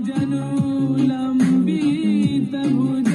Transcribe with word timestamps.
جنولم 0.00 1.64
بیت 1.64 2.54
رب 2.54 3.11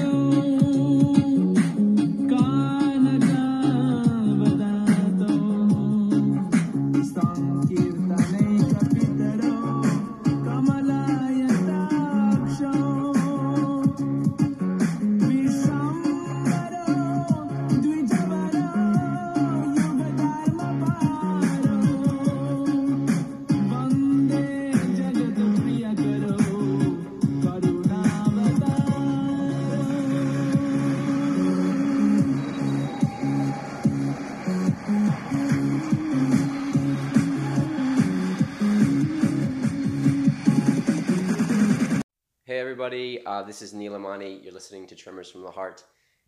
this 43.47 43.61
is 43.61 43.73
Neil 43.73 43.95
Amani. 43.95 44.41
You're 44.43 44.51
listening 44.51 44.85
to 44.87 44.95
Tremors 44.95 45.31
from 45.31 45.41
the 45.41 45.49
Heart. 45.49 45.85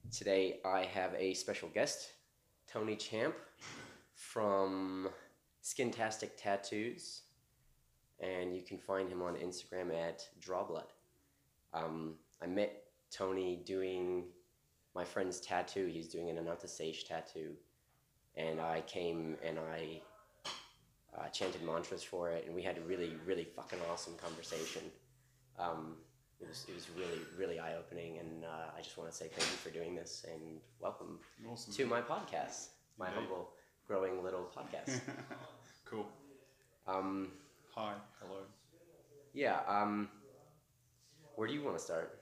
Today 0.10 0.62
I 0.64 0.86
have 0.86 1.14
a 1.16 1.34
special 1.34 1.68
guest, 1.68 2.14
Tony 2.66 2.96
Champ 2.96 3.36
from 4.14 5.10
Skintastic 5.62 6.38
Tattoos, 6.38 7.24
and 8.22 8.56
you 8.56 8.62
can 8.62 8.78
find 8.78 9.10
him 9.10 9.22
on 9.22 9.36
Instagram 9.36 9.94
at 9.94 10.30
Drawblood. 10.40 10.88
Um, 11.74 12.16
I 12.42 12.48
met 12.48 12.84
Tony 13.12 13.64
doing 13.66 14.24
my 14.96 15.04
friend's 15.04 15.42
tattoo. 15.42 15.88
He's 15.88 16.08
doing 16.08 16.30
an 16.30 16.38
Ananta 16.38 16.70
Sage 16.70 17.04
tattoo, 17.04 17.52
and 18.38 18.62
I 18.62 18.80
came 18.88 19.36
and 19.46 19.60
I 19.60 20.02
uh, 21.18 21.28
chanted 21.28 21.64
mantras 21.64 22.02
for 22.02 22.30
it, 22.30 22.46
and 22.46 22.56
we 22.56 22.64
had 22.64 22.78
a 22.78 22.82
really, 22.82 23.18
really 23.26 23.44
fucking 23.44 23.80
awesome 23.92 24.16
conversation. 24.16 24.84
Um, 25.60 25.98
it 26.42 26.48
was, 26.48 26.66
it 26.70 26.76
was 26.76 26.88
really, 26.98 27.20
really 27.38 27.60
eye 27.60 27.76
opening, 27.78 28.18
and 28.20 28.44
uh, 28.46 28.72
I 28.78 28.82
just 28.82 28.98
want 28.98 29.10
to 29.10 29.16
say 29.16 29.28
thank 29.28 29.50
you 29.50 29.58
for 29.58 29.70
doing 29.70 29.96
this 29.96 30.26
and 30.32 30.60
welcome 30.80 31.20
Awesome. 31.50 31.74
to 31.74 31.86
my 31.86 32.02
podcast, 32.02 32.68
my 32.98 33.08
Indeed. 33.08 33.20
humble, 33.22 33.50
growing 33.88 34.24
little 34.24 34.48
podcast. 34.56 35.02
cool. 35.86 36.08
um, 36.88 37.30
Hi. 37.76 37.94
Hello. 38.22 38.40
yeah, 39.34 39.60
um, 39.68 40.10
where 41.36 41.48
do 41.48 41.54
you 41.54 41.64
want 41.64 41.78
to 41.78 41.84
start? 41.84 42.20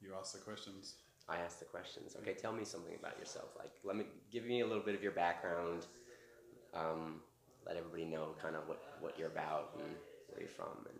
You 0.00 0.10
asked 0.18 0.32
the 0.32 0.40
questions. 0.40 0.94
I 1.28 1.36
asked 1.36 1.60
the 1.60 1.66
questions. 1.66 2.16
Okay, 2.20 2.34
tell 2.34 2.52
me 2.52 2.64
something 2.64 2.94
about 2.98 3.18
yourself. 3.18 3.50
Like, 3.58 3.70
let 3.84 3.94
me 3.96 4.04
give 4.32 4.44
me 4.44 4.60
a 4.60 4.66
little 4.66 4.82
bit 4.82 4.94
of 4.94 5.02
your 5.02 5.12
background. 5.12 5.86
Um, 6.74 7.20
let 7.64 7.76
everybody 7.76 8.04
know 8.06 8.34
kind 8.42 8.56
of 8.56 8.66
what, 8.66 8.82
what 9.00 9.16
you're 9.18 9.28
about 9.28 9.70
and 9.78 9.86
where 10.28 10.40
you're 10.40 10.48
from. 10.48 10.84
And 10.88 10.98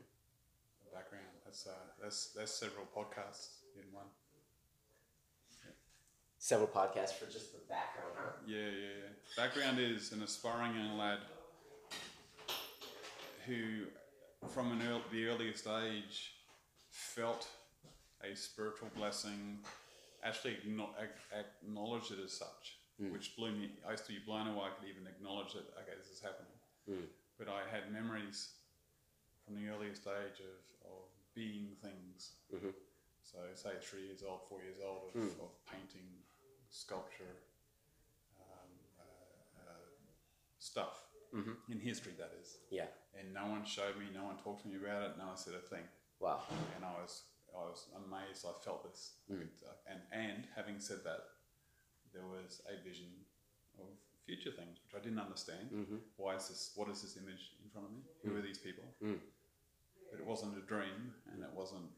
Background. 0.95 1.22
That's 1.53 1.67
uh, 1.67 1.71
that's 2.03 2.29
that's 2.35 2.55
several 2.55 2.87
podcasts 2.97 3.61
in 3.77 3.83
one. 3.93 4.07
several 6.39 6.67
podcasts 6.67 7.13
for 7.13 7.27
just 7.27 7.53
the 7.53 7.61
background. 7.69 8.15
Huh? 8.17 8.31
Yeah, 8.47 8.57
yeah, 8.57 8.95
yeah. 9.05 9.37
Background 9.37 9.79
is 9.79 10.13
an 10.13 10.23
aspiring 10.23 10.75
young 10.75 10.97
lad 10.97 11.19
who, 13.47 13.85
from 14.49 14.73
an 14.73 14.81
earl 14.89 15.03
the 15.13 15.27
earliest 15.27 15.67
age, 15.67 16.33
felt 16.91 17.47
a 18.25 18.35
spiritual 18.35 18.89
blessing. 18.97 19.59
Actually, 20.25 20.57
acknow- 20.67 20.97
acknowledged 21.39 22.13
it 22.13 22.19
as 22.25 22.33
such, 22.33 22.79
which 23.13 23.37
blew 23.37 23.53
me. 23.53 23.73
I 23.87 23.91
used 23.91 24.07
to 24.07 24.13
be 24.13 24.21
blown 24.25 24.47
away. 24.47 24.69
I 24.69 24.81
could 24.81 24.89
even 24.89 25.07
acknowledge 25.07 25.53
that. 25.53 25.69
Okay, 25.83 25.99
this 25.99 26.09
is 26.09 26.23
happening. 26.23 26.57
Mm. 26.89 27.09
But 27.39 27.49
I 27.49 27.61
had 27.71 27.93
memories 27.93 28.53
from 29.45 29.57
the 29.57 29.69
earliest 29.69 30.07
age 30.07 30.41
of, 30.41 30.89
of 30.89 31.12
being 31.35 31.77
things. 31.83 32.37
Mhm. 32.53 32.75
So, 33.23 33.39
say 33.55 33.79
three 33.81 34.07
years 34.07 34.23
old, 34.23 34.41
four 34.49 34.63
years 34.63 34.79
old, 34.81 35.09
of, 35.09 35.15
Mm. 35.15 35.41
of 35.41 35.65
painting, 35.65 36.23
sculpture, 36.71 37.37
um, 38.39 38.71
uh, 38.99 39.61
uh, 39.61 39.87
stuff 40.59 41.09
Mhm. 41.33 41.57
in 41.71 41.81
history, 41.81 42.13
that 42.15 42.33
is. 42.41 42.59
Yeah. 42.71 42.89
And 43.15 43.33
no 43.33 43.47
one 43.47 43.65
showed 43.65 43.97
me, 43.97 44.11
no 44.11 44.25
one 44.25 44.39
talked 44.39 44.63
to 44.63 44.69
me 44.69 44.77
about 44.77 45.11
it, 45.11 45.17
no 45.19 45.29
one 45.29 45.37
said 45.37 45.55
a 45.55 45.61
thing. 45.61 45.89
Wow. 46.19 46.47
And 46.77 46.85
I 46.85 46.93
was, 47.01 47.25
I 47.55 47.59
was 47.65 47.89
amazed. 47.95 48.45
I 48.47 48.53
felt 48.65 48.83
this. 48.85 49.17
Mm. 49.31 49.49
And 49.87 50.03
and 50.13 50.47
having 50.55 50.79
said 50.81 51.03
that, 51.05 51.21
there 52.13 52.27
was 52.27 52.61
a 52.67 52.77
vision 52.83 53.27
of 53.79 53.89
future 54.25 54.53
things 54.53 54.79
which 54.83 54.95
I 54.95 55.01
didn't 55.05 55.19
understand. 55.19 55.71
Mm-hmm. 55.71 55.99
Why 56.17 56.37
is 56.37 56.49
this? 56.49 56.73
What 56.77 56.89
is 56.89 57.03
this 57.03 57.17
image 57.17 57.57
in 57.63 57.69
front 57.71 57.87
of 57.89 57.93
me? 57.93 58.03
Who 58.23 58.37
are 58.37 58.41
these 58.43 58.59
people? 58.59 58.85
But 60.13 60.21
it 60.21 60.27
wasn't 60.27 60.59
a 60.59 60.61
dream, 60.61 61.15
and 61.33 61.43
it 61.43 61.49
wasn't. 61.57 61.89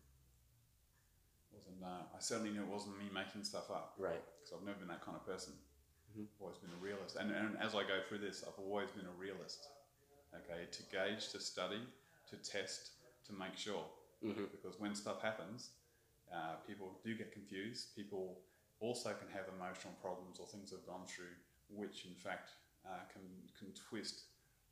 Wasn't. 1.52 1.82
Uh, 1.82 2.06
I 2.14 2.20
certainly 2.20 2.50
knew 2.52 2.62
it 2.62 2.69
wasn't 2.69 2.97
me 2.97 3.10
making 3.12 3.42
stuff 3.42 3.70
up 3.72 3.94
Right. 3.98 4.22
because 4.38 4.54
I've 4.54 4.64
never 4.64 4.78
been 4.78 4.88
that 4.88 5.02
kind 5.02 5.16
of 5.16 5.26
person. 5.26 5.52
Mhm. 6.16 6.28
I've 6.32 6.41
always 6.42 6.58
been 6.58 6.70
a 6.70 6.76
realist, 6.76 7.16
and, 7.16 7.32
and 7.32 7.56
as 7.58 7.75
I 7.75 7.82
go 7.82 8.00
through 8.08 8.19
this, 8.19 8.44
I've 8.47 8.58
always 8.58 8.88
been 8.92 9.06
a 9.06 9.10
realist. 9.19 9.66
Okay, 10.32 10.66
to 10.70 10.82
gauge, 10.84 11.28
to 11.30 11.41
study, 11.41 11.82
to 12.30 12.36
test, 12.36 12.92
to 13.26 13.32
make 13.32 13.56
sure. 13.56 13.84
Mhm. 14.22 14.50
Because 14.52 14.78
when 14.78 14.94
stuff 14.94 15.20
happens, 15.20 15.70
uh, 16.31 16.56
people 16.66 17.00
do 17.04 17.16
get 17.16 17.32
confused. 17.32 17.94
People 17.96 18.41
also 18.81 19.12
can 19.14 19.28
have 19.31 19.48
emotional 19.48 19.94
problems 19.94 20.38
or 20.38 20.46
things 20.46 20.70
they've 20.70 20.86
gone 20.86 21.06
through, 21.06 21.34
which 21.69 22.04
in 22.06 22.14
fact 22.14 22.50
uh, 22.84 23.04
can 23.12 23.48
can 23.58 23.72
twist 23.75 24.26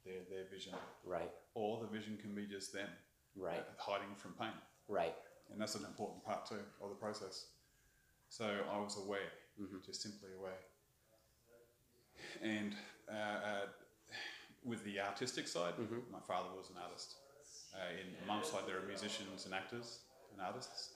their 0.04 0.22
their 0.24 0.44
vision, 0.44 0.76
Right. 1.04 1.32
or 1.54 1.80
the 1.80 1.86
vision 1.86 2.18
can 2.18 2.34
be 2.34 2.46
just 2.46 2.72
them 2.72 2.90
Right. 3.36 3.58
uh, 3.60 3.62
hiding 3.78 4.14
from 4.16 4.32
pain 4.34 4.52
Right. 4.88 5.14
and 5.50 5.60
that's 5.60 5.74
an 5.74 5.84
important 5.84 6.22
part 6.24 6.46
too 6.46 6.62
of 6.80 6.88
the 6.90 6.96
process. 6.96 7.46
So 8.28 8.44
I 8.70 8.78
was 8.78 8.96
aware, 8.98 9.30
Mhm. 9.60 9.82
just 9.84 10.02
simply 10.02 10.32
aware. 10.34 10.58
And 12.40 12.74
uh, 13.08 13.12
uh, 13.12 13.66
with 14.64 14.84
the 14.84 15.00
artistic 15.00 15.48
side, 15.48 15.74
Mhm. 15.76 16.08
my 16.10 16.20
father 16.20 16.50
was 16.54 16.70
an 16.70 16.76
artist. 16.78 17.16
Uh, 17.74 17.78
in 18.00 18.26
mum's 18.26 18.48
side, 18.50 18.66
there 18.66 18.78
are 18.78 18.82
musicians 18.86 19.44
and 19.46 19.54
actors 19.54 20.00
and 20.32 20.40
artists. 20.40 20.94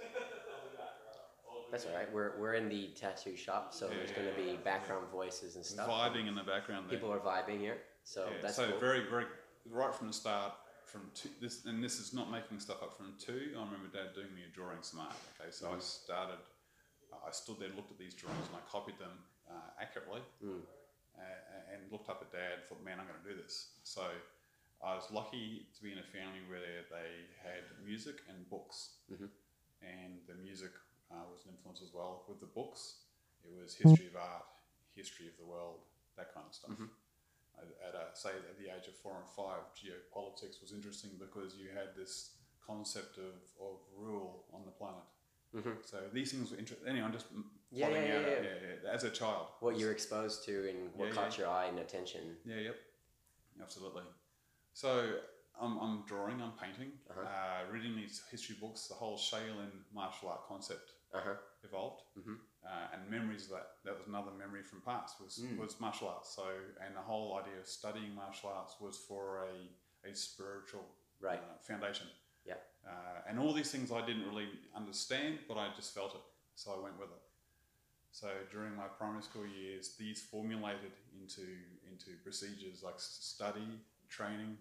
That's 1.71 1.85
all 1.87 1.95
right. 1.95 2.11
We're, 2.13 2.39
we're 2.39 2.55
in 2.55 2.69
the 2.69 2.89
tattoo 2.95 3.37
shop, 3.37 3.75
so 3.75 3.89
there's 3.89 4.13
going 4.13 4.29
to 4.29 4.35
be 4.35 4.57
background 4.57 5.09
voices 5.09 5.57
and 5.57 5.65
stuff. 5.67 5.89
Vibing 5.89 6.29
in 6.29 6.35
the 6.35 6.45
background 6.45 6.89
there. 6.89 6.99
People 6.99 7.13
are 7.13 7.19
vibing 7.19 7.59
here, 7.59 7.83
so 8.05 8.29
Yeah, 8.31 8.41
that's 8.43 8.57
so 8.57 8.71
cool. 8.71 8.79
very, 8.79 9.01
very 9.11 9.27
right 9.67 9.95
from 9.95 10.07
the 10.07 10.13
start. 10.13 10.55
From 10.87 11.11
two, 11.15 11.29
this, 11.41 11.65
and 11.67 11.83
this 11.83 11.99
is 11.99 12.15
not 12.15 12.31
making 12.31 12.61
stuff 12.61 12.81
up. 12.83 12.97
From 12.97 13.15
two, 13.19 13.53
I 13.59 13.61
remember 13.67 13.91
Dad 13.93 14.15
doing 14.15 14.31
me 14.35 14.43
a 14.47 14.55
drawing 14.55 14.83
smart. 14.83 15.15
Okay, 15.35 15.51
so 15.51 15.75
I 15.75 15.79
started. 15.81 16.39
I 17.27 17.31
stood 17.33 17.59
there, 17.59 17.71
looked 17.75 17.91
at 17.91 17.99
these 17.99 18.15
drawings, 18.15 18.47
and 18.47 18.57
I 18.57 18.63
copied 18.71 18.99
them 18.99 19.11
uh, 19.51 19.83
accurately, 19.83 20.21
Mm. 20.45 20.63
uh, 21.19 21.73
and 21.75 21.91
looked 21.91 22.09
up 22.09 22.23
at 22.23 22.31
Dad. 22.31 22.69
Thought, 22.69 22.85
man, 22.85 23.01
I'm 23.01 23.07
going 23.07 23.19
to 23.23 23.29
do 23.29 23.37
this. 23.43 23.75
So 23.83 24.03
I 24.85 24.95
was 24.95 25.11
lucky 25.11 25.67
to 25.75 25.83
be 25.83 25.91
in 25.93 25.99
a 25.99 26.07
family 26.15 26.41
where 26.49 26.61
they 26.91 27.27
had 27.43 27.63
music 27.85 28.23
and 28.29 28.49
books, 28.49 28.99
Mhm. 29.11 29.29
and 29.83 30.21
the 30.29 30.35
music 30.35 30.71
uh, 31.11 31.23
was 31.31 31.45
an 31.47 31.53
influence 31.53 31.83
as 31.83 31.93
well. 31.93 32.25
With 32.29 32.41
the 32.41 32.47
books, 32.47 33.03
it 33.45 33.51
was 33.51 33.75
history 33.75 34.07
of 34.09 34.17
art, 34.17 34.47
history 34.95 35.29
of 35.29 35.37
the 35.37 35.45
world, 35.47 35.81
that 36.17 36.33
kind 36.35 36.47
of 36.47 36.55
stuff. 36.55 36.71
Mhm. 36.71 36.91
At, 37.59 37.95
a, 37.95 38.15
say 38.17 38.31
at 38.31 38.59
the 38.59 38.67
age 38.75 38.87
of 38.89 38.95
four 38.97 39.17
and 39.17 39.29
five, 39.35 39.61
geopolitics 39.75 40.61
was 40.61 40.73
interesting 40.73 41.11
because 41.19 41.55
you 41.57 41.69
had 41.75 41.95
this 41.97 42.33
concept 42.67 43.17
of, 43.19 43.35
of 43.61 43.79
rule 43.97 44.45
on 44.53 44.63
the 44.65 44.71
planet. 44.73 45.05
Mhm. 45.55 45.77
So 45.87 45.99
these 46.13 46.33
things 46.33 46.51
were 46.51 46.59
interesting. 46.59 46.87
Anyway, 46.89 47.07
I'm 47.07 47.13
just 47.13 47.27
m- 47.33 47.51
Yeah, 47.71 47.89
yeah, 47.89 47.97
out 47.97 48.05
yeah, 48.05 48.29
yeah, 48.43 48.77
yeah, 48.85 48.91
as 48.93 49.05
a 49.05 49.11
child. 49.11 49.47
What 49.61 49.79
you're 49.79 49.93
exposed 49.93 50.45
to 50.45 50.69
and 50.69 50.93
what 50.95 51.09
Yeah, 51.09 51.15
caught 51.15 51.39
yeah. 51.39 51.45
your 51.45 51.49
eye 51.55 51.67
and 51.67 51.79
attention. 51.79 52.37
Yeah, 52.45 52.57
yep. 52.57 52.77
Absolutely. 53.63 54.03
So 54.75 55.15
I'm, 55.61 55.79
I'm 55.79 56.03
drawing, 56.07 56.43
I'm 56.43 56.53
painting, 56.53 56.93
Uh-huh. 57.11 57.23
uh, 57.23 57.73
reading 57.73 57.97
these 57.97 58.23
history 58.31 58.57
books, 58.61 58.89
the 58.89 58.95
whole 58.95 59.17
Shaolin 59.17 59.71
martial 59.95 60.29
art 60.29 60.47
concept 60.47 60.93
Uh 61.15 61.21
huh. 61.25 61.35
evolved. 61.65 62.03
Mhm. 62.19 62.39
Uh, 62.67 62.89
and 62.95 63.09
memories 63.09 63.45
of 63.45 63.51
that, 63.51 63.69
that 63.85 63.97
was 63.97 64.07
another 64.09 64.33
memory 64.37 64.63
from 64.65 64.81
past, 64.81 65.21
was, 65.21 65.39
Mm. 65.39 65.57
was 65.59 65.79
martial 65.79 66.09
arts. 66.09 66.31
So, 66.35 66.47
and 66.85 66.97
the 66.97 67.01
whole 67.01 67.39
idea 67.39 67.59
of 67.61 67.67
studying 67.67 68.13
martial 68.15 68.51
arts 68.51 68.75
was 68.81 68.97
for 68.99 69.45
a, 69.45 70.09
a 70.11 70.15
spiritual 70.15 70.85
Right. 71.21 71.39
uh, 71.39 71.59
foundation. 71.61 72.09
Yeah. 72.45 72.55
Uh, 72.85 73.23
and 73.29 73.39
all 73.39 73.53
these 73.53 73.71
things 73.71 73.93
I 73.93 74.05
didn't 74.05 74.27
really 74.29 74.49
understand, 74.75 75.39
but 75.49 75.57
I 75.57 75.73
just 75.77 75.95
felt 75.95 76.15
it. 76.17 76.21
So 76.57 76.73
I 76.77 76.79
went 76.83 76.99
with 76.99 77.11
it. 77.11 77.23
So 78.11 78.29
during 78.51 78.75
my 78.75 78.89
primary 78.99 79.23
school 79.23 79.47
years, 79.47 79.95
these 79.97 80.23
formulated 80.23 80.93
into 81.21 81.47
into 81.91 82.17
procedures 82.25 82.83
like 82.83 82.99
study, 82.99 83.79
training, 84.09 84.57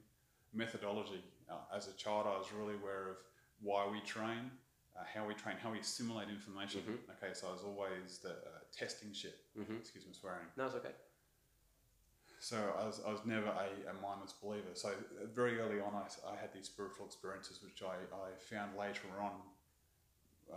methodology. 0.53 1.23
Uh, 1.49 1.55
as 1.73 1.87
a 1.87 1.93
child, 1.93 2.27
I 2.27 2.37
was 2.37 2.51
really 2.51 2.75
aware 2.75 3.09
of 3.11 3.17
why 3.61 3.87
we 3.87 3.99
train, 4.01 4.51
uh, 4.97 5.03
how 5.13 5.25
we 5.25 5.33
train, 5.33 5.55
how 5.61 5.71
we 5.71 5.79
assimilate 5.79 6.29
information. 6.29 6.81
Mm-hmm. 6.81 7.11
Okay, 7.23 7.33
so 7.33 7.47
I 7.49 7.51
was 7.51 7.63
always 7.63 8.19
the 8.19 8.31
uh, 8.31 8.63
testing 8.75 9.11
shit. 9.13 9.35
Mhm. 9.57 9.79
Excuse 9.79 10.05
me, 10.05 10.13
swearing. 10.13 10.47
No, 10.57 10.65
it's 10.65 10.75
okay. 10.75 10.95
So 12.39 12.57
I 12.79 12.85
was, 12.85 13.01
I 13.07 13.11
was 13.11 13.25
never 13.25 13.47
a, 13.47 13.89
a 13.89 13.93
mindless 14.01 14.33
believer. 14.33 14.73
So 14.73 14.89
uh, 14.89 15.25
very 15.33 15.59
early 15.59 15.79
on, 15.79 15.93
I, 15.95 16.05
I 16.31 16.35
had 16.35 16.53
these 16.53 16.65
spiritual 16.67 17.05
experiences, 17.05 17.59
which 17.63 17.81
I, 17.81 17.95
I 18.13 18.29
found 18.37 18.77
later 18.77 19.07
on 19.19 19.31
uh, 20.51 20.55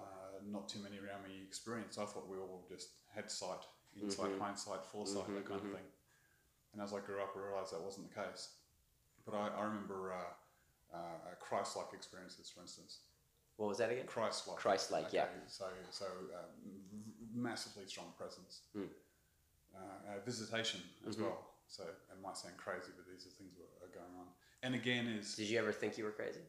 not 0.50 0.68
too 0.68 0.80
many 0.80 0.98
around 0.98 1.24
me 1.26 1.40
experienced. 1.46 1.98
I 1.98 2.04
thought 2.04 2.28
we 2.28 2.36
all 2.36 2.64
just 2.68 2.88
had 3.14 3.30
sight, 3.30 3.64
insight, 4.00 4.30
Mhm. 4.36 4.40
hindsight, 4.40 4.84
foresight, 4.84 5.26
that 5.34 5.46
kind 5.46 5.60
mhm. 5.60 5.66
of 5.66 5.72
thing. 5.72 5.86
And 6.74 6.82
as 6.82 6.92
I 6.92 7.00
grew 7.00 7.22
up, 7.22 7.32
I 7.34 7.40
realised 7.40 7.72
that 7.72 7.80
wasn't 7.80 8.08
the 8.12 8.14
case. 8.22 8.50
But 9.24 9.34
I, 9.34 9.48
I 9.48 9.62
remember 9.64 10.12
uh, 10.12 10.96
uh, 10.96 11.34
Christ-like 11.40 11.92
experiences, 11.94 12.50
for 12.50 12.60
instance. 12.60 12.98
What 13.58 13.68
was 13.68 13.78
that 13.78 13.90
again? 13.90 14.06
Christ-like. 14.06 14.56
Christ-like, 14.56 15.12
yeah. 15.12 15.26
So, 15.48 15.66
so 15.90 16.06
um, 16.06 17.02
massively 17.34 17.84
strong 17.86 18.12
presence. 18.16 18.60
Mm. 18.76 18.86
Uh, 19.74 19.78
uh, 19.80 20.20
visitation 20.24 20.80
as 21.08 21.16
Mhm. 21.16 21.22
well. 21.22 21.44
So 21.66 21.82
it 21.82 22.20
might 22.22 22.36
sound 22.36 22.56
crazy, 22.56 22.92
but 22.96 23.04
these 23.06 23.26
are 23.26 23.30
things 23.30 23.56
that 23.58 23.68
are 23.84 23.90
going 23.92 24.14
on. 24.16 24.28
And 24.62 24.74
again, 24.76 25.08
is 25.08 25.34
Did 25.34 25.48
you 25.50 25.58
ever 25.58 25.72
think 25.72 25.98
you 25.98 26.04
were 26.04 26.12
crazy? 26.12 26.40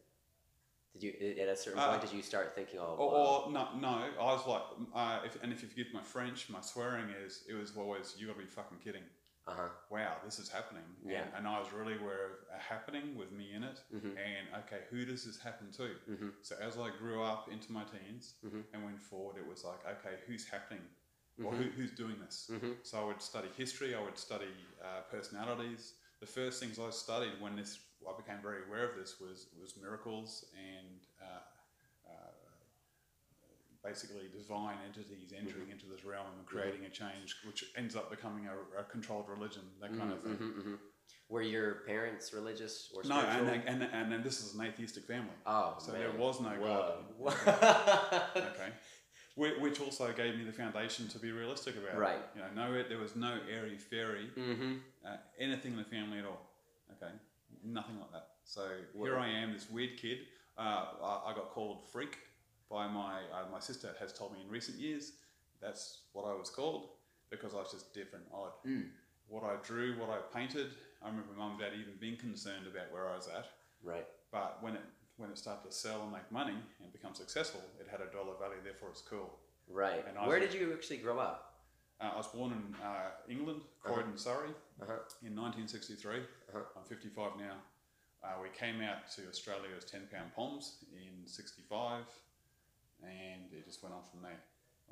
Did 0.92 1.02
you 1.02 1.10
at 1.42 1.48
a 1.48 1.56
certain 1.56 1.80
Uh, 1.80 1.90
point 1.90 2.00
did 2.02 2.12
you 2.12 2.22
start 2.22 2.54
thinking, 2.54 2.78
oh, 2.80 2.94
or, 2.96 3.12
or 3.46 3.50
no, 3.50 3.74
no. 3.76 3.88
I 4.18 4.32
was 4.32 4.46
like, 4.46 4.62
uh, 4.94 5.20
if, 5.24 5.40
and 5.42 5.52
if 5.52 5.62
you 5.62 5.68
forgive 5.68 5.92
my 5.92 6.02
French, 6.02 6.48
my 6.48 6.60
swearing 6.60 7.10
is 7.10 7.44
it 7.48 7.54
was 7.54 7.76
always 7.76 8.16
you 8.18 8.26
got 8.28 8.34
to 8.34 8.40
be 8.40 8.46
fucking 8.46 8.78
kidding. 8.78 9.04
Uh 9.46 9.52
huh, 9.54 9.68
Wow, 9.90 10.16
this 10.24 10.38
is 10.38 10.48
happening. 10.48 10.84
Yeah. 11.04 11.22
And, 11.22 11.30
and 11.38 11.48
I 11.48 11.58
was 11.58 11.72
really 11.72 11.94
aware 11.98 12.26
of 12.26 12.32
a 12.54 12.58
happening 12.58 13.16
with 13.16 13.32
me 13.32 13.52
in 13.54 13.64
it. 13.64 13.80
Mhm. 13.92 14.16
And 14.16 14.64
okay, 14.64 14.82
who 14.90 15.04
does 15.04 15.24
this 15.24 15.38
happen 15.38 15.70
to? 15.72 15.96
Mhm. 16.08 16.32
So 16.42 16.56
as 16.60 16.76
I 16.78 16.90
grew 16.98 17.22
up 17.22 17.48
into 17.50 17.72
my 17.72 17.84
teens 17.84 18.34
Mhm. 18.44 18.64
and 18.72 18.84
went 18.84 19.00
forward, 19.00 19.36
it 19.38 19.46
was 19.46 19.64
like, 19.64 19.84
okay, 19.86 20.16
who's 20.26 20.46
happening? 20.46 20.82
Or 21.42 21.52
Mhm. 21.52 21.56
who, 21.56 21.64
who's 21.70 21.92
doing 21.92 22.18
this? 22.20 22.48
Mhm. 22.52 22.76
So 22.84 23.00
I 23.00 23.04
would 23.04 23.22
study 23.22 23.48
history. 23.56 23.94
I 23.94 24.00
would 24.02 24.18
study 24.18 24.52
uh, 24.82 25.02
personalities. 25.10 25.94
The 26.20 26.26
first 26.26 26.60
things 26.60 26.78
I 26.78 26.90
studied 26.90 27.40
when 27.40 27.56
this 27.56 27.80
I 28.06 28.16
became 28.16 28.40
very 28.42 28.64
aware 28.66 28.88
of 28.88 28.94
this 28.96 29.18
was 29.20 29.48
was 29.60 29.76
miracles 29.76 30.44
and 30.54 31.00
uh, 31.20 31.40
basically 33.84 34.28
divine 34.36 34.76
entities 34.86 35.32
entering 35.36 35.62
Mm-hmm. 35.64 35.72
into 35.72 35.86
this 35.86 36.04
realm 36.04 36.26
and 36.38 36.46
creating 36.46 36.84
a 36.84 36.90
change, 36.90 37.36
which 37.46 37.64
ends 37.76 37.96
up 37.96 38.10
becoming 38.10 38.46
a, 38.46 38.80
a 38.80 38.84
controlled 38.84 39.28
religion, 39.28 39.62
that 39.80 39.96
kind 39.96 40.12
of 40.12 40.20
thing. 40.22 40.36
Mhm, 40.36 40.62
mhm. 40.62 40.78
Were 41.28 41.42
your 41.42 41.76
parents 41.86 42.32
religious 42.32 42.90
or 42.94 43.02
No, 43.04 43.20
and, 43.20 43.48
and, 43.66 43.82
and, 43.84 44.12
and 44.12 44.24
this 44.24 44.40
is 44.42 44.54
an 44.54 44.64
atheistic 44.66 45.04
family. 45.04 45.30
oh, 45.46 45.76
so 45.78 45.92
man. 45.92 46.00
there 46.00 46.12
was 46.12 46.40
no 46.40 46.50
Whoa. 46.50 46.94
God. 47.44 48.22
Okay. 48.36 48.72
Which 49.36 49.80
also 49.80 50.12
gave 50.12 50.36
me 50.36 50.44
the 50.44 50.52
foundation 50.52 51.08
to 51.08 51.18
be 51.18 51.30
realistic 51.32 51.76
about 51.76 51.96
Right. 51.98 52.16
it. 52.16 52.22
You 52.34 52.40
know, 52.42 52.72
no, 52.72 52.82
there 52.86 52.98
was 52.98 53.16
no 53.16 53.38
airy 53.50 53.78
fairy, 53.78 54.28
mm-hmm. 54.36 54.74
uh, 55.06 55.16
anything 55.38 55.72
in 55.72 55.78
the 55.78 55.84
family 55.84 56.18
at 56.18 56.26
all. 56.26 56.50
Okay, 56.92 57.12
nothing 57.64 57.98
like 58.00 58.12
that. 58.12 58.26
So 58.44 58.68
here 59.02 59.16
I 59.16 59.28
am, 59.28 59.52
this 59.54 59.70
weird 59.70 59.96
kid. 59.96 60.18
Uh, 60.58 60.84
I 61.26 61.32
got 61.34 61.50
called 61.50 61.88
freak 61.90 62.18
by 62.70 62.86
my 62.86 63.16
uh, 63.32 63.50
my 63.52 63.58
sister 63.60 63.94
has 63.98 64.12
told 64.12 64.32
me 64.32 64.38
in 64.44 64.48
recent 64.50 64.78
years. 64.78 65.12
That's 65.60 66.02
what 66.12 66.24
I 66.24 66.34
was 66.34 66.48
called 66.48 66.88
because 67.30 67.52
I 67.52 67.58
was 67.58 67.70
just 67.70 67.92
different, 67.92 68.24
odd. 68.32 68.52
Mm. 68.66 68.86
What 69.28 69.44
I 69.44 69.56
drew, 69.62 69.98
what 69.98 70.08
I 70.08 70.18
painted. 70.36 70.68
I 71.02 71.08
remember 71.08 71.32
mum 71.36 71.52
and 71.52 71.60
dad 71.60 71.72
even 71.74 71.94
being 72.00 72.16
concerned 72.16 72.66
about 72.66 72.92
where 72.92 73.08
I 73.08 73.16
was 73.16 73.28
at. 73.28 73.46
Right. 73.82 74.06
But 74.32 74.58
when 74.62 74.74
it 74.74 74.82
when 75.16 75.30
it 75.30 75.38
started 75.38 75.68
to 75.68 75.72
sell 75.74 76.02
and 76.02 76.12
make 76.12 76.30
money 76.32 76.56
and 76.82 76.92
become 76.92 77.14
successful, 77.14 77.60
it 77.78 77.86
had 77.90 78.00
a 78.00 78.10
dollar 78.12 78.34
value. 78.40 78.60
Therefore, 78.64 78.88
it's 78.90 79.02
cool. 79.02 79.30
Right. 79.68 80.04
And 80.08 80.16
I 80.16 80.26
Where 80.26 80.40
was- 80.40 80.50
did 80.50 80.60
you 80.60 80.72
actually 80.72 80.98
grow 80.98 81.18
up? 81.18 81.46
Uh, 82.00 82.10
I 82.14 82.16
was 82.16 82.28
born 82.28 82.52
in 82.52 82.74
uh, 82.82 83.10
England, 83.28 83.60
Croydon, 83.82 84.16
Surrey, 84.16 84.48
Uh-huh. 84.80 85.04
in 85.22 85.36
1963. 85.36 86.16
Uh-huh. 86.20 86.60
I'm 86.74 86.84
55 86.84 87.32
now. 87.38 87.56
Uh, 88.24 88.40
we 88.42 88.48
came 88.48 88.80
out 88.80 89.10
to 89.16 89.28
Australia 89.28 89.68
as 89.76 89.84
10 89.84 90.08
pound 90.10 90.32
poms 90.34 90.78
in 90.94 91.26
65, 91.28 92.04
and 93.02 93.52
it 93.52 93.64
just 93.64 93.82
went 93.82 93.94
on 93.94 94.02
from 94.10 94.22
there. 94.22 94.40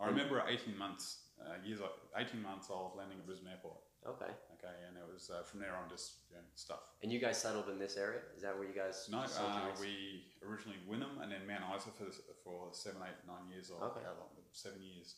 I 0.00 0.06
remember 0.06 0.43
18 0.46 0.76
months, 0.78 1.26
uh, 1.43 1.58
years, 1.64 1.81
18 2.16 2.40
months 2.43 2.69
old, 2.70 2.93
landing 2.96 3.19
at 3.19 3.26
Brisbane 3.26 3.50
Airport. 3.50 3.78
Okay. 4.06 4.31
Okay, 4.58 4.75
and 4.87 4.96
it 4.96 5.02
was 5.12 5.28
uh, 5.31 5.43
from 5.43 5.58
there 5.60 5.75
on 5.75 5.90
just 5.90 6.22
you 6.31 6.37
know, 6.37 6.43
stuff. 6.55 6.78
And 7.02 7.10
you 7.10 7.19
guys 7.19 7.37
settled 7.40 7.69
in 7.69 7.78
this 7.78 7.96
area? 7.96 8.20
Is 8.37 8.43
that 8.43 8.56
where 8.56 8.66
you 8.66 8.75
guys? 8.75 9.08
No, 9.10 9.19
uh, 9.26 9.75
we 9.81 10.22
originally 10.46 10.78
Wynnum 10.88 11.19
and 11.22 11.31
then 11.32 11.43
Mount 11.46 11.62
Isa 11.76 11.90
for, 11.99 12.06
for 12.44 12.69
seven, 12.72 13.02
eight, 13.02 13.19
nine 13.26 13.50
years 13.50 13.70
or 13.70 13.82
Okay. 13.90 14.00
how 14.06 14.14
long? 14.19 14.31
Seven 14.52 14.78
years. 14.82 15.16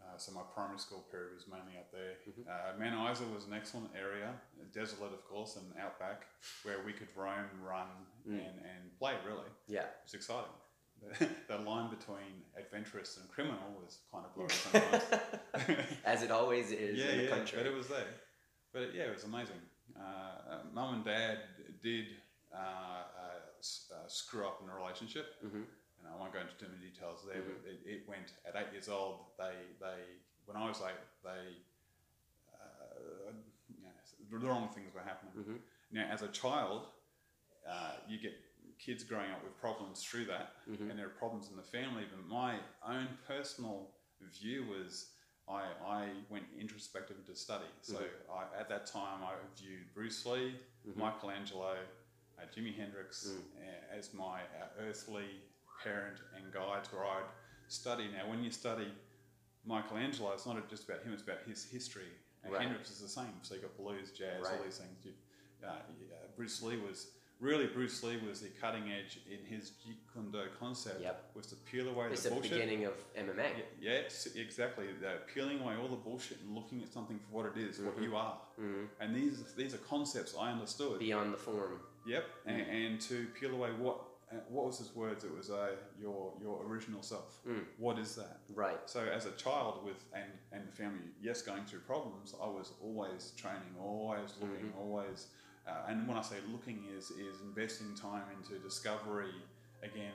Uh, 0.00 0.16
so 0.16 0.32
my 0.32 0.40
primary 0.54 0.78
school 0.80 1.04
period 1.12 1.32
was 1.36 1.46
mainly 1.46 1.76
up 1.78 1.92
there. 1.92 2.16
Mhm. 2.26 2.48
Uh, 2.48 2.76
Mount 2.80 3.12
Isa 3.12 3.24
was 3.28 3.44
an 3.46 3.52
excellent 3.54 3.90
area, 3.94 4.34
desolate 4.72 5.12
of 5.12 5.22
course, 5.28 5.56
and 5.56 5.66
outback, 5.78 6.26
where 6.64 6.82
we 6.82 6.92
could 6.92 7.08
roam, 7.14 7.44
run, 7.62 7.86
Mm. 8.26 8.40
and, 8.40 8.56
and 8.66 8.98
play. 8.98 9.14
Really, 9.24 9.46
Yeah. 9.68 9.84
it 9.84 10.02
was 10.04 10.14
exciting. 10.14 10.50
The, 11.48 11.58
line 11.58 11.90
between 11.90 12.42
adventurous 12.56 13.18
and 13.18 13.28
criminal 13.28 13.58
was 13.82 13.98
kind 14.12 14.24
of 14.24 14.34
blurry 14.34 14.50
sometimes. 14.50 15.86
As 16.04 16.22
it 16.22 16.30
always 16.30 16.70
is 16.70 16.98
yeah, 16.98 17.10
in 17.10 17.16
the 17.18 17.24
yeah, 17.24 17.30
country. 17.30 17.58
but 17.58 17.66
it 17.66 17.74
was 17.74 17.88
there. 17.88 18.06
But 18.72 18.94
yeah, 18.94 19.04
it 19.04 19.14
was 19.14 19.24
amazing. 19.24 19.60
Uh, 19.96 20.00
uh, 20.00 20.58
Mum 20.72 20.94
and 20.94 21.04
Dad 21.04 21.38
did 21.82 22.06
uh, 22.54 22.56
uh, 22.58 22.62
uh, 23.60 24.08
screw 24.08 24.46
up 24.46 24.58
in 24.62 24.66
the 24.66 24.72
relationship, 24.72 25.26
Mhm. 25.44 25.64
and 25.98 26.04
I 26.10 26.16
won't 26.18 26.32
go 26.32 26.40
into 26.40 26.54
too 26.54 26.66
many 26.72 26.90
details 26.90 27.20
there. 27.26 27.42
Mm-hmm. 27.42 27.62
But 27.62 27.70
it, 27.72 27.80
it 27.84 28.08
went 28.08 28.32
at 28.46 28.56
eight 28.56 28.72
years 28.72 28.88
old. 28.88 29.26
They 29.38 29.54
they 29.80 29.98
when 30.46 30.56
I 30.56 30.66
was 30.68 30.80
eight, 30.80 31.02
they 31.22 31.56
uh, 32.54 33.32
you 33.68 33.82
know, 33.84 34.38
the 34.40 34.46
wrong 34.46 34.68
things 34.74 34.94
were 34.94 35.02
happening. 35.02 35.32
Mhm. 35.44 35.58
Now, 35.92 36.06
as 36.10 36.22
a 36.22 36.28
child, 36.28 36.86
uh, 37.68 37.96
you 38.08 38.18
get 38.18 38.32
kids 38.84 39.04
growing 39.04 39.30
up 39.30 39.42
with 39.44 39.56
problems 39.60 40.02
through 40.02 40.24
that, 40.26 40.54
Mhm. 40.68 40.90
and 40.90 40.98
there 40.98 41.06
are 41.06 41.16
problems 41.24 41.48
in 41.50 41.56
the 41.56 41.62
family. 41.62 42.04
But 42.10 42.24
my 42.26 42.58
own 42.84 43.08
personal 43.26 43.94
view 44.20 44.66
was 44.66 45.14
I, 45.48 45.62
I 45.84 46.12
went 46.30 46.46
introspective 46.56 47.16
into 47.18 47.34
study. 47.34 47.66
So 47.82 47.94
Mm-hmm. 47.98 48.32
I, 48.32 48.60
at 48.60 48.68
that 48.68 48.86
time, 48.86 49.22
I 49.24 49.34
viewed 49.56 49.92
Bruce 49.92 50.24
Lee, 50.24 50.58
Mhm. 50.86 50.96
Michelangelo, 50.96 51.76
uh, 52.38 52.42
Jimi 52.54 52.74
Hendrix 52.74 53.26
Mm. 53.28 53.56
uh, 53.60 53.96
as 53.98 54.14
my 54.14 54.42
uh, 54.60 54.68
earthly 54.78 55.42
parent 55.82 56.18
and 56.34 56.52
guide 56.52 56.86
where 56.92 57.04
I'd 57.04 57.28
study. 57.68 58.06
Now, 58.08 58.28
when 58.28 58.42
you 58.44 58.50
study 58.52 58.92
Michelangelo, 59.64 60.32
it's 60.32 60.46
not 60.46 60.68
just 60.68 60.84
about 60.88 61.02
him; 61.02 61.12
it's 61.12 61.22
about 61.22 61.42
his 61.42 61.64
history. 61.64 62.10
And 62.44 62.52
Right. 62.52 62.62
Hendrix 62.62 62.90
is 62.90 63.00
the 63.00 63.08
same. 63.08 63.42
So 63.42 63.54
you've 63.54 63.62
got 63.64 63.76
blues, 63.76 64.12
jazz, 64.12 64.44
all 64.48 64.62
these 64.64 64.78
things. 64.78 65.06
Uh, 65.62 65.80
yeah, 66.00 66.16
Bruce 66.36 66.60
Lee 66.62 66.76
was 66.78 67.12
really 67.42 67.66
Bruce 67.66 68.02
Lee 68.04 68.18
was 68.26 68.40
the 68.40 68.48
cutting 68.60 68.84
edge 68.92 69.18
in 69.30 69.44
his 69.44 69.72
Jeet 69.84 69.96
Kune 70.12 70.30
Do 70.30 70.42
concept. 70.58 71.02
Yep. 71.02 71.30
Was 71.34 71.46
to 71.48 71.56
peel 71.56 71.88
away 71.88 72.06
It's 72.10 72.22
the 72.22 72.28
the 72.30 72.34
bullshit. 72.36 72.52
beginning 72.52 72.84
of 72.86 72.94
MMA. 73.16 73.50
Yeah, 73.80 74.00
yeah, 74.34 74.40
exactly. 74.40 74.86
They're 75.00 75.18
peeling 75.34 75.60
away 75.60 75.74
all 75.80 75.88
the 75.88 75.96
bullshit 75.96 76.38
and 76.40 76.54
looking 76.54 76.80
at 76.82 76.92
something 76.92 77.18
for 77.18 77.30
what 77.42 77.46
it 77.52 77.60
is, 77.60 77.80
what 77.80 77.96
Mhm. 77.98 78.02
you 78.04 78.16
are. 78.16 78.40
Mhm. 78.58 78.88
And 79.00 79.14
these 79.14 79.54
these 79.54 79.74
are 79.74 79.78
concepts 79.94 80.34
I 80.36 80.52
understood. 80.52 81.00
Beyond 81.00 81.34
the 81.34 81.38
form. 81.38 81.80
Yep, 82.06 82.24
and, 82.46 82.60
and 82.62 83.00
to 83.02 83.26
peel 83.38 83.52
away 83.52 83.72
what 83.72 83.98
uh, 84.32 84.36
what 84.48 84.64
was 84.64 84.78
his 84.78 84.94
words? 84.94 85.24
It 85.24 85.34
was 85.36 85.50
uh, 85.50 85.76
your 86.00 86.32
your 86.40 86.64
original 86.64 87.02
self. 87.02 87.40
Mm. 87.46 87.66
What 87.76 87.98
is 87.98 88.14
that? 88.16 88.40
Right. 88.54 88.80
So 88.86 89.00
as 89.18 89.26
a 89.26 89.32
child 89.32 89.84
with 89.84 90.00
and 90.14 90.30
and 90.52 90.66
the 90.66 90.72
family, 90.72 91.10
yes, 91.20 91.42
going 91.42 91.64
through 91.66 91.80
problems, 91.80 92.34
I 92.42 92.46
was 92.46 92.72
always 92.80 93.32
training, 93.36 93.74
always 93.78 94.30
looking, 94.40 94.70
Mm-hmm. 94.70 94.78
always. 94.78 95.26
Uh, 95.66 95.70
and 95.88 96.08
when 96.08 96.16
I 96.16 96.22
say 96.22 96.36
looking, 96.50 96.84
is 96.96 97.10
is 97.12 97.40
investing 97.42 97.94
time 97.94 98.24
into 98.36 98.58
discovery. 98.62 99.34
Again, 99.82 100.12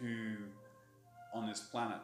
who 0.00 0.36
on 1.34 1.46
this 1.48 1.60
planet 1.60 2.00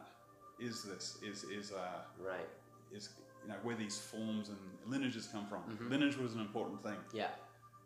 is 0.59 0.83
this? 0.83 1.17
Is 1.23 1.43
is 1.45 1.71
uh, 1.71 2.01
Right. 2.19 2.47
is 2.91 3.09
you 3.43 3.49
know 3.49 3.55
where 3.63 3.75
these 3.75 3.97
forms 3.97 4.49
and 4.49 4.57
lineages 4.85 5.27
come 5.27 5.45
from? 5.47 5.63
Mhm. 5.63 5.89
Lineage 5.89 6.17
was 6.17 6.33
an 6.33 6.41
important 6.41 6.81
thing. 6.83 6.97
Yeah. 7.13 7.29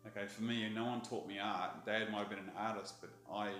Okay, 0.06 0.26
for 0.26 0.42
me, 0.42 0.68
no 0.70 0.84
one 0.86 1.02
taught 1.02 1.26
me 1.26 1.38
art. 1.38 1.84
Dad 1.84 2.10
might 2.10 2.20
have 2.20 2.30
been 2.30 2.38
an 2.38 2.52
artist, 2.56 2.94
but 3.02 3.10
I, 3.30 3.52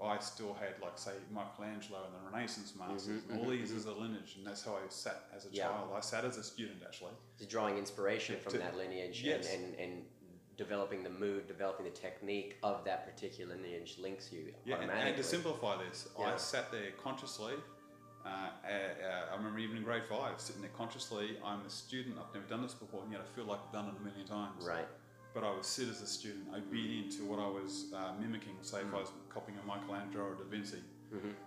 I 0.00 0.18
still 0.20 0.54
had 0.54 0.80
like 0.80 0.96
say 0.98 1.12
Michelangelo 1.32 2.04
and 2.06 2.14
the 2.14 2.30
Renaissance 2.30 2.74
masters, 2.78 3.22
Mhm, 3.24 3.30
and 3.30 3.40
all 3.40 3.46
mhm, 3.46 3.58
these 3.58 3.72
as 3.72 3.86
a 3.86 3.92
lineage, 3.92 4.36
and 4.36 4.46
that's 4.46 4.64
how 4.64 4.76
I 4.76 4.88
sat 4.88 5.24
as 5.34 5.46
a 5.46 5.50
Yeah. 5.50 5.66
child. 5.68 5.90
I 5.92 6.00
sat 6.00 6.24
as 6.24 6.36
a 6.38 6.44
student 6.44 6.82
actually. 6.84 7.12
To 7.38 7.46
drawing 7.46 7.76
inspiration 7.76 8.38
from 8.40 8.52
to- 8.52 8.58
that 8.58 8.76
lineage 8.76 9.22
yes. 9.22 9.52
and, 9.52 9.64
and, 9.74 9.80
and 9.80 10.06
developing 10.56 11.02
the 11.02 11.10
mood, 11.10 11.46
developing 11.48 11.84
the 11.84 11.90
technique 11.90 12.56
of 12.62 12.84
that 12.84 13.04
particular 13.04 13.54
lineage 13.54 13.96
links 13.98 14.32
you 14.32 14.52
Yeah, 14.64 14.74
and, 14.76 14.84
automatically. 14.84 15.08
and 15.08 15.16
to 15.16 15.22
simplify 15.24 15.82
this, 15.84 16.08
Yeah. 16.18 16.34
I 16.34 16.36
sat 16.36 16.70
there 16.70 16.90
consciously. 17.02 17.54
Uh, 18.24 18.28
uh, 18.28 18.68
uh, 18.70 19.32
I 19.32 19.36
remember 19.36 19.58
even 19.58 19.76
in 19.76 19.82
grade 19.82 20.04
five, 20.08 20.40
sitting 20.40 20.62
there 20.62 20.70
consciously. 20.76 21.36
I'm 21.44 21.60
a 21.66 21.70
student. 21.70 22.16
I've 22.18 22.32
never 22.32 22.46
done 22.46 22.62
this 22.62 22.72
before, 22.74 23.02
and 23.02 23.12
yet 23.12 23.20
I 23.20 23.24
feel 23.36 23.44
like 23.44 23.60
I've 23.66 23.72
done 23.72 23.88
it 23.88 23.94
a 24.00 24.04
million 24.04 24.26
times. 24.26 24.64
right. 24.66 24.88
but 25.34 25.42
I 25.42 25.52
would 25.52 25.64
sit 25.64 25.88
as 25.88 26.00
a 26.00 26.06
student, 26.06 26.44
obedient 26.54 27.10
to 27.18 27.24
what 27.24 27.40
I 27.40 27.48
was 27.48 27.92
uh, 27.92 28.12
mimicking. 28.20 28.56
Say 28.62 28.78
if 28.82 28.94
I 28.94 28.98
was 28.98 29.10
copying 29.28 29.58
a 29.58 29.66
Michelangelo 29.66 30.26
or 30.26 30.34
Da 30.36 30.44
Vinci. 30.44 30.78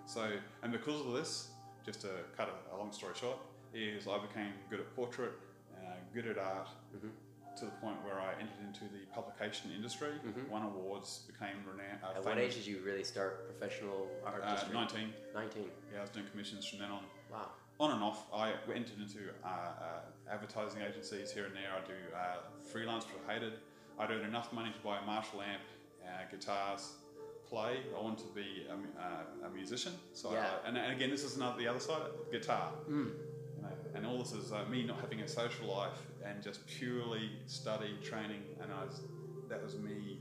So, 0.05 0.29
and 0.61 0.71
because 0.73 0.99
of 1.05 1.13
this, 1.13 1.51
just 1.85 2.01
to 2.01 2.09
cut 2.35 2.49
a, 2.49 2.75
a 2.75 2.77
long 2.77 2.91
story 2.91 3.13
short, 3.15 3.37
is 3.73 4.05
I 4.07 4.17
became 4.19 4.51
good 4.69 4.81
at 4.81 4.93
portrait, 4.95 5.31
uh, 5.73 5.95
good 6.13 6.27
at 6.27 6.37
art, 6.37 6.67
to 7.57 7.65
the 7.65 7.71
point 7.81 7.97
where 8.05 8.19
I 8.19 8.33
entered 8.39 8.61
into 8.65 8.81
the 8.93 9.05
publication 9.13 9.71
industry, 9.75 10.09
won 10.49 10.63
awards, 10.63 11.23
became 11.27 11.57
renowned. 11.65 11.99
Uh, 12.03 12.17
At 12.17 12.25
what 12.25 12.37
age 12.37 12.55
did 12.55 12.67
you 12.67 12.79
really 12.85 13.03
start 13.03 13.45
professional 13.47 14.07
art 14.25 14.41
Uh, 14.43 14.51
history? 14.55 14.73
19. 14.73 15.13
19. 15.33 15.71
Yeah, 15.91 15.97
I 15.99 16.01
was 16.01 16.09
doing 16.11 16.25
commissions 16.31 16.65
from 16.67 16.79
then 16.79 16.91
on. 16.91 17.03
Wow. 17.31 17.49
On 17.79 17.91
and 17.91 18.03
off, 18.03 18.25
I 18.33 18.53
entered 18.73 18.99
into 18.99 19.19
uh, 19.43 19.47
uh, 19.47 20.31
advertising 20.31 20.81
agencies 20.81 21.31
here 21.31 21.45
and 21.45 21.55
there. 21.55 21.71
I 21.75 21.85
do 21.87 21.93
uh, 22.15 22.37
freelance 22.71 23.05
for 23.05 23.19
Hated. 23.31 23.53
I'd 23.99 24.11
earned 24.11 24.25
enough 24.25 24.51
money 24.53 24.71
to 24.71 24.79
buy 24.79 24.99
a 24.99 25.05
Marshall 25.05 25.41
amp, 25.41 25.61
uh, 26.03 26.07
guitars, 26.31 26.93
play. 27.47 27.81
I 27.97 28.01
want 28.01 28.17
to 28.19 28.25
be 28.35 28.67
a, 28.69 28.73
uh, 29.01 29.47
a 29.47 29.49
musician. 29.49 29.93
So, 30.13 30.31
Yeah. 30.33 30.45
I, 30.63 30.67
and, 30.67 30.77
and 30.77 30.91
again, 30.93 31.09
this 31.09 31.23
is 31.23 31.37
another 31.37 31.57
the 31.57 31.67
other 31.67 31.79
side, 31.79 32.01
guitar. 32.31 32.71
You 32.87 32.95
know, 33.61 33.69
and 33.95 34.05
all 34.05 34.17
this 34.19 34.33
is 34.33 34.51
uh, 34.51 34.65
me 34.69 34.83
not 34.83 34.99
having 34.99 35.21
a 35.21 35.27
social 35.27 35.67
life 35.67 35.99
and 36.27 36.43
just 36.43 36.65
purely 36.67 37.31
study, 37.45 37.97
training, 38.03 38.41
and 38.61 38.71
I 38.71 38.83
was, 38.85 39.01
that 39.49 39.63
was 39.63 39.75
me. 39.77 40.19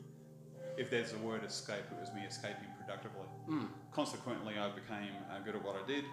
If 0.77 0.91
there's 0.91 1.13
a 1.15 1.19
word 1.19 1.43
escape, 1.45 1.85
it 1.91 1.99
was 2.01 2.13
me 2.13 2.23
escaping 2.29 2.69
productively. 2.79 3.27
Consequently, 3.93 4.55
I 4.59 4.69
became 4.71 5.15
uh, 5.31 5.41
good 5.45 5.55
at 5.57 5.65
what 5.65 5.77
I 5.83 5.87
did. 5.87 6.05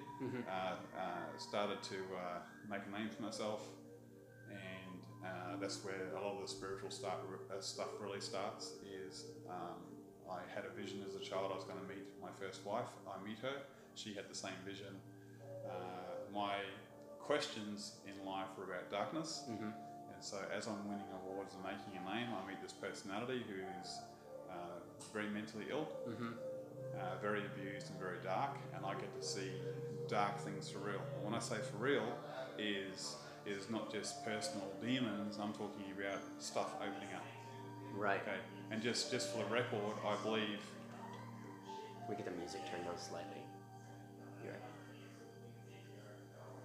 Uh, 0.49 0.75
uh, 0.97 1.37
started 1.37 1.83
to 1.83 1.95
uh, 1.95 2.39
make 2.69 2.81
a 2.87 2.97
name 2.97 3.09
for 3.09 3.21
myself, 3.23 3.61
and 4.49 5.01
uh, 5.25 5.59
that's 5.59 5.83
where 5.83 6.15
a 6.15 6.21
lot 6.21 6.35
of 6.35 6.41
the 6.41 6.47
spiritual 6.47 6.89
start, 6.91 7.19
uh, 7.51 7.59
stuff 7.61 7.89
really 7.99 8.21
starts. 8.21 8.73
Is 9.07 9.25
um, 9.49 9.83
I 10.31 10.39
had 10.55 10.63
a 10.65 10.73
vision 10.81 11.03
as 11.07 11.15
a 11.15 11.19
child 11.19 11.51
I 11.51 11.55
was 11.55 11.65
going 11.65 11.79
to 11.79 11.87
meet 11.93 12.05
my 12.21 12.29
first 12.39 12.65
wife. 12.65 12.89
I 13.05 13.21
meet 13.27 13.39
her. 13.39 13.57
She 13.95 14.13
had 14.13 14.29
the 14.29 14.35
same 14.35 14.59
vision. 14.65 14.95
Uh, 15.67 16.31
my 16.33 16.55
questions 17.25 17.93
in 18.05 18.25
life 18.25 18.47
were 18.57 18.65
about 18.65 18.89
darkness, 18.91 19.43
and 19.47 19.73
so 20.19 20.37
as 20.55 20.67
I'm 20.67 20.87
winning 20.87 21.07
awards 21.23 21.55
and 21.55 21.63
making 21.63 21.99
a 21.99 22.15
name, 22.15 22.29
I 22.31 22.47
meet 22.47 22.61
this 22.61 22.73
personality 22.73 23.43
who 23.47 23.59
is 23.81 23.99
uh, 24.49 24.79
very 25.13 25.27
mentally 25.29 25.65
ill 25.69 25.87
uh, 26.99 27.17
very 27.21 27.41
abused 27.45 27.89
and 27.89 27.99
very 27.99 28.17
dark, 28.23 28.57
and 28.75 28.85
I 28.85 28.93
get 28.93 29.13
to 29.19 29.25
see 29.25 29.51
dark 30.07 30.39
things 30.39 30.69
for 30.69 30.79
real. 30.79 31.01
And 31.15 31.25
when 31.25 31.33
I 31.33 31.39
say 31.39 31.55
for 31.71 31.77
real, 31.77 32.05
is 32.57 33.15
is 33.45 33.69
not 33.69 33.91
just 33.91 34.23
personal 34.23 34.67
demons. 34.81 35.37
I'm 35.41 35.53
talking 35.53 35.85
about 35.97 36.21
stuff 36.39 36.75
opening 36.79 37.13
up. 37.15 37.25
Right. 37.95 38.21
Okay, 38.21 38.37
and 38.71 38.81
just 38.81 39.11
just 39.11 39.31
for 39.31 39.39
the 39.39 39.49
record, 39.49 39.95
I 40.05 40.15
believe 40.23 40.59
We 42.09 42.15
get 42.15 42.25
the 42.25 42.31
music 42.31 42.61
turned 42.69 42.85
down 42.85 42.97
slightly. 42.97 43.42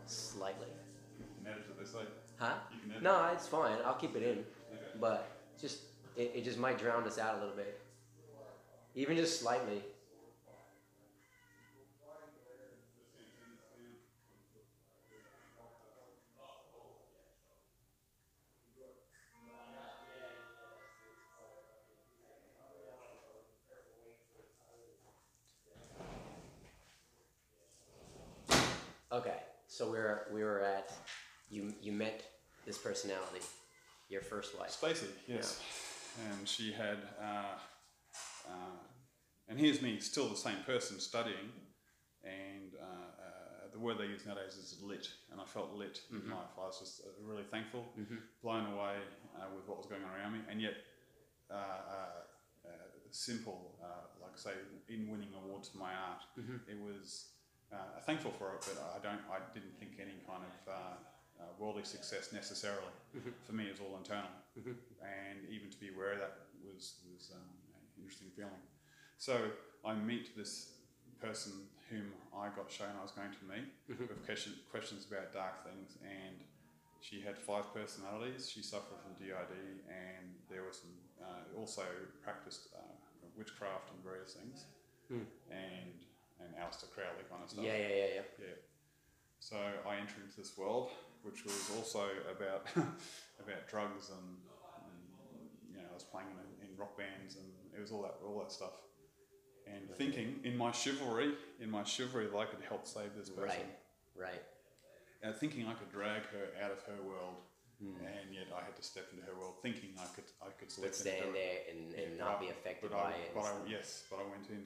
Slightly. 0.09 0.69
you 1.19 1.27
can 1.37 1.53
edit 1.53 1.65
it 1.69 1.79
this 1.79 1.95
way. 1.95 2.05
Huh? 2.39 2.55
You 2.73 2.81
can 2.81 2.91
edit 2.93 3.03
No, 3.03 3.31
it's 3.33 3.47
fine. 3.47 3.77
I'll 3.85 3.95
keep 3.95 4.17
it 4.17 4.23
in. 4.23 4.45
But 5.01 5.31
just 5.61 5.81
it, 6.17 6.33
it 6.35 6.45
just 6.45 6.59
might 6.59 6.79
drown 6.79 7.05
us 7.05 7.19
out 7.19 7.37
a 7.37 7.41
little 7.41 7.55
bit. 7.55 7.81
Even 8.95 9.17
just 9.17 9.41
slightly. 9.41 9.83
Personality, 32.99 33.47
your 34.09 34.23
first 34.23 34.59
wife. 34.59 34.71
Stacey, 34.71 35.07
yes. 35.29 35.61
And 36.29 36.49
she 36.49 36.73
had, 36.73 36.99
uh, 37.23 37.55
uh, 38.45 38.79
and 39.49 39.57
here's 39.57 39.81
me, 39.81 40.01
still 40.01 40.29
the 40.29 40.35
same 40.35 40.59
person 40.67 40.99
studying, 40.99 41.53
and 42.25 42.75
uh, 42.75 42.85
uh, 42.85 43.71
the 43.73 43.79
word 43.79 43.99
they 43.99 44.07
use 44.07 44.27
nowadays 44.27 44.57
is 44.57 44.81
lit, 44.83 45.07
and 45.31 45.41
I 45.41 45.45
felt 45.45 45.75
lit 45.75 46.01
in 46.11 46.29
life. 46.29 46.51
I 46.59 46.67
was 46.67 46.81
just 46.81 47.03
uh, 47.03 47.11
really 47.23 47.45
thankful, 47.45 47.85
blown 48.43 48.67
away 48.67 48.97
uh, 49.37 49.47
with 49.55 49.69
what 49.69 49.79
was 49.79 49.87
going 49.87 50.03
on 50.03 50.11
around 50.19 50.33
me, 50.33 50.41
and 50.51 50.61
yet 50.61 50.75
uh, 51.53 51.55
uh, 51.55 52.67
uh, 52.67 52.71
simple, 53.13 53.77
uh, 53.81 54.11
like 54.21 54.33
I 54.35 54.39
say, 54.41 54.55
in 54.89 55.09
winning 55.09 55.31
awards 55.41 55.69
for 55.69 55.79
my 55.79 55.93
art, 55.95 56.23
it 56.67 56.79
was 56.83 57.27
uh, 57.73 58.01
thankful 58.07 58.33
for 58.33 58.55
it, 58.55 58.67
but 58.67 58.83
I 58.97 58.99
don't, 58.99 59.23
I 59.31 59.39
didn't 59.55 59.79
think 59.79 59.93
any 60.01 60.19
kind 60.27 60.43
of 60.43 60.75
uh, 61.41 61.45
worldly 61.59 61.85
success 61.85 62.33
necessarily. 62.33 62.93
For 63.47 63.53
me, 63.53 63.65
it 63.67 63.73
was 63.73 63.81
all 63.81 63.97
internal, 63.97 64.31
and 65.03 65.39
even 65.51 65.71
to 65.71 65.79
be 65.79 65.89
aware 65.95 66.13
of 66.13 66.19
that 66.19 66.33
was 66.65 66.97
was 67.13 67.31
um, 67.35 67.41
an 67.97 68.03
interesting 68.03 68.29
feeling. 68.37 68.63
So 69.19 69.51
I 69.85 69.95
meet 69.95 70.37
this 70.37 70.73
person 71.21 71.53
whom 71.91 72.13
I 72.37 72.49
got 72.55 72.71
shown 72.71 72.93
I 72.99 73.03
was 73.03 73.13
going 73.13 73.31
to 73.33 73.45
meet 73.49 73.69
with 73.89 74.25
question, 74.27 74.53
questions 74.71 75.07
about 75.11 75.33
dark 75.33 75.65
things, 75.65 75.97
and 76.05 76.37
she 77.01 77.21
had 77.21 77.39
five 77.39 77.73
personalities. 77.75 78.51
She 78.51 78.63
suffered 78.63 78.99
from 79.03 79.15
DID, 79.19 79.55
and 79.89 80.27
there 80.51 80.63
was 80.65 80.79
some 80.83 80.95
uh, 81.23 81.59
also 81.59 81.83
practiced 82.23 82.69
uh, 82.77 82.81
witchcraft 83.37 83.91
and 83.95 84.05
various 84.05 84.35
things, 84.35 84.65
and 85.51 85.95
and 86.41 86.55
Aleister 86.55 86.91
Crowley 86.95 87.25
kind 87.31 87.43
of 87.43 87.51
stuff. 87.51 87.65
Yeah, 87.65 87.77
yeah, 87.77 87.89
yeah, 87.89 88.11
yeah. 88.17 88.23
Yeah. 88.39 88.59
So 89.41 89.57
I 89.89 89.97
entered 89.97 90.23
into 90.27 90.37
this 90.37 90.57
world, 90.59 90.91
which 91.29 91.45
was 91.45 91.71
also 91.77 92.05
about 92.31 92.67
about 93.45 93.69
drugs 93.69 94.11
and, 94.11 94.29
and 94.85 94.97
you 95.71 95.77
know 95.77 95.89
I 95.91 95.95
was 95.95 96.05
playing 96.05 96.29
in, 96.33 96.69
in 96.69 96.77
rock 96.77 96.97
bands 96.97 97.37
and 97.37 97.47
it 97.77 97.81
was 97.81 97.93
all 97.93 98.03
that 98.03 98.17
all 98.25 98.39
that 98.41 98.53
stuff. 98.53 98.73
And 99.67 99.95
thinking 99.97 100.41
in 100.45 100.57
my 100.57 100.73
chivalry, 100.73 101.35
in 101.61 101.71
my 101.71 101.85
chivalry, 101.85 102.27
that 102.27 102.37
I 102.37 102.47
could 102.47 102.65
help 102.67 102.87
save 102.87 103.15
this 103.15 103.29
person. 103.29 103.69
Right, 104.17 104.33
right. 104.33 104.43
And 105.23 105.35
thinking 105.37 105.67
I 105.67 105.75
could 105.75 105.93
drag 105.93 106.23
her 106.33 106.65
out 106.65 106.71
of 106.71 106.81
her 106.85 107.03
world, 107.05 107.37
hmm. 107.79 108.01
and 108.01 108.33
yet 108.33 108.47
I 108.57 108.65
had 108.65 108.75
to 108.77 108.83
step 108.83 109.05
into 109.13 109.27
her 109.27 109.37
world, 109.39 109.57
thinking 109.61 109.91
I 110.01 110.07
could 110.15 110.25
I 110.41 110.49
could 110.59 110.71
step 110.73 110.87
into 110.87 110.97
stand 110.97 111.25
her. 111.27 111.33
there 111.33 111.59
and, 111.71 111.93
and 111.93 112.17
Yeah, 112.17 112.25
not 112.25 112.41
be 112.41 112.49
affected 112.49 112.91
by 112.91 113.13
I, 113.13 113.29
it. 113.29 113.33
But 113.35 113.45
I, 113.45 113.53
yes, 113.69 114.05
but 114.09 114.21
I 114.21 114.25
went 114.25 114.49
in 114.49 114.65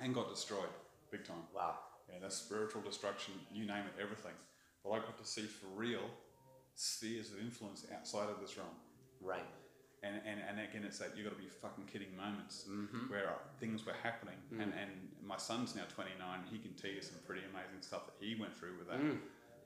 and 0.00 0.12
got 0.12 0.28
destroyed 0.28 0.72
big 1.10 1.24
time. 1.24 1.46
wow. 1.54 1.78
Yeah, 2.10 2.18
that's 2.20 2.36
spiritual 2.36 2.82
destruction, 2.82 3.34
you 3.52 3.66
name 3.66 3.84
it, 3.86 4.02
everything. 4.02 4.34
But 4.84 4.90
I 4.92 4.98
got 4.98 5.16
to 5.18 5.24
see 5.26 5.42
for 5.42 5.66
real 5.74 6.02
spheres 6.74 7.32
of 7.32 7.40
influence 7.40 7.86
outside 7.94 8.28
of 8.28 8.40
this 8.40 8.56
realm. 8.56 8.68
Right. 9.22 9.46
And, 10.02 10.16
and, 10.26 10.38
and 10.46 10.60
again, 10.60 10.84
it's 10.84 10.98
that 10.98 11.12
you've 11.16 11.24
got 11.24 11.34
to 11.36 11.42
be 11.42 11.48
fucking 11.48 11.84
kidding 11.90 12.14
moments 12.16 12.66
Mm-hmm. 12.68 13.10
where 13.10 13.28
uh, 13.28 13.32
things 13.58 13.86
were 13.86 13.94
happening. 14.02 14.34
Mm. 14.52 14.62
And, 14.62 14.72
and 14.74 14.90
my 15.24 15.38
son's 15.38 15.74
now 15.74 15.84
29, 15.94 16.40
he 16.52 16.58
can 16.58 16.72
tell 16.74 16.90
you 16.90 17.00
some 17.00 17.16
pretty 17.26 17.40
amazing 17.50 17.80
stuff 17.80 18.04
that 18.06 18.14
he 18.20 18.34
went 18.38 18.54
through 18.54 18.76
with 18.78 18.88
that, 18.88 19.00
Mm. 19.00 19.18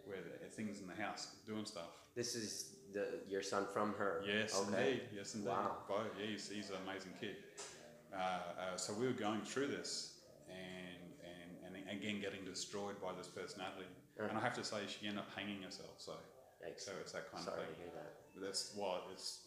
where 0.06 0.18
the, 0.22 0.46
things 0.48 0.80
in 0.80 0.86
the 0.86 0.94
house 1.02 1.26
doing 1.46 1.64
stuff. 1.64 1.90
This 2.14 2.36
is 2.36 2.76
the 2.92 3.20
your 3.28 3.42
son 3.42 3.66
from 3.72 3.94
her. 3.94 4.22
Yes, 4.26 4.54
Okay. 4.68 4.78
indeed. 4.92 5.02
Yes, 5.16 5.34
indeed. 5.34 5.48
Wow. 5.48 5.78
Bo, 5.88 6.02
yeah, 6.20 6.26
he's, 6.30 6.48
he's 6.48 6.70
an 6.70 6.76
amazing 6.86 7.12
kid. 7.20 7.36
Uh, 8.14 8.16
uh, 8.18 8.76
so 8.76 8.94
we 8.94 9.06
were 9.06 9.12
going 9.12 9.40
through 9.42 9.66
this, 9.68 10.14
and 10.48 10.97
again 11.90 12.20
getting 12.20 12.44
destroyed 12.44 13.00
by 13.02 13.12
this 13.16 13.26
personality. 13.28 13.86
And 14.18 14.36
I 14.36 14.40
have 14.40 14.54
to 14.54 14.64
say, 14.64 14.78
she 14.86 15.06
ended 15.06 15.20
up 15.22 15.30
hanging 15.36 15.62
herself. 15.62 15.94
So, 15.98 16.12
Yikes. 16.64 16.80
so 16.84 16.92
it's 17.00 17.12
that 17.12 17.30
kind 17.30 17.44
Sorry 17.44 17.62
of 17.62 17.68
to 17.68 17.74
thing. 17.74 17.82
hear 17.86 17.92
that. 18.02 18.12
But 18.34 18.42
that's 18.46 18.72
why 18.74 18.98
it's 19.12 19.46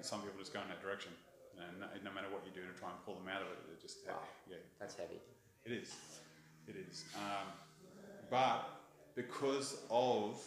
some 0.00 0.20
people 0.22 0.38
just 0.40 0.52
go 0.54 0.60
in 0.62 0.68
that 0.68 0.80
direction, 0.80 1.12
and 1.60 1.80
no, 1.80 1.86
no 2.08 2.10
matter 2.14 2.28
what 2.32 2.40
you 2.48 2.52
do 2.56 2.64
to 2.66 2.72
try 2.80 2.88
and 2.88 2.96
pull 3.04 3.14
them 3.20 3.28
out 3.28 3.42
of 3.42 3.48
it, 3.52 3.58
it 3.76 3.80
just 3.80 3.98
Wow. 4.08 4.16
yeah, 4.48 4.56
That's 4.80 4.94
heavy. 4.96 5.20
it 5.66 5.72
is. 5.72 5.92
It 6.66 6.76
is. 6.76 7.04
Um, 7.16 7.46
but 8.30 8.64
because 9.14 9.76
of 9.90 10.40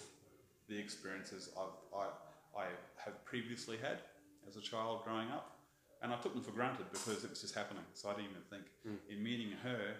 the 0.67 0.77
experiences 0.77 1.49
I've, 1.55 1.77
I, 1.95 2.59
I 2.59 2.65
have 2.97 3.23
previously 3.25 3.77
had 3.77 3.99
as 4.47 4.57
a 4.57 4.61
child 4.61 5.03
growing 5.03 5.29
up, 5.29 5.59
and 6.01 6.11
I 6.11 6.17
took 6.17 6.33
them 6.33 6.41
for 6.41 6.51
granted 6.51 6.87
because 6.91 7.23
it 7.23 7.29
was 7.29 7.41
just 7.41 7.53
happening. 7.53 7.83
So 7.93 8.09
I 8.09 8.13
didn't 8.13 8.31
even 8.31 8.41
think. 8.49 8.63
In 9.09 9.21
meeting 9.23 9.51
her, 9.63 9.93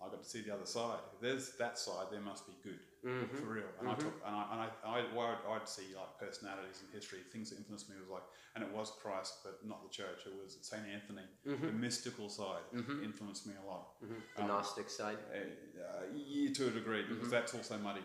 I 0.00 0.08
got 0.08 0.22
to 0.22 0.28
see 0.28 0.42
the 0.42 0.52
other 0.52 0.66
side. 0.66 0.98
If 1.14 1.20
there's 1.20 1.52
that 1.58 1.78
side, 1.78 2.06
there 2.10 2.20
must 2.20 2.46
be 2.46 2.52
good 2.62 2.80
mm-hmm. 3.06 3.36
for 3.36 3.46
real. 3.46 3.64
And 3.80 3.88
I 3.88 3.92
mm-hmm. 3.92 4.02
took, 4.02 4.14
and 4.26 4.36
I, 4.36 4.44
and 4.52 4.60
I, 4.60 4.68
I, 4.84 5.04
well, 5.14 5.38
I'd, 5.48 5.62
I'd 5.62 5.68
see 5.68 5.94
like 5.94 6.18
personalities 6.20 6.82
in 6.84 6.92
history, 6.94 7.20
things 7.32 7.50
that 7.50 7.58
influenced 7.58 7.88
me 7.88 7.96
was 8.00 8.10
like, 8.10 8.22
and 8.54 8.64
it 8.64 8.70
was 8.72 8.92
Christ, 9.00 9.38
but 9.44 9.58
not 9.66 9.82
the 9.82 9.90
church. 9.90 10.26
It 10.26 10.32
was 10.42 10.58
Saint 10.60 10.82
Anthony. 10.92 11.26
The 11.44 11.52
mm-hmm. 11.52 11.80
mystical 11.80 12.28
side 12.28 12.62
influenced 12.72 13.46
me 13.46 13.54
a 13.64 13.70
lot. 13.70 13.88
The 14.36 14.42
um, 14.42 14.48
Gnostic 14.48 14.90
side. 14.90 15.18
Uh, 15.32 16.06
yeah, 16.14 16.52
to 16.52 16.68
a 16.68 16.70
degree, 16.70 17.04
because 17.08 17.30
that's 17.30 17.54
also 17.54 17.78
muddy. 17.78 18.00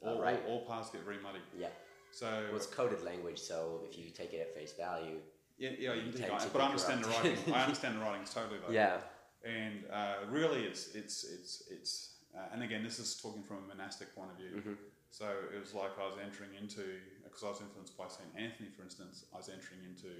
All, 0.00 0.18
Oh, 0.18 0.20
right. 0.20 0.40
all, 0.46 0.58
all 0.58 0.66
paths 0.66 0.90
get 0.90 1.02
very 1.04 1.18
muddy. 1.22 1.38
Yeah. 1.58 1.68
So 2.10 2.26
Well, 2.48 2.56
it's 2.56 2.66
coded 2.66 3.02
language, 3.02 3.38
so 3.38 3.80
if 3.88 3.98
you 3.98 4.10
take 4.10 4.32
it 4.34 4.40
at 4.40 4.54
face 4.54 4.72
value, 4.72 5.18
Yeah, 5.58 5.70
yeah, 5.78 5.94
you 5.94 6.12
tend 6.12 6.30
think, 6.30 6.38
to 6.38 6.48
but 6.52 6.62
I 6.62 6.66
understand 6.66 7.04
the 7.04 7.08
writing. 7.08 7.38
I 7.52 7.62
understand 7.64 7.96
the 7.96 8.04
writings 8.04 8.32
totally 8.32 8.58
though. 8.64 8.72
Yeah. 8.72 8.98
And 9.44 9.84
uh, 9.92 10.24
really, 10.30 10.64
it's 10.64 10.94
it's 10.94 11.24
it's 11.24 11.62
it's. 11.70 12.10
Uh, 12.36 12.48
and 12.52 12.62
again, 12.64 12.82
this 12.82 12.98
is 12.98 13.14
talking 13.20 13.42
from 13.44 13.58
a 13.58 13.74
monastic 13.76 14.14
point 14.14 14.30
of 14.32 14.36
view. 14.36 14.50
Mm-hmm. 14.58 14.72
So 15.10 15.26
it 15.54 15.60
was 15.60 15.72
like 15.74 15.92
I 16.00 16.06
was 16.06 16.16
entering 16.18 16.50
into 16.60 16.82
because 17.22 17.44
I 17.44 17.48
was 17.48 17.60
influenced 17.60 17.96
by 17.96 18.08
Saint 18.08 18.30
Anthony, 18.36 18.70
for 18.76 18.82
instance. 18.82 19.24
I 19.32 19.36
was 19.36 19.48
entering 19.48 19.80
into 19.88 20.10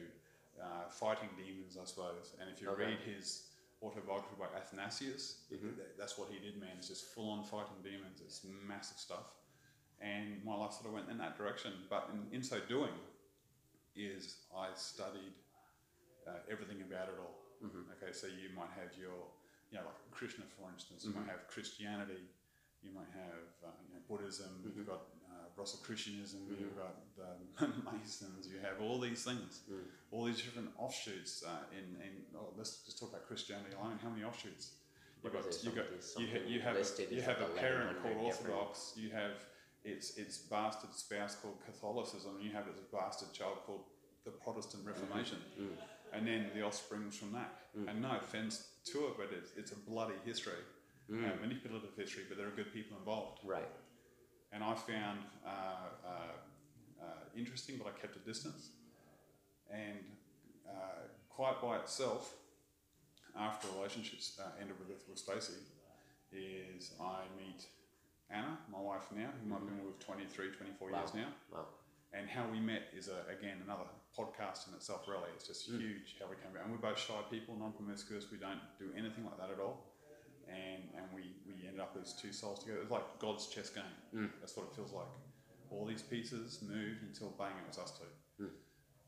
uh, 0.63 0.89
fighting 0.91 1.31
demons, 1.37 1.77
I 1.81 1.85
suppose. 1.87 2.35
And 2.41 2.49
if 2.51 2.63
you 2.63 2.69
Okay. 2.71 2.85
read 2.95 2.99
his 3.03 3.49
autobiography 3.83 4.37
by 4.39 4.47
Athanasius, 4.57 5.43
Mm-hmm. 5.53 5.77
that- 5.79 5.99
that's 5.99 6.17
what 6.17 6.29
he 6.31 6.39
did, 6.39 6.61
man. 6.61 6.77
It's 6.79 6.89
just 6.89 7.07
full 7.15 7.31
on 7.31 7.43
fighting 7.45 7.83
demons. 7.83 8.21
It's 8.21 8.43
massive 8.45 8.99
stuff. 8.99 9.27
And 10.01 10.45
my 10.45 10.55
life 10.55 10.73
sort 10.73 10.87
of 10.87 10.93
went 10.93 11.09
in 11.11 11.19
that 11.19 11.37
direction. 11.37 11.73
But 11.91 12.11
in, 12.13 12.37
in 12.37 12.43
so 12.45 12.61
doing, 12.69 12.95
is 13.97 14.37
I 14.57 14.69
studied 14.75 15.35
uh, 16.29 16.39
everything 16.51 16.83
about 16.83 17.09
it 17.09 17.15
all. 17.19 17.35
Okay, 17.97 18.13
so 18.13 18.27
you 18.27 18.49
might 18.57 18.73
have 18.81 18.93
your, 18.99 19.17
you 19.71 19.79
know, 19.79 19.85
like 19.87 20.01
Krishna, 20.11 20.45
for 20.57 20.69
instance. 20.73 21.05
You 21.05 21.13
might 21.17 21.29
have 21.31 21.49
Christianity. 21.49 22.25
You 22.83 22.91
might 22.93 23.09
have 23.17 23.47
uh, 23.65 23.73
you 23.89 23.95
know, 23.97 24.03
Buddhism. 24.09 24.51
You've 24.77 24.87
got 24.87 25.03
uh, 25.33 25.49
Rosicrucianism. 25.57 26.41
You've 26.61 26.77
got 26.77 26.95
the 27.17 27.65
um, 27.65 27.83
Masons. 27.97 28.47
You 28.53 28.59
have 28.61 28.81
all 28.85 29.01
these 29.01 29.25
things, 29.25 29.61
all 30.13 30.25
these 30.25 30.43
different 30.43 30.69
offshoots. 30.79 31.43
Uh, 31.47 31.65
in, 31.73 31.97
in 32.05 32.13
oh, 32.37 32.53
let's 32.59 32.85
just 32.85 32.99
talk 32.99 33.11
about 33.11 33.27
Christianity 33.27 33.75
alone. 33.81 33.99
How 34.03 34.11
many 34.11 34.25
offshoots? 34.25 34.73
You've 35.25 35.33
got, 35.33 35.45
you 35.65 35.71
got, 35.81 35.87
you, 36.21 36.27
ha- 36.29 36.47
you 36.47 36.61
have, 36.61 36.77
a, 36.77 37.15
you 37.15 37.23
have 37.23 37.41
a 37.41 37.49
parent 37.57 37.97
1100 37.97 38.03
called 38.03 38.27
different- 38.29 38.55
Orthodox. 38.61 38.93
You 38.97 39.09
have 39.11 39.33
its 39.85 40.17
its 40.19 40.37
bastard 40.39 40.93
spouse 40.93 41.35
called 41.41 41.57
Catholicism. 41.65 42.37
And 42.37 42.45
you 42.45 42.53
have 42.53 42.67
its 42.69 42.81
bastard 42.93 43.33
child 43.33 43.65
called 43.65 43.85
the 44.27 44.31
Protestant 44.33 44.85
Reformation, 44.87 45.39
and 46.15 46.27
then 46.27 46.51
the 46.55 46.63
offsprings 46.63 47.17
from 47.17 47.33
that. 47.33 47.53
And 47.89 48.01
no 48.03 48.17
offense 48.17 48.69
to 48.93 48.99
it, 49.09 49.15
but 49.19 49.31
it's, 49.37 49.51
it's 49.57 49.73
a 49.73 49.77
bloody 49.91 50.15
history, 50.25 50.63
uh, 51.13 51.17
manipulative 51.41 51.91
history. 51.97 52.23
But 52.29 52.39
there 52.39 52.47
are 52.47 52.51
good 52.51 52.73
people 52.73 52.97
involved, 52.99 53.41
Right. 53.45 53.67
and 54.53 54.63
I 54.63 54.75
found 54.75 55.19
uh, 55.45 55.51
uh, 56.07 56.11
uh, 57.03 57.07
interesting, 57.37 57.77
but 57.79 57.89
I 57.89 57.99
kept 58.01 58.15
a 58.17 58.21
distance. 58.21 58.71
And 59.71 59.99
uh, 60.69 61.09
quite 61.31 61.61
by 61.61 61.79
itself, 61.79 62.35
after 63.37 63.67
relationships 63.77 64.39
uh, 64.41 64.51
ended 64.61 64.77
with 64.79 64.91
with 65.09 65.19
Stacey, 65.19 65.55
is 66.33 66.93
I 67.01 67.23
meet 67.37 67.67
Anna, 68.31 68.59
my 68.71 68.79
wife 68.81 69.07
now, 69.15 69.31
whom 69.43 69.53
I've 69.53 69.67
been 69.67 69.85
with 69.85 69.99
23, 70.01 70.51
24 70.53 70.91
years 70.91 71.15
now. 71.15 71.29
Wow. 71.53 71.67
And 72.17 72.31
how 72.31 72.47
we 72.47 72.61
met 72.61 72.95
is 72.97 73.09
a, 73.09 73.27
again 73.27 73.59
another 73.65 73.91
podcast 74.17 74.69
in 74.69 74.75
itself. 74.75 75.03
Really, 75.09 75.31
it's 75.35 75.47
just 75.47 75.67
huge 75.67 76.15
how 76.21 76.31
we 76.31 76.37
came 76.37 76.55
about. 76.55 76.65
And 76.65 76.73
we're 76.73 76.79
both 76.79 76.99
shy 76.99 77.19
people, 77.31 77.57
non-promiscuous. 77.59 78.31
We 78.31 78.39
don't 78.39 78.63
do 78.79 78.95
anything 78.97 79.25
like 79.25 79.37
that 79.39 79.51
at 79.51 79.59
all. 79.59 79.91
And 80.47 80.87
and 80.95 81.07
we 81.15 81.35
we 81.43 81.67
ended 81.67 81.81
up 81.81 81.99
as 82.01 82.15
two 82.15 82.33
souls 82.33 82.61
together. 82.61 82.79
It 82.79 82.87
was 82.87 82.95
like 82.95 83.19
God's 83.19 83.49
chess 83.49 83.71
game. 83.71 83.97
That's 84.41 84.57
what 84.57 84.67
it 84.71 84.77
feels 84.77 84.93
like. 84.93 85.11
All 85.71 85.85
these 85.85 86.03
pieces 86.03 86.63
moved 86.63 87.03
until 87.03 87.35
bang, 87.37 87.51
it 87.59 87.67
was 87.67 87.79
us 87.79 87.99
two. 87.99 88.07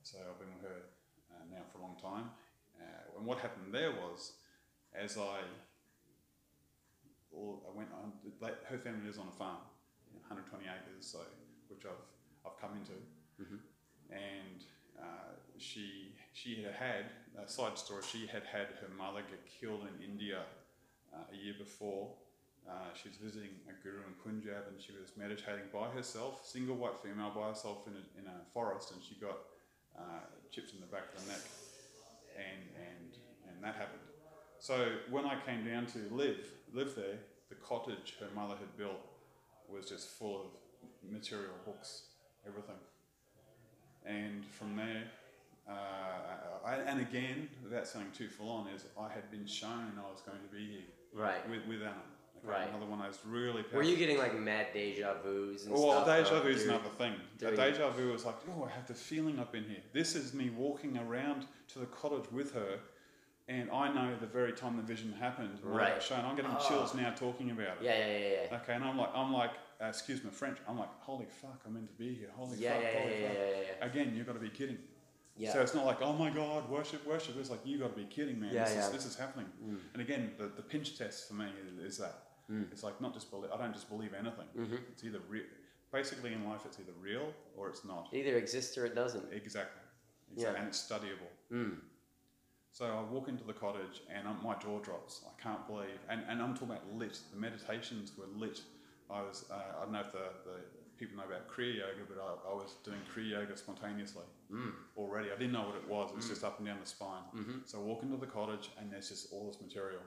So 0.03 0.19
I've 0.19 0.39
been 0.39 0.51
with 0.55 0.71
her 0.71 0.83
uh, 1.31 1.45
now 1.51 1.63
for 1.71 1.79
a 1.79 1.83
long 1.83 1.97
time. 2.01 2.31
Uh, 2.79 3.19
and 3.19 3.27
what 3.27 3.39
happened 3.39 3.73
there 3.73 3.91
was, 3.91 4.33
as 4.95 5.17
I 5.19 5.43
all, 7.33 7.63
I 7.69 7.77
went 7.77 7.91
on, 7.93 8.13
her 8.71 8.79
family 8.79 9.05
lives 9.05 9.19
on 9.19 9.29
a 9.29 9.37
farm, 9.37 9.61
120 10.27 10.65
acres, 10.65 11.07
so 11.07 11.21
which 11.69 11.85
I've 11.85 12.01
I've 12.47 12.61
come 12.61 12.79
into, 12.79 12.95
and 14.11 14.63
uh, 14.99 15.35
she 15.59 16.15
she 16.33 16.63
had 16.63 16.75
had 16.75 17.05
a 17.43 17.49
side 17.49 17.79
story. 17.79 18.03
She 18.07 18.27
had 18.27 18.45
had 18.45 18.69
her 18.81 18.91
mother 18.97 19.23
get 19.29 19.43
killed 19.47 19.83
in 19.83 20.05
India 20.05 20.41
uh, 21.13 21.33
a 21.33 21.37
year 21.37 21.55
before. 21.59 22.15
Uh, 22.69 22.91
she 22.95 23.09
was 23.09 23.19
visiting 23.19 23.55
a 23.71 23.75
guru 23.83 24.03
in 24.03 24.15
Punjab, 24.23 24.67
and 24.69 24.83
she 24.83 24.91
was 24.91 25.15
meditating 25.17 25.71
by 25.73 25.87
herself, 25.91 26.45
single 26.45 26.75
white 26.75 26.99
female 26.99 27.31
by 27.31 27.49
herself 27.49 27.87
in 27.87 27.95
a, 27.95 28.05
in 28.19 28.27
a 28.27 28.43
forest, 28.53 28.91
and 28.91 29.01
she 29.03 29.15
got 29.15 29.39
uh, 29.97 30.27
chipped 30.51 30.73
in 30.75 30.81
the 30.81 30.91
back 30.91 31.05
of 31.15 31.23
the 31.23 31.33
neck, 31.33 31.45
and 32.35 32.63
and 32.75 33.11
and 33.49 33.63
that 33.63 33.75
happened. 33.75 34.03
So 34.59 34.99
when 35.11 35.25
I 35.27 35.39
came 35.47 35.65
down 35.65 35.87
to 35.95 35.99
live 36.11 36.43
live 36.73 36.95
there, 36.97 37.19
the 37.49 37.55
cottage 37.57 38.17
her 38.21 38.29
mother 38.35 38.57
had 38.59 38.77
built 38.77 39.01
was 39.69 39.89
just 39.89 40.09
full 40.11 40.41
of 40.41 40.47
material, 41.11 41.55
books, 41.65 42.03
everything. 42.49 42.77
And 44.05 44.45
from 44.47 44.77
there, 44.77 45.05
uh, 45.69 45.73
I, 46.67 46.75
and 46.77 47.01
again, 47.01 47.49
without 47.63 47.87
sounding 47.87 48.13
too 48.13 48.29
full 48.29 48.49
on, 48.51 48.69
is 48.69 48.85
I 48.99 49.09
had 49.09 49.31
been 49.31 49.47
shown 49.47 49.93
I 49.99 50.11
was 50.11 50.21
going 50.21 50.39
to 50.39 50.55
be 50.55 50.65
here 50.73 50.81
Right. 51.13 51.49
with, 51.51 51.67
with 51.67 51.83
Anna. 51.83 51.93
Okay, 52.39 52.49
Right. 52.49 52.69
Another 52.69 52.87
one 52.87 53.01
of 53.01 53.07
those 53.07 53.19
really 53.27 53.63
powerful. 53.63 53.79
Were 53.79 53.85
you 53.85 53.97
getting 53.97 54.19
like 54.19 54.39
mad 54.39 54.67
deja 54.73 55.15
vus 55.25 55.65
and 55.65 55.73
Well, 55.75 56.05
stuff? 56.05 56.07
deja 56.07 56.41
vu 56.43 56.49
is 56.51 56.65
another 56.65 56.91
thing. 56.99 57.15
A 57.43 57.57
deja 57.57 57.91
vu 57.91 58.13
is 58.13 58.25
like, 58.25 58.37
oh, 58.57 58.65
I 58.65 58.71
have 58.71 58.87
the 58.87 58.95
feeling 58.95 59.41
I've 59.41 59.51
been 59.51 59.65
here. 59.65 59.81
This 59.93 60.15
is 60.15 60.35
me 60.35 60.51
walking 60.51 60.97
around 60.99 61.47
to 61.69 61.79
the 61.81 61.87
cottage 61.87 62.31
with 62.31 62.53
her, 62.55 62.79
and 63.49 63.71
I 63.71 63.93
know 63.93 64.15
the 64.21 64.27
very 64.27 64.53
time 64.53 64.77
the 64.77 64.83
vision 64.83 65.13
happened. 65.19 65.59
I 65.65 65.69
Right. 65.69 66.03
Shown. 66.03 66.25
I'm 66.25 66.37
getting 66.37 66.53
Oh. 66.55 66.69
chills 66.69 66.95
now 66.95 67.11
talking 67.11 67.51
about 67.51 67.79
it. 67.79 67.83
Yeah, 67.83 67.99
yeah, 67.99 68.07
yeah, 68.19 68.29
yeah. 68.53 68.57
Okay, 68.59 68.75
and 68.75 68.85
I'm 68.85 68.99
like, 68.99 69.11
I'm 69.15 69.33
like, 69.33 69.53
uh, 69.83 69.87
excuse 69.87 70.23
my 70.25 70.31
French. 70.31 70.59
I'm 70.69 70.79
like, 70.79 70.89
holy 71.01 71.27
fuck, 71.27 71.61
I'm 71.67 71.75
meant 71.75 71.89
to 71.89 71.95
be 71.95 72.15
here. 72.15 72.29
Holy 72.37 72.57
Yeah, 72.57 72.75
fuck, 72.75 72.83
yeah, 72.83 73.01
holy 73.01 73.21
yeah, 73.21 73.29
fuck. 73.81 73.91
Again, 73.91 74.15
you've 74.17 74.27
got 74.27 74.35
to 74.35 74.41
be 74.41 74.49
kidding. 74.49 74.79
Yeah. 75.39 75.53
So 75.53 75.61
it's 75.61 75.75
not 75.75 75.85
like, 75.85 76.01
oh 76.01 76.15
my 76.15 76.31
God, 76.31 76.69
worship, 76.71 77.07
worship. 77.07 77.37
It's 77.39 77.51
like, 77.51 77.61
you've 77.65 77.81
got 77.81 77.95
to 77.95 78.01
be 78.01 78.07
kidding, 78.07 78.41
man. 78.41 78.51
Yeah, 78.53 78.65
this, 78.65 78.75
yeah. 78.75 78.81
Mm. 78.81 78.87
Is, 78.87 78.93
this 78.93 79.07
is 79.07 79.17
happening. 79.17 79.47
And 79.93 80.03
again, 80.03 80.33
the, 80.39 80.45
the 80.45 80.63
pinch 80.63 80.97
test 80.97 81.29
for 81.29 81.35
me 81.35 81.47
is, 81.67 81.93
is 81.93 81.99
that. 81.99 82.23
Mm. 82.51 82.71
It's 82.73 82.83
like, 82.83 83.01
not 83.01 83.13
just 83.13 83.31
believe, 83.31 83.51
I 83.53 83.59
don't 83.59 83.75
just 83.75 83.89
believe 83.89 84.15
anything. 84.15 84.47
Mm-hmm. 84.57 84.77
It's 84.93 85.05
either 85.05 85.21
real. 85.29 85.43
Basically, 85.93 86.33
in 86.33 86.49
life, 86.49 86.61
it's 86.65 86.79
either 86.81 86.93
real 87.01 87.33
or 87.57 87.69
it's 87.69 87.85
not. 87.85 88.09
It 88.13 88.19
either 88.19 88.37
exists 88.39 88.77
or 88.79 88.87
it 88.87 88.95
doesn't. 88.95 89.25
Exactly. 89.33 89.83
exactly. 90.33 90.37
Yeah. 90.37 90.55
And 90.59 90.69
it's 90.69 90.81
studyable. 90.81 91.31
Mm. 91.53 91.77
So 92.73 92.85
I 92.85 93.11
walk 93.11 93.29
into 93.29 93.45
the 93.45 93.55
cottage 93.55 94.03
and 94.15 94.29
um, 94.29 94.39
my 94.45 94.55
jaw 94.57 94.79
drops. 94.81 95.23
I 95.27 95.43
can't 95.43 95.67
believe. 95.67 95.99
And, 96.11 96.23
and 96.29 96.43
I'm 96.43 96.55
talking 96.55 96.71
about 96.71 96.93
lit. 96.95 97.19
The 97.33 97.41
meditations 97.41 98.13
were 98.19 98.27
lit. 98.37 98.61
I 99.11 99.21
was, 99.23 99.45
uh, 99.51 99.55
I 99.79 99.83
don't 99.85 99.93
know 99.93 100.01
if 100.01 100.13
the, 100.13 100.27
the 100.45 100.57
people 100.99 101.17
know 101.17 101.25
about 101.25 101.49
Kriya 101.49 101.77
Yoga, 101.79 102.05
but 102.09 102.19
I, 102.23 102.51
I 102.51 102.55
was 102.55 102.75
doing 102.85 102.99
Kriya 103.15 103.31
Yoga 103.41 103.57
spontaneously 103.57 104.25
already. 104.97 105.29
I 105.31 105.37
didn't 105.37 105.53
know 105.53 105.67
what 105.67 105.77
it 105.77 105.89
was. 105.89 106.11
It 106.11 106.17
was 106.17 106.29
just 106.29 106.45
up 106.45 106.59
and 106.59 106.67
down 106.67 106.79
the 106.81 106.87
spine. 106.87 107.23
So 107.67 107.79
I 107.79 107.83
walk 107.83 108.03
into 108.03 108.17
the 108.17 108.27
cottage 108.27 108.71
and 108.79 108.91
there's 108.93 109.09
just 109.09 109.33
all 109.33 109.47
this 109.47 109.61
material. 109.61 110.01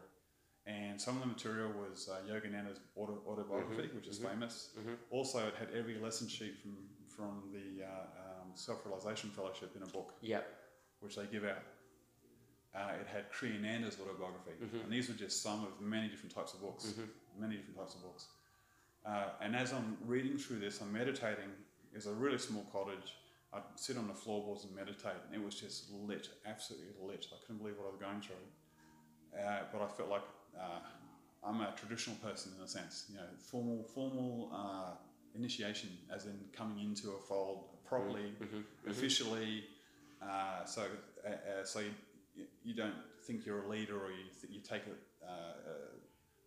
And 0.66 1.00
some 1.02 1.16
of 1.16 1.22
the 1.22 1.28
material 1.28 1.72
was 1.72 2.10
uh, 2.10 2.18
Yogananda's 2.32 2.80
auto, 2.96 3.22
autobiography, 3.28 3.90
which 3.96 4.08
is 4.08 4.18
famous. 4.20 4.70
Also, 5.10 5.40
it 5.48 5.56
had 5.58 5.70
every 5.78 5.98
lesson 6.00 6.28
sheet 6.28 6.56
from, 6.62 6.76
from 7.08 7.42
the 7.52 7.84
uh, 7.86 8.42
um, 8.42 8.50
Self 8.54 8.86
Realization 8.86 9.30
Fellowship 9.32 9.72
in 9.76 9.84
a 9.84 9.88
book 9.88 10.14
Yep. 10.22 10.46
which 11.00 11.16
they 11.16 11.26
give 11.26 11.44
out. 11.46 11.64
Uh, 12.76 12.92
it 13.02 13.08
had 13.08 13.32
Kriyananda's 13.32 13.98
autobiography, 14.00 14.52
and 14.84 14.92
these 14.94 15.08
were 15.10 15.16
just 15.16 15.42
some 15.42 15.64
of 15.64 15.82
many 15.82 16.08
different 16.08 16.34
types 16.36 16.54
of 16.54 16.62
books, 16.62 16.94
many 17.40 17.56
different 17.56 17.78
types 17.80 17.96
of 17.96 18.04
books. 18.04 18.28
Uh, 19.06 19.30
and 19.42 19.56
as 19.56 19.74
I'm 19.74 19.98
reading 20.06 20.38
through 20.38 20.60
this, 20.60 20.82
I'm 20.82 20.92
meditating. 20.92 21.50
It's 21.94 22.06
a 22.06 22.14
really 22.14 22.38
small 22.38 22.66
cottage. 22.72 23.16
I'd 23.54 23.64
sit 23.76 23.98
on 23.98 24.08
the 24.08 24.14
floorboards 24.14 24.66
and 24.66 24.76
meditate, 24.76 25.14
and 25.26 25.34
it 25.34 25.44
was 25.44 25.56
just 25.56 25.92
lit, 25.92 26.30
absolutely 26.46 26.90
lit. 27.02 27.26
I 27.32 27.38
couldn't 27.46 27.58
believe 27.60 27.78
what 27.78 27.88
I 27.88 27.92
was 27.92 28.00
going 28.00 28.22
through. 28.22 29.40
Uh, 29.40 29.62
but 29.72 29.82
I 29.82 29.88
felt 29.88 30.10
like 30.10 30.22
uh, 30.60 30.80
I'm 31.44 31.62
a 31.62 31.74
traditional 31.76 32.16
person 32.18 32.52
in 32.58 32.64
a 32.64 32.68
sense, 32.68 33.06
you 33.10 33.16
know, 33.16 33.24
formal, 33.40 33.84
formal 33.84 34.52
uh, 34.54 34.92
initiation, 35.36 35.90
as 36.14 36.26
in 36.26 36.38
coming 36.54 36.80
into 36.84 37.12
a 37.12 37.20
fold 37.20 37.66
properly, 37.86 38.34
officially. 38.88 39.64
Uh, 40.22 40.66
so, 40.66 40.84
uh, 41.26 41.30
uh, 41.30 41.64
so 41.64 41.80
you, 42.36 42.44
you 42.64 42.74
don't 42.76 42.94
think 43.24 43.46
you're 43.46 43.64
a 43.64 43.68
leader, 43.68 43.96
or 43.96 44.10
you 44.12 44.26
th- 44.42 44.54
you 44.54 44.60
take 44.60 44.86
it 44.86 44.98
uh, 45.24 45.32
uh, 45.32 45.72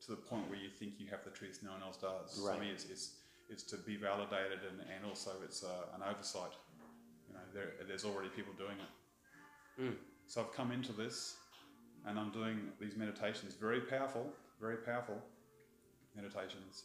to 0.05 0.11
the 0.11 0.17
point 0.17 0.49
where 0.51 0.59
you 0.59 0.69
think 0.69 0.95
you 0.99 1.07
have 1.11 1.25
the 1.25 1.31
truth 1.31 1.61
no 1.62 1.73
one 1.73 1.83
else 1.83 1.97
does. 1.97 2.41
Right. 2.41 2.55
For 2.55 2.61
me, 2.61 2.71
it's, 2.71 2.87
it's 2.91 3.12
it's 3.49 3.62
to 3.65 3.77
be 3.77 3.97
validated, 3.97 4.61
and, 4.69 4.81
and 4.81 5.05
also 5.05 5.31
it's 5.45 5.62
uh, 5.62 5.95
an 5.95 6.03
oversight. 6.09 6.53
You 7.29 7.35
know, 7.35 7.41
there, 7.53 7.73
there's 7.87 8.05
already 8.05 8.29
people 8.31 8.53
doing 8.57 8.79
it. 8.79 8.93
So 10.27 10.41
I've 10.41 10.53
come 10.53 10.73
into 10.73 10.93
this, 10.93 11.37
and 12.07 12.19
I'm 12.19 12.31
doing 12.31 12.59
these 12.81 12.97
meditations, 12.97 13.55
very 13.55 13.81
powerful, 13.81 14.27
very 14.61 14.77
powerful 14.77 15.19
meditations. 16.17 16.85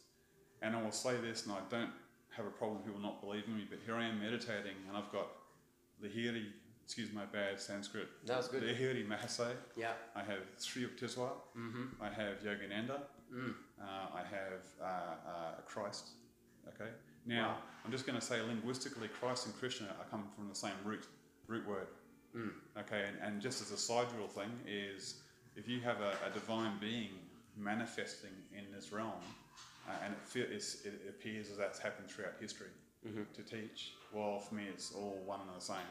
And 0.62 0.76
I 0.76 0.82
will 0.82 0.92
say 0.92 1.16
this, 1.22 1.46
and 1.46 1.54
I 1.54 1.60
don't 1.70 1.92
have 2.36 2.46
a 2.46 2.50
problem 2.50 2.80
people 2.84 3.00
not 3.00 3.22
believing 3.22 3.56
me, 3.56 3.66
but 3.70 3.80
here 3.86 3.96
I 3.96 4.06
am 4.06 4.20
meditating, 4.20 4.76
and 4.88 4.98
I've 4.98 5.12
got 5.12 5.28
Lahiri, 6.04 6.48
excuse 6.88 7.12
my 7.12 7.26
bad 7.26 7.60
Sanskrit. 7.60 8.08
That 8.26 8.38
was 8.38 8.48
good. 8.48 8.64
Mahasaya. 8.64 9.56
Yeah. 9.76 9.92
I 10.16 10.20
have 10.20 10.40
Sri 10.58 10.84
Yukteswar. 10.84 11.32
Mm-hmm. 11.58 12.02
I 12.02 12.08
have 12.08 12.42
Yogananda. 12.42 13.02
Mm. 13.36 13.54
Uh, 13.82 13.84
I 14.16 14.20
have 14.22 14.64
uh, 14.82 14.86
uh, 14.86 15.62
Christ. 15.66 16.12
Okay. 16.70 16.90
Now 17.26 17.50
Wow. 17.50 17.58
I'm 17.84 17.92
just 17.92 18.06
going 18.08 18.18
to 18.18 18.26
say 18.26 18.42
linguistically, 18.42 19.10
Christ 19.10 19.48
and 19.48 19.60
Krishna 19.60 19.88
are 20.00 20.06
coming 20.10 20.30
from 20.34 20.48
the 20.48 20.56
same 20.56 20.80
root 20.86 21.06
root 21.48 21.68
word. 21.68 21.88
Okay, 22.80 23.04
and, 23.08 23.18
and 23.22 23.42
just 23.42 23.62
as 23.62 23.72
a 23.72 23.78
side 23.78 24.08
sidereal 24.08 24.28
thing 24.30 24.52
is 24.66 25.22
if 25.58 25.68
you 25.68 25.82
have 25.82 26.00
a, 26.00 26.12
a 26.26 26.30
divine 26.34 26.78
being 26.80 27.10
manifesting 27.58 28.32
in 28.58 28.64
this 28.74 28.94
realm, 28.94 29.12
uh, 29.90 29.92
and 30.06 30.14
it, 30.14 30.20
fe- 30.24 30.56
it's, 30.56 30.86
it 30.86 31.02
appears 31.10 31.50
as 31.50 31.58
that's 31.58 31.80
happened 31.80 32.08
throughout 32.10 32.34
history 32.40 32.68
to 33.34 33.42
teach. 33.44 33.94
Well, 34.14 34.40
for 34.40 34.56
me, 34.56 34.66
it's 34.72 34.94
all 34.94 35.18
one 35.26 35.40
and 35.42 35.50
the 35.60 35.66
same. 35.66 35.90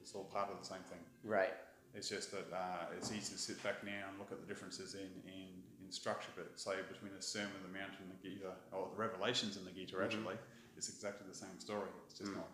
It's 0.00 0.14
all 0.14 0.24
part 0.24 0.50
of 0.50 0.58
the 0.58 0.64
same 0.66 0.82
thing. 0.88 0.98
Right. 1.24 1.52
It's 1.94 2.08
just 2.08 2.30
that 2.32 2.46
uh, 2.54 2.86
it's 2.96 3.10
easy 3.10 3.32
to 3.32 3.38
sit 3.38 3.62
back 3.62 3.82
now 3.84 4.08
and 4.08 4.18
look 4.18 4.30
at 4.32 4.40
the 4.40 4.46
differences 4.46 4.94
in, 4.94 5.10
in, 5.26 5.48
in 5.84 5.90
structure, 5.92 6.30
but 6.36 6.58
say 6.58 6.72
between 6.88 7.12
the 7.16 7.22
Sermon 7.22 7.50
on 7.64 7.72
the 7.72 7.78
Mount 7.78 7.92
and 8.00 8.08
the 8.10 8.28
Gita, 8.28 8.52
or 8.72 8.88
the 8.92 8.96
Revelations 8.96 9.56
in 9.56 9.64
the 9.64 9.72
Gita, 9.72 9.96
actually, 10.02 10.36
it's 10.76 10.88
exactly 10.88 11.26
the 11.28 11.34
same 11.36 11.58
story. 11.58 11.88
It's 12.08 12.18
just 12.18 12.32
not 12.34 12.48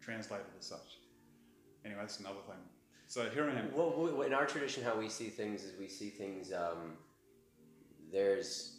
translated 0.00 0.46
as 0.58 0.66
such. 0.66 0.98
Anyway, 1.84 2.00
that's 2.00 2.20
another 2.20 2.42
thing. 2.46 2.58
So 3.08 3.28
here 3.30 3.48
I 3.50 3.58
am. 3.58 3.72
Well, 3.74 3.90
we- 4.18 4.26
in 4.26 4.34
our 4.34 4.46
tradition, 4.46 4.84
how 4.84 4.96
we 4.98 5.08
see 5.08 5.28
things 5.28 5.64
is 5.64 5.78
we 5.78 5.88
see 5.88 6.10
things. 6.10 6.52
Um, 6.52 6.96
there's 8.12 8.78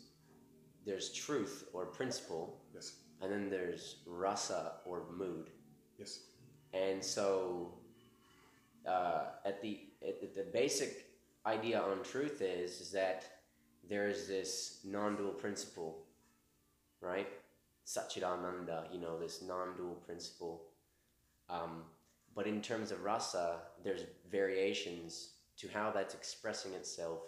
there's 0.85 1.11
truth 1.13 1.65
or 1.73 1.85
principle, 1.85 2.59
Yes, 2.73 2.95
and 3.21 3.31
then 3.31 3.49
there's 3.49 3.97
rasa 4.05 4.73
or 4.85 5.03
mood. 5.11 5.49
yes, 5.97 6.19
And 6.73 7.03
so, 7.03 7.73
uh, 8.87 9.25
at 9.45 9.61
the 9.61 9.81
at 10.07 10.35
the 10.35 10.43
basic 10.51 11.07
idea 11.45 11.79
on 11.79 12.03
truth 12.03 12.41
is 12.41 12.81
is 12.81 12.91
that 12.91 13.25
there 13.89 14.07
is 14.07 14.27
this 14.27 14.79
non-dual 14.85 15.33
principle, 15.33 16.05
right? 17.01 17.27
Satchidananda, 17.85 18.93
you 18.93 18.99
know, 18.99 19.19
this 19.19 19.41
non-dual 19.41 19.95
principle. 20.05 20.63
Um, 21.49 21.83
but 22.35 22.47
in 22.47 22.61
terms 22.61 22.91
of 22.91 23.03
rasa, 23.03 23.57
there's 23.83 24.05
variations 24.31 25.33
to 25.57 25.67
how 25.67 25.91
that's 25.91 26.15
expressing 26.15 26.73
itself 26.73 27.19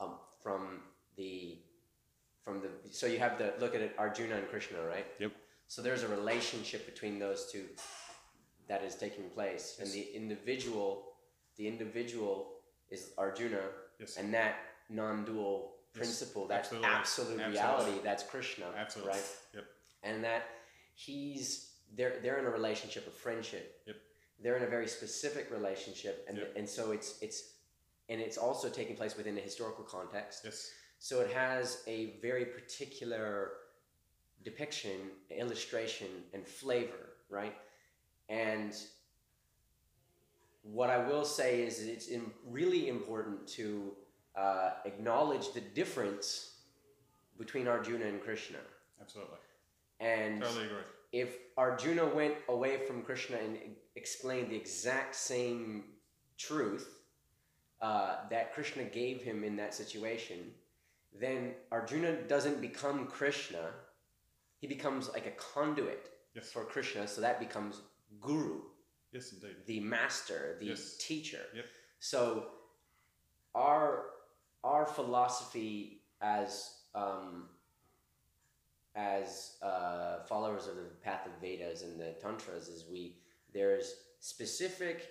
um, 0.00 0.14
from 0.42 0.80
the 1.16 1.58
from 2.44 2.60
the. 2.60 2.68
So 2.90 3.06
you 3.06 3.18
have 3.18 3.38
the 3.38 3.54
look 3.60 3.74
at 3.74 3.80
it, 3.82 3.94
Arjuna 3.98 4.36
and 4.36 4.48
Krishna, 4.48 4.82
right? 4.82 5.06
yep, 5.18 5.32
So 5.68 5.82
there's 5.82 6.02
a 6.02 6.08
relationship 6.08 6.86
between 6.86 7.18
those 7.18 7.50
two 7.52 7.66
that 8.70 8.82
is 8.84 8.94
taking 8.94 9.26
place, 9.30 9.64
and 9.80 9.88
the 9.90 10.04
individual, 10.14 10.88
the 11.58 11.66
individual 11.66 12.34
is 12.94 13.02
Arjuna, 13.18 13.64
Yes. 13.98 14.16
and 14.16 14.32
that 14.32 14.54
non-dual 14.88 15.54
principle, 15.92 16.46
that 16.46 16.60
Absolutely. 16.60 16.88
absolute 16.88 17.40
Absolutely. 17.40 17.52
reality, 17.58 17.96
that's 18.08 18.22
Krishna, 18.32 18.66
absolutely. 18.84 19.12
right? 19.14 19.28
Yep, 19.56 19.66
And 20.08 20.16
that 20.28 20.42
he's 20.94 21.46
they're 21.96 22.16
they're 22.22 22.38
in 22.42 22.46
a 22.52 22.54
relationship 22.60 23.04
of 23.10 23.14
friendship. 23.26 23.66
Yep. 23.88 23.96
They're 24.42 24.56
in 24.60 24.62
a 24.70 24.72
very 24.76 24.88
specific 24.98 25.44
relationship, 25.58 26.14
and 26.28 26.38
Yep. 26.38 26.52
and 26.58 26.66
so 26.76 26.82
it's 26.96 27.10
it's 27.26 27.40
and 28.10 28.18
it's 28.26 28.38
also 28.46 28.66
taking 28.80 28.96
place 29.00 29.14
within 29.20 29.36
a 29.42 29.44
historical 29.50 29.84
context. 29.96 30.38
yes, 30.44 30.58
So 31.08 31.14
it 31.24 31.30
has 31.46 31.66
a 31.96 31.98
very 32.28 32.44
particular 32.58 33.28
depiction, 34.48 34.98
illustration, 35.42 36.10
and 36.34 36.42
flavor, 36.46 37.04
right? 37.28 37.56
And 38.30 38.74
what 40.62 40.88
I 40.88 40.98
will 40.98 41.24
say 41.24 41.62
is 41.62 41.82
it's 41.82 42.06
in, 42.06 42.30
really 42.46 42.88
important 42.88 43.46
to 43.48 43.92
uh, 44.36 44.70
acknowledge 44.84 45.52
the 45.52 45.60
difference 45.60 46.58
between 47.38 47.66
Arjuna 47.66 48.06
and 48.06 48.22
Krishna. 48.22 48.58
absolutely. 49.00 49.38
And 49.98 50.40
Totally 50.40 50.66
agree. 50.66 50.78
if 51.12 51.36
Arjuna 51.56 52.06
went 52.06 52.34
away 52.48 52.86
from 52.86 53.02
Krishna 53.02 53.36
and 53.36 53.58
explained 53.96 54.50
the 54.50 54.56
exact 54.56 55.16
same 55.16 55.84
truth 56.38 56.88
uh, 57.82 58.16
that 58.30 58.54
Krishna 58.54 58.84
gave 58.84 59.22
him 59.22 59.42
in 59.42 59.56
that 59.56 59.74
situation, 59.74 60.52
then 61.18 61.54
Arjuna 61.72 62.22
doesn't 62.28 62.60
become 62.60 63.06
Krishna. 63.06 63.72
He 64.60 64.66
becomes 64.68 65.08
like 65.08 65.26
a 65.26 65.32
conduit 65.32 66.10
Yes, 66.34 66.52
for 66.52 66.64
Krishna, 66.64 67.08
so 67.08 67.20
that 67.22 67.40
becomes 67.40 67.80
Guru, 68.20 68.62
yes, 69.12 69.32
indeed. 69.32 69.56
the 69.66 69.80
master, 69.80 70.56
the 70.58 70.66
Yes. 70.66 70.96
teacher. 70.98 71.44
Yep. 71.54 71.66
So 72.00 72.50
our 73.54 74.06
our 74.64 74.84
philosophy 74.86 76.02
as 76.20 76.80
um, 76.94 77.48
as 78.94 79.56
uh, 79.62 80.20
followers 80.24 80.66
of 80.66 80.76
the 80.76 80.82
path 81.02 81.26
of 81.26 81.32
Vedas 81.40 81.82
and 81.82 81.98
the 82.00 82.12
tantras 82.20 82.68
is 82.68 82.84
we 82.90 83.18
there's 83.52 83.94
specific 84.18 85.08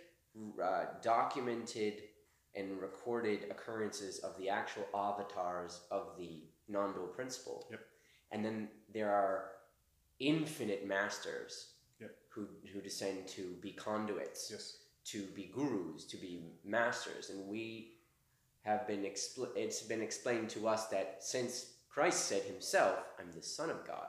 uh, 0.62 0.86
documented 1.02 2.04
and 2.56 2.80
recorded 2.82 3.46
occurrences 3.50 4.20
of 4.20 4.38
the 4.38 4.50
actual 4.50 4.84
avatars 4.94 5.82
of 5.92 6.16
the 6.18 6.44
non-dual 6.68 7.08
principle. 7.08 7.68
Yep. 7.72 7.80
And 8.32 8.46
then 8.46 8.68
there 8.94 9.10
are 9.12 9.52
infinite 10.20 10.86
masters. 10.88 11.74
Who 12.30 12.48
who 12.72 12.82
descend 12.82 13.28
to 13.28 13.56
be 13.62 13.72
conduits 13.72 14.50
Yes, 14.52 14.78
to 15.06 15.24
be 15.36 15.52
gurus, 15.54 16.06
to 16.06 16.18
be 16.18 16.44
masters, 16.63 17.30
and 17.30 17.48
we 17.48 17.94
have 18.62 18.88
been 18.88 19.04
expl- 19.04 19.56
it's 19.56 19.82
been 19.82 20.02
explained 20.02 20.50
to 20.52 20.68
us 20.68 20.88
that 20.88 21.18
since 21.24 21.74
Christ 21.89 22.26
said 22.26 22.44
himself, 22.44 23.00
"I'm 23.18 23.32
the 23.34 23.42
Son 23.42 23.70
of 23.70 23.86
God," 23.86 24.08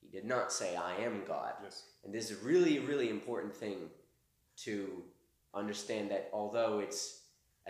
he 0.00 0.08
did 0.08 0.24
not 0.24 0.52
say, 0.52 0.76
"I 0.76 0.96
am 0.96 1.24
God," 1.24 1.54
yes, 1.62 1.84
and 2.04 2.14
this 2.14 2.30
is 2.30 2.40
a 2.40 2.44
really, 2.44 2.78
really 2.78 3.10
important 3.10 3.54
thing 3.54 3.90
to 4.58 5.04
understand 5.54 6.10
that 6.10 6.30
although 6.32 6.78
it's 6.78 7.19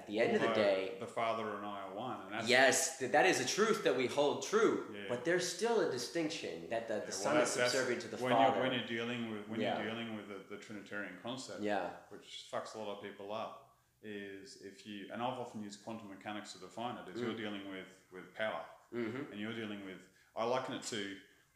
at 0.01 0.07
the 0.07 0.19
end 0.19 0.35
of 0.35 0.41
the 0.41 0.49
day, 0.55 0.93
the 0.99 1.07
Father 1.07 1.45
and 1.57 1.67
I 1.67 1.79
are 1.87 1.95
one, 1.95 2.17
and 2.25 2.33
that's 2.35 2.49
yes, 2.49 2.97
that, 2.99 3.13
that 3.13 3.27
is 3.27 3.39
a 3.39 3.45
truth 3.45 3.85
that 3.85 3.95
we 3.95 4.07
hold 4.07 4.37
true, 4.47 4.85
Yeah. 4.95 5.01
but 5.11 5.27
there's 5.27 5.47
still 5.47 5.81
a 5.87 5.91
distinction 5.91 6.57
that 6.71 6.89
the, 6.89 6.95
the 6.95 7.01
Yeah, 7.13 7.25
Son 7.27 7.37
is 7.37 7.51
subservient 7.51 8.01
to 8.03 8.09
the 8.09 8.17
when 8.17 8.33
Father. 8.33 8.55
You're, 8.57 8.63
when 8.65 8.73
you're 8.79 8.87
dealing 8.99 9.31
with 9.31 9.47
when 9.51 9.61
Yeah. 9.61 9.77
you're 9.83 9.91
dealing 9.93 10.17
with 10.17 10.27
the, 10.33 10.39
the 10.57 10.59
Trinitarian 10.67 11.13
concept, 11.23 11.61
yeah, 11.61 11.91
which 12.09 12.47
fucks 12.51 12.75
a 12.77 12.79
lot 12.79 12.89
of 12.97 13.03
people 13.03 13.31
up, 13.31 13.69
is 14.03 14.59
if 14.65 14.87
you 14.87 14.99
and 15.13 15.21
I've 15.23 15.39
often 15.39 15.63
used 15.63 15.85
quantum 15.85 16.09
mechanics 16.09 16.55
to 16.55 16.59
define 16.61 16.97
it. 17.01 17.15
Is 17.15 17.21
you're 17.21 17.35
dealing 17.45 17.65
with 17.71 17.91
with 18.15 18.35
power, 18.35 18.63
hmm 18.91 19.29
and 19.31 19.39
you're 19.39 19.53
dealing 19.63 19.85
with. 19.85 20.01
I 20.35 20.45
liken 20.45 20.75
it 20.77 20.83
to. 20.95 21.03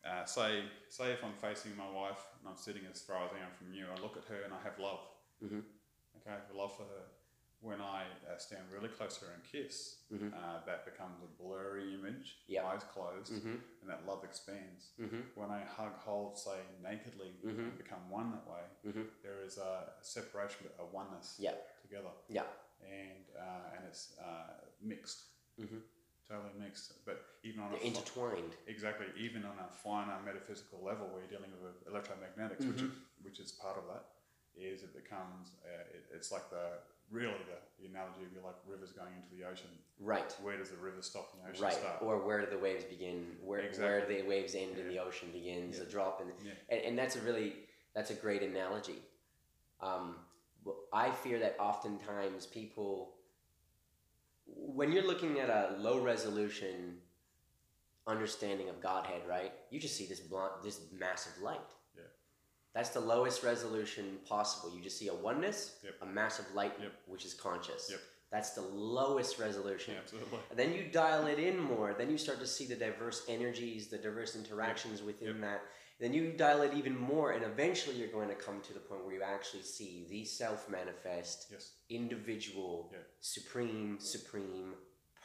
Uh, 0.05 0.23
say, 0.27 0.51
say 0.91 1.13
if 1.13 1.25
I'm 1.25 1.33
facing 1.41 1.75
my 1.79 1.91
wife 1.91 2.21
and 2.39 2.47
I'm 2.51 2.59
sitting 2.59 2.83
as 2.93 3.01
far 3.01 3.25
as 3.25 3.31
I 3.33 3.41
am 3.41 3.51
from 3.57 3.73
you, 3.73 3.87
I 3.89 3.99
look 4.03 4.19
at 4.19 4.25
her 4.27 4.43
and 4.45 4.53
I 4.53 4.61
have 4.63 4.79
love. 4.79 5.01
Mhm. 5.43 5.63
Okay, 6.21 6.29
I 6.29 6.35
have 6.35 6.55
love 6.55 6.77
for 6.77 6.83
her. 6.83 7.05
When 7.65 7.81
I 7.81 8.05
uh, 8.29 8.37
stand 8.37 8.65
really 8.71 8.91
close 8.91 9.17
to 9.19 9.25
her 9.25 9.33
and 9.33 9.43
kiss, 9.43 10.05
Mhm. 10.13 10.35
uh, 10.35 10.61
that 10.67 10.85
becomes 10.85 11.23
a 11.23 11.43
blurry 11.43 11.95
image, 11.95 12.37
Yeah. 12.47 12.67
eyes 12.67 12.85
closed, 12.85 13.33
Mhm. 13.33 13.59
and 13.81 13.89
that 13.89 14.05
love 14.05 14.23
expands. 14.23 14.93
hmm 14.99 15.23
When 15.35 15.51
I 15.51 15.65
hug, 15.65 15.95
hold, 15.97 16.37
say 16.39 16.61
nakedly, 16.83 17.33
Mhm. 17.43 17.59
and 17.71 17.79
become 17.79 18.11
one 18.11 18.33
that 18.33 18.47
way, 18.47 18.65
Mhm. 18.85 19.09
there 19.23 19.41
is 19.41 19.57
a 19.57 19.97
separation, 20.03 20.67
but 20.69 20.79
a 20.79 20.85
oneness 20.85 21.41
Yeah. 21.41 21.57
together, 21.81 22.13
yeah, 22.29 22.47
and 22.83 23.31
uh, 23.35 23.71
and 23.77 23.87
it's 23.87 24.19
uh, 24.19 24.61
mixed, 24.81 25.25
Mhm. 25.59 25.83
totally 26.29 26.53
mixed. 26.61 27.03
But 27.07 27.25
even 27.45 27.61
on 27.63 27.71
they're 27.73 27.81
a 27.81 27.85
intertwined. 27.85 28.55
exactly, 28.67 29.07
even 29.17 29.43
on 29.47 29.59
a 29.59 29.69
finer 29.71 30.21
metaphysical 30.21 30.83
level, 30.83 31.09
where 31.09 31.21
you're 31.21 31.31
dealing 31.31 31.59
with 31.63 31.83
electromagnetics, 31.87 32.67
which 32.69 32.83
Mm-hmm. 32.83 32.93
is, 32.93 33.25
which 33.25 33.41
is 33.41 33.53
part 33.53 33.79
of 33.79 33.87
that, 33.87 34.05
is 34.55 34.83
it 34.83 34.93
becomes 34.93 35.55
uh, 35.65 35.69
it, 35.97 36.05
it's 36.13 36.31
like 36.31 36.51
the 36.51 36.83
really 37.11 37.33
the, 37.49 37.83
the 37.83 37.89
analogy 37.91 38.21
would 38.21 38.35
be 38.35 38.41
like 38.45 38.57
rivers 38.67 38.93
going 38.93 39.13
into 39.15 39.35
the 39.37 39.49
ocean. 39.49 39.69
Right. 40.01 40.35
Where 40.43 40.57
does 40.57 40.71
the 40.71 40.77
river 40.77 41.01
stop 41.03 41.31
and 41.35 41.43
the 41.45 41.51
ocean 41.51 41.65
Right, 41.65 41.73
start? 41.75 42.03
or 42.03 42.19
where 42.27 42.41
do 42.41 42.47
the 42.51 42.59
waves 42.59 42.85
begin? 42.85 43.27
Where 43.43 43.61
where 43.61 43.69
Exactly. 43.69 44.23
the 44.23 44.29
waves 44.29 44.55
end 44.55 44.77
and 44.79 44.91
the 44.91 44.99
ocean 44.99 45.29
begins. 45.33 45.77
Yeah. 45.79 45.85
The 45.85 45.91
drop 45.91 46.21
in, 46.21 46.29
Yeah. 46.47 46.53
and, 46.71 46.81
and 46.83 46.99
that's 46.99 47.17
a 47.17 47.21
really 47.21 47.55
that's 47.95 48.11
a 48.11 48.15
great 48.15 48.43
analogy. 48.43 49.03
Um, 49.81 50.17
I 50.93 51.11
fear 51.11 51.39
that 51.41 51.57
oftentimes 51.61 52.47
people, 52.47 53.15
when 54.47 54.91
you're 54.93 55.07
looking 55.07 55.39
at 55.41 55.51
a 55.51 55.77
low 55.79 56.01
resolution 56.01 56.97
understanding 58.07 58.69
of 58.69 58.81
Godhead, 58.83 59.23
right? 59.29 59.53
You 59.71 59.79
just 59.81 59.97
see 59.97 60.07
this 60.07 60.21
blunt, 60.21 60.63
this 60.63 60.81
massive 60.99 61.41
light. 61.43 61.61
That's 62.75 62.91
the 62.91 63.01
lowest 63.01 63.43
resolution 63.45 64.19
possible. 64.29 64.75
You 64.77 64.83
just 64.83 64.99
see 64.99 65.09
a 65.09 65.15
oneness, 65.15 65.77
Yep. 65.85 65.95
a 66.03 66.07
massive 66.07 66.53
light, 66.55 66.75
Yep. 66.81 66.93
which 67.07 67.25
is 67.25 67.33
conscious. 67.35 67.89
Yep. 67.91 68.01
That's 68.31 68.51
the 68.51 68.63
lowest 68.63 69.39
resolution. 69.39 69.95
Yeah, 69.95 70.01
absolutely. 70.01 70.41
And 70.51 70.59
then 70.59 70.73
you 70.75 70.91
dial 70.91 71.29
it 71.29 71.39
in 71.39 71.57
more. 71.57 71.95
Then 71.95 72.11
you 72.11 72.19
start 72.19 72.41
to 72.41 72.47
see 72.49 72.67
the 72.67 72.75
diverse 72.75 73.25
energies, 73.29 73.89
the 73.89 73.99
diverse 73.99 74.35
interactions 74.35 75.03
within 75.03 75.29
Yep. 75.29 75.41
that. 75.43 75.63
Then 76.01 76.13
you 76.13 76.33
dial 76.33 76.63
it 76.63 76.75
even 76.75 76.99
more, 76.99 77.31
and 77.31 77.45
eventually 77.45 77.95
you're 77.95 78.09
going 78.09 78.29
to 78.29 78.35
come 78.35 78.61
to 78.63 78.73
the 78.73 78.81
point 78.81 79.05
where 79.05 79.15
you 79.15 79.23
actually 79.23 79.63
see 79.63 80.05
the 80.11 80.25
self 80.25 80.69
manifest, 80.69 81.47
Yes, 81.53 81.71
individual, 81.89 82.91
Yeah. 82.93 82.99
supreme, 83.21 84.01
supreme 84.01 84.75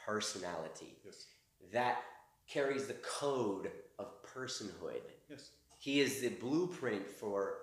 personality 0.06 0.96
yes, 1.04 1.26
that 1.72 2.04
carries 2.46 2.86
the 2.86 2.94
code 2.94 3.72
of 3.98 4.22
personhood. 4.22 5.02
yes, 5.28 5.50
He 5.80 6.00
is 6.00 6.20
the 6.20 6.28
blueprint 6.28 7.08
for 7.08 7.54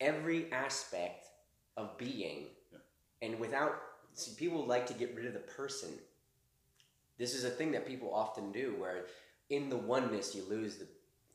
every 0.00 0.50
aspect 0.52 1.26
of 1.76 1.96
being, 1.96 2.48
Yeah. 2.72 2.78
and 3.22 3.38
without 3.38 3.80
see, 4.12 4.34
people 4.34 4.66
like 4.66 4.88
to 4.88 4.94
get 4.94 5.14
rid 5.14 5.24
of 5.26 5.34
the 5.34 5.38
person. 5.38 5.90
This 7.16 7.32
is 7.32 7.44
a 7.44 7.50
thing 7.50 7.70
that 7.72 7.86
people 7.86 8.12
often 8.12 8.50
do, 8.50 8.74
where 8.76 9.06
in 9.50 9.68
the 9.70 9.76
oneness 9.76 10.34
you 10.34 10.42
lose 10.44 10.78
the. 10.78 10.88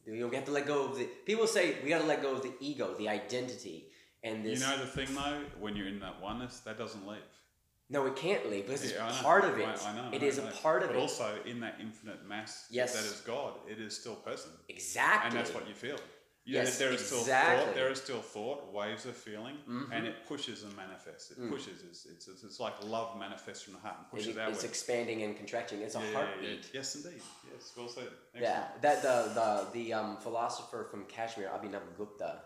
You 0.06 0.30
have 0.30 0.46
to 0.46 0.52
let 0.52 0.68
go 0.68 0.86
of 0.86 0.98
the. 0.98 1.06
People 1.26 1.48
say 1.48 1.78
we 1.84 1.90
got 1.90 2.02
to 2.02 2.08
let 2.08 2.22
go 2.22 2.34
of 2.34 2.44
the 2.44 2.54
ego, 2.60 2.94
the 2.98 3.08
identity, 3.08 3.88
and 4.22 4.44
this. 4.44 4.60
You 4.60 4.68
know 4.68 4.78
the 4.78 4.88
thing 4.88 5.16
though, 5.16 5.42
when 5.58 5.78
you're 5.78 5.88
in 5.88 6.02
that 6.02 6.22
oneness, 6.22 6.60
that 6.62 6.78
doesn't 6.78 7.08
leave. 7.08 7.20
No, 7.90 8.06
it 8.06 8.16
can't 8.16 8.50
leave 8.52 8.66
because 8.68 8.84
Yeah, 8.92 9.08
it's 9.08 9.18
know. 9.18 9.24
part 9.24 9.46
of 9.46 9.58
it. 9.60 9.68
I, 9.68 9.90
I 9.90 9.96
know. 9.96 10.10
It 10.12 10.22
I 10.22 10.26
is 10.26 10.38
know, 10.38 10.48
a 10.48 10.52
part 10.52 10.84
of 10.84 10.90
but 10.90 10.96
it. 10.98 11.00
also 11.00 11.28
in 11.46 11.60
that 11.62 11.76
infinite 11.82 12.26
mass 12.28 12.68
Yes. 12.70 12.94
that 12.96 13.06
is 13.06 13.22
God, 13.22 13.54
it 13.68 13.80
is 13.80 13.96
still 14.00 14.16
present, 14.16 14.54
exactly. 14.70 15.30
and 15.30 15.38
that's 15.38 15.54
what 15.54 15.68
you 15.68 15.74
feel. 15.74 15.98
You 16.46 16.56
Yes, 16.56 16.80
there 16.80 16.92
is 16.92 17.06
still 17.06 17.20
exactly. 17.20 17.56
Mm-hmm. 17.58 17.66
thought. 17.66 17.76
There 17.76 17.92
is 17.92 18.02
still 18.02 18.22
thought, 18.22 18.74
waves 18.74 19.06
of 19.06 19.16
feeling, 19.16 19.58
and 19.94 20.08
it 20.08 20.16
pushes 20.28 20.64
and 20.64 20.76
manifests. 20.76 21.30
It 21.32 21.38
pushes. 21.50 21.84
It's, 21.88 22.06
it's, 22.06 22.28
it's, 22.28 22.44
it's 22.44 22.60
like 22.60 22.74
love 22.84 23.20
manifests 23.20 23.64
from 23.64 23.74
the 23.74 23.80
heart 23.82 23.98
and 24.00 24.10
pushes 24.10 24.30
It- 24.30 24.36
pushes 24.38 24.56
it's 24.56 24.64
expanding 24.64 25.22
and 25.24 25.36
contracting. 25.38 25.82
It's 25.82 25.96
a 25.96 26.00
Yeah, 26.00 26.14
heartbeat. 26.14 26.50
yeah. 26.64 26.78
Yes, 26.80 26.96
indeed. 26.96 27.22
Yes, 27.54 27.72
well 27.78 27.88
said. 27.88 28.08
Yeah, 28.40 28.64
that 28.82 29.02
the 29.04 29.16
the 29.40 29.68
the 29.78 29.94
um, 29.94 30.18
philosopher 30.18 30.88
from 30.90 31.06
Kashmir, 31.06 31.50
Abhinav 31.56 31.84
Gupta, 31.98 32.42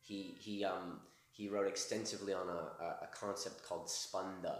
he 0.00 0.36
he 0.38 0.64
um 0.64 1.00
he 1.32 1.48
wrote 1.48 1.66
extensively 1.66 2.34
on 2.34 2.48
a, 2.48 2.62
a, 2.86 2.88
a 3.06 3.08
concept 3.12 3.64
called 3.66 3.86
spanda, 3.88 4.56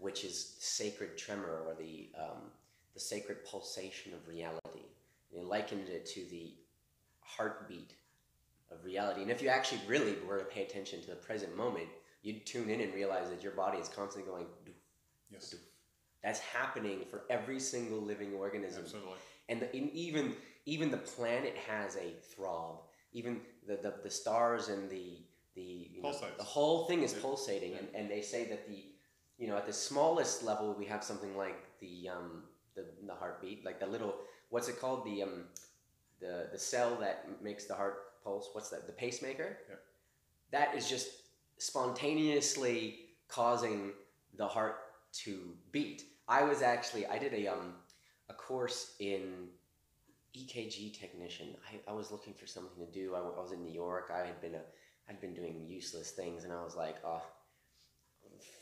which 0.00 0.24
is 0.24 0.56
sacred 0.58 1.16
tremor 1.18 1.62
or 1.66 1.74
the 1.74 2.08
um, 2.18 2.50
the 2.94 3.00
sacred 3.00 3.44
pulsation 3.44 4.12
of 4.14 4.26
reality. 4.26 4.84
And 5.30 5.40
he 5.40 5.44
likened 5.44 5.88
it 5.88 6.06
to 6.06 6.24
the 6.30 6.54
heartbeat 7.20 7.92
of 8.70 8.84
reality. 8.84 9.22
And 9.22 9.30
if 9.30 9.40
you 9.42 9.48
actually 9.48 9.80
really 9.86 10.16
were 10.26 10.38
to 10.38 10.44
pay 10.44 10.62
attention 10.62 11.00
to 11.02 11.10
the 11.10 11.16
present 11.16 11.56
moment, 11.56 11.88
you'd 12.22 12.44
tune 12.46 12.68
in 12.70 12.80
and 12.80 12.92
realize 12.94 13.30
that 13.30 13.42
your 13.42 13.52
body 13.52 13.78
is 13.78 13.88
constantly 13.88 14.30
going. 14.30 14.46
"Doo." 14.64 14.72
Yes, 15.30 15.54
That's 16.24 16.40
happening 16.40 17.04
for 17.08 17.22
every 17.30 17.60
single 17.60 18.00
living 18.00 18.34
organism 18.34 18.82
absolutely. 18.82 19.12
and 19.48 19.60
the, 19.62 19.76
in, 19.76 19.88
even 19.90 20.34
even 20.66 20.90
the 20.90 20.96
planet 20.98 21.56
has 21.68 21.96
a 21.96 22.12
throb. 22.34 22.82
Even 23.12 23.40
the, 23.66 23.76
the, 23.76 23.94
the 24.02 24.10
stars 24.10 24.68
and 24.68 24.90
the 24.90 25.18
the 25.54 25.88
you 25.92 26.02
know, 26.02 26.12
the 26.36 26.44
whole 26.44 26.84
thing 26.86 27.02
is 27.02 27.12
Yeah. 27.14 27.20
pulsating, 27.22 27.74
and, 27.74 27.88
and 27.94 28.10
they 28.10 28.22
say 28.22 28.44
that 28.46 28.68
the 28.68 28.84
you 29.40 29.48
know 29.48 29.56
at 29.56 29.66
the 29.66 29.72
smallest 29.72 30.44
level 30.44 30.76
we 30.78 30.84
have 30.84 31.02
something 31.02 31.36
like 31.36 31.58
the 31.80 32.08
um 32.08 32.42
the, 32.76 32.84
the 33.06 33.14
heartbeat, 33.14 33.64
like 33.64 33.80
the 33.80 33.86
little 33.86 34.14
what's 34.50 34.68
it 34.68 34.80
called 34.80 35.04
the 35.04 35.22
um 35.22 35.44
the 36.20 36.48
the 36.52 36.58
cell 36.58 36.96
that 37.00 37.26
makes 37.42 37.64
the 37.64 37.74
heart 37.74 38.22
pulse. 38.22 38.50
What's 38.52 38.68
that? 38.68 38.86
The 38.86 38.92
pacemaker. 38.92 39.58
Yeah. 39.68 39.76
That 40.52 40.76
is 40.76 40.88
just 40.88 41.08
spontaneously 41.58 42.98
causing 43.28 43.92
the 44.36 44.46
heart 44.46 44.76
to 45.12 45.54
beat. 45.72 46.04
I 46.28 46.42
was 46.42 46.62
actually 46.62 47.06
I 47.06 47.18
did 47.18 47.32
a 47.34 47.48
um 47.48 47.74
a 48.28 48.34
course 48.34 48.94
in 49.00 49.48
EKG 50.36 50.96
technician. 50.96 51.56
I, 51.68 51.90
I 51.90 51.94
was 51.94 52.12
looking 52.12 52.34
for 52.34 52.46
something 52.46 52.86
to 52.86 52.92
do. 52.92 53.14
I 53.16 53.20
was 53.20 53.52
in 53.52 53.64
New 53.64 53.72
York. 53.72 54.12
I 54.14 54.26
had 54.26 54.40
been 54.40 54.54
a 54.54 54.62
I'd 55.08 55.20
been 55.20 55.34
doing 55.34 55.66
useless 55.66 56.12
things, 56.12 56.44
and 56.44 56.52
I 56.52 56.62
was 56.62 56.76
like, 56.76 56.96
oh, 57.04 57.22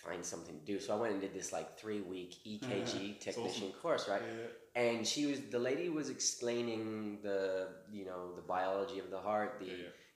find 0.08 0.24
something 0.24 0.58
to 0.58 0.64
do. 0.64 0.80
So 0.80 0.94
I 0.94 0.96
went 0.96 1.12
and 1.12 1.20
did 1.20 1.34
this 1.34 1.52
like 1.52 1.78
three 1.78 2.00
week 2.00 2.36
EKG 2.46 2.62
It's 2.70 2.94
mm-hmm. 2.94 3.12
technician 3.18 3.68
awesome. 3.68 3.80
course, 3.80 4.08
right? 4.08 4.22
Yeah, 4.22 4.82
And 4.82 5.06
she 5.06 5.26
was 5.26 5.40
the 5.50 5.58
lady 5.58 5.88
was 5.88 6.08
explaining 6.10 7.18
the 7.22 7.68
you 7.92 8.04
know 8.04 8.34
the 8.34 8.42
biology 8.42 8.98
of 8.98 9.10
the 9.10 9.18
heart, 9.18 9.56
the 9.60 9.66
yeah, 9.66 9.72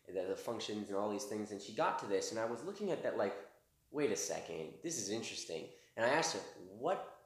yeah. 0.08 0.22
the, 0.22 0.28
the 0.30 0.36
functions 0.36 0.88
and 0.88 0.96
all 0.96 1.10
these 1.10 1.24
things, 1.24 1.50
and 1.52 1.60
she 1.60 1.72
got 1.72 1.98
to 2.00 2.06
this, 2.06 2.30
and 2.30 2.40
I 2.40 2.44
was 2.44 2.62
looking 2.64 2.90
at 2.90 3.02
that 3.02 3.16
like, 3.16 3.34
wait 3.90 4.10
a 4.10 4.16
second, 4.16 4.68
this 4.82 4.98
is 4.98 5.10
interesting. 5.10 5.64
And 5.96 6.06
I 6.06 6.08
asked 6.08 6.34
her, 6.34 6.40
what 6.78 7.18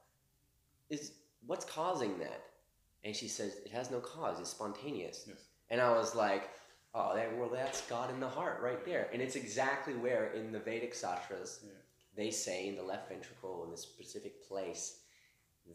is 0.89 1.13
what's 1.45 1.65
causing 1.65 2.19
that? 2.19 2.41
And 3.03 3.15
she 3.15 3.27
says 3.27 3.57
it 3.65 3.71
has 3.71 3.91
no 3.91 3.99
cause; 3.99 4.39
it's 4.39 4.49
spontaneous. 4.49 5.25
Yes. 5.27 5.37
And 5.69 5.81
I 5.81 5.91
was 5.91 6.15
like, 6.15 6.49
oh, 6.93 7.15
that, 7.15 7.37
well, 7.37 7.49
that's 7.49 7.81
God 7.81 8.09
in 8.09 8.19
the 8.19 8.27
heart 8.27 8.61
right 8.61 8.83
there. 8.85 9.09
And 9.13 9.21
it's 9.21 9.35
exactly 9.35 9.93
where 9.93 10.31
in 10.31 10.51
the 10.51 10.59
Vedic 10.59 10.95
sastras 10.95 11.59
Yeah. 11.63 11.71
They 12.17 12.31
say 12.31 12.67
in 12.67 12.75
the 12.75 12.83
left 12.83 13.09
ventricle 13.09 13.63
in 13.63 13.71
this 13.71 13.81
specific 13.81 14.45
place, 14.47 14.99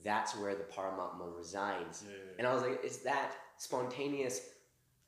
that's 0.04 0.36
where 0.36 0.54
the 0.54 0.64
Paramatma 0.64 1.34
resides. 1.36 2.04
Yeah, 2.06 2.16
yeah. 2.16 2.32
And 2.38 2.46
I 2.46 2.52
was 2.52 2.62
like, 2.62 2.80
it's 2.82 2.98
that 2.98 3.32
spontaneous 3.58 4.40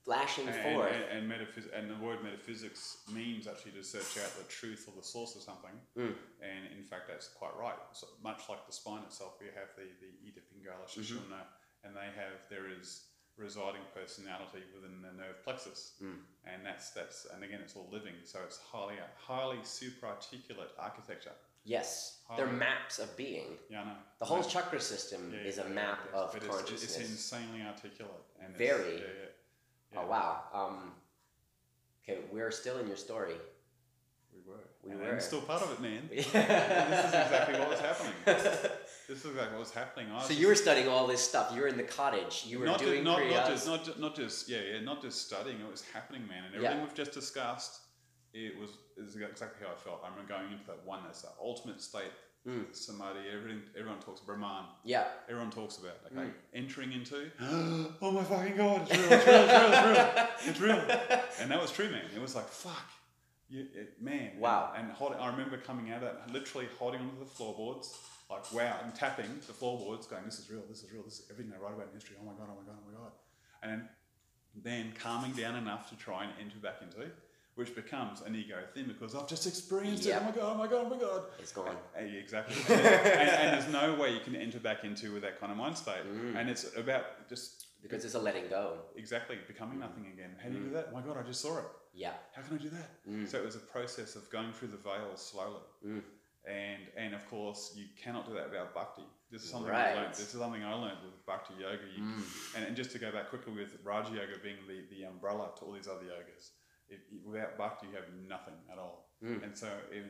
flashing 0.05 0.47
And, 0.47 0.63
forth. 0.63 0.93
and, 0.93 1.05
and, 1.19 1.31
metaphys- 1.33 1.71
and 1.75 1.91
the 1.91 1.97
word 2.05 2.23
metaphysics 2.23 2.99
means 3.13 3.47
actually 3.47 3.73
to 3.73 3.83
search 3.83 4.23
out 4.23 4.31
the 4.37 4.45
truth 4.45 4.85
or 4.87 4.93
the 4.95 5.07
source 5.07 5.35
of 5.35 5.43
something. 5.43 5.73
Mm. 5.99 6.15
And 6.45 6.79
in 6.79 6.85
fact, 6.85 7.09
that's 7.09 7.29
quite 7.29 7.57
right. 7.59 7.79
So 7.93 8.07
much 8.23 8.43
like 8.49 8.67
the 8.67 8.73
spine 8.73 9.03
itself, 9.03 9.37
we 9.41 9.47
have 9.47 9.73
the, 9.77 9.89
the 10.01 10.13
Ida 10.29 10.41
Pingala 10.53 10.85
Mm-hmm. 10.87 11.33
And 11.85 11.95
they 11.97 12.09
have, 12.17 12.37
there 12.49 12.69
is 12.69 13.05
residing 13.37 13.81
personality 13.95 14.63
within 14.75 15.03
the 15.03 15.13
nerve 15.21 15.43
plexus. 15.45 15.93
Mm. 16.03 16.17
And 16.47 16.65
that's, 16.65 16.91
that's, 16.91 17.27
and 17.35 17.43
again, 17.43 17.61
it's 17.63 17.75
all 17.77 17.89
living. 17.91 18.15
So 18.25 18.39
it's 18.45 18.59
highly, 18.71 18.95
highly 19.17 19.59
super 19.63 20.07
articulate 20.07 20.71
architecture. 20.79 21.33
yes, 21.67 22.19
they're 22.37 22.47
maps 22.47 22.99
of 22.99 23.17
being. 23.17 23.57
Yeah, 23.71 23.81
I 23.83 23.85
know. 23.85 23.97
The 24.19 24.25
whole 24.27 24.39
Yeah. 24.43 24.49
chakra 24.49 24.81
system 24.81 25.33
Yeah, 25.33 25.49
is 25.49 25.59
a 25.59 25.69
map 25.69 26.01
yeah. 26.13 26.19
of 26.21 26.33
But 26.33 26.43
it's- 26.43 26.57
consciousness. 26.57 26.97
It's, 26.99 27.11
insanely 27.11 27.63
articulate. 27.63 28.25
And 28.41 28.55
Very. 28.57 28.97
It's, 28.97 29.01
yeah, 29.01 29.23
yeah. 29.95 30.01
Oh 30.01 30.07
wow. 30.07 30.43
Um, 30.53 30.93
okay, 32.03 32.21
we're 32.33 32.51
still 32.51 32.79
in 32.79 32.87
your 32.87 32.97
story. 32.97 33.35
We 34.35 34.41
were. 34.51 34.59
We 34.83 34.91
and 34.93 35.01
were. 35.01 35.13
I'm 35.15 35.21
still 35.21 35.41
part 35.43 35.63
of 35.63 35.73
it, 35.73 35.81
man. 35.81 36.09
this 36.13 36.27
is 36.27 36.35
exactly 36.35 37.59
what 37.59 37.71
was 37.71 37.81
happening. 37.81 38.13
This 38.25 39.19
is 39.19 39.27
exactly 39.27 39.53
what 39.53 39.61
was 39.61 39.71
happening. 39.71 40.07
I 40.13 40.23
so 40.23 40.29
just- 40.29 40.41
you 40.41 40.49
were 40.49 40.55
studying 40.55 40.89
all 40.89 41.07
this 41.07 41.21
stuff. 41.21 41.53
You 41.55 41.61
were 41.63 41.69
in 41.69 41.77
the 41.77 41.83
cottage. 41.85 42.45
You 42.47 42.59
were 42.59 42.67
not, 42.67 42.79
doing 42.81 43.05
not, 43.05 43.21
not 43.29 43.47
just 43.49 43.67
not 43.67 43.85
just, 43.85 43.99
not 43.99 44.15
just 44.17 44.49
yeah 44.49 44.59
yeah 44.73 44.81
not 44.81 45.01
just 45.03 45.25
studying. 45.27 45.61
It 45.61 45.71
was 45.71 45.85
happening, 45.93 46.27
man. 46.27 46.45
And 46.53 46.55
Yeah. 46.63 46.71
everything 46.71 46.87
we've 46.87 46.95
just 46.95 47.13
discussed, 47.13 47.81
it 48.33 48.59
was 48.59 48.71
is 48.97 49.17
exactly 49.17 49.67
how 49.67 49.73
I 49.73 49.77
felt. 49.77 50.01
I 50.05 50.09
remember 50.09 50.29
going 50.33 50.53
into 50.53 50.65
that 50.67 50.85
oneness, 50.87 51.23
that 51.23 51.35
ultimate 51.41 51.81
state, 51.83 52.13
Mm. 52.49 52.75
samadhi. 52.77 53.21
Everything 53.35 53.63
everyone 53.79 54.01
talks 54.01 54.21
Brahman. 54.21 54.65
Yeah. 54.85 55.05
Everyone 55.29 55.51
talks 55.51 55.79
about 55.79 55.97
Mm. 56.13 56.19
okay, 56.19 56.31
entering 56.55 56.93
into. 56.93 57.31
oh 58.03 58.11
my 58.11 58.23
fucking 58.25 58.57
god! 58.57 58.87
It's 58.91 59.01
real! 59.01 59.19
It's 59.19 59.27
real! 59.27 59.37
It's 59.57 59.81
real! 59.81 60.51
It's 60.51 60.61
real! 60.61 60.77
It's 60.79 60.91
real! 61.09 61.21
and 61.41 61.51
that 61.51 61.61
was 61.61 61.73
true, 61.73 61.91
man. 61.91 62.05
It 62.15 62.21
was 62.21 62.35
like 62.35 62.49
fuck, 62.49 62.87
you, 63.49 63.67
it, 63.75 64.01
man. 64.01 64.33
Wow. 64.39 64.73
And, 64.77 64.87
and 64.89 64.93
holding, 64.97 65.19
I 65.19 65.29
remember 65.31 65.57
coming 65.59 65.91
out 65.91 66.03
of 66.03 66.03
that, 66.03 66.33
literally 66.33 66.69
holding 66.79 67.01
onto 67.01 67.19
the 67.19 67.27
floorboards, 67.27 67.97
like 68.31 68.51
wow, 68.53 68.77
and 68.83 68.95
tapping 68.95 69.27
the 69.47 69.53
floorboards, 69.53 70.07
going, 70.07 70.25
"This 70.25 70.39
is 70.39 70.51
real. 70.51 70.63
This 70.69 70.83
is 70.83 70.91
real. 70.93 71.03
This 71.03 71.21
is 71.21 71.27
everything 71.31 71.53
I 71.57 71.63
write 71.63 71.75
about 71.75 71.89
in 71.89 71.95
history. 71.95 72.17
Oh 72.21 72.25
my 72.25 72.33
god! 72.33 72.49
Oh 72.51 72.57
my 72.61 72.67
god! 72.67 72.79
Oh 72.83 72.91
my 72.91 72.99
god!" 72.99 73.13
And 73.63 73.83
then 74.57 74.93
calming 74.99 75.33
down 75.33 75.57
enough 75.57 75.89
to 75.91 75.97
try 75.97 76.25
and 76.25 76.33
enter 76.41 76.57
back 76.59 76.77
into, 76.81 77.11
which 77.57 77.75
becomes 77.75 78.21
an 78.23 78.35
ego 78.35 78.57
thing 78.73 78.87
because 78.87 79.15
I've 79.15 79.29
just 79.29 79.47
experienced 79.47 80.05
Yep. 80.05 80.17
it. 80.17 80.23
Oh 80.23 80.29
my 80.29 80.33
god! 80.35 80.45
Oh 80.55 80.59
my 80.59 80.67
god! 80.67 80.87
Oh 80.87 80.89
my 80.95 80.99
god! 81.01 81.23
It's 81.39 81.53
gone. 81.53 81.77
Yeah, 81.97 82.03
exactly. 82.03 82.57
and, 82.75 82.87
and, 82.87 83.31
and 83.31 83.61
there's 83.63 83.71
no 83.73 83.95
way 83.95 84.13
you 84.15 84.21
can 84.21 84.35
enter 84.37 84.59
back 84.59 84.85
into 84.85 85.13
with 85.13 85.23
that 85.23 85.39
kind 85.39 85.53
of 85.53 85.59
mind 85.59 85.77
state. 85.77 86.05
Mm. 86.07 86.37
And 86.37 86.49
it's 86.49 86.75
about 86.77 87.29
just 87.29 87.67
Because 87.83 88.05
it's 88.07 88.15
a 88.15 88.19
letting 88.19 88.49
go. 88.49 88.79
exactly 88.97 89.37
becoming 89.47 89.79
nothing 89.79 90.07
again. 90.13 90.31
How 90.43 90.49
do 90.49 90.55
you 90.57 90.65
do 90.65 90.71
that? 90.71 90.89
Oh 90.91 90.95
my 90.95 91.03
God, 91.03 91.19
I 91.19 91.23
just 91.23 91.41
saw 91.43 91.59
it. 91.59 91.65
Yeah. 91.95 92.13
How 92.35 92.43
can 92.43 92.59
I 92.59 92.63
do 92.63 92.71
that? 92.71 92.91
Mm. 93.09 93.29
So 93.29 93.39
it 93.39 93.45
was 93.45 93.55
a 93.57 93.61
process 93.61 94.17
of 94.17 94.29
going 94.31 94.53
through 94.53 94.69
the 94.69 94.77
veil 94.79 95.17
slowly. 95.17 95.63
Mm. 95.87 96.03
And 96.47 96.83
and 96.97 97.15
of 97.15 97.25
course, 97.31 97.73
you 97.77 97.87
cannot 98.03 98.27
do 98.29 98.35
that 98.35 98.51
without 98.51 98.75
bhakti. 98.75 99.03
This 99.31 99.45
is 99.45 99.51
something 99.51 99.71
Right. 99.71 99.93
I 99.93 99.95
learned. 99.95 100.11
This 100.15 100.35
is 100.35 100.41
something 100.41 100.63
I 100.63 100.75
learned 100.75 100.99
with 101.05 101.25
bhakti 101.27 101.55
yoga. 101.59 101.87
You, 101.97 102.03
Mm. 102.05 102.57
and, 102.57 102.65
and 102.67 102.77
just 102.77 102.91
to 102.93 102.99
go 102.99 103.11
back 103.13 103.31
quickly 103.31 103.53
with 103.53 103.79
Raja 103.83 104.11
Yoga 104.13 104.39
being 104.43 104.59
the, 104.69 104.85
the 104.95 105.05
umbrella 105.05 105.51
to 105.59 105.65
all 105.65 105.73
these 105.73 105.89
other 105.89 106.05
yogas, 106.05 106.51
if, 106.89 107.01
without 107.25 107.57
bhakti, 107.57 107.87
you 107.89 107.95
have 107.97 108.11
nothing 108.29 108.55
at 108.71 108.79
all. 108.79 109.09
Mm. 109.23 109.43
And 109.43 109.57
so 109.57 109.69
and 109.95 110.07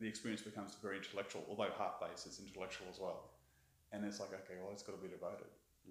the 0.00 0.06
experience 0.06 0.42
becomes 0.42 0.74
very 0.82 0.98
intellectual, 0.98 1.44
although 1.48 1.70
heart 1.70 1.98
based, 2.00 2.26
it's 2.26 2.40
intellectual 2.40 2.86
as 2.90 2.98
well. 3.00 3.30
And 3.92 4.04
it's 4.04 4.20
like, 4.20 4.30
okay, 4.34 4.54
well, 4.62 4.72
it's 4.72 4.82
got 4.82 4.96
to 4.96 5.02
be 5.02 5.08
devoted. 5.08 5.46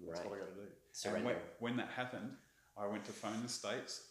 That's 0.06 0.20
Right. 0.20 0.30
what 0.30 0.36
I 0.36 0.40
got 0.42 0.54
to 0.54 0.54
do. 0.54 0.68
Surrender. 0.92 1.16
And 1.18 1.26
when, 1.26 1.36
when 1.58 1.76
that 1.78 1.88
happened, 1.88 2.30
I 2.76 2.86
went 2.86 3.04
to 3.06 3.12
phone 3.12 3.42
the 3.42 3.48
States. 3.48 4.07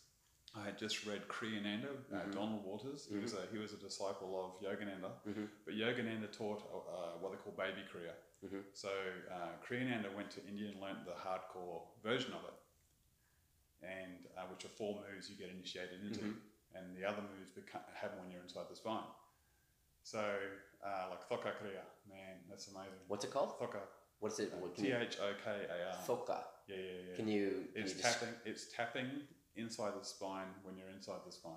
I 0.57 0.63
had 0.65 0.77
just 0.77 1.05
read 1.05 1.27
Kriyananda, 1.27 1.89
uh, 2.11 2.15
Mhm. 2.25 2.31
Donald 2.33 2.63
Walters. 2.65 3.05
He 3.07 3.17
was 3.17 3.33
a 3.33 3.45
he 3.53 3.57
was 3.59 3.73
a 3.73 3.77
disciple 3.77 4.31
of 4.43 4.59
Yogananda, 4.61 5.11
Mhm. 5.27 5.49
but 5.65 5.73
Yogananda 5.75 6.31
taught 6.31 6.61
uh, 6.73 7.17
what 7.19 7.31
they 7.31 7.37
call 7.37 7.53
baby 7.53 7.83
Kriya. 7.91 8.13
Mhm. 8.45 8.63
So 8.73 8.89
uh, 9.31 9.51
Kriyananda 9.65 10.13
went 10.15 10.31
to 10.31 10.41
India 10.47 10.69
and 10.71 10.79
learnt 10.81 11.05
the 11.05 11.13
hardcore 11.13 11.81
version 12.01 12.33
of 12.33 12.43
it, 12.45 12.53
and 13.85 14.27
uh, 14.37 14.45
which 14.47 14.65
are 14.65 14.69
four 14.79 15.03
moves 15.09 15.29
you 15.29 15.35
get 15.37 15.49
initiated 15.49 16.03
into, 16.03 16.21
Mhm. 16.21 16.39
and 16.75 16.97
the 16.97 17.05
other 17.05 17.21
moves 17.21 17.51
beca- 17.51 17.93
happen 17.93 18.19
when 18.19 18.31
you're 18.31 18.41
inside 18.41 18.67
the 18.69 18.75
spine. 18.75 19.07
So 20.03 20.19
uh, 20.83 21.07
like 21.11 21.27
Thokar 21.29 21.53
Kriya, 21.59 21.83
man, 22.07 22.35
that's 22.49 22.67
amazing. 22.69 22.99
What's 23.07 23.25
it 23.25 23.31
called? 23.31 23.57
Thokar, 23.59 23.81
What's 24.19 24.39
it? 24.39 24.51
What 24.53 24.73
can 24.75 24.83
T 24.85 24.91
H 24.91 25.19
O 25.19 25.33
K 25.43 25.67
A 25.69 25.89
R. 25.89 25.95
Thokar. 26.07 26.43
Yeah, 26.67 26.75
yeah, 26.77 26.91
yeah. 27.09 27.15
Can 27.15 27.27
you? 27.27 27.67
Can 27.73 27.83
It's 27.83 27.95
you 27.95 28.01
tapping. 28.01 28.33
It's 28.45 28.65
tapping 28.71 29.27
inside 29.57 29.93
the 29.99 30.05
spine 30.05 30.47
when 30.63 30.77
you're 30.77 30.89
inside 30.89 31.19
the 31.25 31.31
spine. 31.31 31.53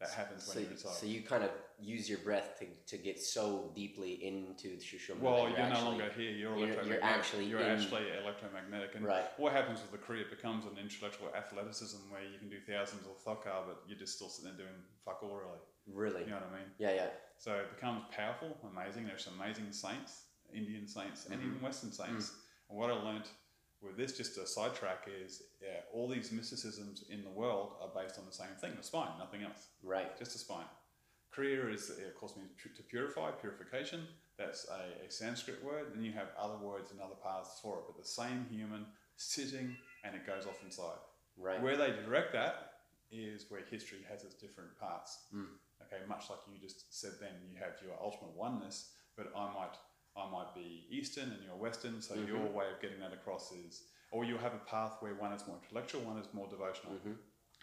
that 0.00 0.10
happens 0.10 0.44
when 0.48 0.54
So, 0.54 0.60
you're 0.60 0.70
inside. 0.72 0.92
so 0.94 1.06
you 1.06 1.22
kind 1.22 1.44
of 1.44 1.50
use 1.78 2.08
your 2.10 2.18
breath 2.18 2.58
to, 2.58 2.66
to 2.88 2.96
get 3.00 3.20
so 3.20 3.70
deeply 3.72 4.12
into 4.26 4.70
the 4.76 4.82
sushumna. 4.82 5.20
well, 5.20 5.48
you're, 5.48 5.58
no 5.58 5.64
actually- 5.64 5.84
longer 5.84 6.10
here. 6.16 6.30
You're, 6.32 6.56
you're- 6.58 6.88
you're 6.88 7.04
actually 7.04 7.44
you're 7.44 7.60
in- 7.60 7.70
actually 7.78 8.06
electromagnetic. 8.20 8.96
And 8.96 9.04
Right. 9.04 9.24
what 9.36 9.52
happens 9.52 9.80
with 9.80 9.92
the 9.92 9.98
Kriya? 10.04 10.22
It 10.22 10.30
becomes 10.30 10.64
an 10.66 10.76
intellectual 10.76 11.28
athleticism 11.36 11.98
where 12.10 12.24
you 12.24 12.38
can 12.40 12.48
do 12.50 12.58
thousands 12.66 13.06
of 13.06 13.14
thakka, 13.24 13.64
but 13.66 13.84
you're 13.86 13.98
just 13.98 14.16
still 14.16 14.28
sitting 14.28 14.56
there 14.56 14.66
doing 14.66 14.78
fuck 15.04 15.22
all 15.22 15.36
really. 15.36 15.60
Really? 15.86 16.24
You 16.24 16.30
know 16.30 16.36
what 16.36 16.50
I 16.52 16.58
mean? 16.62 16.70
Yeah, 16.78 16.94
yeah. 16.94 17.08
So 17.38 17.54
it 17.54 17.74
becomes 17.74 18.02
powerful, 18.10 18.56
amazing. 18.72 19.06
There's 19.06 19.24
some 19.24 19.34
amazing 19.40 19.70
saints, 19.72 20.24
Indian 20.52 20.86
saints, 20.86 21.26
and 21.26 21.38
mm-hmm. 21.40 21.48
even 21.50 21.62
Western 21.62 21.92
saints. 21.92 22.30
Mm. 22.30 22.34
And 22.70 22.78
what 22.78 22.90
I 22.90 22.94
learnt 22.94 23.28
with 23.82 23.96
this, 23.96 24.16
just 24.16 24.38
a 24.38 24.46
sidetrack, 24.46 25.08
is 25.24 25.42
yeah, 25.60 25.80
all 25.92 26.08
these 26.08 26.30
mysticisms 26.32 27.04
in 27.10 27.24
the 27.24 27.30
world 27.30 27.72
are 27.80 27.90
based 28.02 28.18
on 28.18 28.26
the 28.26 28.32
same 28.32 28.54
thing 28.60 28.72
the 28.76 28.82
spine, 28.82 29.10
nothing 29.18 29.42
else. 29.42 29.68
Right. 29.82 30.16
Just 30.18 30.32
the 30.32 30.38
spine. 30.38 30.66
Kriya 31.36 31.72
is, 31.72 31.90
of 31.90 32.14
course, 32.14 32.34
means 32.36 32.50
to 32.76 32.82
purify, 32.82 33.30
purification. 33.30 34.06
That's 34.38 34.66
a, 34.68 35.06
a 35.06 35.10
Sanskrit 35.10 35.64
word. 35.64 35.92
Then 35.94 36.04
you 36.04 36.12
have 36.12 36.28
other 36.38 36.58
words 36.58 36.90
and 36.90 37.00
other 37.00 37.14
paths 37.22 37.58
for 37.62 37.78
it, 37.78 37.84
but 37.86 37.96
the 38.00 38.08
same 38.08 38.46
human 38.50 38.86
sitting 39.16 39.76
and 40.04 40.14
it 40.14 40.26
goes 40.26 40.46
off 40.46 40.62
inside. 40.64 40.98
Right. 41.38 41.62
Where 41.62 41.76
they 41.76 41.92
direct 42.04 42.32
that 42.32 42.72
is 43.10 43.46
where 43.48 43.62
history 43.70 44.00
has 44.10 44.24
its 44.24 44.34
different 44.34 44.78
parts. 44.78 45.18
Mm. 45.34 45.46
Okay, 45.86 46.02
much 46.08 46.24
like 46.30 46.38
you 46.52 46.58
just 46.60 46.92
said 46.92 47.12
then, 47.20 47.32
you 47.50 47.58
have 47.58 47.74
your 47.84 47.94
ultimate 48.00 48.34
oneness, 48.36 48.90
but 49.16 49.32
I 49.36 49.46
might 49.52 49.76
I 50.16 50.28
might 50.30 50.54
be 50.54 50.86
Eastern 50.90 51.30
and 51.30 51.38
you're 51.44 51.56
Western, 51.56 52.00
so 52.02 52.14
Mm-hmm. 52.14 52.26
your 52.28 52.46
way 52.46 52.66
of 52.74 52.80
getting 52.80 53.00
that 53.00 53.12
across 53.12 53.50
is, 53.52 53.84
or 54.10 54.24
you'll 54.24 54.38
have 54.38 54.54
a 54.54 54.64
path 54.70 54.96
where 55.00 55.14
one 55.14 55.32
is 55.32 55.46
more 55.46 55.56
intellectual, 55.62 56.02
one 56.02 56.18
is 56.18 56.26
more 56.32 56.48
devotional, 56.48 56.92
Mm-hmm. 56.94 57.12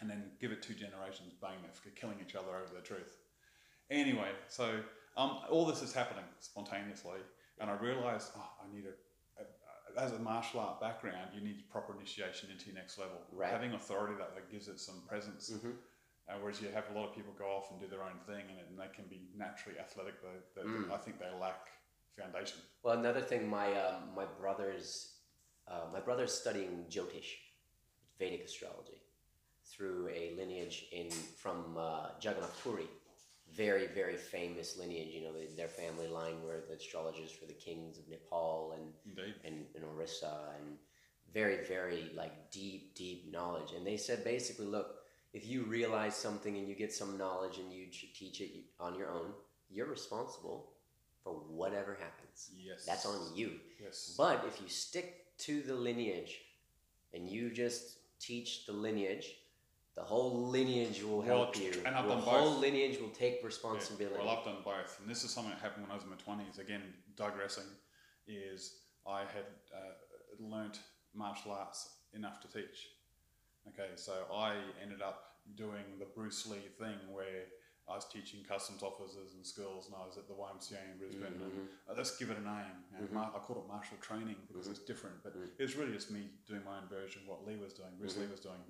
and 0.02 0.10
then 0.10 0.32
give 0.42 0.52
it 0.52 0.62
two 0.64 0.74
generations, 0.74 1.34
bang, 1.42 1.58
they're 1.62 1.94
killing 1.96 2.18
each 2.26 2.36
other 2.36 2.50
over 2.56 2.74
the 2.74 2.82
truth. 2.82 3.18
Anyway, 3.92 4.32
so 4.48 4.80
um, 5.18 5.40
all 5.50 5.66
this 5.66 5.82
is 5.82 5.94
happening 5.94 6.24
spontaneously, 6.40 7.20
and 7.60 7.70
I 7.70 7.74
realised 7.76 8.32
oh, 8.38 8.50
I 8.64 8.74
need 8.76 8.86
a, 8.86 8.96
a, 9.42 9.46
a- 9.46 10.06
as 10.06 10.12
a 10.14 10.20
martial 10.20 10.60
art 10.60 10.80
background, 10.80 11.30
you 11.36 11.42
need 11.42 11.70
proper 11.72 11.94
initiation 11.96 12.50
into 12.52 12.68
your 12.68 12.76
next 12.76 12.98
level. 13.00 13.18
Right. 13.32 13.50
Having 13.52 13.74
authority 13.74 14.14
that, 14.20 14.34
that 14.36 14.52
gives 14.52 14.68
it 14.68 14.80
some 14.80 15.02
presence. 15.08 15.50
Mhm. 15.52 15.74
Uh, 16.30 16.34
whereas 16.42 16.62
you 16.62 16.68
have 16.70 16.86
a 16.94 16.98
lot 16.98 17.10
of 17.10 17.16
people 17.16 17.34
go 17.40 17.46
off 17.46 17.72
and 17.72 17.80
do 17.82 17.88
their 17.88 18.04
own 18.04 18.20
thing, 18.28 18.46
and, 18.50 18.60
and 18.70 18.78
they 18.78 18.94
can 18.96 19.06
be 19.10 19.22
naturally 19.36 19.80
athletic. 19.80 20.14
But 20.56 20.66
Mm. 20.68 20.92
I 20.92 20.98
think 20.98 21.18
they 21.20 21.26
lack 21.42 21.66
foundation. 22.20 22.60
Well, 22.84 22.98
another 22.98 23.22
thing, 23.22 23.50
my 23.50 23.68
um, 23.74 24.16
my 24.16 24.26
brother's 24.40 25.14
uh, 25.68 25.86
my 25.94 26.00
brother's 26.00 26.34
studying 26.34 26.86
Jyotish, 26.90 27.32
Vedic 28.18 28.46
astrology, 28.46 29.02
through 29.66 30.10
a 30.10 30.36
lineage 30.38 30.88
in 30.92 31.10
from 31.38 31.78
uh, 31.78 32.10
Jagannath 32.22 32.62
Puri, 32.64 32.88
very 33.56 33.88
very 33.88 34.18
famous 34.18 34.78
lineage. 34.78 35.10
You 35.14 35.24
know, 35.24 35.34
they, 35.34 35.48
their 35.56 35.68
family 35.68 36.08
line 36.08 36.42
were 36.44 36.64
the 36.68 36.76
astrologers 36.76 37.32
for 37.32 37.46
the 37.46 37.54
kings 37.54 37.98
of 37.98 38.08
Nepal 38.10 38.76
and 38.76 38.94
Indeed. 39.06 39.36
and, 39.46 39.66
and 39.76 39.84
Orissa 39.86 40.54
and 40.60 40.78
very, 41.34 41.66
very 41.66 42.12
like 42.16 42.52
deep, 42.52 42.96
deep 42.96 43.32
knowledge. 43.32 43.74
And 43.76 43.86
they 43.86 43.98
said 43.98 44.24
basically, 44.24 44.66
look, 44.66 44.96
if 45.34 45.46
you 45.48 45.64
realize 45.64 46.16
something 46.16 46.58
and 46.58 46.68
you 46.68 46.76
get 46.76 46.92
some 46.92 47.18
knowledge 47.18 47.60
and 47.60 47.72
you 47.72 47.86
teach 47.88 48.42
it 48.42 48.52
on 48.80 48.98
your 48.98 49.12
own, 49.12 49.34
you're 49.70 49.86
responsible 49.88 50.72
for 51.24 51.34
whatever 51.34 51.96
happens. 52.00 52.52
Yes. 52.58 52.86
That's 52.86 53.06
on 53.06 53.36
you. 53.36 53.52
Yes. 53.82 54.16
But 54.18 54.46
if 54.48 54.62
you 54.62 54.68
stick 54.70 55.26
to 55.40 55.62
the 55.62 55.74
lineage 55.76 56.40
and 57.14 57.30
you 57.30 57.50
just 57.52 57.98
teach 58.20 58.66
the 58.66 58.74
lineage, 58.74 59.28
the 59.96 60.02
whole 60.04 60.48
lineage 60.48 61.04
will 61.04 61.18
Well, 61.20 61.28
help 61.46 61.58
you. 61.58 61.74
and 61.86 61.96
I've 61.96 62.08
the 62.08 62.16
whole 62.16 62.52
both. 62.52 62.62
lineage 62.62 63.00
will 63.02 63.10
take 63.10 63.40
Yeah, 63.42 63.46
responsibility. 63.48 64.18
Well, 64.24 64.30
I've 64.30 64.46
done 64.46 64.62
both, 64.64 64.98
and 65.02 65.10
this 65.10 65.24
is 65.24 65.32
something 65.32 65.52
that 65.52 65.60
happened 65.62 65.84
when 65.84 65.92
I 65.92 65.96
was 65.96 66.04
in 66.04 66.10
my 66.10 66.16
twenties. 66.18 66.58
Again, 66.58 66.82
digressing, 67.18 67.66
is 68.28 68.76
I 69.06 69.22
had 69.22 69.46
uh, 69.76 69.80
learnt 70.40 70.80
martial 71.14 71.52
arts 71.52 71.90
enough 72.14 72.40
to 72.42 72.48
teach. 72.48 72.90
Okay, 73.68 73.90
so 73.96 74.14
I 74.34 74.56
ended 74.82 75.02
up 75.02 75.36
doing 75.56 75.84
the 76.00 76.06
Bruce 76.06 76.46
Lee 76.48 76.58
thing 76.80 76.96
where 77.12 77.46
I 77.90 77.96
was 77.96 78.06
teaching 78.06 78.46
customs 78.46 78.84
officers 78.84 79.34
in 79.34 79.44
schools, 79.44 79.90
and 79.90 79.98
I 79.98 80.06
was 80.06 80.18
at 80.22 80.30
the 80.30 80.38
YMCA 80.38 80.78
in 80.94 80.98
Brisbane. 81.02 81.34
Mm-hmm. 81.34 81.66
And, 81.66 81.90
uh, 81.90 81.98
let's 81.98 82.16
give 82.18 82.30
it 82.30 82.38
a 82.38 82.46
name. 82.46 82.78
And 82.94 83.10
mm-hmm. 83.10 83.16
mar- 83.16 83.34
I 83.34 83.40
called 83.40 83.66
it 83.66 83.68
martial 83.68 83.98
training 83.98 84.38
because 84.46 84.70
mm-hmm. 84.70 84.78
it's 84.78 84.86
different, 84.86 85.24
but 85.24 85.34
it 85.34 85.62
was 85.62 85.76
really 85.76 85.94
just 85.94 86.12
me 86.12 86.30
doing 86.46 86.62
my 86.64 86.78
own 86.78 86.88
version 86.88 87.26
of 87.26 87.28
what 87.28 87.48
Lee 87.48 87.58
was 87.58 87.74
doing, 87.74 87.90
Bruce 87.98 88.18
Lee 88.18 88.30
was 88.30 88.40
doing. 88.40 88.62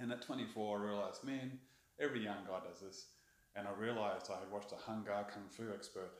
And 0.00 0.10
at 0.10 0.22
24, 0.22 0.50
I 0.50 0.82
realized, 0.82 1.22
man, 1.22 1.58
every 2.00 2.22
young 2.22 2.42
guy 2.46 2.58
does 2.66 2.80
this. 2.82 3.14
And 3.54 3.66
I 3.66 3.72
realized 3.78 4.30
I 4.30 4.38
had 4.38 4.50
watched 4.50 4.72
a 4.72 4.78
Hung 4.78 5.02
Gar 5.02 5.26
Kung 5.26 5.46
Fu 5.50 5.70
expert 5.74 6.10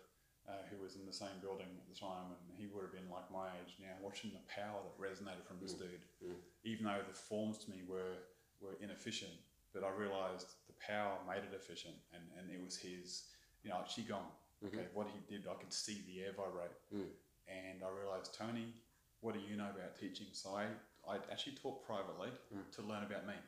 uh, 0.49 0.65
who 0.71 0.83
was 0.83 0.97
in 0.97 1.05
the 1.07 1.13
same 1.13 1.39
building 1.43 1.69
at 1.69 1.87
the 1.87 1.99
time, 1.99 2.33
and 2.33 2.57
he 2.57 2.67
would 2.73 2.83
have 2.83 2.93
been 2.93 3.07
like 3.13 3.31
my 3.31 3.53
age 3.61 3.77
now, 3.79 3.95
watching 4.01 4.33
the 4.33 4.43
power 4.49 4.81
that 4.81 4.97
resonated 4.97 5.45
from 5.47 5.59
this 5.61 5.75
mm. 5.75 5.87
dude. 5.87 6.05
Mm. 6.25 6.41
Even 6.65 6.85
though 6.87 7.03
the 7.07 7.15
forms 7.15 7.59
to 7.59 7.71
me 7.71 7.83
were, 7.87 8.25
were 8.61 8.75
inefficient, 8.81 9.35
but 9.73 9.85
I 9.85 9.91
realized 9.91 10.55
the 10.67 10.75
power 10.81 11.19
made 11.27 11.45
it 11.45 11.55
efficient, 11.55 11.95
and, 12.13 12.23
and 12.39 12.51
it 12.51 12.63
was 12.65 12.77
his, 12.77 13.25
you 13.63 13.71
know, 13.71 13.83
Qigong. 13.89 14.29
Mm-hmm. 14.65 14.67
Okay, 14.67 14.87
what 14.95 15.07
he 15.07 15.21
did, 15.31 15.47
I 15.47 15.55
could 15.55 15.73
see 15.73 16.03
the 16.07 16.25
air 16.25 16.33
vibrate. 16.37 16.75
Mm. 16.95 17.11
And 17.47 17.83
I 17.83 17.89
realized, 17.89 18.35
Tony, 18.35 18.75
what 19.21 19.35
do 19.35 19.41
you 19.41 19.57
know 19.57 19.71
about 19.71 19.99
teaching? 19.99 20.27
So 20.33 20.57
I, 20.57 20.67
I 21.09 21.17
actually 21.31 21.55
taught 21.55 21.87
privately 21.87 22.31
mm. 22.53 22.67
to 22.77 22.83
learn 22.83 23.05
about 23.05 23.27
me. 23.27 23.39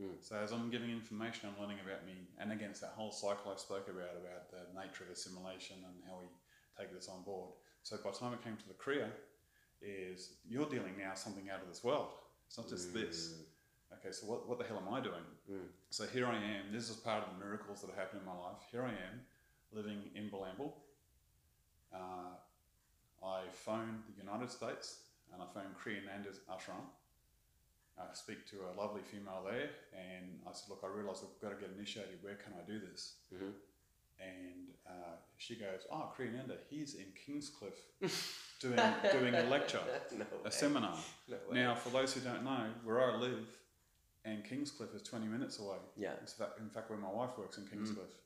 Mm. 0.00 0.20
So 0.20 0.36
as 0.36 0.52
I'm 0.52 0.70
giving 0.70 0.90
information, 0.90 1.48
I'm 1.48 1.60
learning 1.60 1.80
about 1.84 2.04
me. 2.04 2.28
And 2.38 2.52
again, 2.52 2.70
it's 2.70 2.80
that 2.80 2.92
whole 2.94 3.10
cycle 3.10 3.52
I 3.52 3.56
spoke 3.56 3.88
about, 3.88 4.20
about 4.20 4.50
the 4.50 4.68
nature 4.78 5.04
of 5.04 5.10
assimilation 5.10 5.76
and 5.80 5.96
how 6.06 6.20
we 6.20 6.28
take 6.78 6.92
this 6.92 7.08
on 7.08 7.22
board. 7.22 7.50
So 7.82 7.96
by 8.04 8.10
the 8.10 8.18
time 8.18 8.32
it 8.34 8.44
came 8.44 8.56
to 8.56 8.68
the 8.68 8.74
Kriya, 8.74 9.08
is 9.82 10.34
you're 10.48 10.66
dealing 10.66 10.94
now 10.98 11.14
something 11.14 11.50
out 11.50 11.60
of 11.60 11.68
this 11.68 11.84
world. 11.84 12.08
It's 12.46 12.56
not 12.56 12.68
just 12.68 12.94
this. 12.94 13.34
Okay, 13.98 14.12
so 14.12 14.26
what, 14.26 14.48
what 14.48 14.58
the 14.58 14.64
hell 14.64 14.82
am 14.84 14.92
I 14.92 15.00
doing? 15.00 15.24
So 15.90 16.06
here 16.06 16.26
I 16.26 16.36
am. 16.36 16.72
This 16.72 16.90
is 16.90 16.96
part 16.96 17.22
of 17.22 17.28
the 17.38 17.44
miracles 17.44 17.80
that 17.80 17.90
have 17.90 17.98
happened 17.98 18.20
in 18.22 18.26
my 18.26 18.34
life. 18.34 18.58
Here 18.70 18.82
I 18.82 18.90
am, 18.90 19.20
living 19.72 19.98
in 20.14 20.30
Bilambil. 20.30 20.72
Uh, 21.94 22.34
I 23.24 23.42
phone 23.52 24.02
the 24.08 24.22
United 24.22 24.50
States 24.50 25.00
and 25.32 25.42
I 25.42 25.46
phone 25.54 25.72
Kriyananda's 25.80 26.40
ashram. 26.50 26.84
I 27.96 28.12
speak 28.12 28.44
to 28.50 28.56
a 28.56 28.80
lovely 28.80 29.02
female 29.02 29.42
there, 29.48 29.70
and 29.92 30.40
I 30.48 30.52
said, 30.52 30.68
"Look, 30.68 30.82
I 30.82 30.88
realise 30.88 31.22
I've 31.22 31.40
got 31.40 31.54
to 31.54 31.60
get 31.64 31.72
initiated. 31.76 32.18
Where 32.22 32.34
can 32.34 32.52
I 32.60 32.68
do 32.68 32.80
this?" 32.80 33.14
And 34.20 34.74
uh, 34.84 35.14
she 35.36 35.54
goes, 35.54 35.86
"Oh, 35.92 36.10
Kriyananda, 36.18 36.56
he's 36.68 36.94
in 36.96 37.06
Kingscliff 37.14 37.78
doing 38.60 38.80
doing 39.12 39.34
a 39.36 39.44
lecture, 39.44 39.78
No 40.18 40.24
a 40.44 40.50
seminar." 40.50 40.96
No 41.28 41.36
now, 41.52 41.74
for 41.76 41.90
those 41.90 42.12
who 42.12 42.20
don't 42.20 42.42
know, 42.42 42.66
where 42.82 43.00
I 43.12 43.16
live, 43.16 43.46
and 44.24 44.44
Kingscliff 44.44 44.94
is 44.94 45.02
twenty 45.02 45.26
minutes 45.26 45.58
away. 45.58 45.78
Yeah. 45.96 46.12
It's 46.22 46.32
fact, 46.32 46.58
in 46.60 46.70
fact 46.70 46.90
where 46.90 46.98
my 46.98 47.10
wife 47.10 47.30
works 47.38 47.58
in 47.58 47.64
Kingscliff. 47.64 47.98
Mm. 47.98 48.20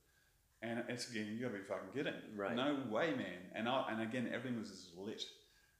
And 0.60 0.84
it's 0.88 1.10
again, 1.10 1.26
you 1.26 1.40
gotta 1.40 1.58
be 1.58 1.64
fucking 1.64 1.90
kidding. 1.94 2.14
Right. 2.36 2.54
No 2.54 2.78
way, 2.90 3.14
man. 3.14 3.38
And 3.54 3.68
I, 3.68 3.84
and 3.90 4.02
again, 4.02 4.28
everything 4.32 4.58
was 4.58 4.70
just 4.70 4.96
lit. 4.96 5.22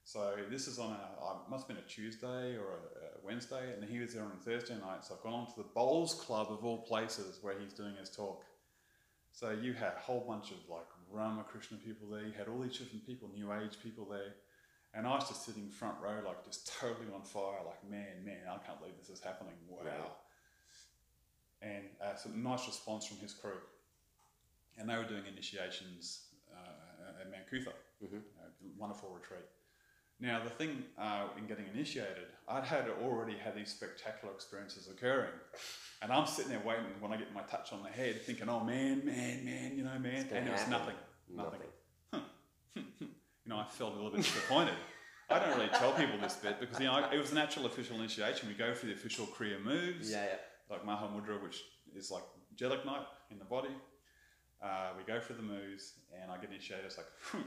So 0.05 0.35
this 0.49 0.67
is 0.67 0.79
on 0.79 0.91
a, 0.91 1.49
must 1.49 1.67
have 1.67 1.75
been 1.75 1.83
a 1.83 1.87
Tuesday 1.87 2.55
or 2.55 2.65
a, 2.65 3.21
a 3.21 3.25
Wednesday, 3.25 3.73
and 3.73 3.87
he 3.87 3.99
was 3.99 4.13
there 4.13 4.23
on 4.23 4.31
a 4.31 4.43
Thursday 4.43 4.75
night. 4.75 5.03
So 5.03 5.15
I've 5.15 5.21
gone 5.21 5.33
on 5.33 5.47
to 5.47 5.53
the 5.57 5.67
Bowls 5.75 6.13
Club 6.13 6.47
of 6.49 6.63
all 6.65 6.79
places 6.79 7.39
where 7.41 7.59
he's 7.59 7.73
doing 7.73 7.95
his 7.99 8.09
talk. 8.09 8.43
So 9.31 9.51
you 9.51 9.73
had 9.73 9.93
a 9.97 9.99
whole 9.99 10.25
bunch 10.27 10.51
of 10.51 10.57
like 10.69 10.87
Ramakrishna 11.11 11.77
people 11.85 12.09
there. 12.09 12.25
You 12.25 12.33
had 12.37 12.47
all 12.47 12.59
these 12.59 12.77
different 12.77 13.05
people, 13.05 13.29
New 13.33 13.51
Age 13.53 13.77
people 13.83 14.05
there. 14.05 14.33
And 14.93 15.05
I 15.05 15.11
was 15.11 15.27
just 15.27 15.45
sitting 15.45 15.69
front 15.69 15.95
row, 16.01 16.21
like 16.25 16.43
just 16.45 16.71
totally 16.79 17.07
on 17.13 17.21
fire, 17.21 17.61
like, 17.65 17.87
man, 17.89 18.25
man, 18.25 18.41
I 18.49 18.57
can't 18.65 18.79
believe 18.79 18.95
this 18.97 19.09
is 19.09 19.23
happening. 19.23 19.53
Wow. 19.69 19.85
And 21.61 21.83
uh, 22.03 22.15
some 22.15 22.41
nice 22.41 22.65
response 22.65 23.05
from 23.05 23.17
his 23.17 23.33
crew. 23.33 23.59
And 24.77 24.89
they 24.89 24.95
were 24.95 25.03
doing 25.03 25.23
initiations 25.31 26.21
uh, 26.51 27.21
at 27.21 27.29
Mount 27.29 27.49
Coot-tha, 27.49 27.69
a 27.69 28.79
wonderful 28.79 29.09
retreat. 29.09 29.45
Now, 30.21 30.43
the 30.43 30.49
thing 30.49 30.83
uh, 30.97 31.27
in 31.37 31.45
getting 31.47 31.65
initiated, 31.73 32.27
I'd 32.47 32.65
had 32.65 32.85
already 33.03 33.37
had 33.37 33.55
these 33.55 33.69
spectacular 33.69 34.33
experiences 34.33 34.89
occurring. 34.89 35.31
And 36.01 36.11
I'm 36.11 36.25
sitting 36.25 36.51
there 36.51 36.61
waiting 36.65 36.85
when 36.99 37.13
I 37.13 37.17
get 37.17 37.33
my 37.33 37.41
touch 37.43 37.71
on 37.71 37.83
the 37.83 37.89
head, 37.89 38.21
thinking, 38.21 38.49
oh 38.49 38.61
man, 38.61 39.05
man, 39.05 39.45
man, 39.45 39.77
you 39.77 39.83
know, 39.83 39.97
man. 39.99 40.27
And 40.31 40.47
it 40.47 40.51
was 40.51 40.67
nothing. 40.67 40.95
Nothing. 41.33 41.59
Nothing. 42.11 43.09
You 43.49 43.55
know, 43.55 43.61
I 43.61 43.65
felt 43.65 43.93
a 43.93 43.95
little 43.95 44.11
bit 44.11 44.21
disappointed. 44.21 44.75
I 45.27 45.39
don't 45.39 45.57
really 45.57 45.69
tell 45.69 45.91
people 45.93 46.19
this 46.21 46.35
bit 46.35 46.59
because, 46.59 46.79
you 46.79 46.85
know, 46.85 47.03
it 47.11 47.17
was 47.17 47.31
an 47.31 47.39
actual 47.39 47.65
official 47.65 47.95
initiation. 47.95 48.47
We 48.47 48.53
go 48.53 48.75
through 48.75 48.89
the 48.89 48.95
official 48.95 49.25
Kriya 49.25 49.59
moves, 49.59 50.11
Yeah, 50.11 50.23
yeah. 50.23 50.35
like 50.69 50.85
Maha 50.85 51.07
Mudra, 51.07 51.41
which 51.41 51.63
is 51.95 52.11
like 52.11 52.21
angelic 52.51 52.85
night 52.85 53.07
in 53.31 53.39
the 53.39 53.45
body. 53.45 53.75
Uh, 54.61 54.89
we 54.95 55.03
go 55.11 55.19
through 55.19 55.37
the 55.37 55.41
moves 55.41 55.93
and 56.21 56.29
I 56.31 56.37
get 56.37 56.51
initiated. 56.51 56.85
It's 56.85 56.97
like, 56.97 57.07
"Hmm." 57.23 57.41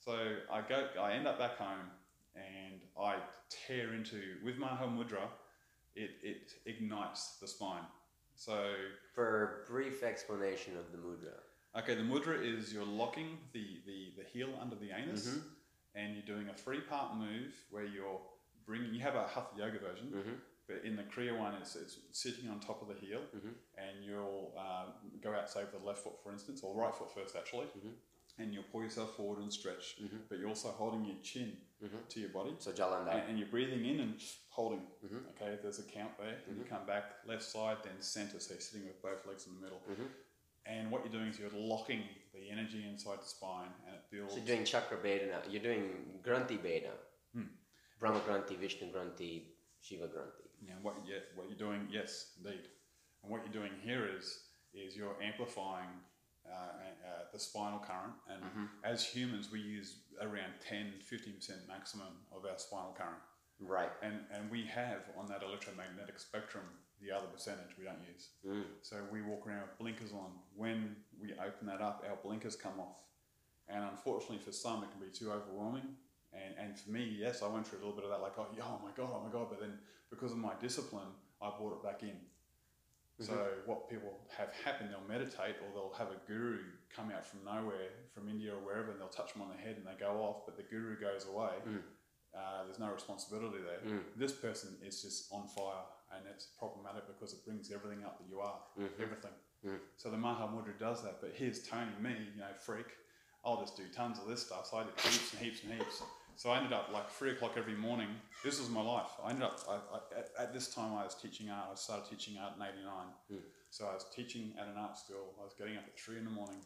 so 0.00 0.18
I 0.50 0.60
go, 0.68 0.88
I 1.00 1.12
end 1.12 1.28
up 1.28 1.38
back 1.38 1.56
home 1.56 1.86
and 2.34 2.80
I 3.00 3.18
tear 3.48 3.94
into, 3.94 4.20
with 4.44 4.56
Maha 4.56 4.86
Mudra, 4.86 5.28
it, 5.94 6.10
it 6.24 6.50
ignites 6.66 7.36
the 7.40 7.46
spine. 7.46 7.86
So, 8.34 8.74
For 9.14 9.64
a 9.66 9.70
brief 9.70 10.02
explanation 10.02 10.76
of 10.76 10.90
the 10.90 10.98
mudra. 10.98 11.34
Okay, 11.78 11.94
the 11.94 12.02
mudra 12.02 12.36
is 12.42 12.72
you're 12.72 12.84
locking 12.84 13.38
the, 13.52 13.80
the, 13.86 14.12
the 14.18 14.24
heel 14.32 14.48
under 14.60 14.76
the 14.76 14.90
anus 14.90 15.28
Mhm. 15.28 15.42
and 15.94 16.14
you're 16.16 16.26
doing 16.36 16.48
a 16.48 16.54
three 16.54 16.80
part 16.80 17.16
move 17.16 17.54
where 17.70 17.84
you're 17.84 18.20
bringing, 18.66 18.92
you 18.94 19.00
have 19.00 19.14
a 19.14 19.26
hatha 19.26 19.56
yoga 19.56 19.78
version, 19.78 20.10
Mhm. 20.12 20.40
but 20.66 20.84
in 20.84 20.96
the 20.96 21.02
Kriya 21.04 21.38
one, 21.38 21.54
it's, 21.54 21.74
it's 21.76 21.98
sitting 22.12 22.48
on 22.50 22.60
top 22.60 22.82
of 22.82 22.88
the 22.88 22.94
heel 22.94 23.20
Mhm. 23.34 23.54
and 23.76 24.04
you'll 24.04 24.52
uh, 24.56 24.86
go 25.22 25.32
out, 25.34 25.48
say, 25.50 25.60
with 25.62 25.72
the 25.72 25.78
left 25.86 26.00
foot, 26.04 26.22
for 26.22 26.32
instance, 26.32 26.62
or 26.62 26.74
right 26.74 26.94
foot 26.94 27.10
first, 27.12 27.34
actually, 27.36 27.66
Mhm. 27.66 27.94
and 28.38 28.52
you'll 28.54 28.64
pull 28.72 28.82
yourself 28.82 29.16
forward 29.16 29.38
and 29.40 29.52
stretch, 29.52 29.96
Mhm. 30.00 30.28
but 30.28 30.38
you're 30.38 30.48
also 30.48 30.70
holding 30.70 31.04
your 31.04 31.16
chin 31.22 31.56
Mhm. 31.82 32.08
to 32.08 32.20
your 32.20 32.30
body. 32.30 32.54
So 32.58 32.72
Jalanda. 32.72 33.12
and, 33.12 33.30
and 33.30 33.38
you're 33.38 33.48
breathing 33.48 33.84
in 33.86 34.00
and 34.00 34.20
holding. 34.50 34.86
Okay, 35.30 35.58
there's 35.62 35.78
a 35.78 35.84
count 35.84 36.16
there, 36.18 36.38
and 36.48 36.58
you 36.58 36.64
come 36.64 36.84
back 36.86 37.04
left 37.24 37.42
side, 37.44 37.78
then 37.84 38.00
center, 38.02 38.38
so 38.40 38.52
you're 38.54 38.60
sitting 38.60 38.86
with 38.86 39.00
both 39.00 39.24
legs 39.26 39.46
in 39.46 39.54
the 39.54 39.60
middle. 39.60 39.80
And 40.68 40.90
what 40.90 41.02
you're 41.02 41.12
doing 41.18 41.28
is 41.30 41.38
you're 41.38 41.50
locking 41.54 42.02
the 42.34 42.50
energy 42.50 42.84
inside 42.88 43.20
the 43.20 43.26
spine, 43.26 43.70
and 43.86 43.94
it 43.96 44.02
builds. 44.10 44.34
So 44.34 44.38
you're 44.38 44.46
doing 44.54 44.64
chakra 44.64 44.98
Bhedana. 44.98 45.40
You're 45.50 45.62
doing 45.62 45.84
Granthi 46.26 46.58
Bheda. 46.58 46.92
Hmm. 47.34 47.42
Brahma 47.98 48.20
Granthi, 48.20 48.56
Vishnu 48.58 48.92
Granthi, 48.92 49.44
Shiva 49.80 50.04
Granthi. 50.06 50.46
Yeah, 50.66 50.74
what 50.82 50.96
yeah, 51.06 51.20
what 51.36 51.48
you're 51.48 51.58
doing, 51.58 51.88
yes, 51.90 52.32
indeed. 52.38 52.64
And 53.22 53.32
what 53.32 53.40
you're 53.44 53.52
doing 53.62 53.72
here 53.82 54.08
is 54.18 54.26
is 54.74 54.96
you're 54.96 55.16
amplifying 55.22 55.88
uh, 56.46 56.50
uh, 56.52 57.22
the 57.32 57.38
spinal 57.38 57.78
current, 57.80 58.14
and 58.30 58.42
Mm-hmm. 58.42 58.64
as 58.84 59.04
humans, 59.04 59.50
we 59.52 59.60
use 59.60 60.00
around 60.20 60.52
10, 60.68 60.94
15 61.04 61.34
percent 61.34 61.60
maximum 61.68 62.12
of 62.32 62.44
our 62.44 62.58
spinal 62.58 62.94
current, 62.96 63.22
Right. 63.60 63.90
and 64.02 64.16
and 64.34 64.50
we 64.50 64.66
have 64.66 65.02
on 65.18 65.26
that 65.26 65.42
electromagnetic 65.42 66.18
spectrum 66.20 66.64
the 67.02 67.14
other 67.14 67.26
percentage 67.26 67.76
we 67.78 67.84
don't 67.84 68.02
use. 68.12 68.30
Mm. 68.46 68.64
So 68.82 68.96
we 69.12 69.22
walk 69.22 69.46
around 69.46 69.62
with 69.62 69.78
blinkers 69.78 70.12
on. 70.12 70.32
When 70.56 70.96
we 71.20 71.32
open 71.34 71.66
that 71.66 71.80
up, 71.80 72.04
our 72.08 72.16
blinkers 72.16 72.56
come 72.56 72.80
off. 72.80 73.02
And 73.68 73.84
unfortunately, 73.84 74.38
for 74.38 74.52
some, 74.52 74.82
it 74.82 74.90
can 74.90 75.00
be 75.00 75.12
too 75.12 75.30
overwhelming. 75.30 75.84
And, 76.32 76.54
and 76.58 76.78
for 76.78 76.90
me, 76.90 77.16
yes, 77.18 77.42
I 77.42 77.48
went 77.48 77.66
through 77.66 77.78
a 77.78 77.82
little 77.82 77.94
bit 77.94 78.04
of 78.04 78.10
that, 78.10 78.20
like, 78.20 78.38
oh, 78.38 78.46
yeah, 78.56 78.64
oh 78.66 78.80
my 78.84 78.90
God, 78.96 79.10
oh 79.14 79.22
my 79.24 79.30
God. 79.30 79.48
But 79.50 79.60
then 79.60 79.78
because 80.10 80.32
of 80.32 80.38
my 80.38 80.52
discipline, 80.60 81.08
I 81.40 81.50
brought 81.58 81.72
it 81.72 81.82
back 81.82 82.02
in. 82.02 82.16
So 83.20 83.34
what 83.66 83.90
people 83.90 84.14
have 84.36 84.50
happen, 84.64 84.90
they'll 84.90 85.08
meditate 85.08 85.56
or 85.58 85.74
they'll 85.74 85.92
have 85.98 86.06
a 86.14 86.20
guru 86.30 86.60
come 86.94 87.10
out 87.10 87.26
from 87.26 87.40
nowhere, 87.44 87.90
from 88.14 88.28
India 88.28 88.52
or 88.54 88.60
wherever, 88.64 88.92
and 88.92 89.00
they'll 89.00 89.08
touch 89.08 89.32
them 89.32 89.42
on 89.42 89.48
the 89.48 89.60
head 89.60 89.74
and 89.76 89.84
they 89.84 89.98
go 89.98 90.22
off, 90.22 90.46
but 90.46 90.56
the 90.56 90.62
guru 90.62 91.00
goes 91.00 91.26
away. 91.26 91.50
Uh, 92.32 92.62
there's 92.64 92.78
no 92.78 92.92
responsibility 92.92 93.58
there. 93.58 93.80
This 94.14 94.30
person 94.30 94.76
is 94.86 95.02
just 95.02 95.32
on 95.32 95.48
fire, 95.48 95.82
and 96.14 96.24
it's 96.32 96.46
problematic 96.58 97.04
because 97.06 97.32
it 97.32 97.44
brings 97.44 97.70
everything 97.72 98.04
up 98.04 98.18
that 98.18 98.28
you 98.30 98.40
are, 98.40 98.58
everything. 99.00 99.32
So 99.96 100.10
the 100.10 100.16
Mahamudra 100.16 100.78
does 100.78 101.02
that. 101.02 101.20
But 101.20 101.32
here's 101.34 101.66
Tony, 101.66 101.90
me, 102.00 102.10
you 102.34 102.40
know, 102.40 102.46
freak. 102.58 102.86
I'll 103.44 103.60
just 103.60 103.76
do 103.76 103.84
tons 103.94 104.18
of 104.18 104.26
this 104.28 104.44
stuff. 104.46 104.66
So 104.70 104.78
I 104.78 104.84
did 104.84 104.94
heaps 105.00 105.32
and 105.32 105.42
heaps 105.42 105.62
and 105.64 105.72
heaps. 105.72 106.02
So 106.36 106.50
I 106.50 106.58
ended 106.58 106.72
up 106.72 106.90
like 106.92 107.10
three 107.10 107.32
o'clock 107.32 107.54
every 107.56 107.74
morning. 107.74 108.08
This 108.44 108.60
was 108.60 108.70
my 108.70 108.82
life. 108.82 109.10
I 109.24 109.30
ended 109.30 109.44
up 109.44 109.58
I, 109.68 109.74
I, 109.74 109.98
at, 110.18 110.28
at 110.38 110.54
this 110.54 110.72
time 110.72 110.94
I 110.94 111.04
was 111.04 111.14
teaching 111.14 111.50
art. 111.50 111.68
I 111.72 111.74
started 111.74 112.08
teaching 112.08 112.38
art 112.38 112.54
in 112.56 112.62
'89. 112.62 113.40
So 113.70 113.86
I 113.86 113.94
was 113.94 114.06
teaching 114.14 114.54
at 114.58 114.66
an 114.68 114.78
art 114.78 114.96
school. 114.96 115.34
I 115.40 115.44
was 115.44 115.54
getting 115.58 115.76
up 115.76 115.84
at 115.86 115.98
three 115.98 116.18
in 116.18 116.24
the 116.24 116.30
morning. 116.30 116.62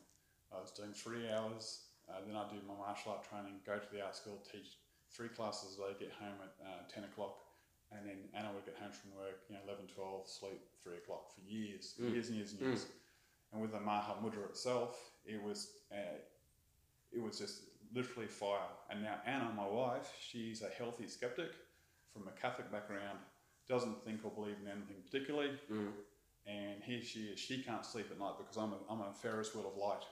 I 0.52 0.60
was 0.60 0.70
doing 0.70 0.92
three 0.92 1.28
hours. 1.32 1.88
Uh, 2.08 2.20
then 2.26 2.36
I'd 2.36 2.50
do 2.50 2.60
my 2.68 2.76
martial 2.76 3.12
art 3.12 3.24
training. 3.24 3.64
Go 3.64 3.78
to 3.78 3.88
the 3.92 4.02
art 4.02 4.14
school, 4.14 4.38
teach 4.44 4.76
three 5.10 5.28
classes 5.28 5.78
a 5.78 5.92
day. 5.92 6.06
Get 6.06 6.12
home 6.20 6.36
at 6.44 6.52
uh, 6.60 6.82
ten 6.92 7.04
o'clock, 7.04 7.41
and 7.96 8.08
then 8.08 8.18
Anna 8.34 8.50
would 8.54 8.64
get 8.64 8.76
home 8.76 8.90
from 8.92 9.10
work. 9.16 9.42
You 9.48 9.56
know, 9.56 9.60
11, 9.66 9.86
12, 9.94 10.28
sleep 10.28 10.60
three 10.82 10.96
o'clock 10.96 11.30
for 11.34 11.40
years, 11.40 11.94
mm. 12.00 12.12
years 12.12 12.28
and 12.28 12.36
years 12.36 12.52
and 12.52 12.60
years. 12.60 12.84
Mm. 12.84 12.88
And 13.52 13.62
with 13.62 13.72
the 13.72 13.80
Maha 13.80 14.14
Mudra 14.22 14.44
itself, 14.48 14.98
it 15.24 15.42
was 15.42 15.72
uh, 15.92 16.18
it 17.12 17.22
was 17.22 17.38
just 17.38 17.62
literally 17.94 18.28
fire. 18.28 18.58
And 18.90 19.02
now 19.02 19.16
Anna, 19.26 19.52
my 19.56 19.66
wife, 19.66 20.10
she's 20.18 20.62
a 20.62 20.68
healthy 20.68 21.06
skeptic 21.06 21.50
from 22.12 22.28
a 22.28 22.40
Catholic 22.40 22.70
background, 22.72 23.18
doesn't 23.68 24.02
think 24.04 24.20
or 24.24 24.30
believe 24.30 24.56
in 24.62 24.70
anything 24.70 24.96
particularly. 25.04 25.50
Mm. 25.70 25.88
And 26.46 26.82
here 26.82 27.02
she 27.02 27.20
is. 27.20 27.38
She 27.38 27.62
can't 27.62 27.84
sleep 27.84 28.06
at 28.10 28.18
night 28.18 28.34
because 28.38 28.56
I'm 28.56 28.72
a, 28.72 28.78
I'm 28.90 29.00
a 29.00 29.12
Ferris 29.12 29.54
wheel 29.54 29.68
of 29.68 29.76
light. 29.76 30.04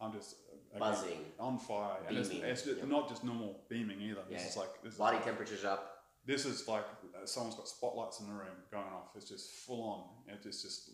I'm 0.00 0.12
just 0.12 0.36
again, 0.70 0.80
Buzzing. 0.80 1.18
on 1.38 1.58
fire, 1.58 1.96
and 2.08 2.16
it's, 2.16 2.28
it's 2.28 2.62
just 2.62 2.78
Yep. 2.78 2.88
not 2.88 3.08
just 3.08 3.24
normal 3.24 3.60
beaming 3.68 4.00
either. 4.00 4.22
This 4.28 4.42
Yeah. 4.42 4.48
is 4.48 4.56
like 4.56 4.98
Body 4.98 5.16
like, 5.16 5.24
temperature's 5.24 5.64
up. 5.64 5.93
This 6.26 6.46
is 6.46 6.66
like 6.68 6.84
uh, 6.84 7.26
someone's 7.26 7.56
got 7.56 7.68
spotlights 7.68 8.20
in 8.20 8.26
the 8.26 8.32
room 8.32 8.56
going 8.70 8.84
off. 8.84 9.14
It's 9.14 9.28
just 9.28 9.50
full 9.50 9.82
on. 9.82 10.34
It's 10.34 10.62
just 10.62 10.90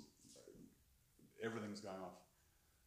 everything's 1.43 1.81
going 1.81 2.01
off. 2.01 2.19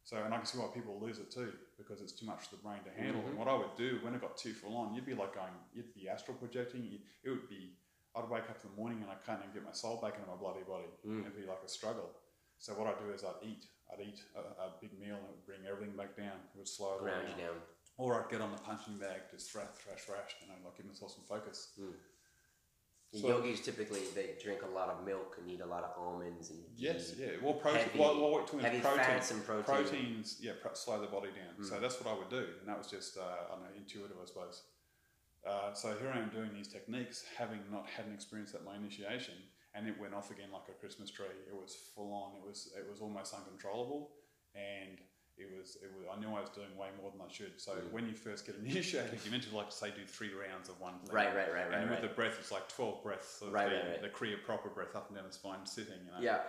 So, 0.04 0.18
and 0.18 0.34
I 0.34 0.38
can 0.38 0.46
see 0.46 0.60
why 0.60 0.68
people 0.74 1.00
lose 1.00 1.18
it 1.18 1.32
too 1.32 1.54
because 1.78 2.02
it's 2.02 2.12
too 2.12 2.26
much 2.26 2.52
for 2.52 2.56
the 2.56 2.62
brain 2.62 2.84
to 2.84 2.92
handle. 2.92 3.24
And 3.24 3.36
mm-hmm. 3.36 3.40
what 3.40 3.48
I 3.48 3.56
would 3.56 3.76
do 3.78 4.00
when 4.04 4.14
it 4.14 4.22
got 4.22 4.38
too 4.38 4.54
full 4.54 4.76
on, 4.76 4.94
you'd 4.94 5.06
be 5.06 5.16
like 5.16 5.34
going, 5.34 5.56
you'd 5.74 5.94
be 5.96 6.10
astral 6.10 6.36
projecting. 6.38 7.00
It 7.24 7.30
would 7.30 7.48
be, 7.48 7.72
I'd 8.16 8.30
wake 8.30 8.44
up 8.52 8.60
in 8.60 8.70
the 8.70 8.76
morning 8.76 9.00
and 9.02 9.10
I 9.10 9.16
can't 9.26 9.40
even 9.40 9.56
get 9.56 9.64
my 9.64 9.72
soul 9.72 10.04
back 10.04 10.20
into 10.20 10.28
my 10.28 10.36
bloody 10.36 10.64
body. 10.68 10.92
Mm. 11.08 11.22
It'd 11.22 11.40
be 11.40 11.48
like 11.48 11.64
a 11.66 11.72
struggle. 11.72 12.12
So 12.60 12.74
what 12.76 12.88
I'd 12.88 13.00
do 13.00 13.12
is 13.16 13.24
I'd 13.24 13.40
eat. 13.44 13.66
I'd 13.92 14.04
eat 14.04 14.20
a, 14.36 14.42
a 14.60 14.68
big 14.82 14.92
meal 15.00 15.16
and 15.16 15.24
it 15.24 15.32
would 15.40 15.46
bring 15.46 15.64
everything 15.70 15.96
back 15.96 16.18
down. 16.18 16.36
It 16.52 16.58
would 16.58 16.68
slow 16.68 17.00
Ground 17.00 17.28
you 17.30 17.40
down. 17.40 17.56
Or 17.98 18.20
I'd 18.20 18.30
get 18.32 18.42
on 18.42 18.52
the 18.52 18.58
punching 18.58 18.98
bag, 18.98 19.30
just 19.30 19.52
thrash, 19.52 19.70
thrash, 19.80 20.04
thrash, 20.04 20.36
you 20.42 20.48
know, 20.50 20.58
like 20.66 20.76
give 20.76 20.88
myself 20.88 21.14
some 21.14 21.24
focus. 21.30 21.78
The 21.78 21.94
So- 23.14 23.28
yogis 23.28 23.62
typically 23.62 24.02
they 24.16 24.36
drink 24.42 24.64
a 24.64 24.68
lot 24.68 24.90
of 24.90 25.06
milk 25.06 25.36
and 25.40 25.50
eat 25.50 25.62
a 25.62 25.66
lot 25.66 25.84
of 25.84 25.92
almonds 25.98 26.50
and 26.50 26.60
Yes, 26.76 27.14
yeah. 27.18 27.28
Well, 27.42 27.54
protein. 27.54 27.82
Heavy- 27.82 28.00
well, 28.00 28.20
what 28.20 28.52
we're 28.54 28.62
heavy 28.62 28.80
protein. 28.82 29.06
fats 29.06 29.32
and 29.32 29.46
protein. 29.46 29.64
Proteins, 29.76 30.38
yeah, 30.42 30.54
slow 30.74 31.00
the 31.00 31.08
body 31.08 31.30
down. 31.30 31.64
So 31.64 31.80
that's 31.80 32.00
what 32.02 32.14
I 32.14 32.18
would 32.18 32.30
do, 32.30 32.46
and 32.60 32.68
that 32.68 32.78
was 32.78 32.88
just 32.88 33.18
uh, 33.18 33.22
I 33.22 33.50
don't 33.52 33.64
know 33.64 33.70
intuitive, 33.78 34.18
I 34.22 34.26
suppose. 34.26 34.64
Uh, 35.46 35.74
so 35.74 35.96
here 36.00 36.10
I 36.10 36.20
am 36.20 36.30
doing 36.30 36.52
these 36.54 36.70
techniques, 36.70 37.24
having 37.38 37.60
not 37.72 37.86
had 37.88 38.06
an 38.08 38.14
experience 38.14 38.56
at 38.56 38.64
my 38.64 38.76
initiation, 38.76 39.36
and 39.76 39.88
it 39.88 40.00
went 40.00 40.14
off 40.14 40.32
again 40.32 40.52
like 40.52 40.70
a 40.70 40.74
Christmas 40.80 41.12
tree. 41.12 41.28
It 41.48 41.54
was 41.54 41.76
full 41.94 42.14
on. 42.14 42.38
It 42.42 42.48
was 42.48 42.74
it 42.78 42.90
was 42.90 43.02
almost 43.02 43.34
uncontrollable, 43.34 44.12
and 44.56 44.98
it 45.38 45.50
was 45.50 45.78
it 45.82 45.90
was. 45.96 46.06
I 46.16 46.20
knew 46.20 46.30
I 46.30 46.42
was 46.42 46.50
doing 46.50 46.70
way 46.78 46.90
more 47.02 47.12
than 47.12 47.22
I 47.22 47.32
should. 47.32 47.60
So 47.60 47.74
when 47.92 48.08
you 48.08 48.14
first 48.14 48.46
get 48.46 48.56
initiated, 48.64 49.20
you're 49.24 49.32
meant 49.32 49.44
to 49.50 49.56
like 49.56 49.72
say 49.72 49.90
do 49.90 50.06
three 50.06 50.32
rounds 50.34 50.70
of 50.70 50.80
one 50.80 51.00
thing. 51.04 51.16
Right, 51.16 51.34
right, 51.36 51.52
right, 51.52 51.70
right, 51.70 51.80
And 51.82 51.90
with 51.90 52.00
right. 52.00 52.10
the 52.10 52.14
breath, 52.16 52.38
it's 52.40 52.52
like 52.52 52.68
twelve 52.70 53.02
breaths. 53.04 53.42
Of 53.42 53.52
Right, 53.52 53.70
the, 53.70 53.76
right, 53.76 53.88
right. 53.90 54.02
the 54.02 54.10
Kriya 54.10 54.44
proper 54.46 54.70
breath 54.70 54.96
up 54.96 55.08
and 55.10 55.16
down 55.18 55.26
the 55.28 55.34
spine, 55.34 55.66
sitting. 55.66 56.00
You 56.06 56.12
know. 56.12 56.22
Yeah. 56.22 56.40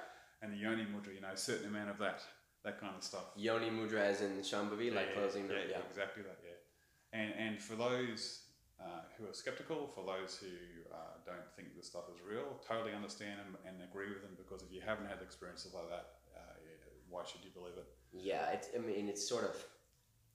And 0.43 0.53
the 0.53 0.59
yoni 0.59 0.85
mudra, 0.85 1.15
you 1.15 1.23
know, 1.23 1.33
a 1.33 1.37
certain 1.37 1.69
amount 1.69 1.89
of 1.89 1.99
that, 1.99 2.21
that 2.65 2.79
kind 2.79 2.93
of 2.95 3.03
stuff. 3.03 3.33
Yoni 3.37 3.71
mudra 3.71 4.01
as 4.05 4.21
in 4.21 4.33
Shambhavi, 4.43 4.93
like 4.95 5.09
Yeah, 5.09 5.15
closing 5.17 5.49
the 5.49 5.55
yeah, 5.55 5.81
yeah. 5.81 5.89
exactly 5.89 6.23
that. 6.23 6.39
Yeah, 6.45 7.19
and 7.19 7.33
and 7.39 7.63
for 7.63 7.77
those 7.77 8.43
uh, 8.79 9.09
who 9.17 9.25
are 9.25 9.33
skeptical, 9.33 9.89
for 9.95 10.05
those 10.05 10.37
who 10.37 10.53
uh, 10.93 11.17
don't 11.25 11.49
think 11.57 11.75
this 11.77 11.87
stuff 11.87 12.05
is 12.13 12.21
real, 12.21 12.61
totally 12.67 12.93
understand 12.93 13.41
and, 13.41 13.57
and 13.65 13.89
agree 13.89 14.09
with 14.13 14.21
them 14.21 14.37
because 14.37 14.61
if 14.63 14.71
you 14.71 14.83
haven't 14.85 15.07
had 15.07 15.23
experiences 15.23 15.73
like 15.73 15.89
that, 15.89 16.07
uh, 16.37 16.55
yeah, 16.61 16.77
why 17.09 17.23
should 17.25 17.41
you 17.45 17.51
believe 17.55 17.79
it? 17.79 17.87
Yeah, 18.17 18.51
it's, 18.51 18.69
I 18.75 18.79
mean, 18.79 19.09
it's 19.09 19.29
sort 19.29 19.45
of, 19.45 19.57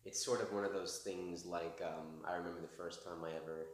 it's 0.05 0.23
sort 0.23 0.41
of 0.41 0.51
one 0.53 0.65
of 0.65 0.73
those 0.73 0.97
things. 1.03 1.45
Like 1.45 1.81
um, 1.83 2.23
I 2.27 2.35
remember 2.35 2.61
the 2.61 2.67
first 2.77 3.03
time 3.05 3.23
I 3.23 3.29
ever 3.35 3.67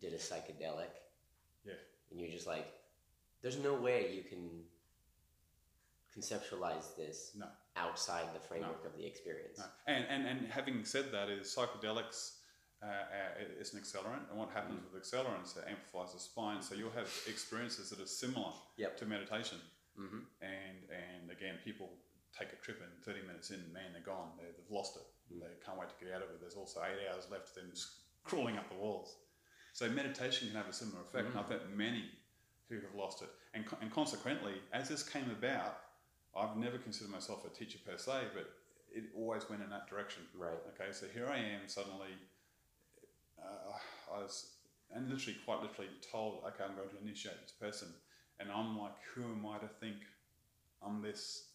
did 0.00 0.12
a 0.12 0.16
psychedelic, 0.18 0.92
Yeah, 1.64 1.74
and 2.10 2.20
you're 2.20 2.30
just 2.30 2.46
like, 2.46 2.66
there's 3.42 3.58
no 3.58 3.74
way 3.74 4.12
you 4.14 4.22
can 4.22 4.62
conceptualize 6.16 6.96
this 6.96 7.32
no. 7.36 7.46
outside 7.76 8.24
the 8.34 8.40
framework 8.40 8.84
of 8.86 8.96
the 8.96 9.04
experience. 9.06 9.58
No. 9.58 9.64
And, 9.86 10.04
and, 10.08 10.26
and 10.26 10.46
having 10.50 10.84
said 10.84 11.12
that, 11.12 11.28
is 11.28 11.54
psychedelics 11.54 12.36
uh, 12.82 12.86
uh, 12.86 13.60
is 13.60 13.72
an 13.74 13.80
accelerant, 13.80 14.28
and 14.30 14.38
what 14.38 14.50
happens 14.50 14.80
with 14.92 15.02
accelerants? 15.02 15.56
It 15.56 15.64
amplifies 15.68 16.12
the 16.14 16.20
spine, 16.20 16.62
so 16.62 16.74
you'll 16.74 16.90
have 16.90 17.10
experiences 17.26 17.90
that 17.90 18.00
are 18.00 18.06
similar 18.06 18.52
Yep. 18.76 18.96
to 18.98 19.06
meditation. 19.06 19.58
Mhm. 19.98 20.24
And 20.42 20.78
and 20.90 21.30
again, 21.30 21.58
people 21.64 21.88
take 22.38 22.52
a 22.52 22.56
trip 22.56 22.80
and 22.82 22.92
30 23.04 23.26
minutes 23.26 23.50
in, 23.50 23.60
man, 23.72 23.92
they're 23.92 24.02
gone. 24.02 24.36
They, 24.36 24.44
they've 24.44 24.70
lost 24.70 24.96
it. 24.96 25.06
They 25.30 25.46
can't 25.64 25.78
wait 25.78 25.88
to 25.88 25.98
get 26.04 26.14
out 26.14 26.22
of 26.22 26.28
it. 26.30 26.40
There's 26.40 26.54
also 26.54 26.80
eight 26.84 27.08
hours 27.08 27.26
left 27.30 27.48
of 27.48 27.54
them 27.54 27.70
just 27.72 28.04
crawling 28.24 28.56
up 28.56 28.68
the 28.68 28.76
walls. 28.76 29.16
So 29.72 29.88
meditation 29.88 30.48
can 30.48 30.56
have 30.56 30.68
a 30.68 30.72
similar 30.72 31.00
effect. 31.02 31.28
And 31.28 31.38
I've 31.38 31.48
met 31.48 31.68
many 31.74 32.04
who 32.68 32.76
have 32.76 32.94
lost 32.94 33.22
it. 33.22 33.28
And, 33.54 33.64
and 33.80 33.90
consequently, 33.92 34.54
as 34.72 34.88
this 34.88 35.02
came 35.02 35.30
about, 35.30 35.78
I've 36.36 36.56
never 36.56 36.78
considered 36.78 37.12
myself 37.12 37.44
a 37.46 37.48
teacher 37.48 37.78
per 37.84 37.96
se, 37.96 38.28
but 38.34 38.50
it 38.92 39.04
always 39.16 39.48
went 39.48 39.62
in 39.62 39.70
that 39.70 39.88
direction. 39.88 40.22
Right. 40.36 40.58
Okay, 40.74 40.92
so 40.92 41.06
here 41.12 41.28
I 41.28 41.38
am 41.38 41.66
suddenly, 41.66 42.12
uh, 43.38 43.72
I 44.14 44.22
was, 44.22 44.52
and 44.94 45.08
literally, 45.08 45.38
quite 45.44 45.62
literally 45.62 45.90
told, 46.10 46.44
okay, 46.46 46.64
I'm 46.64 46.76
going 46.76 46.88
to 46.88 47.02
initiate 47.02 47.40
this 47.42 47.52
person. 47.52 47.88
And 48.38 48.50
I'm 48.50 48.78
like, 48.78 48.94
who 49.14 49.22
am 49.24 49.46
I 49.46 49.58
to 49.58 49.68
think 49.80 49.96
I'm 50.82 51.00
this, 51.02 51.48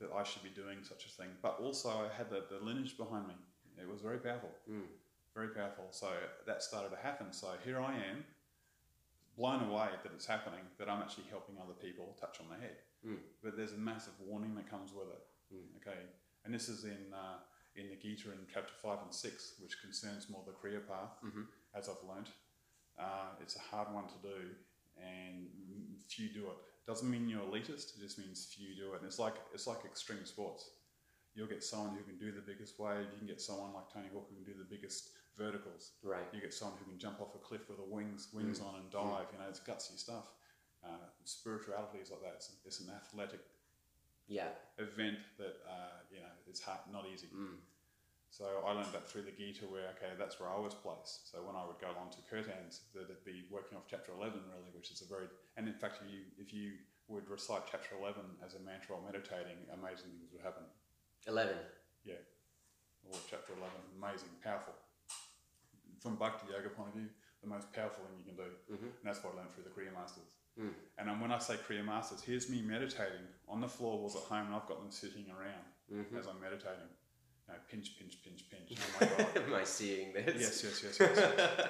that 0.00 0.10
I 0.12 0.22
should 0.22 0.42
be 0.42 0.50
doing 0.50 0.78
such 0.82 1.06
a 1.06 1.08
thing? 1.08 1.28
But 1.42 1.58
also, 1.60 1.88
I 1.90 2.08
had 2.16 2.30
the, 2.30 2.44
the 2.50 2.64
lineage 2.64 2.96
behind 2.96 3.28
me. 3.28 3.34
It 3.80 3.88
was 3.88 4.00
very 4.00 4.18
powerful. 4.18 4.50
Very 5.34 5.48
powerful. 5.48 5.86
So 5.90 6.08
that 6.46 6.62
started 6.62 6.90
to 6.90 6.96
happen. 6.96 7.32
So 7.32 7.48
here 7.64 7.80
I 7.80 7.94
am 7.94 8.24
blown 9.36 9.62
away 9.70 9.88
that 10.02 10.12
it's 10.14 10.26
happening, 10.26 10.60
that 10.78 10.88
I'm 10.90 11.00
actually 11.00 11.24
helping 11.30 11.56
other 11.62 11.74
people 11.74 12.16
touch 12.20 12.38
on 12.40 12.46
the 12.48 12.60
head. 12.60 12.78
Mm. 13.06 13.18
But 13.42 13.56
there's 13.56 13.72
a 13.72 13.78
massive 13.78 14.14
warning 14.26 14.54
that 14.56 14.68
comes 14.68 14.92
with 14.92 15.06
it. 15.08 15.22
Mm. 15.54 15.76
Okay, 15.80 15.98
and 16.44 16.52
this 16.52 16.68
is 16.68 16.84
in 16.84 17.12
uh, 17.14 17.38
in 17.76 17.88
the 17.88 17.94
Gita 17.94 18.32
in 18.32 18.38
chapter 18.52 18.72
five 18.82 18.98
and 19.04 19.14
six, 19.14 19.54
which 19.62 19.80
concerns 19.80 20.28
more 20.28 20.42
the 20.44 20.52
Kriya 20.52 20.84
path, 20.88 21.14
Mhm. 21.24 21.46
as 21.74 21.88
I've 21.88 22.02
learnt. 22.08 22.28
Uh, 22.98 23.30
it's 23.40 23.54
a 23.54 23.60
hard 23.60 23.94
one 23.94 24.08
to 24.08 24.18
do, 24.22 24.50
and 25.00 25.46
few 26.08 26.28
do 26.30 26.48
it. 26.48 26.56
Doesn't 26.88 27.10
mean 27.10 27.28
you're 27.28 27.42
elitist. 27.44 27.94
It 27.96 28.00
just 28.00 28.18
means 28.18 28.48
few 28.56 28.74
do 28.74 28.94
it. 28.94 29.00
And 29.00 29.06
it's 29.06 29.18
like 29.18 29.34
it's 29.52 29.66
like 29.66 29.84
extreme 29.84 30.24
sports. 30.24 30.70
You'll 31.34 31.46
get 31.46 31.62
someone 31.62 31.90
who 31.94 32.02
can 32.02 32.16
do 32.18 32.32
the 32.32 32.40
biggest 32.40 32.80
wave. 32.80 33.06
You 33.12 33.18
can 33.18 33.26
get 33.28 33.40
someone 33.40 33.74
like 33.74 33.92
Tony 33.92 34.08
Hawk 34.12 34.26
who 34.30 34.34
can 34.42 34.44
do 34.50 34.58
the 34.58 34.64
biggest 34.64 35.10
verticals. 35.36 35.92
Right. 36.02 36.24
You 36.32 36.40
get 36.40 36.54
someone 36.54 36.78
who 36.80 36.90
can 36.90 36.98
jump 36.98 37.20
off 37.20 37.34
a 37.34 37.38
cliff 37.38 37.68
with 37.68 37.76
the 37.76 37.84
wings 37.84 38.28
wings 38.32 38.58
on 38.60 38.74
and 38.80 38.90
dive. 38.90 39.26
You 39.32 39.38
know, 39.38 39.48
it's 39.50 39.60
gutsy 39.60 39.98
stuff. 39.98 40.32
Uh, 40.82 41.12
spirituality 41.24 41.98
is 41.98 42.10
like 42.10 42.22
that. 42.22 42.34
It's, 42.36 42.50
it's 42.64 42.80
an 42.80 42.88
athletic 42.96 43.40
Yeah. 44.26 44.48
event 44.78 45.18
that 45.36 45.56
uh, 45.68 46.00
you 46.10 46.20
know 46.20 46.32
it's 46.48 46.60
hard, 46.60 46.80
not 46.90 47.04
easy. 47.12 47.28
Mm. 47.36 47.60
So 48.30 48.44
I 48.66 48.72
learned 48.72 48.92
that 48.92 49.08
through 49.08 49.22
the 49.22 49.32
Gita, 49.32 49.64
where 49.66 49.88
okay, 49.96 50.12
that's 50.18 50.38
where 50.38 50.50
I 50.50 50.58
was 50.60 50.74
placed. 50.74 51.32
So 51.32 51.42
when 51.42 51.56
I 51.56 51.64
would 51.64 51.80
go 51.80 51.90
along 51.90 52.12
to 52.12 52.20
Kirtans, 52.28 52.84
that'd 52.94 53.24
be 53.24 53.48
working 53.50 53.76
off 53.76 53.84
chapter 53.88 54.12
eleven, 54.12 54.40
really, 54.52 54.70
which 54.76 54.90
is 54.92 55.02
a 55.02 55.08
very 55.08 55.26
and 55.56 55.66
in 55.66 55.74
fact, 55.74 55.98
if 56.04 56.12
you 56.12 56.20
if 56.38 56.52
you 56.52 56.76
would 57.08 57.28
recite 57.28 57.62
chapter 57.70 57.96
eleven 57.98 58.24
as 58.44 58.54
a 58.54 58.60
mantra 58.60 58.96
or 58.96 59.02
meditating, 59.02 59.56
amazing 59.72 60.12
things 60.20 60.30
would 60.32 60.44
happen. 60.44 60.64
Eleven. 61.26 61.56
Yeah, 62.04 62.20
or 63.08 63.16
chapter 63.30 63.52
eleven, 63.56 63.80
amazing, 63.96 64.30
powerful. 64.44 64.74
From 65.98 66.14
Bhakti 66.16 66.52
Yoga 66.52 66.68
point 66.70 66.88
of 66.90 66.94
view, 66.94 67.08
the 67.42 67.48
most 67.48 67.72
powerful 67.72 68.04
thing 68.06 68.18
you 68.22 68.28
can 68.28 68.36
do, 68.36 68.50
Mhm. 68.70 68.92
and 68.92 69.04
that's 69.04 69.24
what 69.24 69.34
I 69.34 69.38
learned 69.38 69.52
through 69.56 69.64
the 69.64 69.70
Kriya 69.74 69.92
Masters. 69.92 70.36
Mm. 70.58 70.74
And 70.98 71.10
um, 71.10 71.20
when 71.20 71.32
I 71.32 71.38
say 71.38 71.56
Kriya 71.56 71.84
Masters, 71.84 72.22
here's 72.22 72.48
me 72.50 72.62
meditating 72.62 73.26
on 73.48 73.60
the 73.60 73.68
floor 73.68 73.96
floorboards 73.98 74.16
at 74.16 74.22
home, 74.28 74.46
and 74.46 74.54
I've 74.54 74.66
got 74.66 74.78
them 74.78 74.90
sitting 74.90 75.26
around 75.30 75.64
Mhm. 75.90 76.18
as 76.18 76.26
I'm 76.26 76.40
meditating. 76.40 76.90
You 77.48 77.54
know, 77.54 77.60
pinch, 77.70 77.98
pinch, 77.98 78.22
pinch, 78.22 78.44
pinch. 78.50 78.78
Oh 78.80 78.96
my 79.00 79.06
god. 79.24 79.42
Am 79.46 79.54
I 79.54 79.64
seeing 79.64 80.12
this? 80.12 80.36
yes, 80.38 80.64
yes, 80.64 80.82
yes, 80.84 80.96
yes. 81.00 81.16
yes. 81.16 81.68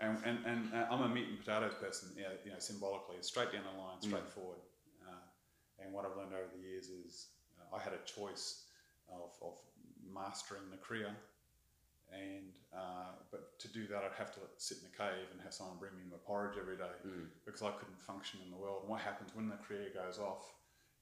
and 0.00 0.18
and, 0.24 0.38
and 0.46 0.74
uh, 0.74 0.86
I'm 0.90 1.02
a 1.02 1.08
meat 1.08 1.28
and 1.28 1.38
potatoes 1.38 1.74
person. 1.80 2.10
Yeah, 2.16 2.28
you 2.44 2.50
know, 2.50 2.58
symbolically, 2.58 3.16
straight 3.20 3.52
down 3.52 3.62
the 3.70 3.78
line, 3.80 4.00
straight 4.00 4.28
forward. 4.28 4.58
Uh, 5.06 5.12
and 5.84 5.92
what 5.92 6.04
I've 6.06 6.16
learned 6.16 6.32
over 6.32 6.48
the 6.56 6.62
years 6.66 6.88
is 6.88 7.28
uh, 7.60 7.76
I 7.76 7.80
had 7.80 7.92
a 7.92 8.02
choice 8.06 8.64
of, 9.08 9.30
of 9.42 9.54
mastering 10.12 10.70
the 10.70 10.78
kriya, 10.78 11.12
and 12.12 12.52
uh, 12.74 13.12
but 13.30 13.58
to 13.60 13.68
do 13.68 13.86
that, 13.88 14.02
I'd 14.02 14.16
have 14.18 14.32
to 14.34 14.40
sit 14.56 14.78
in 14.78 14.88
a 14.88 14.96
cave 14.96 15.28
and 15.32 15.40
have 15.42 15.52
someone 15.52 15.76
bring 15.78 15.92
me 15.96 16.04
my 16.10 16.16
porridge 16.24 16.56
every 16.58 16.76
day 16.76 16.94
Mm. 17.06 17.26
because 17.44 17.62
I 17.62 17.70
couldn't 17.72 18.00
function 18.00 18.40
in 18.44 18.50
the 18.50 18.56
world. 18.56 18.80
And 18.82 18.90
what 18.90 19.00
happens 19.00 19.34
when 19.34 19.48
the 19.48 19.56
kriya 19.56 19.92
goes 19.94 20.18
off? 20.18 20.52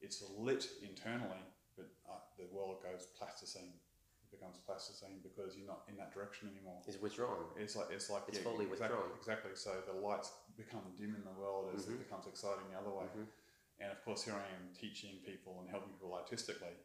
It's 0.00 0.22
lit 0.36 0.66
internally, 0.82 1.40
but 1.76 1.88
uh, 2.10 2.18
the 2.38 2.44
world 2.54 2.82
goes 2.82 3.06
plasticine. 3.18 3.72
Becomes 4.34 4.58
plasticine 4.66 5.20
because 5.22 5.56
you're 5.56 5.66
not 5.74 5.82
in 5.88 5.96
that 5.96 6.10
direction 6.12 6.50
anymore. 6.54 6.80
Is 6.88 6.98
withdrawn. 7.00 7.44
It's 7.56 7.76
like 7.76 7.90
it's 7.90 8.10
like 8.10 8.22
It's 8.28 8.38
fully 8.38 8.66
exactly, 8.66 8.96
withdrawn. 8.98 9.18
Exactly. 9.22 9.50
So 9.54 9.70
the 9.86 9.96
lights 10.06 10.30
become 10.56 10.82
dim 10.98 11.14
in 11.14 11.22
the 11.24 11.36
world 11.40 11.70
as 11.74 11.86
Mhm. 11.86 11.94
it 11.94 11.98
becomes 12.04 12.26
exciting 12.26 12.66
the 12.70 12.78
other 12.82 12.90
way. 12.90 13.06
Mhm. 13.14 13.26
And 13.78 13.92
of 13.92 14.04
course, 14.04 14.22
here 14.24 14.34
I 14.34 14.46
am 14.58 14.72
teaching 14.74 15.22
people 15.24 15.60
and 15.60 15.68
helping 15.70 15.92
people 15.92 16.14
artistically. 16.14 16.76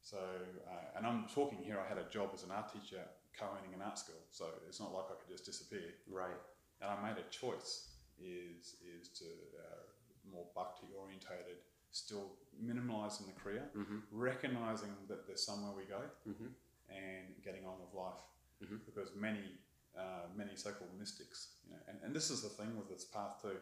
So, 0.00 0.18
uh, 0.18 0.96
and 0.96 1.06
I'm 1.06 1.28
talking 1.28 1.58
here. 1.58 1.78
I 1.80 1.86
had 1.86 1.98
a 1.98 2.08
job 2.08 2.30
as 2.34 2.42
an 2.44 2.50
art 2.50 2.72
teacher, 2.72 3.02
co-owning 3.38 3.72
an 3.74 3.82
art 3.82 3.98
school. 3.98 4.22
So 4.30 4.46
it's 4.68 4.80
not 4.80 4.92
like 4.92 5.06
I 5.12 5.14
could 5.20 5.28
just 5.36 5.44
disappear. 5.44 5.88
Right. 6.08 6.40
And 6.80 6.90
I 6.90 6.96
made 7.08 7.18
a 7.24 7.28
choice: 7.30 7.72
is 8.18 8.76
is 8.94 9.08
to 9.20 9.26
uh, 9.64 9.82
more 10.24 10.46
bhakti 10.54 10.86
orientated, 10.96 11.58
still 11.90 12.26
minimalising 12.68 13.26
the 13.26 13.32
kriya, 13.42 13.64
Mm-hmm. 13.72 13.98
recognizing 14.10 14.94
that 15.08 15.26
there's 15.26 15.44
somewhere 15.44 15.72
we 15.76 15.84
go, 15.84 16.02
Mm-hmm. 16.28 16.48
And 16.94 17.34
getting 17.44 17.64
on 17.66 17.80
with 17.80 17.92
life. 17.94 18.22
Mhm. 18.62 18.84
Because 18.86 19.14
many, 19.16 19.58
uh, 19.96 20.26
many 20.36 20.54
so-called 20.56 20.90
mystics, 20.98 21.56
you 21.64 21.72
know, 21.72 21.80
and, 21.88 21.98
and 22.02 22.14
this 22.14 22.30
is 22.30 22.42
the 22.42 22.48
thing 22.48 22.76
with 22.76 22.88
this 22.88 23.04
path 23.04 23.40
too. 23.42 23.56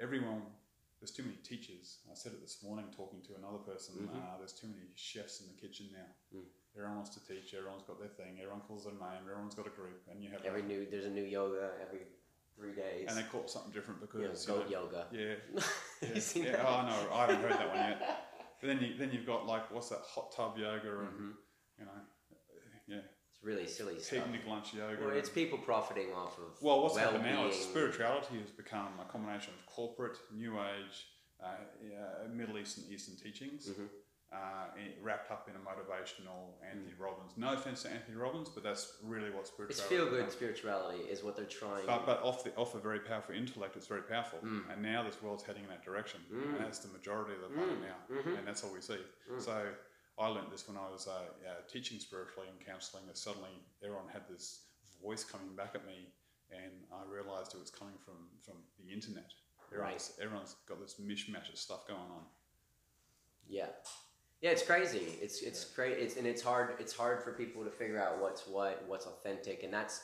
Everyone, 0.00 0.42
there's 1.00 1.10
too 1.12 1.22
many 1.22 1.36
teachers. 1.36 1.98
I 2.10 2.14
said 2.14 2.32
it 2.32 2.40
this 2.42 2.62
morning 2.62 2.86
talking 2.96 3.22
to 3.22 3.34
another 3.36 3.58
person. 3.58 3.94
Mhm. 4.08 4.16
Uh, 4.16 4.38
there's 4.38 4.52
too 4.52 4.66
many 4.68 4.88
chefs 4.94 5.40
in 5.40 5.46
the 5.48 5.54
kitchen 5.54 5.90
now. 5.92 6.38
Mm. 6.38 6.44
Everyone 6.76 6.96
wants 6.96 7.10
to 7.16 7.20
teach. 7.24 7.54
Everyone's 7.54 7.84
got 7.84 7.98
their 8.00 8.08
thing. 8.08 8.38
Everyone 8.40 8.60
calls 8.62 8.84
their 8.84 8.94
name. 8.94 9.22
Everyone's 9.22 9.54
got 9.54 9.66
a 9.66 9.70
group, 9.70 10.02
and 10.10 10.22
you 10.22 10.30
have 10.30 10.44
Every 10.44 10.62
new 10.62 10.86
there's 10.90 11.04
a 11.06 11.10
new 11.10 11.22
yoga 11.22 11.70
every 11.80 12.00
three 12.56 12.72
days. 12.74 13.06
and 13.08 13.16
they 13.16 13.22
call 13.24 13.42
it 13.42 13.50
something 13.50 13.70
different 13.72 14.00
you 14.00 14.06
because 14.08 14.46
you 14.46 14.54
goat 14.54 14.64
know, 14.70 14.70
yoga. 14.80 15.06
yeah, 15.12 15.20
you 15.54 15.62
yeah, 16.02 16.20
yeah. 16.50 16.64
Oh 16.66 16.82
no, 16.86 17.12
I 17.14 17.20
haven't 17.26 17.40
heard 17.42 17.52
that 17.52 17.68
one 17.68 17.76
yet. 17.78 18.26
But 18.60 18.66
then 18.68 18.80
you 18.80 18.96
then 18.98 19.10
you've 19.12 19.26
got 19.26 19.46
like 19.46 19.70
what's 19.72 19.88
that 19.90 20.00
hot 20.02 20.32
tub 20.32 20.58
yoga 20.58 21.00
and 21.00 21.08
Mhm. 21.20 21.32
you 21.78 21.84
know, 21.84 21.90
yeah, 21.94 22.00
really 23.44 23.66
silly 23.66 23.98
stuff. 24.00 24.24
picnic 24.24 24.40
lunch 24.48 24.74
yoga. 24.74 24.96
Well, 25.06 25.16
it's 25.16 25.28
people 25.28 25.58
profiting 25.58 26.12
off 26.12 26.38
of 26.38 26.60
Well, 26.62 26.82
what's 26.82 26.96
happened 26.96 27.24
now 27.24 27.46
is 27.46 27.54
well-being. 27.54 27.70
spirituality 27.70 28.38
has 28.40 28.50
become 28.50 28.88
a 29.00 29.04
combination 29.04 29.52
of 29.58 29.66
corporate, 29.66 30.16
New 30.32 30.58
Age, 30.58 31.06
uh, 31.42 31.56
yeah, 31.82 32.26
Middle 32.32 32.58
Eastern 32.58 32.84
Eastern 32.90 33.16
teachings, 33.16 33.68
Mhm. 33.68 33.88
uh, 34.32 34.66
wrapped 35.02 35.30
up 35.30 35.48
in 35.48 35.54
a 35.54 35.58
motivational 35.58 36.54
Anthony 36.64 36.94
Robbins. 36.98 37.36
No 37.36 37.52
offense 37.52 37.82
to 37.82 37.90
Anthony 37.90 38.16
Robbins, 38.16 38.48
but 38.48 38.62
that's 38.62 38.98
really 39.04 39.30
what 39.30 39.40
It's 39.42 39.50
spirituality. 39.50 39.94
feel 39.96 40.10
good 40.10 40.32
spirituality 40.32 41.02
is 41.04 41.22
what 41.22 41.36
they're 41.36 41.44
trying. 41.44 41.86
But, 41.86 42.06
but 42.06 42.22
off 42.22 42.42
the 42.44 42.54
off 42.56 42.74
a 42.74 42.78
very 42.78 43.00
powerful 43.00 43.34
intellect, 43.34 43.76
it's 43.76 43.86
very 43.86 44.02
powerful, 44.02 44.38
Mm. 44.40 44.70
and 44.72 44.82
now 44.82 45.02
this 45.04 45.20
world's 45.22 45.44
heading 45.44 45.64
in 45.64 45.68
that 45.68 45.84
direction, 45.84 46.24
Mm. 46.32 46.56
and 46.56 46.64
that's 46.64 46.78
the 46.80 46.88
majority 46.88 47.34
of 47.34 47.42
the 47.42 47.48
planet 47.48 47.78
Mm. 47.78 47.82
now, 47.82 47.96
Mhm. 48.10 48.38
and 48.38 48.48
that's 48.48 48.64
all 48.64 48.72
we 48.72 48.80
see. 48.80 49.04
Mm. 49.30 49.40
So 49.40 49.74
I 50.18 50.28
learned 50.28 50.52
this 50.52 50.68
when 50.68 50.76
I 50.76 50.88
was 50.90 51.08
uh, 51.08 51.10
uh, 51.10 51.54
teaching 51.70 51.98
spiritually 51.98 52.48
and 52.48 52.64
counselling. 52.64 53.06
That 53.06 53.18
suddenly 53.18 53.50
everyone 53.82 54.08
had 54.12 54.22
this 54.30 54.60
voice 55.02 55.24
coming 55.24 55.54
back 55.56 55.72
at 55.74 55.84
me, 55.86 56.08
and 56.50 56.72
I 56.92 57.02
realised 57.12 57.54
it 57.54 57.60
was 57.60 57.70
coming 57.70 57.94
from 58.04 58.14
from 58.44 58.54
the 58.78 58.92
internet. 58.92 59.30
Everyone's, 59.72 60.12
everyone's 60.22 60.54
got 60.68 60.80
this 60.80 60.96
mishmash 61.02 61.50
of 61.52 61.58
stuff 61.58 61.88
going 61.88 61.98
on. 62.00 62.22
Yeah, 63.48 63.66
yeah, 64.40 64.50
it's 64.50 64.62
crazy. 64.62 65.18
It's 65.20 65.42
it's 65.42 65.64
great. 65.64 65.98
It's 65.98 66.16
and 66.16 66.26
it's 66.26 66.42
hard. 66.42 66.74
It's 66.78 66.92
hard 66.94 67.22
for 67.22 67.32
people 67.32 67.64
to 67.64 67.70
figure 67.70 68.00
out 68.00 68.20
what's 68.20 68.46
what, 68.46 68.84
what's 68.86 69.06
authentic, 69.06 69.64
and 69.64 69.72
that's 69.72 70.00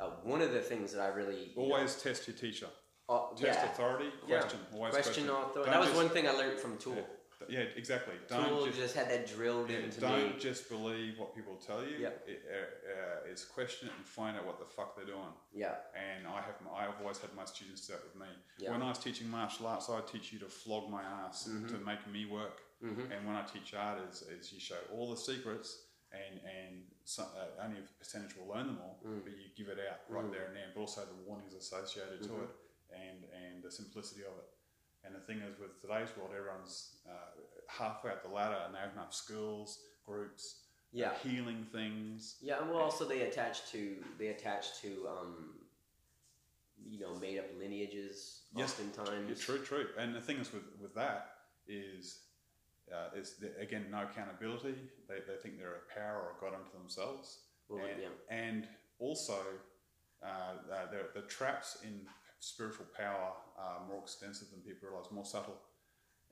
uh, 0.00 0.10
one 0.24 0.42
of 0.42 0.52
the 0.52 0.60
things 0.60 0.92
that 0.92 1.00
I 1.00 1.08
really 1.08 1.52
you 1.54 1.68
know, 1.68 1.74
Always 1.74 1.94
test 2.02 2.26
your 2.26 2.36
teacher. 2.36 2.66
uh, 3.08 3.28
Test 3.36 3.60
yeah, 3.62 3.64
authority. 3.66 4.10
Yeah. 4.26 4.40
Question. 4.40 4.60
Always 4.74 4.92
question 4.92 5.24
question. 5.26 5.30
author. 5.30 5.60
Don't 5.62 5.66
That 5.70 5.78
was 5.78 5.88
just- 5.90 6.02
one 6.02 6.08
thing 6.10 6.26
I 6.26 6.32
learned 6.32 6.58
from 6.58 6.78
Tool. 6.78 7.06
Yeah, 7.48 7.64
exactly. 7.76 8.14
Don't 8.28 8.48
Tool 8.48 8.66
just, 8.66 8.78
just, 8.78 8.94
had 8.96 9.10
that 9.10 9.26
drilled 9.26 9.70
yeah, 9.70 9.78
into 9.78 10.00
don't 10.00 10.34
me. 10.34 10.38
just 10.38 10.68
believe 10.68 11.18
what 11.18 11.34
people 11.34 11.54
tell 11.56 11.82
you. 11.82 11.96
Yeah. 11.98 12.08
It, 12.26 12.42
uh, 12.50 12.56
uh, 13.26 13.30
it's 13.30 13.44
question 13.44 13.88
it 13.88 13.94
and 13.96 14.06
find 14.06 14.36
out 14.36 14.46
what 14.46 14.58
the 14.58 14.64
fuck 14.64 14.96
they're 14.96 15.06
doing. 15.06 15.32
Yeah, 15.54 15.74
and 15.94 16.26
I 16.26 16.40
have 16.42 16.56
I've 16.74 17.00
always 17.00 17.18
had 17.18 17.30
my 17.34 17.44
students 17.44 17.86
do 17.86 17.92
that 17.94 18.02
with 18.04 18.16
me. 18.20 18.28
Yeah. 18.58 18.72
When 18.72 18.82
I 18.82 18.88
was 18.88 18.98
teaching 18.98 19.28
martial 19.30 19.66
arts, 19.66 19.88
I 19.90 20.00
teach 20.10 20.32
you 20.32 20.38
to 20.40 20.46
flog 20.46 20.90
my 20.90 21.02
ass 21.02 21.48
Mm-hmm. 21.48 21.68
to 21.68 21.84
make 21.84 22.06
me 22.12 22.26
work. 22.26 22.60
Mm-hmm. 22.84 23.12
And 23.12 23.26
when 23.26 23.36
I 23.36 23.42
teach 23.42 23.74
art, 23.74 23.98
is, 24.10 24.22
is 24.22 24.52
you 24.52 24.58
show 24.60 24.78
all 24.92 25.10
the 25.10 25.16
secrets, 25.16 25.78
and 26.12 26.40
and 26.44 26.82
some, 27.04 27.26
uh, 27.38 27.64
only 27.64 27.78
a 27.78 27.84
percentage 27.98 28.36
will 28.36 28.52
learn 28.54 28.66
them 28.66 28.78
all, 28.82 29.00
Mm. 29.06 29.22
but 29.24 29.32
you 29.32 29.48
give 29.56 29.68
it 29.68 29.78
out 29.90 30.00
right 30.08 30.30
there 30.32 30.46
and 30.46 30.56
then. 30.56 30.68
But 30.74 30.80
also 30.82 31.00
the 31.02 31.18
warnings 31.28 31.54
associated 31.54 32.20
Mm-hmm. 32.22 32.36
to 32.36 32.42
it, 32.44 32.50
and 32.92 33.18
and 33.44 33.62
the 33.62 33.70
simplicity 33.70 34.22
of 34.22 34.34
it. 34.38 34.48
And 35.04 35.14
the 35.14 35.20
thing 35.20 35.38
is, 35.38 35.58
with 35.58 35.80
today's 35.80 36.08
world, 36.16 36.30
everyone's 36.36 36.96
uh, 37.08 37.40
halfway 37.68 38.10
up 38.10 38.22
the 38.22 38.28
ladder, 38.30 38.58
and 38.66 38.74
they 38.74 38.78
open 38.78 38.98
up 39.00 39.12
schools, 39.12 39.80
groups, 40.06 40.60
yeah, 40.92 41.10
healing 41.22 41.66
things. 41.72 42.36
yeah. 42.40 42.60
And 42.60 42.70
well, 42.70 42.80
also 42.80 43.04
they 43.06 43.22
attach 43.22 43.70
to 43.72 43.96
they 44.18 44.28
attach 44.28 44.80
to 44.82 45.06
um, 45.08 45.54
you 46.88 47.00
know, 47.00 47.14
made 47.16 47.38
up 47.38 47.46
lineages. 47.58 48.42
Yes, 48.56 48.70
oftentimes. 48.72 49.28
Yeah, 49.28 49.44
true, 49.44 49.64
true. 49.64 49.86
And 49.98 50.14
the 50.14 50.20
thing 50.20 50.38
is 50.38 50.52
with, 50.52 50.64
with 50.80 50.94
that 50.94 51.30
is 51.66 52.20
uh, 52.92 53.16
is 53.18 53.34
the, 53.40 53.52
again 53.60 53.86
no 53.90 54.02
accountability. 54.02 54.74
They, 55.08 55.16
they 55.26 55.36
think 55.42 55.58
they're 55.58 55.82
a 55.88 55.94
power 55.94 56.20
or 56.20 56.36
a 56.36 56.40
god 56.40 56.58
unto 56.58 56.76
themselves, 56.78 57.40
Well, 57.68 57.80
and, 57.84 58.02
yeah. 58.02 58.08
and 58.36 58.68
also 58.98 59.38
uh, 60.22 60.26
uh, 60.26 60.90
the, 60.90 61.20
the 61.20 61.26
traps 61.26 61.78
in 61.84 62.00
spiritual 62.42 62.86
power 62.96 63.32
are 63.56 63.80
more 63.88 64.00
extensive 64.02 64.50
than 64.50 64.60
people 64.60 64.88
realize, 64.88 65.06
more 65.12 65.24
subtle. 65.24 65.56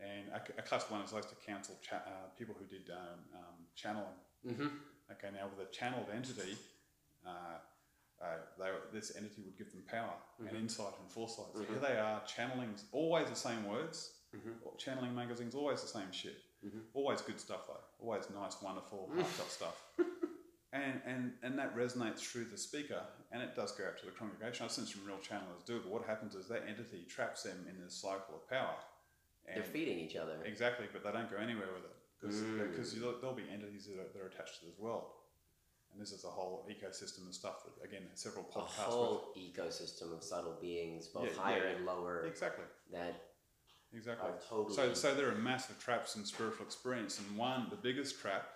And 0.00 0.28
a, 0.34 0.40
a 0.58 0.62
classic 0.62 0.90
one 0.90 1.02
is 1.02 1.12
I 1.12 1.16
used 1.16 1.28
to 1.28 1.36
counsel 1.46 1.78
cha- 1.86 2.02
uh, 2.06 2.28
people 2.36 2.54
who 2.58 2.66
did 2.66 2.90
um, 2.90 3.20
um, 3.34 3.56
channeling. 3.76 4.18
Mm-hmm. 4.46 4.66
Okay, 5.12 5.28
now 5.32 5.46
with 5.56 5.68
a 5.68 5.70
channeled 5.70 6.06
entity, 6.14 6.56
uh, 7.26 7.58
uh, 8.20 8.26
they, 8.58 8.70
this 8.92 9.16
entity 9.16 9.42
would 9.44 9.56
give 9.56 9.70
them 9.70 9.82
power 9.88 10.14
and 10.48 10.56
insight 10.56 10.94
and 11.00 11.10
foresight. 11.10 11.46
So 11.54 11.60
here 11.60 11.78
they 11.80 11.96
are 11.98 12.20
channeling 12.26 12.74
always 12.92 13.28
the 13.28 13.36
same 13.36 13.64
words, 13.68 14.12
or 14.64 14.72
channeling 14.78 15.14
magazines, 15.14 15.54
always 15.54 15.80
the 15.82 15.88
same 15.88 16.10
shit. 16.12 16.38
Always 16.94 17.20
good 17.20 17.38
stuff 17.40 17.66
though. 17.68 17.80
Always 18.04 18.24
nice, 18.34 18.56
wonderful, 18.62 19.10
heartfelt 19.14 19.50
stuff. 19.50 19.76
and, 20.72 21.00
and, 21.06 21.32
and 21.42 21.58
that 21.58 21.76
resonates 21.76 22.20
through 22.20 22.44
the 22.46 22.56
speaker 22.56 23.02
and 23.32 23.42
it 23.42 23.54
does 23.56 23.72
go 23.72 23.84
out 23.84 23.98
to 23.98 24.06
the 24.06 24.12
congregation. 24.12 24.64
I've 24.64 24.72
seen 24.72 24.86
some 24.86 25.02
real 25.06 25.18
channelers 25.18 25.64
do 25.66 25.76
it, 25.76 25.82
but 25.84 25.92
what 25.92 26.04
happens 26.06 26.34
is 26.34 26.46
that 26.48 26.64
entity 26.68 27.04
traps 27.08 27.42
them 27.42 27.66
in 27.68 27.82
this 27.82 27.94
cycle 27.94 28.34
of 28.36 28.48
power. 28.48 28.74
They're 29.52 29.64
feeding 29.64 29.98
each 29.98 30.14
other. 30.16 30.36
Exactly, 30.44 30.86
but 30.92 31.02
they 31.02 31.10
don't 31.10 31.30
go 31.30 31.36
anywhere 31.36 31.68
with 31.74 31.84
it 31.84 31.96
because 32.20 32.94
Mm. 32.94 33.20
there'll 33.20 33.34
be 33.34 33.48
entities 33.50 33.86
that 33.86 33.98
are, 33.98 34.08
that 34.12 34.22
are 34.22 34.26
attached 34.28 34.60
to 34.60 34.66
this 34.66 34.78
world. 34.78 35.06
And 35.92 36.00
this 36.00 36.12
is 36.12 36.22
a 36.24 36.28
whole 36.28 36.68
ecosystem 36.70 37.26
of 37.26 37.34
stuff 37.34 37.64
that, 37.64 37.84
again, 37.84 38.02
several 38.14 38.44
podcasts. 38.44 38.78
A 38.86 38.90
whole 38.90 39.34
ecosystem 39.36 40.12
of 40.16 40.22
subtle 40.22 40.56
beings, 40.60 41.08
both 41.08 41.24
Yeah, 41.34 41.42
higher 41.42 41.64
yeah. 41.64 41.76
and 41.76 41.84
lower. 41.86 42.26
Exactly, 42.26 42.64
that 42.92 43.14
exactly. 43.92 44.30
totally. 44.48 44.74
So, 44.76 44.94
so 44.94 45.14
there 45.16 45.28
are 45.28 45.34
massive 45.34 45.80
traps 45.82 46.14
in 46.14 46.24
spiritual 46.24 46.64
experience, 46.64 47.18
and 47.18 47.36
one, 47.36 47.66
the 47.70 47.76
biggest 47.76 48.20
trap, 48.20 48.46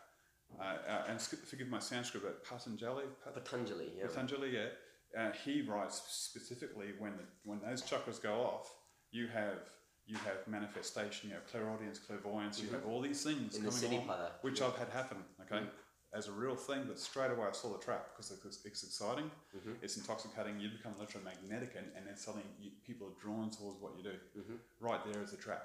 uh, 0.60 0.90
uh, 0.92 1.04
and 1.08 1.20
forgive 1.20 1.68
my 1.68 1.78
Sanskrit, 1.78 2.22
but 2.22 2.44
Patanjali, 2.44 3.04
Pat- 3.24 3.34
Patanjali, 3.34 3.92
yeah. 3.98 4.06
Patanjali, 4.06 4.50
yeah, 4.54 5.20
uh, 5.20 5.32
he 5.44 5.62
writes 5.62 6.02
specifically 6.08 6.88
when 6.98 7.12
the, 7.16 7.24
when 7.44 7.60
those 7.60 7.82
chakras 7.82 8.20
go 8.22 8.34
off, 8.42 8.72
you 9.10 9.26
have 9.28 9.58
you 10.06 10.16
have 10.18 10.46
manifestation, 10.46 11.30
you 11.30 11.34
have 11.34 11.46
clairaudience, 11.46 11.98
clairvoyance, 11.98 12.60
you 12.60 12.68
have 12.70 12.84
all 12.84 13.00
these 13.00 13.22
things 13.24 13.56
Mm-hmm. 13.56 13.66
In 13.66 13.70
the 13.72 13.80
coming 13.80 14.00
Siddhipada. 14.02 14.18
along, 14.18 14.30
which 14.42 14.60
I've 14.60 14.76
had 14.76 14.88
happen, 14.90 15.18
okay, 15.42 15.62
Mm-hmm. 15.64 16.18
as 16.18 16.28
a 16.28 16.32
real 16.32 16.54
thing. 16.56 16.84
But 16.86 16.98
straight 16.98 17.30
away 17.30 17.46
I 17.48 17.52
saw 17.52 17.72
the 17.72 17.82
trap 17.82 18.08
because 18.12 18.30
it's, 18.30 18.58
it's 18.66 18.82
exciting, 18.84 19.30
Mm-hmm. 19.56 19.72
it's 19.82 19.96
intoxicating. 19.96 20.60
You 20.60 20.68
become 20.76 20.92
electromagnetic, 20.98 21.72
and, 21.78 21.86
and 21.96 22.06
then 22.06 22.16
suddenly 22.16 22.44
you, 22.60 22.70
people 22.86 23.06
are 23.08 23.16
drawn 23.22 23.48
towards 23.50 23.80
what 23.80 23.92
you 23.96 24.02
do. 24.02 24.16
Mm-hmm. 24.38 24.56
Right 24.86 25.00
there 25.10 25.22
is 25.22 25.32
a 25.32 25.38
trap. 25.38 25.64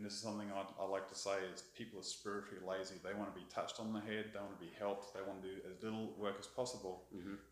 And 0.00 0.06
this 0.06 0.14
is 0.14 0.22
something 0.22 0.48
I, 0.50 0.82
I 0.82 0.86
like 0.86 1.10
to 1.10 1.14
say 1.14 1.32
is 1.52 1.60
people 1.76 2.00
are 2.00 2.02
spiritually 2.02 2.64
lazy. 2.66 2.94
They 3.04 3.12
want 3.12 3.34
to 3.34 3.38
be 3.38 3.44
touched 3.54 3.80
on 3.80 3.92
the 3.92 4.00
head. 4.00 4.30
They 4.32 4.40
want 4.40 4.58
to 4.58 4.64
be 4.64 4.72
helped. 4.78 5.12
They 5.12 5.20
want 5.20 5.42
to 5.42 5.48
do 5.48 5.56
as 5.68 5.82
little 5.82 6.14
work 6.16 6.36
as 6.40 6.46
possible, 6.46 7.02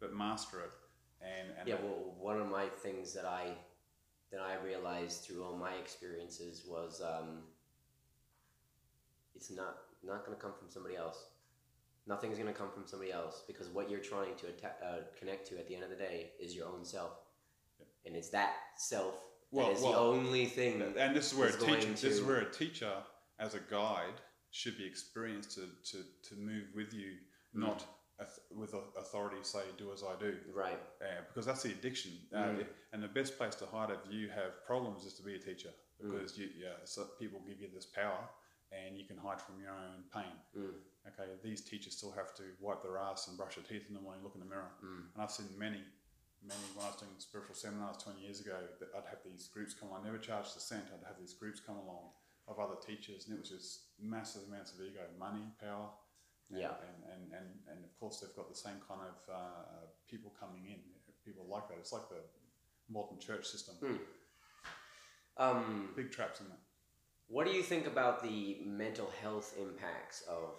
but 0.00 0.14
master 0.14 0.60
it. 0.60 0.70
And, 1.20 1.50
and 1.50 1.68
Mm-hmm. 1.68 1.68
Yeah, 1.68 1.74
well, 1.84 2.14
one 2.18 2.40
of 2.40 2.50
my 2.50 2.68
things 2.82 3.12
that 3.12 3.26
I 3.26 3.52
that 4.32 4.40
I 4.40 4.64
realized 4.64 5.24
through 5.24 5.44
all 5.44 5.58
my 5.58 5.72
experiences 5.74 6.64
was 6.66 7.02
um, 7.02 7.40
it's 9.34 9.50
not 9.50 9.76
not 10.02 10.24
going 10.24 10.34
to 10.34 10.42
come 10.42 10.54
from 10.58 10.70
somebody 10.70 10.96
else. 10.96 11.26
Nothing's 12.06 12.38
going 12.38 12.48
to 12.50 12.58
come 12.58 12.70
from 12.70 12.86
somebody 12.86 13.12
else 13.12 13.42
because 13.46 13.68
what 13.68 13.90
you're 13.90 14.00
trying 14.00 14.36
to 14.36 14.46
atta- 14.46 14.76
uh, 14.82 15.00
connect 15.18 15.46
to 15.48 15.58
at 15.58 15.68
the 15.68 15.74
end 15.74 15.84
of 15.84 15.90
the 15.90 15.96
day 15.96 16.30
is 16.40 16.56
your 16.56 16.66
own 16.66 16.82
self, 16.82 17.12
and 18.06 18.16
it's 18.16 18.30
that 18.30 18.54
self 18.78 19.16
Well- 19.50 19.70
is 19.70 19.80
well, 19.82 19.92
the 19.92 19.98
only 19.98 20.46
thing. 20.46 20.82
and 20.82 21.16
this 21.16 21.32
is 21.32 21.38
where 21.38 21.48
a 21.48 21.52
teacher, 21.52 21.66
going 21.66 21.90
this 21.92 22.04
is 22.04 22.22
where 22.22 22.38
a 22.40 22.50
teacher, 22.50 22.92
as 23.38 23.54
a 23.54 23.60
guide, 23.60 24.20
should 24.50 24.76
be 24.76 24.84
experienced 24.86 25.52
to, 25.52 25.68
to, 25.90 26.04
to 26.28 26.34
move 26.36 26.66
with 26.74 26.92
you, 26.92 27.12
Mm. 27.56 27.60
not 27.60 27.86
with 28.50 28.74
authority. 28.98 29.36
Say, 29.42 29.62
do 29.78 29.92
as 29.92 30.02
I 30.02 30.14
do. 30.18 30.36
right. 30.52 30.78
uh, 31.00 31.22
because 31.28 31.46
that's 31.46 31.62
the 31.62 31.70
addiction. 31.70 32.12
Uh, 32.32 32.36
Mm. 32.36 32.66
and 32.92 33.02
the 33.02 33.08
best 33.08 33.38
place 33.38 33.54
to 33.56 33.66
hide 33.66 33.90
if 33.90 34.00
you 34.10 34.28
have 34.28 34.64
problems 34.66 35.04
is 35.04 35.14
to 35.14 35.22
be 35.22 35.34
a 35.34 35.38
teacher 35.38 35.70
Mm. 36.02 36.12
because 36.12 36.36
you, 36.38 36.48
yeah, 36.56 36.74
so 36.84 37.06
people 37.18 37.40
give 37.46 37.60
you 37.60 37.68
this 37.68 37.86
power 37.86 38.28
and 38.72 38.98
you 38.98 39.06
can 39.06 39.16
hide 39.16 39.40
from 39.40 39.58
your 39.60 39.70
own 39.72 40.04
pain. 40.12 40.34
Mm. 40.56 40.74
Okay, 41.08 41.30
these 41.42 41.62
teachers 41.62 41.96
still 41.96 42.10
have 42.12 42.34
to 42.34 42.42
wipe 42.60 42.82
their 42.82 42.98
ass 42.98 43.28
and 43.28 43.36
brush 43.38 43.54
their 43.54 43.64
teeth 43.64 43.88
in 43.88 43.94
the 43.94 44.00
morning, 44.00 44.22
look 44.22 44.34
in 44.34 44.40
the 44.40 44.46
mirror. 44.46 44.70
Mm. 44.84 45.04
And 45.14 45.22
I've 45.22 45.30
seen 45.30 45.46
many, 45.58 45.82
many 46.42 46.60
when 46.74 46.84
I 46.86 46.90
was 46.90 47.00
doing 47.00 47.12
spiritual 47.18 47.54
seminars 47.54 47.96
20 47.98 48.20
years 48.20 48.40
ago, 48.40 48.56
that 48.80 48.88
I'd 48.96 49.08
have 49.10 49.20
these 49.24 49.48
groups 49.48 49.74
come 49.74 49.88
along. 49.90 50.02
I 50.02 50.06
never 50.06 50.18
charged 50.18 50.56
a 50.56 50.60
cent. 50.60 50.84
I'd 50.94 51.06
have 51.06 51.18
these 51.18 51.34
groups 51.34 51.60
come 51.60 51.76
along 51.76 52.10
of 52.46 52.58
other 52.58 52.76
teachers, 52.80 53.26
and 53.26 53.36
it 53.36 53.40
was 53.40 53.50
just 53.50 53.80
massive 54.00 54.42
amounts 54.48 54.72
of 54.72 54.80
ego, 54.80 55.00
money, 55.18 55.44
power. 55.60 55.90
and- 56.50 56.58
Yeah. 56.60 56.72
and, 56.80 57.04
and, 57.12 57.22
and, 57.34 57.48
and 57.68 57.84
of 57.84 57.92
course 58.00 58.20
they've 58.20 58.34
got 58.34 58.48
the 58.48 58.56
same 58.56 58.80
kind 58.88 59.02
of 59.02 59.16
uh, 59.34 59.86
people 60.08 60.32
coming 60.40 60.64
in. 60.66 60.80
People 61.24 61.44
like 61.48 61.68
that. 61.68 61.76
It's 61.78 61.92
like 61.92 62.08
the 62.08 62.22
modern 62.88 63.18
church 63.18 63.44
system. 63.46 63.74
Mm. 63.82 63.98
Um, 65.36 65.90
Big 65.94 66.10
traps 66.10 66.40
in 66.40 66.48
that. 66.48 66.58
What 67.28 67.46
do 67.46 67.52
you 67.52 67.62
think 67.62 67.86
about 67.86 68.22
the 68.22 68.58
mental 68.64 69.10
health 69.20 69.54
impacts 69.60 70.22
of 70.22 70.58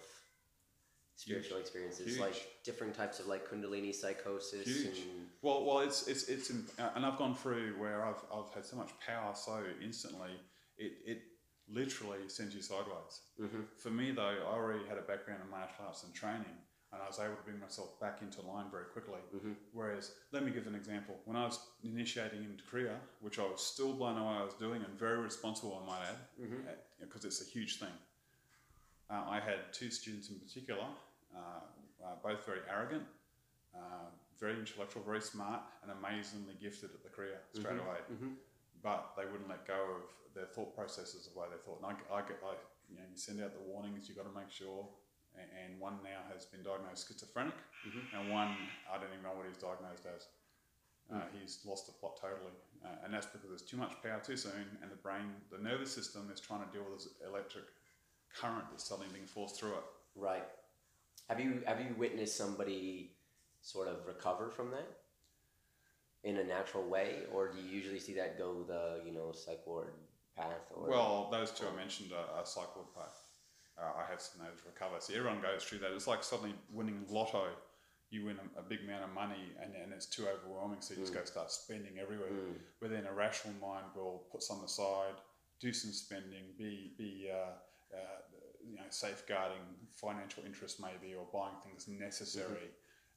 spiritual 1.16 1.58
experiences, 1.58 2.06
Huge. 2.14 2.20
like 2.20 2.46
different 2.64 2.94
types 2.94 3.18
of 3.18 3.26
like 3.26 3.48
Kundalini 3.50 3.92
psychosis? 3.94 4.66
Huge. 4.66 4.98
And, 4.98 5.26
Well, 5.42 5.64
well, 5.64 5.80
it's 5.80 6.06
it's 6.06 6.24
it's 6.28 6.50
in, 6.50 6.66
uh, 6.78 6.90
and 6.94 7.04
I've 7.06 7.16
gone 7.16 7.34
through 7.34 7.74
where 7.78 8.04
I've 8.04 8.22
I've 8.32 8.52
had 8.54 8.64
so 8.64 8.76
much 8.76 8.90
power 9.04 9.34
so 9.34 9.62
instantly 9.82 10.30
it 10.76 10.92
it 11.06 11.22
literally 11.68 12.28
sends 12.28 12.54
you 12.54 12.62
sideways. 12.62 13.20
Mhm. 13.40 13.64
For 13.78 13.90
me 13.90 14.10
though, 14.12 14.22
I 14.22 14.52
already 14.52 14.86
had 14.86 14.98
a 14.98 15.02
background 15.02 15.40
in 15.42 15.50
martial 15.50 15.84
arts 15.86 16.02
and 16.04 16.12
training, 16.12 16.56
and 16.92 17.00
I 17.00 17.06
was 17.06 17.18
able 17.20 17.36
to 17.36 17.42
bring 17.42 17.58
myself 17.60 17.98
back 18.00 18.20
into 18.22 18.42
line 18.42 18.70
very 18.70 18.86
quickly. 18.86 19.20
Whereas, 19.72 20.12
let 20.32 20.44
me 20.44 20.50
give 20.50 20.66
an 20.66 20.74
example. 20.74 21.14
When 21.24 21.36
I 21.36 21.44
was 21.46 21.58
initiating 21.84 22.42
into 22.44 22.64
Kriya, 22.64 22.98
which 23.20 23.38
I 23.38 23.44
was 23.44 23.64
still 23.64 23.92
blown 23.94 24.18
away 24.18 24.34
I 24.34 24.44
was 24.44 24.54
doing 24.54 24.82
and 24.82 24.98
very 24.98 25.18
responsible, 25.18 25.80
I 25.82 25.86
might 25.86 26.04
add, 26.08 26.18
because 27.00 27.24
it's 27.24 27.40
a 27.40 27.44
huge 27.44 27.78
thing. 27.78 27.96
Uh, 29.08 29.24
I 29.28 29.40
had 29.40 29.72
two 29.72 29.90
students 29.90 30.28
in 30.28 30.38
particular, 30.40 30.86
uh, 31.34 31.60
uh, 32.04 32.16
both 32.22 32.44
very 32.44 32.60
arrogant, 32.68 33.04
uh, 33.74 34.08
very 34.40 34.58
intellectual, 34.58 35.02
very 35.02 35.20
smart, 35.20 35.60
and 35.82 35.92
amazingly 35.92 36.54
gifted 36.60 36.90
at 36.96 37.02
the 37.02 37.10
Kriya 37.10 37.38
straight 37.52 37.78
away. 37.78 38.00
But 38.82 39.12
they 39.16 39.26
wouldn't 39.30 39.48
let 39.48 39.66
go 39.66 39.76
of 40.00 40.34
their 40.34 40.46
thought 40.46 40.74
processes 40.74 41.28
the 41.28 41.38
way 41.38 41.46
they 41.50 41.58
thought. 41.64 41.78
And 41.84 41.92
I, 41.92 41.94
I 42.16 42.20
get, 42.22 42.40
I, 42.42 42.54
you 42.88 42.96
know, 42.96 43.04
you 43.10 43.16
send 43.16 43.42
out 43.42 43.52
the 43.52 43.60
warnings. 43.70 44.08
you've 44.08 44.16
got 44.16 44.26
to 44.26 44.32
make 44.38 44.50
sure. 44.50 44.88
And 45.36 45.78
one 45.78 45.98
now 46.02 46.20
has 46.32 46.44
been 46.46 46.62
diagnosed 46.62 47.06
schizophrenic, 47.08 47.54
and 48.16 48.30
one 48.30 48.56
I 48.90 48.96
don't 48.98 49.12
even 49.12 49.22
know 49.22 49.36
what 49.36 49.46
he's 49.46 49.56
diagnosed 49.56 50.04
as. 50.06 50.26
Uh, 51.12 51.22
he's 51.38 51.60
lost 51.66 51.86
the 51.86 51.92
plot 51.92 52.16
totally, 52.20 52.54
uh, 52.84 53.04
and 53.04 53.12
that's 53.12 53.26
because 53.26 53.48
there's 53.48 53.62
too 53.62 53.76
much 53.76 53.92
power 54.02 54.20
too 54.24 54.36
soon, 54.36 54.78
and 54.80 54.90
the 54.90 54.96
brain, 54.96 55.26
the 55.50 55.58
nervous 55.58 55.92
system, 55.92 56.30
is 56.32 56.38
trying 56.40 56.62
to 56.64 56.70
deal 56.72 56.84
with 56.88 57.02
this 57.02 57.08
electric 57.26 57.64
current 58.32 58.64
that's 58.70 58.84
suddenly 58.88 59.10
being 59.12 59.26
forced 59.26 59.58
through 59.58 59.72
it. 59.72 59.84
right. 60.14 60.44
Have 61.28 61.40
you 61.40 61.62
have 61.66 61.80
you 61.80 61.94
witnessed 61.98 62.36
somebody 62.36 63.12
sort 63.62 63.88
of 63.88 64.06
recover 64.06 64.50
from 64.50 64.70
that 64.70 64.88
in 66.22 66.36
a 66.36 66.44
natural 66.44 66.84
way, 66.84 67.20
or 67.32 67.48
do 67.48 67.58
you 67.58 67.68
usually 67.68 67.98
see 67.98 68.14
that 68.14 68.38
go 68.38 68.62
the 68.66 69.00
you 69.04 69.12
know 69.12 69.32
psych 69.32 69.66
ward 69.66 69.88
path? 70.36 70.70
Or 70.74 70.88
Well, 70.88 71.28
those 71.30 71.50
two 71.50 71.66
I 71.66 71.76
mentioned 71.76 72.12
are, 72.12 72.38
are 72.38 72.44
cycle 72.44 72.88
path. 72.94 73.16
Uh, 73.78 73.92
I 73.98 74.10
have 74.10 74.20
seen 74.20 74.42
those 74.42 74.60
recover. 74.66 74.96
So 75.00 75.14
everyone 75.14 75.40
goes 75.40 75.64
through 75.64 75.78
that. 75.78 75.92
It's 75.92 76.06
like 76.06 76.22
suddenly 76.22 76.54
winning 76.72 77.06
lotto. 77.08 77.46
You 78.10 78.24
win 78.26 78.36
a, 78.56 78.60
a 78.60 78.62
big 78.62 78.80
amount 78.84 79.04
of 79.04 79.10
money 79.14 79.54
and, 79.62 79.72
and 79.74 79.92
it's 79.92 80.06
too 80.06 80.26
overwhelming, 80.26 80.80
so 80.80 80.94
you 80.94 81.00
just 81.00 81.14
go 81.14 81.24
start 81.24 81.50
spending 81.52 81.98
everywhere. 82.00 82.28
But 82.80 82.90
then 82.90 83.06
a 83.06 83.12
rational 83.14 83.54
mind 83.60 83.86
will 83.94 84.24
put 84.32 84.42
some 84.42 84.62
aside, 84.64 85.14
do 85.60 85.72
some 85.72 85.92
spending, 85.92 86.42
be 86.58 86.92
be 86.98 87.30
uh, 87.32 87.52
uh, 87.96 88.20
you 88.68 88.76
know 88.76 88.82
safeguarding 88.90 89.62
financial 89.94 90.44
interests 90.44 90.80
maybe, 90.80 91.14
or 91.14 91.24
buying 91.32 91.54
things 91.64 91.86
necessary. 91.88 92.70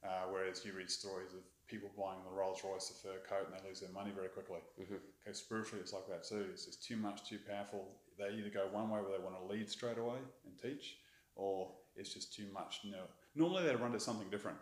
Uh, 0.06 0.26
whereas 0.30 0.66
you 0.66 0.74
read 0.74 0.90
stories 0.92 1.34
of 1.34 1.40
people 1.68 1.90
buying 1.98 2.20
the 2.26 2.36
Rolls 2.36 2.62
Royce, 2.64 2.92
a 2.92 2.94
fur 2.94 3.20
coat, 3.28 3.48
and 3.48 3.58
they 3.58 3.68
lose 3.68 3.80
their 3.80 3.90
money 3.92 4.12
very 4.14 4.28
quickly. 4.28 4.60
Okay, 4.82 5.34
spiritually, 5.34 5.82
it's 5.82 5.94
like 5.94 6.08
that 6.10 6.24
too. 6.28 6.46
It's 6.52 6.66
just 6.66 6.84
too 6.86 6.98
much, 6.98 7.28
too 7.28 7.40
powerful. 7.50 7.88
They 8.20 8.30
either 8.38 8.50
go 8.50 8.68
one 8.72 8.90
way 8.90 9.00
where 9.00 9.18
they 9.18 9.24
want 9.24 9.36
to 9.40 9.46
lead 9.54 9.70
straight 9.70 9.98
away 9.98 10.18
and 10.46 10.54
teach, 10.62 10.98
or 11.36 11.72
it's 11.96 12.14
just 12.14 12.36
too 12.36 12.48
much. 12.54 12.82
You 12.84 12.92
know, 12.92 13.04
normally 13.36 13.64
they 13.64 13.76
run 13.76 13.92
to 13.94 14.00
something 14.00 14.30
different. 14.30 14.58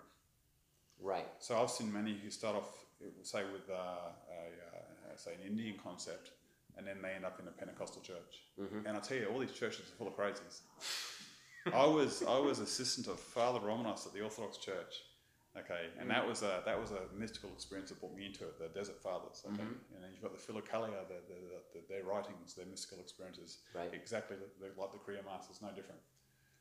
right. 1.02 1.28
So 1.40 1.62
I've 1.62 1.72
seen 1.72 1.92
many 1.92 2.18
who 2.24 2.30
start 2.30 2.56
off, 2.56 2.70
say, 3.24 3.42
with 3.52 3.68
uh, 3.70 3.74
a, 3.74 5.12
uh, 5.12 5.18
say 5.18 5.34
an 5.34 5.48
Indian 5.48 5.76
concept, 5.84 6.32
and 6.78 6.86
then 6.88 7.02
they 7.02 7.12
end 7.14 7.26
up 7.26 7.40
in 7.40 7.48
a 7.48 7.52
Pentecostal 7.52 8.02
church. 8.02 8.44
And 8.86 8.96
I 8.96 9.00
tell 9.00 9.18
you, 9.18 9.26
all 9.26 9.40
these 9.40 9.52
churches 9.54 9.90
are 9.90 9.96
full 9.98 10.08
of 10.08 10.16
crazies. 10.16 10.62
I 11.74 11.86
was 11.86 12.24
I 12.28 12.40
was 12.40 12.60
assistant 12.60 13.08
of 13.08 13.20
Father 13.20 13.60
Romanos 13.60 14.06
at 14.08 14.14
the 14.14 14.22
Orthodox 14.22 14.58
Church. 14.58 14.94
Okay, 15.58 15.88
and 16.00 16.10
that 16.10 16.26
was 16.26 16.44
a 16.44 16.62
that 16.66 16.80
was 16.80 16.92
a 16.92 17.02
mystical 17.18 17.50
experience 17.50 17.90
that 17.90 18.00
brought 18.00 18.16
me 18.16 18.26
into 18.26 18.46
it. 18.46 18.58
The 18.58 18.70
Desert 18.70 19.02
Fathers. 19.04 19.44
Okay, 19.46 19.62
and 19.62 20.02
then 20.02 20.10
you've 20.14 20.22
got 20.22 20.32
the 20.32 20.40
Philokalia, 20.40 21.06
the, 21.10 21.20
the, 21.28 21.40
the, 21.74 21.80
their 21.90 22.04
writings, 22.06 22.54
their 22.54 22.66
mystical 22.68 23.00
experiences, 23.00 23.58
Right. 23.76 23.90
exactly 23.94 24.38
like 24.40 24.92
the 24.94 24.98
Kriya 25.00 25.26
Masters, 25.26 25.60
no 25.62 25.68
different. 25.70 26.00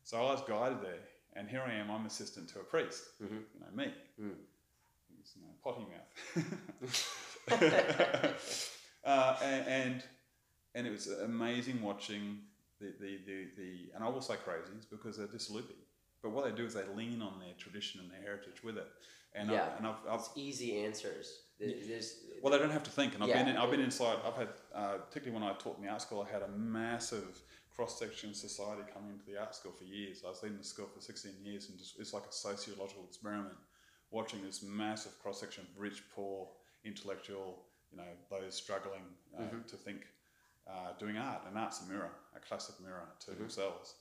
So 0.03 0.17
I 0.19 0.33
was 0.33 0.43
guided 0.43 0.83
there, 0.83 0.99
and 1.35 1.49
here 1.49 1.63
I 1.65 1.75
am. 1.75 1.89
I'm 1.91 2.05
assistant 2.07 2.49
to 2.51 2.61
a 2.61 2.65
priest. 2.65 3.05
Mm-hmm. 3.23 3.35
You 3.37 3.61
know 3.61 3.77
me. 3.77 3.95
Mm. 4.21 4.35
He's, 5.17 5.37
you 5.37 5.43
know, 5.43 5.55
potty 5.63 5.87
mouth. 5.87 6.11
uh, 9.05 9.37
and, 9.43 9.67
and 9.69 10.05
and 10.75 10.87
it 10.87 10.91
was 10.91 11.07
amazing 11.09 11.83
watching 11.83 12.39
the, 12.81 12.93
the, 13.01 13.19
the, 13.27 13.49
the 13.57 13.91
and 13.95 14.03
I 14.03 14.09
will 14.09 14.21
say 14.21 14.35
crazies 14.35 14.89
because 14.91 15.17
they're 15.19 15.27
just 15.27 15.51
loopy. 15.51 15.75
But 16.23 16.31
what 16.31 16.45
they 16.45 16.53
do 16.53 16.65
is 16.67 16.75
they 16.75 16.85
lean 16.95 17.23
on 17.23 17.39
their 17.41 17.55
tradition 17.59 18.01
and 18.01 18.11
their 18.11 18.21
heritage 18.21 18.63
with 18.63 18.77
it. 18.77 18.87
And 19.35 19.51
Yeah. 19.51 19.67
I've, 19.67 19.77
and 19.79 19.87
I've, 19.87 19.97
I've 20.09 20.21
It's 20.21 20.31
easy 20.37 20.85
answers. 20.85 21.43
There- 21.59 21.69
There's 21.87 22.25
well, 22.43 22.53
they 22.53 22.59
don't 22.59 22.71
have 22.71 22.83
to 22.85 22.91
think. 22.91 23.15
And 23.15 23.23
I've 23.23 23.33
been 23.33 23.49
in, 23.49 23.57
I've 23.57 23.71
been 23.71 23.81
inside. 23.81 24.19
I've 24.25 24.35
had 24.35 24.49
uh, 24.75 24.99
particularly 24.99 25.39
when 25.41 25.49
I 25.51 25.55
taught 25.59 25.77
in 25.79 25.85
the 25.85 25.91
art 25.91 26.03
school, 26.03 26.27
I 26.27 26.33
had 26.33 26.43
a 26.43 26.49
massive 26.49 27.43
cross 27.75 27.99
section 27.99 28.35
society 28.35 28.83
coming 28.93 29.11
into 29.11 29.25
the 29.27 29.39
art 29.39 29.55
school 29.55 29.73
for 29.73 29.85
years. 29.85 30.23
I 30.25 30.31
was 30.31 30.43
leading 30.43 30.59
the 30.59 30.65
school 30.65 30.87
for 30.87 31.01
16 31.01 31.33
years, 31.45 31.69
and 31.69 31.79
just, 31.79 31.99
it's 31.99 32.13
like 32.13 32.25
a 32.25 32.33
sociological 32.33 33.05
experiment, 33.05 33.55
watching 34.11 34.43
this 34.43 34.63
massive 34.63 35.19
cross 35.23 35.41
section 35.41 35.65
of 35.65 35.81
rich, 35.81 36.03
poor, 36.15 36.49
intellectual, 36.85 37.63
you 37.91 37.99
know, 37.99 38.05
those 38.31 38.55
struggling 38.55 39.03
uh, 39.39 39.43
to 39.67 39.77
think, 39.77 40.07
uh, 40.67 40.93
doing 40.99 41.17
art. 41.17 41.43
And 41.47 41.57
art's 41.59 41.83
a 41.83 41.87
mirror, 41.93 42.11
a 42.35 42.41
classic 42.41 42.75
mirror 42.83 43.07
to 43.27 43.31
themselves. 43.33 43.95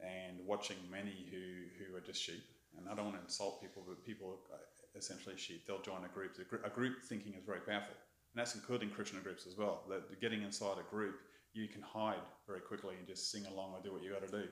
And 0.00 0.46
watching 0.46 0.76
many 0.90 1.26
who, 1.30 1.64
who 1.78 1.96
are 1.96 2.00
just 2.00 2.22
sheep, 2.22 2.44
and 2.76 2.88
I 2.88 2.94
don't 2.94 3.06
want 3.06 3.16
to 3.16 3.24
insult 3.24 3.62
people, 3.62 3.82
but 3.86 4.04
people 4.04 4.40
are 4.52 4.60
essentially 4.94 5.36
sheep. 5.36 5.66
They'll 5.66 5.80
join 5.80 6.04
a 6.04 6.08
group. 6.08 6.36
A 6.38 6.66
A 6.66 6.70
group 6.70 7.02
thinking 7.08 7.34
is 7.34 7.44
very 7.44 7.60
powerful, 7.60 7.94
and 8.32 8.36
that's 8.36 8.54
including 8.54 8.90
Christian 8.90 9.20
groups 9.22 9.46
as 9.46 9.56
well. 9.56 9.84
That 9.88 10.20
getting 10.20 10.42
inside 10.42 10.76
a 10.78 10.90
group, 10.90 11.16
you 11.54 11.68
can 11.68 11.80
hide 11.80 12.20
very 12.46 12.60
quickly 12.60 12.94
and 12.98 13.06
just 13.06 13.30
sing 13.30 13.46
along 13.46 13.72
or 13.72 13.80
do 13.82 13.92
what 13.92 14.02
you 14.02 14.12
got 14.12 14.26
to 14.26 14.30
do, 14.30 14.46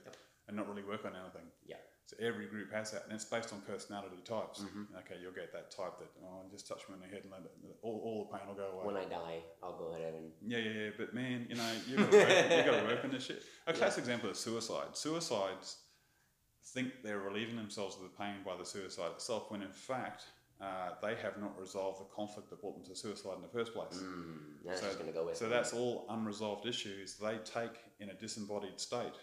and 0.48 0.56
not 0.56 0.68
really 0.68 0.82
work 0.82 1.04
on 1.04 1.12
anything. 1.12 1.48
Yeah. 1.66 1.76
So 2.06 2.16
every 2.20 2.46
group 2.46 2.70
has 2.72 2.90
that, 2.90 3.04
and 3.04 3.12
it's 3.14 3.24
based 3.24 3.50
on 3.54 3.60
personality 3.62 4.18
types. 4.26 4.62
Okay, 4.98 5.16
you'll 5.22 5.32
get 5.32 5.52
that 5.54 5.70
type 5.70 5.98
that 5.98 6.10
oh, 6.22 6.42
just 6.50 6.68
touch 6.68 6.80
me 6.88 6.94
on 6.96 7.00
the 7.00 7.06
head 7.06 7.22
and 7.22 7.32
let 7.32 7.40
it, 7.40 7.50
all, 7.80 7.98
all 8.04 8.28
the 8.30 8.36
pain 8.38 8.46
will 8.46 8.54
go 8.54 8.68
away. 8.76 8.86
When 8.86 8.96
I 8.96 9.06
die, 9.06 9.38
I'll 9.62 9.78
go 9.78 9.94
ahead 9.94 10.12
and 10.12 10.30
Yeah, 10.46 10.58
yeah, 10.58 10.70
yeah. 10.84 10.90
But 10.98 11.14
man, 11.14 11.46
you 11.48 11.56
know, 11.56 11.70
you 11.88 11.96
got 11.96 12.10
to 12.10 12.16
work, 12.18 12.66
got 12.66 12.80
to 12.80 12.86
work 12.86 13.04
on 13.04 13.10
this 13.10 13.24
shit. 13.24 13.42
A 13.66 13.72
classic 13.72 14.00
example 14.00 14.28
is 14.28 14.38
suicide. 14.38 14.88
Suicides 14.92 15.78
think 16.66 17.02
they're 17.02 17.20
relieving 17.20 17.56
themselves 17.56 17.96
of 17.96 18.02
the 18.02 18.08
pain 18.08 18.36
by 18.44 18.56
the 18.56 18.64
suicide 18.66 19.12
itself, 19.14 19.50
when 19.50 19.62
in 19.62 19.70
fact 19.72 20.24
uh, 20.60 20.90
they 21.02 21.14
have 21.16 21.38
not 21.40 21.58
resolved 21.58 22.00
the 22.00 22.06
conflict 22.14 22.48
that 22.50 22.60
brought 22.60 22.74
them 22.76 22.84
to 22.84 22.98
suicide 22.98 23.34
in 23.36 23.42
the 23.42 23.48
first 23.48 23.72
place. 23.74 23.94
mm, 24.02 24.36
that's 24.64 24.80
So, 24.80 24.86
just 24.86 24.98
gonna 24.98 25.12
go 25.12 25.24
with. 25.26 25.36
so 25.36 25.48
that's 25.48 25.72
all 25.72 26.06
unresolved 26.10 26.66
issues 26.66 27.16
they 27.16 27.38
take 27.44 27.76
in 28.00 28.10
a 28.10 28.14
disembodied 28.14 28.78
state, 28.80 29.14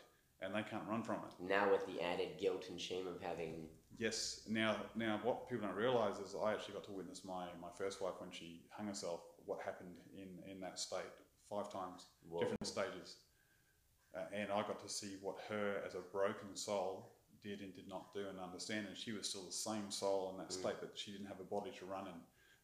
and 0.42 0.54
they 0.56 0.64
can't 0.64 0.84
run 0.90 1.04
from 1.04 1.18
it. 1.18 1.44
now 1.48 1.70
with 1.72 1.86
the 1.88 2.02
added 2.02 2.30
guilt 2.40 2.66
and 2.70 2.80
shame 2.80 3.08
of 3.08 3.22
having. 3.22 3.68
Yes. 3.98 4.42
Now, 4.50 4.78
now, 4.96 5.20
what 5.24 5.48
people 5.50 5.68
don't 5.68 5.76
realise 5.76 6.18
is 6.18 6.34
I 6.42 6.54
actually 6.54 6.74
got 6.74 6.84
to 6.86 6.92
witness 6.92 7.24
my, 7.24 7.46
my 7.62 7.68
first 7.78 8.02
wife 8.02 8.16
when 8.20 8.32
she 8.32 8.62
hung 8.72 8.88
herself. 8.88 9.22
What 9.46 9.60
happened 9.64 9.96
in, 10.16 10.30
in 10.52 10.60
that 10.62 10.80
state 10.80 11.12
five 11.50 11.72
times, 11.72 12.06
Whoa. 12.28 12.40
different 12.42 12.66
stages, 12.66 13.18
uh, 14.16 14.22
and 14.34 14.52
I 14.52 14.62
got 14.62 14.82
to 14.82 14.90
see 14.90 15.18
what 15.22 15.38
her 15.50 15.82
as 15.86 15.94
a 15.96 16.00
broken 16.00 16.56
soul 16.56 17.14
did 17.44 17.60
and 17.62 17.76
did 17.76 17.88
not 17.90 18.14
do 18.14 18.28
and 18.30 18.40
understand. 18.40 18.88
And 18.88 18.98
she 18.98 19.12
was 19.12 19.28
still 19.30 19.46
the 19.46 19.52
same 19.52 19.90
soul 19.92 20.32
in 20.32 20.38
that 20.38 20.50
Mm. 20.50 20.60
state, 20.62 20.76
but 20.80 20.92
she 20.96 21.12
didn't 21.12 21.28
have 21.28 21.40
a 21.40 21.44
body 21.44 21.72
to 21.80 21.86
run 21.86 22.08
in. 22.08 22.14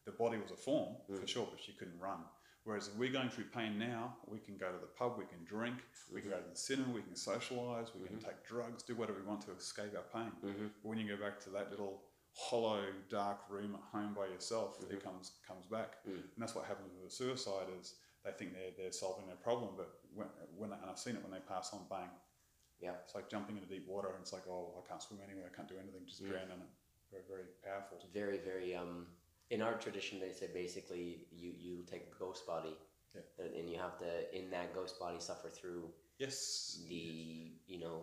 The 0.06 0.12
body 0.12 0.38
was 0.38 0.50
a 0.50 0.56
form 0.56 0.96
Mm. 1.10 1.20
for 1.20 1.26
sure, 1.26 1.46
but 1.50 1.60
she 1.60 1.72
couldn't 1.72 1.98
run. 2.00 2.20
Whereas 2.68 2.88
if 2.88 2.96
we're 2.96 3.10
going 3.10 3.30
through 3.30 3.44
pain 3.44 3.78
now, 3.78 4.14
we 4.26 4.38
can 4.40 4.58
go 4.58 4.70
to 4.70 4.76
the 4.78 4.92
pub, 5.00 5.16
we 5.16 5.24
can 5.24 5.42
drink, 5.46 5.76
we 6.12 6.20
can 6.20 6.28
go 6.28 6.36
to 6.36 6.50
the 6.50 6.54
cinema, 6.54 6.92
we 6.92 7.00
can 7.00 7.14
socialise, 7.14 7.88
we 7.98 8.06
can 8.06 8.18
take 8.18 8.46
drugs, 8.46 8.82
do 8.82 8.94
whatever 8.94 9.18
we 9.20 9.24
want 9.26 9.40
to 9.46 9.52
escape 9.52 9.94
our 9.96 10.04
pain. 10.12 10.30
Mhm. 10.44 10.70
But 10.82 10.88
when 10.90 10.98
you 10.98 11.08
go 11.08 11.16
back 11.16 11.40
to 11.44 11.50
that 11.56 11.70
little 11.70 12.02
hollow, 12.34 12.84
dark 13.08 13.48
room 13.48 13.74
at 13.74 13.80
home 13.80 14.12
by 14.12 14.26
yourself, 14.26 14.78
it 14.90 15.02
comes 15.02 15.30
comes 15.46 15.64
back, 15.64 16.04
Mm. 16.04 16.24
and 16.34 16.36
that's 16.36 16.54
what 16.54 16.66
happens 16.66 16.92
with 16.92 17.06
a 17.06 17.10
suicide. 17.10 17.70
Is 17.80 17.94
they 18.22 18.32
think 18.32 18.52
they're, 18.52 18.72
they're 18.76 18.92
solving 18.92 19.26
their 19.26 19.36
problem, 19.36 19.74
but 19.74 19.88
when, 20.12 20.28
when 20.54 20.72
and 20.74 20.90
I've 20.90 20.98
seen 20.98 21.16
it 21.16 21.22
when 21.22 21.32
they 21.32 21.40
pass 21.40 21.72
on, 21.72 21.88
bang, 21.88 22.10
Yeah. 22.80 22.96
it's 23.02 23.14
like 23.14 23.30
jumping 23.30 23.56
into 23.56 23.66
deep 23.70 23.86
water, 23.86 24.10
and 24.10 24.20
it's 24.20 24.34
like, 24.34 24.46
oh, 24.46 24.74
I 24.84 24.86
can't 24.86 25.02
swim 25.02 25.20
anywhere, 25.22 25.48
I 25.50 25.56
can't 25.56 25.68
do 25.68 25.78
anything, 25.78 26.04
just 26.04 26.22
drown 26.22 26.50
in 26.50 26.60
it. 26.60 26.68
Very, 27.10 27.22
very 27.24 27.46
powerful. 27.64 27.98
very 28.12 28.36
very 28.36 28.74
um 28.74 29.16
in 29.50 29.62
our 29.62 29.74
tradition 29.74 30.20
they 30.20 30.32
say 30.32 30.48
basically 30.52 31.26
you 31.32 31.50
you 31.58 31.82
take 31.90 32.02
a 32.12 32.18
ghost 32.18 32.46
body 32.46 32.74
Yeah. 33.14 33.22
and, 33.44 33.54
and 33.58 33.70
you 33.70 33.78
have 33.78 33.96
to 33.98 34.10
in 34.38 34.50
that 34.50 34.74
ghost 34.74 34.98
body 35.00 35.20
suffer 35.20 35.48
through 35.48 35.84
Yes. 36.18 36.80
the 36.88 37.52
you 37.66 37.78
know 37.84 38.02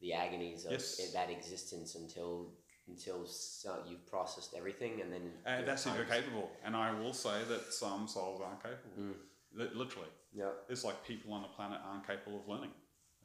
the 0.00 0.12
agonies 0.14 0.64
of 0.64 0.72
Yes. 0.72 1.12
that 1.12 1.30
existence 1.30 1.94
until 1.94 2.32
until 2.88 3.24
so 3.26 3.70
you've 3.88 4.04
processed 4.06 4.54
everything 4.60 5.00
and 5.02 5.12
then 5.12 5.24
And 5.46 5.66
that's 5.68 5.86
if 5.86 5.94
you're 5.94 6.04
capable. 6.18 6.50
And 6.64 6.74
I 6.74 6.88
will 7.00 7.12
say 7.12 7.36
that 7.52 7.72
some 7.72 8.08
souls 8.08 8.40
aren't 8.44 8.62
capable. 8.62 8.96
Mm. 8.98 9.14
Li- 9.60 9.74
literally. 9.82 10.08
yeah 10.32 10.50
It's 10.68 10.84
like 10.88 10.96
people 11.06 11.32
on 11.36 11.42
the 11.42 11.48
planet 11.58 11.78
aren't 11.88 12.04
capable 12.06 12.38
of 12.40 12.48
learning. 12.48 12.72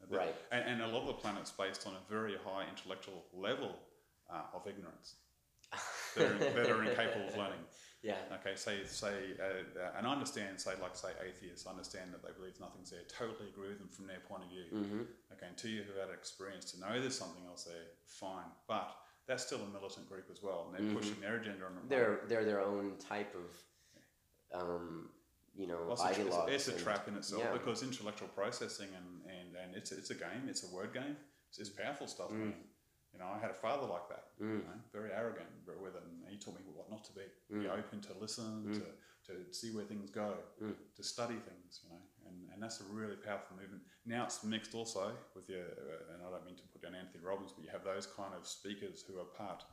Right. 0.08 0.36
And, 0.52 0.62
and 0.70 0.82
a 0.82 0.86
lot 0.94 1.00
of 1.00 1.08
the 1.08 1.14
planet's 1.24 1.50
based 1.50 1.84
on 1.88 1.94
a 1.94 2.02
very 2.16 2.36
high 2.46 2.64
intellectual 2.72 3.24
level 3.32 3.72
uh, 4.32 4.54
of 4.56 4.66
ignorance 4.68 5.08
that 6.16 6.26
are, 6.32 6.38
that 6.56 6.70
are 6.70 6.82
incapable 6.82 7.28
of 7.28 7.36
learning. 7.36 7.64
yeah 8.02 8.16
Okay, 8.40 8.54
say, 8.56 8.84
say, 8.84 9.14
uh, 9.40 9.78
uh, 9.80 9.96
and 9.98 10.06
I 10.06 10.10
understand, 10.12 10.60
say, 10.60 10.72
like, 10.82 10.96
say, 10.96 11.12
atheists, 11.26 11.66
I 11.66 11.70
understand 11.70 12.12
that 12.12 12.22
they 12.24 12.32
believe 12.36 12.58
nothing's 12.60 12.90
there. 12.90 13.00
Totally 13.08 13.48
agree 13.54 13.68
with 13.68 13.78
them 13.78 13.88
from 13.88 14.06
their 14.06 14.20
point 14.28 14.42
of 14.44 14.50
view. 14.50 14.66
hmm 14.70 15.02
Okay, 15.32 15.46
until 15.48 15.70
you 15.70 15.82
have 15.88 16.08
had 16.08 16.14
experience 16.14 16.72
to 16.72 16.80
know 16.80 17.00
there's 17.00 17.16
something 17.18 17.44
else 17.46 17.64
there, 17.64 17.86
fine. 18.06 18.50
But 18.66 18.90
that's 19.28 19.44
still 19.46 19.60
a 19.60 19.70
militant 19.72 20.08
group 20.08 20.26
as 20.30 20.42
well, 20.42 20.66
and 20.66 20.70
they're 20.74 20.92
Mhm. 20.92 20.96
pushing 20.98 21.20
their 21.20 21.36
agenda 21.36 21.64
on 21.66 21.74
the 21.74 21.80
they're 21.88 22.20
they're 22.28 22.44
their 22.44 22.60
own 22.60 22.96
type 22.98 23.34
of 23.34 23.48
um 24.60 25.10
you 25.54 25.66
know 25.66 25.78
Well, 25.88 25.92
it's, 26.08 26.18
a, 26.18 26.46
it's, 26.54 26.68
a 26.68 26.72
trap 26.84 27.08
in 27.08 27.16
itself 27.16 27.42
yeah. 27.44 27.52
because 27.52 27.82
intellectual 27.82 28.28
processing 28.28 28.88
and, 28.94 29.08
and, 29.24 29.56
and 29.56 29.74
it's, 29.74 29.90
a, 29.92 29.96
it's 29.98 30.10
a 30.10 30.14
game, 30.14 30.46
it's 30.48 30.62
a 30.70 30.74
word 30.74 30.92
game, 30.92 31.16
it's, 31.48 31.58
it's 31.58 31.70
powerful 31.70 32.06
stuff. 32.06 32.30
Mm. 32.30 32.52
You 33.16 33.22
know, 33.24 33.30
I 33.32 33.38
had 33.38 33.50
a 33.50 33.54
father 33.54 33.86
like 33.86 34.08
that, 34.10 34.24
Mm. 34.38 34.58
you 34.60 34.64
know, 34.68 34.78
very 34.92 35.10
arrogant 35.10 35.48
but 35.64 35.80
with 35.80 35.96
it, 35.96 36.02
and 36.02 36.28
he 36.28 36.36
taught 36.36 36.54
me 36.54 36.60
what 36.74 36.90
not 36.90 37.02
to 37.04 37.12
be. 37.12 37.24
Be 37.48 37.64
Mm. 37.64 37.78
open 37.78 38.00
to 38.02 38.12
listen, 38.20 38.66
Mm. 38.68 38.74
to, 38.74 39.32
to 39.32 39.52
see 39.54 39.70
where 39.74 39.86
things 39.86 40.10
go, 40.10 40.36
Mm. 40.60 40.76
to 40.94 41.02
study 41.02 41.38
things, 41.40 41.80
you 41.82 41.88
know, 41.88 42.02
and, 42.26 42.50
and 42.52 42.62
that's 42.62 42.80
a 42.82 42.84
really 42.84 43.16
powerful 43.16 43.56
movement. 43.56 43.82
Now 44.04 44.24
it's 44.24 44.44
mixed 44.44 44.74
also 44.74 45.16
with 45.34 45.48
your, 45.48 45.64
uh, 45.64 46.12
and 46.12 46.22
I 46.26 46.30
don't 46.30 46.44
mean 46.44 46.56
to 46.56 46.66
put 46.68 46.82
down 46.82 46.94
Anthony 46.94 47.24
Robbins, 47.24 47.52
but 47.52 47.64
you 47.64 47.70
have 47.70 47.84
those 47.84 48.06
kind 48.06 48.34
of 48.34 48.46
speakers 48.46 49.02
who 49.02 49.18
are 49.18 49.24
part, 49.24 49.64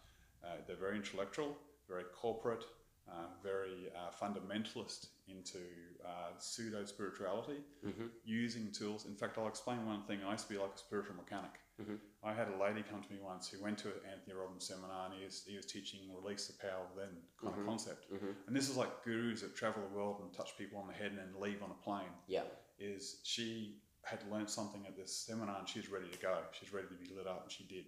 uh, 0.42 0.62
they're 0.66 0.78
very 0.78 0.96
intellectual, 0.96 1.58
very 1.90 2.06
corporate, 2.06 2.64
uh, 3.10 3.28
very 3.44 3.92
uh, 3.94 4.10
fundamentalist 4.12 5.08
into 5.28 5.60
uh, 6.06 6.32
pseudo 6.38 6.86
spirituality, 6.86 7.62
Mhm. 7.84 8.10
using 8.24 8.72
tools. 8.72 9.06
In 9.06 9.18
fact, 9.18 9.38
I'll 9.38 9.50
explain 9.50 9.86
one 9.86 10.04
thing. 10.06 10.24
I 10.24 10.32
used 10.32 10.48
to 10.48 10.54
be 10.54 10.58
like 10.60 10.74
a 10.74 10.78
spiritual 10.78 11.16
mechanic. 11.18 11.52
Mhm. 11.80 12.00
I 12.24 12.34
had 12.34 12.50
a 12.50 12.58
lady 12.58 12.84
come 12.84 13.02
to 13.02 13.12
me 13.12 13.20
once 13.20 13.50
who 13.50 13.62
went 13.62 13.80
to 13.80 13.90
an 13.90 14.06
Anthony 14.12 14.34
Robbins 14.34 14.66
seminar 14.68 15.08
and 15.08 15.16
he 15.16 15.26
was, 15.26 15.44
he 15.46 15.56
was 15.58 15.66
teaching 15.66 16.14
release 16.14 16.48
the 16.48 16.54
power 16.54 16.86
of 16.86 16.96
then 16.96 17.10
kind 17.42 17.54
Mhm. 17.56 17.60
of 17.62 17.66
concept. 17.66 18.10
Mhm. 18.12 18.48
And 18.48 18.56
this 18.56 18.70
is 18.70 18.78
like 18.78 19.04
gurus 19.04 19.42
that 19.42 19.56
travel 19.56 19.82
the 19.82 19.90
world 19.96 20.22
and 20.22 20.32
touch 20.34 20.56
people 20.58 20.78
on 20.80 20.88
the 20.88 20.94
head 20.94 21.12
and 21.12 21.18
then 21.18 21.40
leave 21.40 21.62
on 21.64 21.72
a 21.72 21.76
plane. 21.84 22.14
yeah 22.28 22.46
Is 22.80 23.22
she 23.24 23.82
had 24.04 24.22
learned 24.30 24.50
something 24.50 24.86
at 24.86 24.96
this 24.96 25.16
seminar 25.16 25.60
and 25.60 25.68
she 25.70 25.80
was 25.80 25.90
ready 25.90 26.10
to 26.10 26.18
go. 26.20 26.46
She's 26.52 26.74
ready 26.74 26.88
to 26.90 26.96
be 26.96 27.08
lit 27.14 27.28
up 27.28 27.44
and 27.44 27.52
she 27.52 27.64
did. 27.66 27.86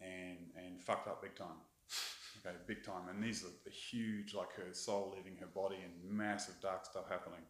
And 0.00 0.52
and 0.56 0.80
fucked 0.82 1.08
up 1.08 1.20
big 1.22 1.34
time. 1.34 1.60
Okay, 2.46 2.56
big 2.66 2.84
time. 2.84 3.08
And 3.08 3.20
these 3.22 3.44
are 3.44 3.50
the 3.64 3.70
huge, 3.70 4.32
like 4.32 4.52
her 4.52 4.72
soul 4.72 5.10
leaving 5.16 5.36
her 5.38 5.46
body 5.48 5.82
and 5.82 6.04
massive 6.04 6.60
dark 6.60 6.84
stuff 6.86 7.08
happening. 7.08 7.44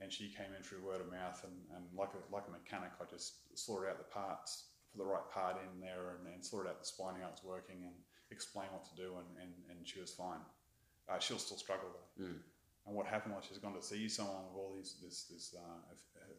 And 0.00 0.12
she 0.12 0.28
came 0.34 0.50
in 0.56 0.62
through 0.62 0.84
word 0.84 1.00
of 1.00 1.10
mouth 1.10 1.40
and, 1.44 1.54
and 1.76 1.84
like 1.96 2.10
a 2.12 2.20
like 2.34 2.44
a 2.48 2.52
mechanic, 2.52 2.90
I 3.00 3.04
just 3.08 3.46
sorted 3.56 3.90
out 3.90 3.98
the 3.98 4.10
parts 4.10 4.74
for 4.90 4.98
the 4.98 5.04
right 5.04 5.24
part 5.30 5.56
in 5.62 5.80
there 5.80 6.18
and, 6.18 6.26
and 6.32 6.44
sorted 6.44 6.70
out 6.70 6.80
the 6.80 6.86
spine 6.86 7.14
how 7.22 7.30
it's 7.30 7.42
working 7.42 7.82
and 7.86 7.94
explained 8.30 8.70
what 8.72 8.84
to 8.84 8.94
do 8.96 9.14
and, 9.18 9.30
and, 9.40 9.52
and 9.70 9.86
she 9.86 10.00
was 10.00 10.10
fine. 10.10 10.42
Uh, 11.08 11.18
she'll 11.18 11.38
still 11.38 11.56
struggle 11.56 11.88
though. 11.94 12.24
Mm. 12.24 12.38
And 12.86 12.94
what 12.94 13.06
happened 13.06 13.34
was 13.34 13.44
she's 13.48 13.58
gone 13.58 13.74
to 13.74 13.82
see 13.82 14.08
someone 14.08 14.44
with 14.50 14.56
all 14.56 14.74
these 14.76 14.96
this 15.02 15.24
this 15.32 15.54
uh, 15.56 15.94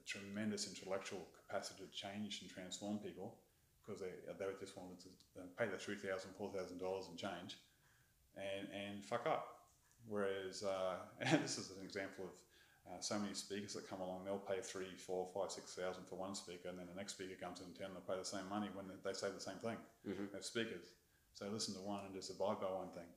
tremendous 0.06 0.68
intellectual 0.68 1.28
capacity 1.34 1.84
to 1.84 1.92
change 1.92 2.42
and 2.42 2.50
transform 2.50 3.00
people 3.00 3.36
because 3.82 4.02
they 4.02 4.14
they 4.38 4.46
just 4.60 4.78
wanted 4.78 5.00
to 5.02 5.10
pay 5.58 5.68
the 5.68 5.78
three 5.78 5.96
thousand 5.96 6.32
four 6.38 6.52
thousand 6.52 6.80
dollars 6.80 7.08
and 7.10 7.18
change, 7.18 7.58
and 8.38 8.68
and 8.74 9.04
fuck 9.04 9.26
up. 9.26 9.48
Whereas 10.08 10.64
uh, 10.64 10.98
and 11.22 11.44
this 11.44 11.58
is 11.58 11.72
an 11.72 11.84
example 11.84 12.26
of. 12.26 12.32
Uh, 12.88 13.00
so 13.02 13.18
many 13.18 13.34
speakers 13.34 13.74
that 13.74 13.90
come 13.90 14.00
along, 14.00 14.24
they'll 14.26 14.38
pay 14.38 14.62
three, 14.62 14.94
four, 14.96 15.28
five, 15.34 15.52
six 15.52 15.74
thousand 15.74 16.06
for 16.08 16.16
one 16.16 16.36
speaker, 16.36 16.70
and 16.70 16.78
then 16.78 16.86
the 16.88 16.96
next 16.96 17.14
speaker 17.14 17.34
comes 17.42 17.60
in 17.60 17.66
town, 17.74 17.90
they'll 17.94 18.16
pay 18.16 18.20
the 18.20 18.26
same 18.26 18.48
money 18.48 18.70
when 18.76 18.86
they, 18.88 18.94
they 19.04 19.14
say 19.14 19.28
the 19.34 19.42
same 19.42 19.58
thing. 19.58 19.78
Mhm. 20.08 20.32
They're 20.32 20.42
speakers, 20.44 20.86
so 21.34 21.48
listen 21.50 21.74
to 21.74 21.82
one 21.82 22.02
and 22.06 22.14
just 22.14 22.30
abide 22.30 22.60
by 22.62 22.68
one 22.68 22.90
thing. 22.94 23.10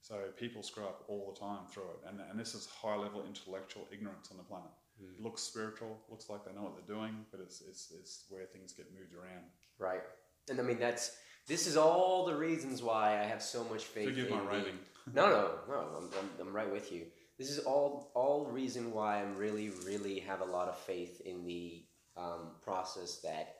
So 0.00 0.14
people 0.38 0.62
screw 0.62 0.84
up 0.84 1.04
all 1.08 1.32
the 1.34 1.40
time 1.40 1.66
through 1.72 1.90
it, 1.90 2.08
and, 2.08 2.20
and 2.30 2.38
this 2.38 2.54
is 2.54 2.66
high 2.66 2.94
level 2.96 3.24
intellectual 3.26 3.88
ignorance 3.92 4.30
on 4.30 4.36
the 4.38 4.44
planet. 4.44 4.70
Mm. 5.02 5.18
It 5.18 5.22
looks 5.22 5.42
spiritual, 5.42 5.98
looks 6.08 6.30
like 6.30 6.44
they 6.44 6.52
know 6.52 6.62
what 6.62 6.74
they're 6.76 6.94
doing, 6.96 7.26
but 7.32 7.40
it's, 7.40 7.62
it's, 7.68 7.92
it's 7.98 8.24
where 8.28 8.44
things 8.46 8.72
get 8.72 8.86
moved 8.94 9.12
around. 9.14 9.44
Right. 9.78 10.02
And 10.48 10.58
I 10.60 10.62
mean 10.62 10.78
that's 10.78 11.16
this 11.46 11.66
is 11.66 11.76
all 11.76 12.26
the 12.26 12.34
reasons 12.36 12.80
why 12.82 13.18
I 13.20 13.24
have 13.24 13.42
so 13.42 13.64
much 13.64 13.84
faith 13.84 14.08
Forgive 14.10 14.28
in 14.28 14.34
my 14.34 14.40
the- 14.40 14.46
raving. 14.48 14.78
No, 15.12 15.28
no, 15.28 15.50
no. 15.68 15.78
I'm, 15.98 16.04
I'm, 16.04 16.30
I'm 16.48 16.52
right 16.54 16.70
with 16.70 16.92
you. 16.92 17.06
This 17.40 17.48
is 17.48 17.60
all 17.60 18.12
all 18.14 18.44
reason 18.44 18.92
why 18.92 19.22
I'm 19.22 19.34
really, 19.34 19.70
really 19.86 20.20
have 20.20 20.42
a 20.42 20.44
lot 20.44 20.68
of 20.68 20.76
faith 20.76 21.22
in 21.22 21.42
the 21.42 21.82
um, 22.14 22.50
process 22.60 23.16
that 23.22 23.54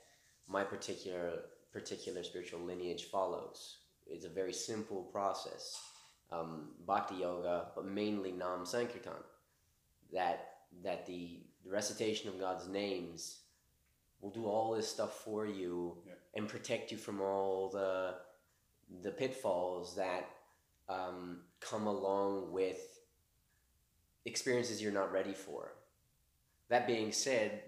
my 0.47 0.65
particular 0.65 1.45
particular 1.73 2.23
spiritual 2.23 2.61
lineage 2.61 3.05
follows. 3.05 3.79
It's 4.07 4.27
a 4.27 4.29
very 4.29 4.53
simple 4.53 5.05
process, 5.05 5.81
um, 6.31 6.73
bhakti 6.87 7.15
yoga, 7.15 7.69
but 7.75 7.87
mainly 7.87 8.33
Nam 8.33 8.67
Sankirtan. 8.67 9.25
That 10.13 10.49
that 10.85 11.07
the, 11.07 11.41
the 11.65 11.71
recitation 11.71 12.29
of 12.29 12.39
God's 12.39 12.69
names 12.69 13.39
will 14.21 14.31
do 14.31 14.45
all 14.45 14.77
this 14.77 14.89
stuff 14.89 15.25
for 15.25 15.47
you 15.47 15.97
Yeah. 16.07 16.13
and 16.35 16.47
protect 16.47 16.93
you 16.93 16.99
from 16.99 17.23
all 17.23 17.71
the 17.71 18.17
the 19.03 19.13
pitfalls 19.13 19.97
that 19.97 20.29
um, 20.87 21.45
come 21.61 21.87
along 21.87 22.53
with 22.53 23.00
experiences 24.25 24.83
you're 24.83 24.93
not 24.93 25.13
ready 25.13 25.33
for. 25.33 25.73
That 26.69 26.87
being 26.87 27.13
said, 27.13 27.63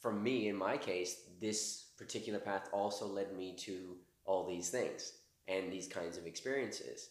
for 0.00 0.12
me, 0.12 0.48
in 0.48 0.56
my 0.56 0.76
case, 0.76 1.22
this 1.40 1.86
particular 1.96 2.38
path 2.38 2.68
also 2.72 3.06
led 3.06 3.36
me 3.36 3.54
to 3.58 3.96
all 4.24 4.46
these 4.46 4.70
things 4.70 5.12
and 5.48 5.72
these 5.72 5.88
kinds 5.88 6.16
of 6.16 6.26
experiences. 6.26 7.10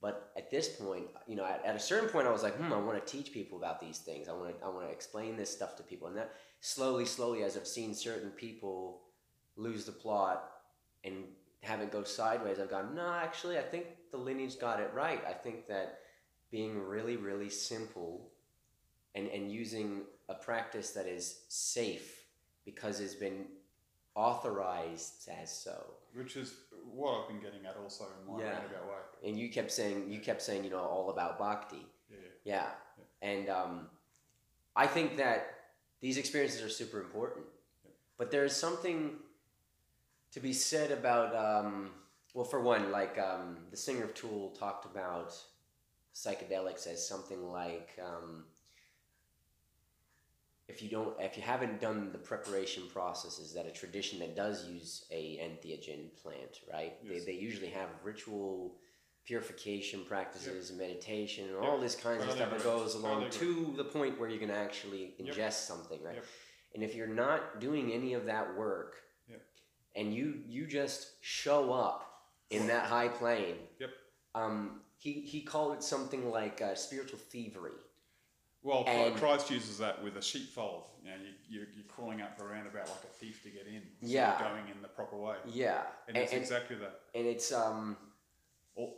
But 0.00 0.32
at 0.36 0.50
this 0.50 0.68
point, 0.68 1.04
you 1.28 1.36
know, 1.36 1.44
at, 1.44 1.64
at 1.64 1.76
a 1.76 1.80
certain 1.80 2.08
point, 2.08 2.26
I 2.26 2.32
was 2.32 2.42
like, 2.42 2.56
hmm, 2.56 2.72
I 2.72 2.78
want 2.78 3.04
to 3.04 3.12
teach 3.12 3.32
people 3.32 3.58
about 3.58 3.80
these 3.80 3.98
things. 3.98 4.28
I 4.28 4.32
want 4.32 4.58
to, 4.58 4.64
I 4.64 4.68
want 4.68 4.86
to 4.86 4.92
explain 4.92 5.36
this 5.36 5.50
stuff 5.50 5.76
to 5.76 5.82
people. 5.82 6.08
And 6.08 6.16
that 6.16 6.34
slowly, 6.60 7.04
slowly, 7.04 7.44
as 7.44 7.56
I've 7.56 7.68
seen 7.68 7.94
certain 7.94 8.30
people 8.30 9.02
lose 9.56 9.84
the 9.84 9.92
plot 9.92 10.50
and 11.04 11.24
have 11.62 11.80
it 11.80 11.92
go 11.92 12.02
sideways, 12.02 12.58
I've 12.58 12.70
gone, 12.70 12.96
no, 12.96 13.12
actually, 13.12 13.58
I 13.58 13.62
think 13.62 13.86
the 14.10 14.16
lineage 14.16 14.58
got 14.58 14.80
it 14.80 14.90
right. 14.92 15.22
I 15.24 15.32
think 15.32 15.68
that 15.68 16.00
being 16.52 16.78
really, 16.80 17.16
really 17.16 17.48
simple 17.50 18.28
and, 19.16 19.26
and 19.28 19.50
using 19.50 20.02
a 20.28 20.34
practice 20.34 20.90
that 20.90 21.06
is 21.06 21.40
safe 21.48 22.26
because 22.64 23.00
it's 23.00 23.14
been 23.16 23.46
authorized 24.14 25.28
as 25.42 25.50
so. 25.50 25.94
Which 26.14 26.36
is 26.36 26.54
what 26.94 27.22
I've 27.22 27.28
been 27.28 27.40
getting 27.40 27.64
at 27.66 27.76
also 27.82 28.04
in 28.04 28.32
my 28.32 28.40
Yeah. 28.40 28.50
roundabout 28.52 28.86
way. 28.86 29.28
And 29.28 29.38
you 29.38 29.48
kept 29.50 29.72
saying, 29.72 30.10
you 30.10 30.20
kept 30.20 30.42
saying, 30.42 30.62
you 30.64 30.70
know, 30.70 30.78
all 30.80 31.10
about 31.10 31.38
bhakti. 31.38 31.86
Yeah. 32.10 32.16
Yeah. 32.44 32.70
And 33.22 33.48
um, 33.48 33.88
I 34.76 34.86
think 34.86 35.16
that 35.16 35.46
these 36.00 36.18
experiences 36.18 36.62
are 36.62 36.68
super 36.68 37.00
important. 37.00 37.46
But 38.18 38.30
there's 38.30 38.54
something 38.54 39.16
to 40.32 40.40
be 40.40 40.52
said 40.52 40.90
about, 40.90 41.34
um, 41.34 41.90
well, 42.34 42.44
for 42.44 42.60
one, 42.60 42.92
like 42.92 43.18
um, 43.18 43.58
the 43.70 43.76
singer 43.76 44.04
of 44.04 44.14
Tool 44.14 44.50
talked 44.50 44.84
about 44.84 45.34
psychedelics 46.14 46.86
as 46.86 47.06
something 47.06 47.42
like 47.50 47.98
um, 48.04 48.44
if 50.68 50.82
you 50.82 50.88
don't, 50.88 51.14
if 51.20 51.36
you 51.36 51.42
haven't 51.42 51.80
done 51.80 52.10
the 52.12 52.18
preparation 52.18 52.84
processes 52.92 53.52
that 53.54 53.66
a 53.66 53.70
tradition 53.70 54.18
that 54.20 54.34
does 54.36 54.66
use 54.68 55.04
a 55.10 55.36
entheogen 55.42 56.08
plant, 56.22 56.60
right? 56.72 56.94
Yes. 57.02 57.24
They, 57.24 57.32
they 57.32 57.38
usually 57.38 57.68
have 57.68 57.88
ritual 58.02 58.76
purification 59.24 60.04
practices 60.04 60.70
and 60.70 60.78
meditation 60.78 61.44
and 61.44 61.54
Yep. 61.54 61.64
all 61.64 61.78
this 61.78 61.94
kinds 61.94 62.24
of 62.24 62.30
stuff 62.32 62.50
that 62.50 62.62
goes 62.64 62.94
along 62.94 63.30
to 63.30 63.72
the 63.76 63.84
point 63.84 64.18
where 64.18 64.28
you 64.28 64.38
can 64.38 64.50
actually 64.50 65.14
Yep. 65.18 65.36
ingest 65.36 65.66
something, 65.66 66.02
right? 66.02 66.16
Yep. 66.16 66.24
And 66.74 66.82
if 66.82 66.94
you're 66.94 67.06
not 67.06 67.60
doing 67.60 67.92
any 67.92 68.14
of 68.14 68.24
that 68.26 68.56
work, 68.56 68.96
Yep. 69.28 69.42
and 69.96 70.14
you 70.14 70.42
you 70.46 70.66
just 70.66 71.22
show 71.22 71.72
up 71.72 72.28
in 72.50 72.66
that 72.68 72.86
high 72.86 73.08
plane, 73.08 73.56
Yep. 73.78 73.90
um, 74.34 74.82
he 75.02 75.12
he 75.32 75.40
called 75.42 75.74
it 75.76 75.82
something 75.82 76.30
like 76.30 76.62
uh, 76.62 76.74
spiritual 76.74 77.18
thievery. 77.18 77.78
Well, 78.62 78.84
And- 78.86 79.16
Christ 79.16 79.50
uses 79.50 79.78
that 79.78 80.02
with 80.04 80.16
a 80.16 80.22
sheepfold. 80.22 80.84
You 81.02 81.10
know, 81.10 81.16
you, 81.16 81.32
you're, 81.58 81.68
you're 81.74 81.84
crawling 81.88 82.20
up 82.22 82.40
around 82.40 82.68
about 82.68 82.88
like 82.88 83.02
a 83.02 83.14
thief 83.20 83.42
to 83.42 83.48
get 83.50 83.66
in. 83.66 83.82
So 84.02 84.14
Yeah. 84.16 84.38
You're 84.38 84.48
going 84.50 84.68
in 84.74 84.80
the 84.82 84.88
proper 84.88 85.16
way. 85.16 85.34
Yeah, 85.46 85.82
And, 86.06 86.16
and, 86.16 86.22
it's 86.24 86.32
and, 86.32 86.40
exactly 86.42 86.76
that. 86.76 87.00
and 87.16 87.26
it's 87.26 87.50
um 87.52 87.96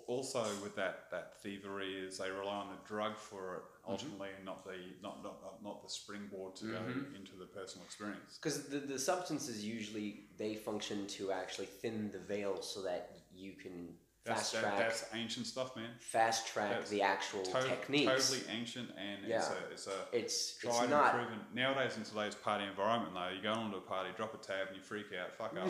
Also, 0.07 0.42
with 0.62 0.76
that, 0.76 1.11
that 1.11 1.26
thievery 1.42 1.92
is 2.07 2.18
they 2.18 2.30
rely 2.30 2.57
on 2.64 2.68
the 2.68 2.88
drug 2.88 3.16
for 3.16 3.42
it 3.57 3.62
Mm-hmm. 3.84 3.92
ultimately, 3.92 4.28
and 4.36 4.44
not 4.46 4.64
the 4.64 4.76
not, 5.02 5.22
not 5.22 5.36
not 5.42 5.62
not 5.62 5.82
the 5.82 5.90
springboard 6.00 6.57
to 6.57 6.64
Mm-hmm. 6.66 7.00
go 7.00 7.16
into 7.18 7.34
the 7.42 7.44
personal 7.59 7.84
experience. 7.84 8.38
because 8.38 8.57
the 8.72 8.78
the 8.94 8.98
substances 8.98 9.57
usually 9.78 10.09
they 10.38 10.55
function 10.55 11.07
to 11.16 11.22
actually 11.40 11.66
thin 11.82 12.11
the 12.12 12.18
veil 12.34 12.55
so 12.62 12.78
that 12.82 13.02
you 13.42 13.52
can 13.64 13.76
That's 14.24 14.40
fast 14.40 14.52
that, 14.54 14.60
track 14.62 14.78
that's 14.78 15.04
ancient 15.12 15.46
stuff, 15.46 15.76
man. 15.76 15.90
fast 15.98 16.46
track 16.46 16.70
that's 16.70 16.88
the 16.90 17.02
actual 17.02 17.42
To- 17.42 17.62
techniques. 17.62 18.30
Totally 18.30 18.56
ancient, 18.58 18.90
and 18.96 19.20
it's 19.24 19.28
Yeah. 19.28 19.52
a 19.52 19.70
it's 19.72 19.86
a 19.86 19.90
It's 20.12 20.34
it's 20.34 20.58
tried 20.60 20.88
not 20.88 21.14
and 21.14 21.26
proven. 21.26 21.46
Nowadays, 21.52 21.98
in 21.98 22.04
today's 22.04 22.34
party 22.34 22.64
environment, 22.64 23.12
though, 23.12 23.28
you 23.28 23.42
go 23.42 23.52
onto 23.52 23.76
a 23.76 23.82
party, 23.82 24.10
drop 24.16 24.32
a 24.32 24.38
tab, 24.38 24.68
and 24.68 24.76
you 24.76 24.82
freak 24.82 25.06
out, 25.20 25.30
fuck 25.36 25.52
up. 25.54 25.64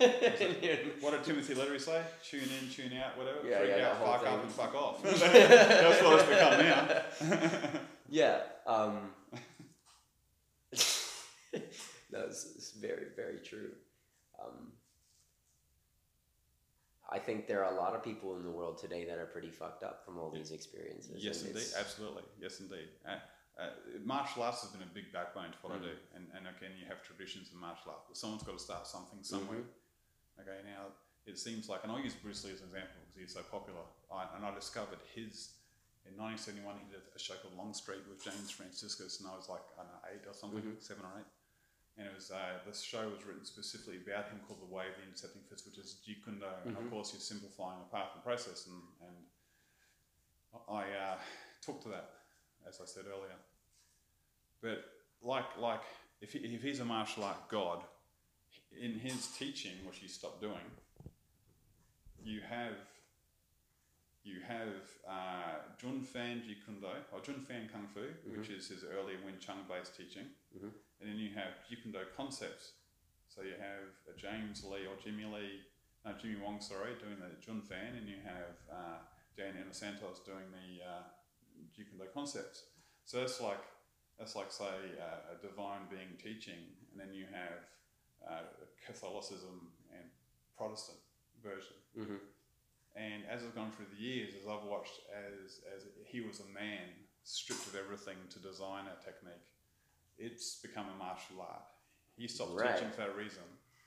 And 0.00 0.92
what 1.02 1.10
did 1.10 1.24
Timothy 1.24 1.54
Leary 1.54 1.80
say? 1.80 2.00
Tune 2.22 2.42
in, 2.62 2.70
tune 2.70 2.96
out, 2.96 3.18
whatever. 3.18 3.40
Yeah, 3.44 3.58
freak 3.58 3.70
yeah, 3.76 3.88
out, 3.90 3.98
fuck 3.98 4.26
up, 4.32 4.42
and 4.42 4.52
fuck 4.52 4.74
off. 4.76 5.02
That's 5.02 6.02
what 6.02 6.20
it's 6.20 6.28
become 6.28 6.58
now. 6.60 7.80
Yeah. 8.08 8.40
Um, 8.66 9.10
no, 12.12 12.20
it's, 12.26 12.46
it's 12.54 12.70
very, 12.72 13.06
very 13.16 13.40
true. 13.40 13.72
Um, 14.40 14.72
I 17.12 17.18
think 17.18 17.46
there 17.48 17.64
are 17.64 17.72
a 17.72 17.76
lot 17.76 17.94
of 17.94 18.04
people 18.04 18.36
in 18.36 18.44
the 18.44 18.50
world 18.50 18.78
today 18.78 19.04
that 19.04 19.18
are 19.18 19.26
pretty 19.26 19.50
fucked 19.50 19.82
up 19.82 20.04
from 20.04 20.16
all 20.18 20.30
these 20.30 20.52
experiences. 20.52 21.16
Yes, 21.18 21.42
and 21.42 21.50
indeed, 21.50 21.66
absolutely. 21.78 22.22
Yes, 22.40 22.60
indeed. 22.60 22.88
Uh, 23.04 23.16
uh, 23.60 23.70
martial 24.04 24.42
arts 24.44 24.62
has 24.62 24.70
been 24.70 24.82
a 24.82 24.94
big 24.94 25.12
backbone 25.12 25.50
to 25.52 25.58
what 25.62 25.72
Mm. 25.74 25.82
I 25.82 25.86
do, 25.90 25.94
and, 26.14 26.24
and 26.36 26.46
again, 26.46 26.72
you 26.78 26.86
have 26.86 27.02
traditions 27.02 27.50
in 27.52 27.58
martial 27.58 27.90
arts, 27.92 28.04
but 28.08 28.16
someone's 28.16 28.42
got 28.44 28.56
to 28.56 28.62
start 28.62 28.86
something 28.86 29.18
somewhere. 29.22 29.58
Mm-hmm. 29.58 30.40
Okay, 30.46 30.58
now 30.64 30.94
it 31.26 31.36
seems 31.38 31.68
like, 31.68 31.82
and 31.82 31.90
I'll 31.92 32.00
use 32.00 32.14
Bruce 32.14 32.44
Lee 32.44 32.52
as 32.52 32.60
an 32.62 32.68
example 32.72 32.96
because 33.04 33.18
he's 33.20 33.34
so 33.34 33.42
popular, 33.50 33.82
I, 34.10 34.24
and 34.36 34.44
I 34.46 34.54
discovered 34.54 34.98
his. 35.14 35.54
In 36.08 36.16
1971, 36.16 36.64
he 36.80 36.86
did 36.96 37.04
a 37.12 37.18
show 37.20 37.34
called 37.44 37.54
Longstreet 37.60 38.00
with 38.08 38.24
James 38.24 38.48
Franciscus, 38.50 39.20
and 39.20 39.28
I 39.28 39.36
was 39.36 39.50
like, 39.52 39.60
I 39.76 39.82
don't 39.84 39.92
know, 39.92 40.02
eight 40.14 40.24
or 40.24 40.32
something, 40.32 40.62
Mm-hmm. 40.64 40.80
seven 40.80 41.04
or 41.04 41.12
eight. 41.20 41.28
And 42.00 42.08
it 42.08 42.14
was 42.16 42.30
uh, 42.30 42.64
this 42.66 42.80
show 42.80 43.10
was 43.10 43.26
written 43.26 43.44
specifically 43.44 43.98
about 44.00 44.30
him 44.32 44.40
called 44.48 44.60
The 44.62 44.72
Way 44.74 44.88
of 44.88 44.96
the 44.96 45.04
Intercepting 45.04 45.42
Fist, 45.50 45.66
which 45.66 45.76
is 45.76 45.96
Jeet. 46.00 46.24
And 46.26 46.40
Mm-hmm. 46.40 46.76
of 46.76 46.90
course, 46.90 47.12
you're 47.12 47.20
simplifying 47.20 47.78
the 47.78 47.94
path 47.94 48.08
and 48.14 48.24
process. 48.24 48.66
And, 48.66 48.80
and 49.04 49.16
I 50.66 50.82
uh, 50.96 51.18
took 51.60 51.82
to 51.82 51.90
that, 51.90 52.08
as 52.66 52.80
I 52.82 52.86
said 52.86 53.04
earlier. 53.04 53.36
But 54.62 54.84
like, 55.22 55.44
like 55.58 55.82
if, 56.22 56.32
he, 56.32 56.38
if 56.38 56.62
he's 56.62 56.80
a 56.80 56.86
martial 56.86 57.24
art 57.24 57.48
god, 57.50 57.84
in 58.80 58.94
his 58.94 59.26
teaching, 59.36 59.72
which 59.84 59.98
he 59.98 60.08
stopped 60.08 60.40
doing, 60.40 60.64
you 62.24 62.40
have 62.48 62.76
you 64.22 64.36
have 64.46 64.88
uh, 65.08 65.58
Jun 65.80 66.02
Fan 66.02 66.42
Jeet 66.46 66.64
Kune 66.64 66.80
Do, 66.80 66.86
or 67.12 67.20
Jun 67.20 67.40
Fan 67.40 67.68
Kung 67.72 67.88
Fu, 67.92 68.00
which 68.38 68.48
is 68.50 68.68
his 68.68 68.84
earlier 68.84 69.16
Wing 69.24 69.36
Chun 69.40 69.56
based 69.68 69.96
teaching. 69.96 70.26
And 71.00 71.08
then 71.08 71.18
you 71.18 71.30
have 71.34 71.64
Kune 71.66 71.94
concepts. 72.16 72.72
So 73.28 73.42
you 73.42 73.54
have 73.58 73.88
uh, 74.08 74.12
James 74.18 74.64
Lee 74.64 74.86
or 74.86 74.96
Jimmy 75.02 75.24
Lee, 75.24 75.62
no, 76.04 76.12
Jimmy 76.20 76.36
Wong, 76.42 76.60
sorry, 76.60 76.92
doing 76.98 77.16
the 77.20 77.30
Jun 77.44 77.60
Fan, 77.60 77.96
and 77.96 78.08
you 78.08 78.16
have 78.24 78.56
uh, 78.72 78.98
Dan 79.36 79.54
Inosanto 79.54 80.08
doing 80.24 80.48
the 80.50 80.84
uh, 80.84 81.02
Jeet 81.76 81.88
concepts. 82.12 82.64
So 83.04 83.20
that's 83.20 83.40
like, 83.40 83.62
that's 84.18 84.34
like 84.34 84.50
say, 84.50 84.64
uh, 84.98 85.34
a 85.34 85.46
divine 85.46 85.86
being 85.90 86.16
teaching, 86.22 86.58
and 86.90 87.00
then 87.00 87.14
you 87.14 87.26
have 87.32 87.60
uh, 88.26 88.42
Catholicism 88.84 89.72
and 89.92 90.04
Protestant 90.56 90.98
version. 91.42 91.76
Mhm. 91.96 92.18
And 92.96 93.22
as 93.30 93.42
I've 93.42 93.54
gone 93.54 93.70
through 93.72 93.86
the 93.94 94.02
years, 94.02 94.34
as 94.34 94.48
I've 94.48 94.64
watched 94.64 94.98
as, 95.14 95.60
as 95.74 95.86
he 96.04 96.20
was 96.20 96.40
a 96.40 96.48
man 96.52 96.88
stripped 97.22 97.66
of 97.68 97.76
everything 97.76 98.16
to 98.30 98.38
design 98.40 98.86
a 98.86 98.96
technique, 99.04 99.46
it's 100.20 100.56
become 100.60 100.86
a 100.88 100.96
martial 100.96 101.40
art. 101.40 101.62
He 102.16 102.28
stopped 102.28 102.52
Right. 102.52 102.74
teaching 102.76 102.92
for 102.92 103.02
a 103.10 103.14
reason. 103.14 103.42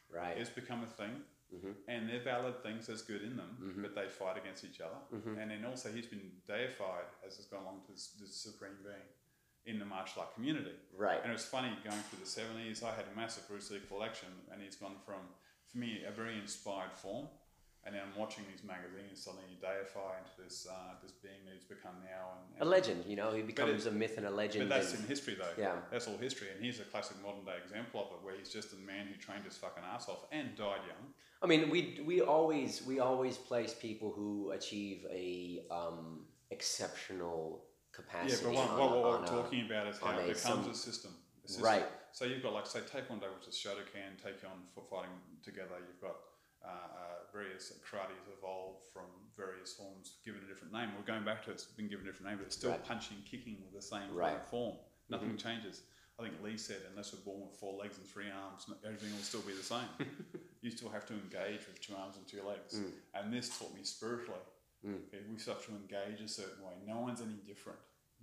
Right. 0.10 0.38
It's 0.38 0.50
become 0.50 0.84
a 0.84 0.88
thing, 0.88 1.24
Mhm. 1.54 1.76
and 1.88 2.10
they're 2.10 2.24
valid 2.24 2.62
things. 2.64 2.88
There's 2.88 3.04
good 3.04 3.22
in 3.22 3.36
them, 3.38 3.58
Mm-hmm. 3.62 3.82
but 3.84 3.96
they 3.96 4.08
fight 4.10 4.38
against 4.38 4.64
each 4.64 4.82
other. 4.82 4.98
And 5.12 5.50
then 5.52 5.64
also, 5.66 5.92
he's 5.92 6.08
been 6.08 6.42
deified 6.48 7.06
as 7.26 7.38
it's 7.40 7.48
gone 7.48 7.62
along 7.64 7.86
to 7.86 7.92
this 7.94 8.36
supreme 8.44 8.78
being 8.84 9.08
in 9.66 9.80
the 9.80 9.86
martial 9.86 10.22
art 10.24 10.34
community. 10.34 10.76
Right. 10.92 11.20
And 11.22 11.30
it 11.30 11.34
was 11.34 11.46
funny 11.46 11.74
going 11.84 12.02
through 12.04 12.20
the 12.20 12.26
70s. 12.26 12.84
I 12.84 12.94
had 12.94 13.08
a 13.08 13.16
massive 13.16 13.48
Bruce 13.48 13.70
Lee 13.72 13.80
collection, 13.82 14.30
and 14.52 14.62
he's 14.62 14.76
gone 14.76 15.00
from, 15.06 15.34
for 15.68 15.78
me, 15.78 16.04
a 16.04 16.12
very 16.12 16.38
inspired 16.38 16.92
form. 16.98 17.30
And 17.86 17.94
then 17.94 18.02
I'm 18.02 18.18
watching 18.18 18.46
these 18.50 18.64
magazines 18.64 19.22
suddenly 19.22 19.58
deify 19.62 20.18
into 20.18 20.32
this 20.42 20.66
uh, 20.72 20.94
this 21.04 21.12
being 21.12 21.44
that 21.46 21.54
he's 21.54 21.66
become 21.66 21.96
now. 22.06 22.40
And, 22.56 22.62
A 22.62 22.66
legend, 22.66 23.04
you 23.06 23.18
know, 23.18 23.34
he 23.34 23.42
becomes 23.42 23.86
a 23.88 23.92
myth 23.92 24.16
and 24.18 24.26
a 24.26 24.30
legend. 24.32 24.70
but 24.70 24.76
that's 24.80 24.94
and- 24.94 25.04
in 25.04 25.08
history, 25.10 25.36
though. 25.38 25.52
Yeah. 25.62 25.76
That's 25.92 26.08
all 26.08 26.18
history. 26.18 26.48
And 26.56 26.64
he's 26.64 26.80
a 26.80 26.84
classic 26.86 27.18
modern 27.22 27.44
day 27.44 27.58
example 27.62 28.00
of 28.00 28.08
it, 28.14 28.24
where 28.26 28.36
he's 28.38 28.48
just 28.50 28.72
a 28.72 28.78
man 28.78 29.08
who 29.08 29.16
trained 29.16 29.44
his 29.44 29.58
fucking 29.58 29.84
ass 29.94 30.08
off 30.08 30.26
and 30.32 30.56
died 30.56 30.80
young. 30.88 31.04
I 31.42 31.46
mean, 31.46 31.70
we 31.70 32.00
we 32.06 32.22
always 32.22 32.82
we 32.86 33.00
always 33.00 33.38
place 33.38 33.74
people 33.74 34.14
who 34.16 34.52
achieve 34.52 35.06
a 35.12 35.64
um, 35.70 36.22
exceptional 36.52 37.66
capacity. 37.92 38.54
Yeah, 38.56 38.56
but 38.56 38.56
what, 38.56 38.70
on 38.70 38.80
what, 38.80 38.92
what 38.92 39.04
we're 39.20 39.24
a- 39.26 39.28
talking 39.28 39.66
about 39.66 39.88
is 39.88 40.00
how 40.00 40.12
it 40.12 40.28
becomes 40.28 40.40
some- 40.40 40.70
a 40.72 40.74
system. 40.74 41.12
a 41.44 41.48
system. 41.48 41.66
Right. 41.66 41.86
So 42.14 42.26
you've 42.26 42.44
got, 42.44 42.54
like, 42.54 42.68
say, 42.68 42.80
Taekwondo, 42.82 43.28
which 43.36 43.48
is 43.48 43.56
Shotokan, 43.56 44.22
Taekyon 44.24 44.70
for 44.74 44.84
fighting 44.90 45.18
together. 45.44 45.76
You've 45.88 46.00
got 46.00 46.16
uh, 46.64 46.68
uh, 46.68 46.72
various 47.34 47.74
karate's 47.90 48.28
evolved 48.38 48.84
from 48.94 49.06
various 49.36 49.74
forms, 49.74 50.16
given 50.26 50.42
a 50.44 50.48
different 50.48 50.72
name. 50.74 50.90
We're 50.98 51.06
going 51.06 51.26
back 51.26 51.44
to 51.46 51.52
it's 51.52 51.66
been 51.66 51.88
given 51.90 52.06
a 52.08 52.10
different 52.12 52.30
name, 52.30 52.38
but 52.38 52.48
it's 52.48 52.56
still 52.56 52.72
Right. 52.72 52.84
punching, 52.86 53.18
kicking 53.26 53.58
with 53.64 53.74
the 53.74 53.82
same 53.82 54.14
Right. 54.14 54.40
form. 54.48 54.78
Nothing 55.10 55.38
changes. 55.38 55.82
I 56.20 56.24
think 56.24 56.42
Lee 56.44 56.58
said, 56.58 56.82
unless 56.92 57.12
we're 57.12 57.22
born 57.26 57.42
with 57.42 57.58
four 57.58 57.74
legs 57.82 57.98
and 57.98 58.08
three 58.08 58.30
arms, 58.30 58.70
everything 58.86 59.12
will 59.14 59.24
still 59.24 59.42
be 59.42 59.54
the 59.54 59.64
same. 59.64 59.90
you 60.62 60.70
still 60.70 60.90
have 60.90 61.06
to 61.08 61.14
engage 61.14 61.66
with 61.68 61.82
two 61.82 61.96
arms 61.96 62.16
and 62.18 62.28
two 62.28 62.42
legs. 62.44 62.76
Mm. 62.76 62.92
And 63.16 63.34
this 63.34 63.58
taught 63.58 63.74
me 63.74 63.84
spiritually. 63.84 64.40
Okay, 64.86 65.20
we 65.32 65.38
still 65.40 65.54
have 65.56 65.66
to 65.66 65.72
engage 65.72 66.20
a 66.22 66.28
certain 66.28 66.64
way. 66.64 66.74
No 66.86 67.00
one's 67.00 67.22
any 67.22 67.40
different. 67.48 67.80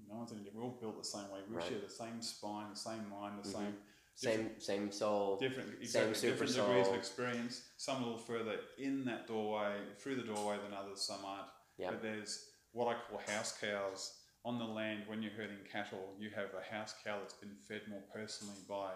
No 0.08 0.16
one's 0.16 0.30
any 0.32 0.42
different. 0.42 0.58
We're 0.62 0.70
all 0.70 0.78
built 0.80 0.98
the 0.98 1.04
same 1.08 1.28
way. 1.30 1.40
We 1.48 1.56
Right. 1.56 1.64
share 1.68 1.78
the 1.80 1.88
same 1.88 2.20
spine, 2.22 2.70
the 2.70 2.76
same 2.76 3.08
mind, 3.08 3.42
the 3.42 3.48
same 3.48 3.76
Same 4.20 4.60
same 4.60 4.92
soul. 4.92 5.36
different, 5.38 5.70
Same 5.70 5.82
exactly, 5.82 6.14
super 6.14 6.44
different 6.44 6.54
degrees 6.68 6.88
of 6.88 6.94
experience. 6.94 7.62
Some 7.78 8.02
a 8.02 8.06
little 8.06 8.18
further 8.18 8.56
in 8.78 9.04
that 9.06 9.26
doorway, 9.26 9.74
through 9.98 10.16
the 10.16 10.22
doorway 10.22 10.56
than 10.62 10.74
others. 10.76 11.00
Some 11.00 11.24
aren't. 11.24 11.48
Yeah. 11.78 11.90
But 11.90 12.02
there's 12.02 12.50
what 12.72 12.88
I 12.88 12.96
call 13.08 13.20
house 13.34 13.56
cows 13.58 14.18
on 14.44 14.58
the 14.58 14.64
land. 14.64 15.04
When 15.06 15.22
you're 15.22 15.32
herding 15.32 15.58
cattle, 15.70 16.14
you 16.18 16.30
have 16.36 16.48
a 16.54 16.74
house 16.74 16.94
cow 17.04 17.18
that's 17.20 17.34
been 17.34 17.56
fed 17.66 17.82
more 17.88 18.02
personally 18.14 18.56
by, 18.68 18.92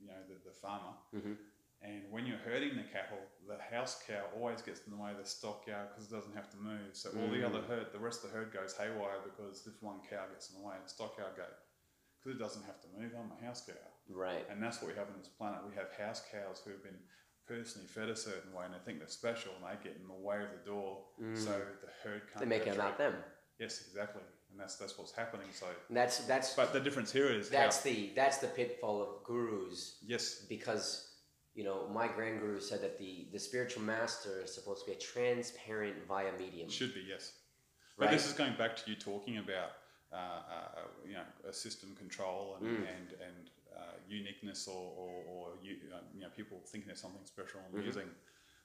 you 0.00 0.08
know, 0.08 0.18
the, 0.28 0.34
the 0.50 0.54
farmer. 0.56 0.94
Mhm. 1.14 1.36
And 1.80 2.10
when 2.10 2.26
you're 2.26 2.38
herding 2.38 2.74
the 2.76 2.82
cattle, 2.82 3.22
the 3.46 3.56
house 3.74 4.02
cow 4.04 4.24
always 4.36 4.60
gets 4.62 4.80
in 4.84 4.90
the 4.90 4.98
way 5.00 5.12
of 5.12 5.18
the 5.18 5.24
stock 5.24 5.64
cow 5.64 5.86
because 5.86 6.10
it 6.10 6.14
doesn't 6.14 6.34
have 6.34 6.50
to 6.50 6.56
move. 6.56 6.90
So 6.96 7.10
all 7.10 7.28
the 7.30 7.38
Mm. 7.38 7.46
other 7.46 7.62
herd, 7.62 7.92
the 7.92 8.00
rest 8.00 8.24
of 8.24 8.30
the 8.32 8.36
herd 8.36 8.52
goes 8.52 8.76
haywire 8.76 9.20
because 9.22 9.62
this 9.64 9.80
one 9.80 10.00
cow 10.10 10.26
gets 10.26 10.50
in 10.50 10.56
the 10.60 10.66
way 10.66 10.74
of 10.76 10.82
the 10.82 10.88
stock 10.88 11.16
cow 11.16 11.30
because 11.30 12.34
it 12.34 12.38
doesn't 12.40 12.64
have 12.64 12.80
to 12.80 12.88
move. 12.98 13.12
I'm 13.14 13.30
a 13.30 13.44
house 13.46 13.64
cow. 13.64 13.74
Right. 14.10 14.44
And 14.50 14.62
that's 14.62 14.80
what 14.80 14.90
we 14.90 14.96
have 14.98 15.08
on 15.08 15.18
this 15.18 15.28
planet. 15.28 15.60
We 15.68 15.74
have 15.76 15.92
house 15.98 16.22
cows 16.32 16.62
who 16.64 16.70
have 16.72 16.82
been 16.82 16.98
personally 17.46 17.86
fed 17.88 18.08
a 18.08 18.16
certain 18.16 18.52
way 18.52 18.64
and 18.66 18.74
they 18.74 18.78
think 18.84 18.98
they're 18.98 19.08
special 19.08 19.52
and 19.56 19.64
they 19.64 19.82
get 19.82 19.96
in 20.00 20.06
the 20.06 20.14
way 20.14 20.36
of 20.42 20.50
the 20.52 20.70
door 20.70 20.98
so 21.34 21.50
the 21.50 21.88
herd 22.02 22.22
can't 22.32 22.36
Mm. 22.36 22.40
They 22.40 22.46
make 22.46 22.66
it 22.66 22.74
about 22.74 22.98
them. 22.98 23.14
Yes, 23.58 23.84
exactly. 23.86 24.22
And 24.50 24.60
that's 24.60 24.76
that's 24.76 24.96
what's 24.98 25.12
happening. 25.12 25.46
So 25.52 25.66
And 25.88 25.96
that's 25.96 26.18
that's 26.26 26.54
but 26.54 26.72
the 26.72 26.80
difference 26.80 27.10
here 27.12 27.28
is 27.32 27.48
that's 27.48 27.78
how, 27.78 27.84
the 27.84 28.12
that's 28.14 28.38
the 28.38 28.48
pitfall 28.48 29.00
of 29.02 29.24
gurus 29.24 29.98
yes, 30.06 30.44
because 30.48 31.12
you 31.54 31.64
know 31.64 31.88
my 31.88 32.06
grand 32.08 32.40
guru 32.40 32.60
said 32.60 32.80
that 32.82 32.98
the 32.98 33.28
the 33.32 33.38
spiritual 33.38 33.82
master 33.82 34.40
is 34.44 34.54
supposed 34.54 34.84
to 34.84 34.90
be 34.90 34.96
a 34.96 35.00
transparent 35.00 35.96
via 36.06 36.32
medium. 36.38 36.68
should 36.68 36.94
be 36.94 37.04
yes. 37.08 37.32
But 37.98 38.06
Right. 38.06 38.12
this 38.14 38.26
is 38.26 38.32
going 38.34 38.54
back 38.56 38.76
to 38.76 38.90
you 38.90 38.96
talking 38.96 39.38
about 39.38 39.70
uh, 40.12 40.16
uh, 40.16 40.80
you 41.06 41.14
know 41.14 41.24
a 41.48 41.52
system 41.52 41.94
control 41.96 42.56
and 42.60 42.66
Mm. 42.66 42.78
and, 42.96 43.08
and 43.26 43.50
uh, 43.78 43.82
uniqueness 44.08 44.66
or 44.68 44.92
or, 45.02 45.12
or 45.32 45.44
you, 45.62 45.76
uh, 45.94 45.98
you 46.14 46.20
know 46.22 46.28
people 46.36 46.58
thinking 46.66 46.88
there's 46.88 47.00
something 47.00 47.24
special 47.24 47.60
and 47.66 47.74
Mm-hmm. 47.74 47.86
using. 47.86 48.08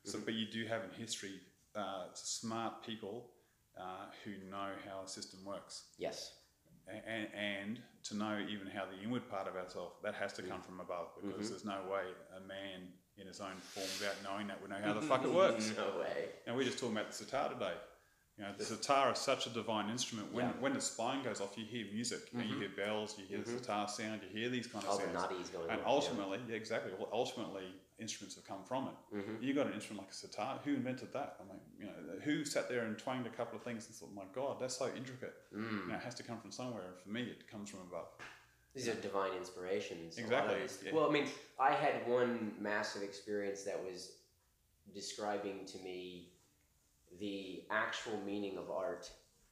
So, 0.05 0.19
but 0.25 0.33
you 0.33 0.45
do 0.51 0.65
have 0.67 0.81
in 0.83 0.89
history 0.99 1.35
uh, 1.75 2.07
smart 2.13 2.83
people 2.85 3.29
uh, 3.79 4.07
who 4.23 4.31
know 4.51 4.69
how 4.87 5.03
a 5.05 5.07
system 5.07 5.39
works. 5.45 5.83
Yes. 5.97 6.33
and, 6.87 7.27
and 7.33 7.79
to 8.03 8.15
know 8.17 8.37
even 8.49 8.67
how 8.67 8.83
the 8.85 9.01
inward 9.01 9.29
part 9.29 9.47
of 9.47 9.55
ourselves 9.55 9.95
that 10.03 10.13
has 10.15 10.33
to 10.33 10.41
come 10.41 10.61
from 10.61 10.81
above 10.81 11.07
because 11.21 11.49
there's 11.49 11.63
no 11.63 11.79
way 11.89 12.03
a 12.35 12.41
man 12.45 12.79
in 13.17 13.25
his 13.27 13.39
own 13.39 13.55
form 13.73 13.87
without 13.99 14.17
knowing 14.27 14.47
that 14.47 14.59
would 14.61 14.69
know 14.71 14.81
how 14.83 14.91
the 14.93 15.01
fuck 15.11 15.23
it 15.23 15.31
works. 15.33 15.71
No 15.77 15.99
way. 16.01 16.29
And 16.45 16.55
we're 16.57 16.65
just 16.65 16.79
talking 16.79 16.97
about 16.97 17.07
the 17.11 17.15
sitar 17.15 17.47
today. 17.53 17.73
You 18.37 18.45
know, 18.45 18.53
the 18.57 18.65
sitar 18.65 19.11
is 19.11 19.19
such 19.19 19.45
a 19.45 19.49
divine 19.49 19.89
instrument. 19.91 20.33
When 20.33 20.45
Yeah. 20.45 20.53
when 20.59 20.73
the 20.73 20.81
spine 20.81 21.23
goes 21.23 21.39
off, 21.39 21.55
you 21.55 21.65
hear 21.65 21.85
music. 21.93 22.31
You, 22.31 22.39
know, 22.39 22.45
you 22.45 22.57
hear 22.57 22.69
bells. 22.69 23.15
You 23.17 23.25
hear 23.25 23.39
the 23.39 23.51
sitar 23.51 23.87
sound. 23.87 24.23
You 24.23 24.29
hear 24.29 24.49
these 24.49 24.65
kind 24.65 24.83
of 24.83 24.89
All 24.89 24.97
the 24.97 25.03
sounds. 25.03 25.51
And 25.69 25.79
on, 25.79 25.85
ultimately, 25.85 26.39
yeah. 26.49 26.55
exactly. 26.55 26.91
Well, 26.97 27.09
ultimately, 27.13 27.67
instruments 27.99 28.35
have 28.35 28.45
come 28.45 28.63
from 28.63 28.87
it. 28.87 29.15
Mm-hmm. 29.17 29.43
You 29.43 29.53
got 29.53 29.67
an 29.67 29.73
instrument 29.73 30.01
like 30.05 30.11
a 30.11 30.15
sitar. 30.15 30.59
Who 30.65 30.73
invented 30.73 31.13
that? 31.13 31.37
I 31.39 31.43
mean, 31.43 31.61
you 31.77 31.85
know, 31.85 32.19
who 32.23 32.43
sat 32.43 32.69
there 32.69 32.85
and 32.85 32.97
twanged 32.97 33.27
a 33.27 33.29
couple 33.29 33.55
of 33.55 33.63
things 33.63 33.85
and 33.85 33.95
thought, 33.95 34.11
"My 34.13 34.25
God, 34.33 34.59
that's 34.59 34.77
so 34.77 34.87
intricate." 34.95 35.35
Mm. 35.55 35.81
You 35.85 35.87
know, 35.89 35.95
it 35.95 36.01
has 36.01 36.15
to 36.15 36.23
come 36.23 36.39
from 36.39 36.51
somewhere. 36.51 36.83
And 36.87 36.97
for 36.97 37.09
me, 37.09 37.21
it 37.23 37.47
comes 37.47 37.69
from 37.69 37.81
above. 37.81 38.07
These 38.73 38.87
are 38.87 38.95
divine 38.95 39.33
inspirations. 39.33 40.17
a 40.17 40.21
lot 40.21 40.45
of 40.45 40.57
Exactly, 40.57 40.87
yeah. 40.87 40.95
Well, 40.95 41.07
I 41.07 41.13
mean, 41.13 41.27
I 41.59 41.71
had 41.73 42.07
one 42.07 42.55
massive 42.59 43.03
experience 43.03 43.63
that 43.65 43.79
was 43.83 44.13
describing 44.91 45.65
to 45.65 45.77
me 45.79 46.32
the 47.19 47.63
actual 47.71 48.19
meaning 48.25 48.57
of 48.57 48.69
art, 48.71 49.09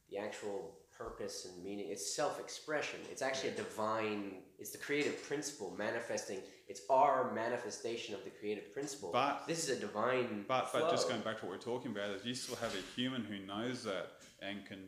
the 0.09 0.17
actual 0.17 0.75
purpose 0.97 1.45
and 1.45 1.63
meaning. 1.63 1.87
It's 1.89 2.15
self-expression. 2.15 2.99
It's 3.11 3.21
actually 3.21 3.49
a 3.49 3.55
divine. 3.55 4.35
It's 4.59 4.69
the 4.71 4.77
creative 4.77 5.21
principle 5.27 5.73
manifesting. 5.77 6.39
It's 6.67 6.81
our 6.89 7.33
manifestation 7.33 8.13
of 8.13 8.23
the 8.23 8.29
creative 8.29 8.71
principle. 8.73 9.09
But- 9.11 9.47
this 9.47 9.67
is 9.67 9.77
a 9.77 9.79
divine. 9.79 10.45
But 10.47 10.71
but 10.73 10.91
just 10.91 11.09
going 11.09 11.21
back 11.21 11.39
to 11.39 11.45
what 11.45 11.53
we're 11.55 11.57
talking 11.73 11.91
about 11.91 12.11
is 12.11 12.23
you 12.25 12.35
still 12.35 12.55
have 12.57 12.73
a 12.75 12.81
human 12.99 13.23
who 13.23 13.39
knows 13.45 13.83
that 13.83 14.07
and 14.41 14.65
can 14.65 14.79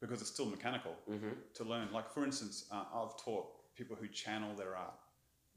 because 0.00 0.20
it's 0.22 0.30
still 0.30 0.46
mechanical 0.46 0.94
Mm-hmm. 1.10 1.28
to 1.54 1.64
learn. 1.64 1.92
Like 1.92 2.10
for 2.12 2.24
instance, 2.24 2.64
uh, 2.72 2.84
I've 2.94 3.16
taught 3.22 3.46
people 3.76 3.96
who 4.00 4.08
channel 4.08 4.54
their 4.56 4.74
art, 4.76 4.94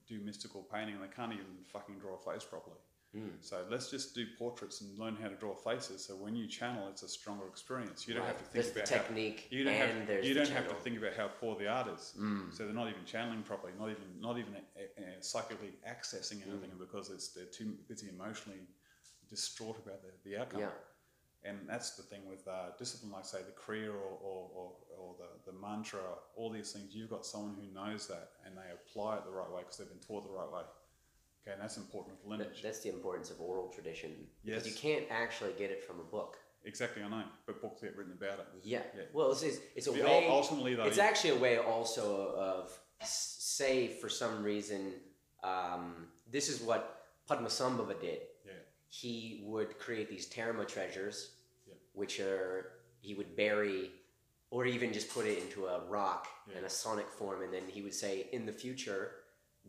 do 0.08 0.20
mystical 0.20 0.62
painting, 0.72 0.96
and 0.96 1.04
they 1.04 1.08
can't 1.16 1.32
even 1.34 1.46
fucking 1.72 1.98
draw 2.00 2.16
a 2.16 2.20
face 2.34 2.44
properly. 2.44 2.78
Mm. 3.16 3.30
So 3.42 3.64
let's 3.70 3.92
just 3.92 4.16
do 4.16 4.26
portraits 4.40 4.82
and 4.82 4.98
learn 4.98 5.16
how 5.22 5.28
to 5.28 5.36
draw 5.36 5.54
faces. 5.54 6.04
So 6.04 6.16
when 6.16 6.36
you 6.36 6.48
channel, 6.48 6.88
it's 6.90 7.04
a 7.04 7.08
stronger 7.08 7.46
experience. 7.48 8.08
You 8.08 8.16
don't 8.16 8.24
Right. 8.24 8.30
have 8.30 8.38
to 8.40 8.44
think 8.44 8.54
There's 8.54 8.72
the 8.74 8.80
about 8.80 8.88
technique 8.88 9.48
how, 9.52 9.56
you 9.58 9.64
don't 9.64 9.74
and 9.74 9.98
have, 10.00 10.08
there's 10.08 10.28
you 10.28 10.34
don't 10.34 10.50
have 10.50 10.68
to 10.68 10.76
think 10.76 10.98
about 10.98 11.14
how 11.14 11.28
poor 11.28 11.56
the 11.56 11.68
art 11.68 11.88
is. 11.90 12.14
Mm. 12.20 12.52
So 12.52 12.66
they're 12.66 12.74
not 12.74 12.90
even 12.90 13.06
channeling 13.06 13.44
properly, 13.44 13.74
not 13.80 13.90
even 13.90 14.20
not 14.20 14.38
even 14.40 14.56
uh, 14.56 15.02
uh, 15.02 15.04
psychically 15.22 15.74
accessing 15.88 16.38
Mm. 16.42 16.50
anything 16.50 16.72
because 16.80 17.12
it's 17.12 17.28
they're 17.30 17.46
too 17.46 17.78
busy 17.88 18.10
emotionally 18.10 18.62
distraught 19.30 19.78
about 19.86 20.02
the, 20.02 20.30
the 20.30 20.38
outcome. 20.42 20.62
Yeah. 20.62 20.70
And 21.46 21.68
that's 21.68 21.92
the 21.98 22.04
thing 22.04 22.22
with 22.30 22.48
uh, 22.48 22.72
discipline, 22.80 23.12
like 23.12 23.26
say 23.26 23.40
the 23.40 23.52
Kriya 23.52 23.90
or, 23.90 24.18
or, 24.22 24.50
or, 24.56 24.72
or 24.98 25.16
the, 25.20 25.52
the 25.52 25.58
mantra, 25.60 26.00
all 26.38 26.50
these 26.50 26.72
things. 26.72 26.96
You've 26.96 27.10
got 27.10 27.26
someone 27.26 27.56
who 27.60 27.68
knows 27.74 28.08
that 28.08 28.30
and 28.46 28.56
they 28.58 28.72
apply 28.74 29.18
it 29.18 29.26
the 29.26 29.32
right 29.32 29.52
way 29.52 29.60
because 29.62 29.78
they've 29.78 29.90
been 29.90 30.00
taught 30.00 30.24
the 30.24 30.32
right 30.32 30.50
way. 30.50 30.62
Okay, 31.44 31.54
and 31.54 31.62
that's 31.62 31.78
important 31.78 32.16
with 32.18 32.26
lineage. 32.30 32.62
That's 32.62 32.80
the 32.80 32.90
importance 32.90 33.30
of 33.30 33.42
oral 33.42 33.68
tradition. 33.68 34.12
Yes. 34.44 34.64
Because 34.64 34.68
you 34.68 34.76
can't 34.96 35.06
actually 35.12 35.52
get 35.58 35.72
it 35.72 35.84
from 35.84 36.00
a 36.00 36.04
book. 36.04 36.38
Exactly, 36.66 37.04
I 37.04 37.10
know, 37.10 37.24
but 37.46 37.62
books 37.62 37.82
get 37.82 37.98
written 37.98 38.14
about 38.14 38.40
it. 38.40 38.48
Yeah. 38.64 38.84
Yeah. 38.96 39.04
Well, 39.12 39.32
it's, 39.32 39.44
it's, 39.44 39.58
it's 39.76 39.88
a 39.88 39.92
The- 39.92 40.04
way. 40.04 40.28
ultimately, 40.30 40.76
though, 40.76 40.86
it's 40.86 40.96
you- 40.98 41.04
actually 41.04 41.32
a 41.32 41.40
way 41.40 41.58
also 41.58 42.34
of, 42.38 42.72
say, 43.04 43.88
for 43.88 44.08
some 44.08 44.42
reason, 44.44 44.94
um, 45.44 46.08
this 46.32 46.48
is 46.48 46.62
what 46.62 47.02
Padmasambhava 47.30 48.00
did. 48.00 48.20
Yeah. 48.46 48.54
He 48.88 49.44
would 49.46 49.78
create 49.78 50.10
these 50.10 50.30
Terma 50.30 50.66
treasures, 50.66 51.36
Yeah. 51.68 51.74
which 51.92 52.22
are, 52.22 52.72
he 53.02 53.14
would 53.16 53.36
bury 53.36 53.92
or 54.50 54.66
even 54.66 54.94
just 54.94 55.10
put 55.10 55.26
it 55.26 55.40
into 55.40 55.66
a 55.66 55.84
rock 55.90 56.28
Yeah. 56.50 56.60
in 56.60 56.64
a 56.64 56.70
sonic 56.70 57.10
form, 57.10 57.42
and 57.42 57.54
then 57.54 57.64
he 57.68 57.82
would 57.82 57.94
say, 57.94 58.30
in 58.32 58.46
the 58.46 58.54
future, 58.54 59.16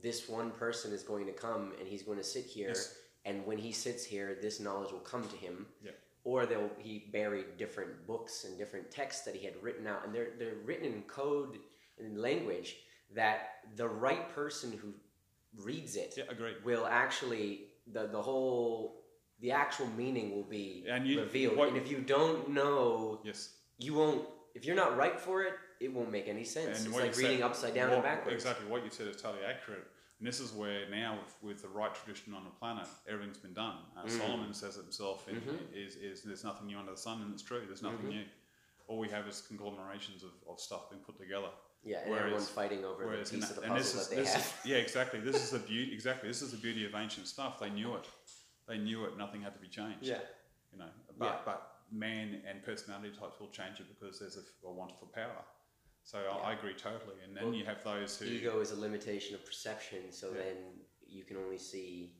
this 0.02 0.28
one 0.28 0.50
person 0.50 0.92
is 0.92 1.02
going 1.02 1.26
to 1.26 1.32
come 1.32 1.72
and 1.78 1.88
he's 1.88 2.02
going 2.02 2.18
to 2.18 2.24
sit 2.24 2.44
here, 2.44 2.68
Yes. 2.68 2.96
and 3.24 3.44
when 3.46 3.58
he 3.58 3.72
sits 3.72 4.04
here, 4.04 4.36
this 4.40 4.60
knowledge 4.60 4.92
will 4.92 5.00
come 5.00 5.26
to 5.28 5.36
him 5.36 5.66
Yeah. 5.82 5.92
or 6.24 6.46
they'll 6.46 6.70
he 6.78 7.08
buried 7.12 7.56
different 7.56 8.06
books 8.06 8.44
and 8.44 8.58
different 8.58 8.90
texts 8.90 9.24
that 9.24 9.34
he 9.34 9.44
had 9.44 9.54
written 9.62 9.86
out 9.86 10.04
and 10.04 10.14
they're 10.14 10.30
they're 10.38 10.56
written 10.64 10.86
in 10.86 11.02
code 11.02 11.58
and 11.98 12.18
language 12.20 12.76
that 13.14 13.60
the 13.76 13.88
right 13.88 14.28
person 14.34 14.72
who 14.72 14.92
reads 15.62 15.94
it 15.96 16.14
Yeah, 16.16 16.24
will 16.64 16.86
actually 16.86 17.68
the 17.92 18.06
the 18.08 18.20
whole 18.20 19.02
the 19.40 19.52
actual 19.52 19.86
meaning 19.88 20.34
will 20.34 20.42
be 20.60 20.84
you- 21.04 21.20
revealed 21.20 21.56
what- 21.56 21.68
and 21.68 21.76
if 21.76 21.88
you 21.90 21.98
don't 22.00 22.48
know 22.48 23.20
Yes. 23.24 23.54
you 23.78 23.94
won't 23.94 24.26
if 24.54 24.64
you're 24.64 24.76
not 24.84 24.96
right 24.96 25.18
for 25.20 25.42
it 25.42 25.54
it 25.84 25.92
won't 25.92 26.10
make 26.10 26.28
any 26.28 26.44
sense 26.44 26.84
it's 26.86 26.94
like 26.94 27.16
reading 27.16 27.38
said- 27.38 27.42
upside 27.42 27.74
down 27.74 27.88
what- 27.90 27.94
and 27.96 28.04
backwards 28.04 28.34
Exactly, 28.34 28.66
what 28.66 28.84
you 28.84 28.90
said 28.90 29.06
is 29.08 29.20
totally 29.20 29.44
accurate. 29.44 29.86
And 30.20 30.28
this 30.28 30.38
is 30.40 30.52
where 30.52 30.88
now, 30.90 31.18
with, 31.22 31.34
with 31.42 31.62
the 31.62 31.68
right 31.68 31.92
tradition 31.94 32.34
on 32.34 32.44
the 32.44 32.50
planet, 32.50 32.86
everything's 33.08 33.36
been 33.38 33.52
done. 33.52 33.76
Uh, 33.96 34.04
Mm. 34.04 34.10
Solomon 34.18 34.54
says 34.54 34.76
it 34.76 34.82
himself 34.82 35.28
in, 35.28 35.36
Mm-hmm. 35.36 35.56
is, 35.74 35.96
is 35.96 36.22
there's 36.22 36.44
nothing 36.44 36.66
new 36.68 36.78
under 36.78 36.92
the 36.92 36.96
sun, 36.96 37.20
and 37.22 37.32
it's 37.34 37.42
true. 37.42 37.62
There's 37.66 37.82
nothing 37.82 38.08
new. 38.08 38.24
All 38.86 38.98
we 38.98 39.08
have 39.08 39.26
is 39.26 39.40
conglomerations 39.42 40.22
of, 40.22 40.30
of 40.48 40.60
stuff 40.60 40.88
being 40.90 41.02
put 41.02 41.18
together. 41.18 41.48
yeah 41.84 41.98
and 41.98 42.10
whereas- 42.10 42.22
everyone's 42.22 42.48
fighting 42.48 42.84
over 42.84 43.02
the 43.02 43.08
Whereas, 43.10 43.30
piece 43.30 43.50
of 43.50 43.56
the 43.56 43.62
puzzle 43.62 43.76
is, 43.76 44.08
that 44.08 44.16
they 44.16 44.24
have 44.24 44.36
is, 44.36 44.52
yeah, 44.64 44.76
exactly. 44.86 45.20
This 45.20 45.36
is 45.42 45.50
the 45.50 45.58
beauty. 45.58 45.92
Exactly, 45.92 46.28
this 46.28 46.42
is 46.42 46.50
the 46.52 46.58
beauty 46.66 46.86
of 46.86 46.94
ancient 46.94 47.26
stuff. 47.26 47.58
They 47.58 47.70
knew 47.70 47.94
it. 47.96 48.06
They 48.68 48.78
knew 48.78 49.04
it. 49.06 49.18
Nothing 49.18 49.42
had 49.42 49.52
to 49.54 49.60
be 49.60 49.68
changed. 49.68 50.04
yeah 50.06 50.20
You 50.72 50.78
know, 50.78 50.90
but 51.18 51.24
Yeah. 51.26 51.38
but 51.44 51.70
man 51.90 52.40
and 52.48 52.62
personality 52.64 53.10
types 53.20 53.38
will 53.40 53.50
change 53.50 53.78
it 53.80 53.86
because 53.94 54.18
there's 54.20 54.36
a, 54.38 54.44
a 54.66 54.72
want 54.72 54.92
for 54.98 55.06
power. 55.06 55.44
So 56.04 56.18
I, 56.18 56.50
I 56.50 56.52
agree 56.52 56.74
totally. 56.74 57.16
And 57.26 57.34
then 57.36 57.44
Well, 57.44 57.54
you 57.54 57.64
have 57.64 57.82
those 57.82 58.18
who 58.18 58.26
ego 58.26 58.60
is 58.60 58.70
a 58.72 58.76
limitation 58.78 59.34
of 59.34 59.44
perception 59.44 60.12
so 60.12 60.28
Yeah. 60.28 60.42
then 60.42 60.56
you 61.06 61.24
can 61.24 61.36
only 61.38 61.58
see 61.58 62.12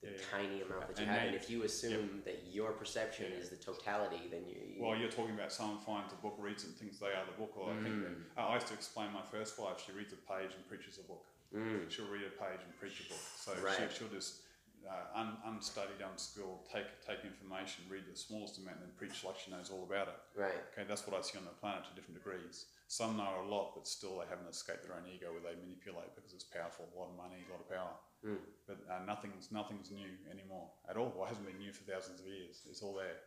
the 0.00 0.08
Yeah, 0.10 0.16
yeah. 0.16 0.22
tiny 0.30 0.62
amount 0.62 0.86
that 0.88 0.96
you 0.98 1.02
And 1.02 1.10
have 1.10 1.20
they- 1.22 1.26
and 1.28 1.36
if 1.36 1.50
you 1.50 1.64
assume 1.64 2.22
that 2.24 2.44
your 2.46 2.72
perception 2.72 3.32
Yeah. 3.32 3.38
is 3.38 3.50
the 3.50 3.56
totality 3.56 4.28
then 4.30 4.46
you, 4.46 4.76
Well, 4.78 4.96
you're 4.96 5.10
talking 5.10 5.34
about 5.34 5.52
someone 5.52 5.80
finds 5.84 6.12
a 6.12 6.16
book, 6.16 6.36
reads 6.38 6.62
it, 6.64 6.68
and 6.68 6.76
thinks 6.76 6.98
they 6.98 7.12
are 7.12 7.26
the 7.26 7.32
book. 7.32 7.56
Or 7.56 7.72
I 7.72 7.82
think 7.82 8.02
that, 8.04 8.12
Mm. 8.12 8.24
uh, 8.36 8.46
I 8.48 8.54
used 8.54 8.68
to 8.68 8.74
explain 8.74 9.12
my 9.12 9.22
first 9.22 9.58
wife. 9.58 9.80
She 9.84 9.90
reads 9.92 10.12
a 10.12 10.16
page 10.16 10.54
and 10.54 10.66
preaches 10.68 10.98
a 10.98 11.02
book. 11.02 11.26
Mm. 11.52 11.90
She'll 11.90 12.08
read 12.08 12.24
a 12.24 12.30
page 12.30 12.60
and 12.62 12.76
preach 12.78 13.00
a 13.00 13.08
book. 13.08 13.18
So 13.18 13.54
Right. 13.54 13.90
she, 13.90 13.98
she'll 13.98 14.08
just 14.08 14.42
uh, 14.86 15.18
un, 15.18 15.36
unstudied, 15.46 16.00
unschooled, 16.00 16.66
take 16.70 16.86
take 17.02 17.26
information, 17.26 17.84
read 17.90 18.06
the 18.06 18.16
smallest 18.16 18.58
amount, 18.58 18.78
and 18.78 18.88
then 18.88 18.94
preach 18.96 19.24
like 19.26 19.38
she 19.38 19.50
knows 19.50 19.70
all 19.70 19.84
about 19.84 20.08
it. 20.08 20.18
Right. 20.38 20.58
Okay, 20.72 20.86
that's 20.86 21.06
what 21.06 21.18
I 21.18 21.22
see 21.22 21.38
on 21.38 21.44
the 21.44 21.56
planet 21.58 21.84
to 21.86 21.92
different 21.98 22.22
degrees. 22.22 22.70
Some 22.86 23.18
know 23.18 23.42
a 23.42 23.46
lot, 23.50 23.74
but 23.74 23.86
still 23.86 24.22
they 24.22 24.30
haven't 24.30 24.46
escaped 24.46 24.86
their 24.86 24.94
own 24.94 25.10
ego 25.10 25.34
where 25.34 25.42
they 25.42 25.58
manipulate 25.58 26.14
because 26.14 26.32
it's 26.32 26.46
powerful, 26.46 26.86
a 26.86 26.94
lot 26.94 27.10
of 27.10 27.18
money, 27.18 27.42
a 27.42 27.50
lot 27.50 27.60
of 27.60 27.68
power. 27.68 27.94
Mm. 28.22 28.38
But 28.66 28.78
uh, 28.86 29.02
nothing's 29.04 29.50
nothing's 29.50 29.90
new 29.90 30.14
anymore 30.30 30.70
at 30.88 30.96
all. 30.96 31.12
Well, 31.14 31.26
it 31.26 31.34
hasn't 31.34 31.46
been 31.46 31.58
new 31.58 31.74
for 31.74 31.82
thousands 31.84 32.22
of 32.22 32.26
years. 32.26 32.62
It's 32.70 32.82
all 32.82 32.94
there. 32.94 33.18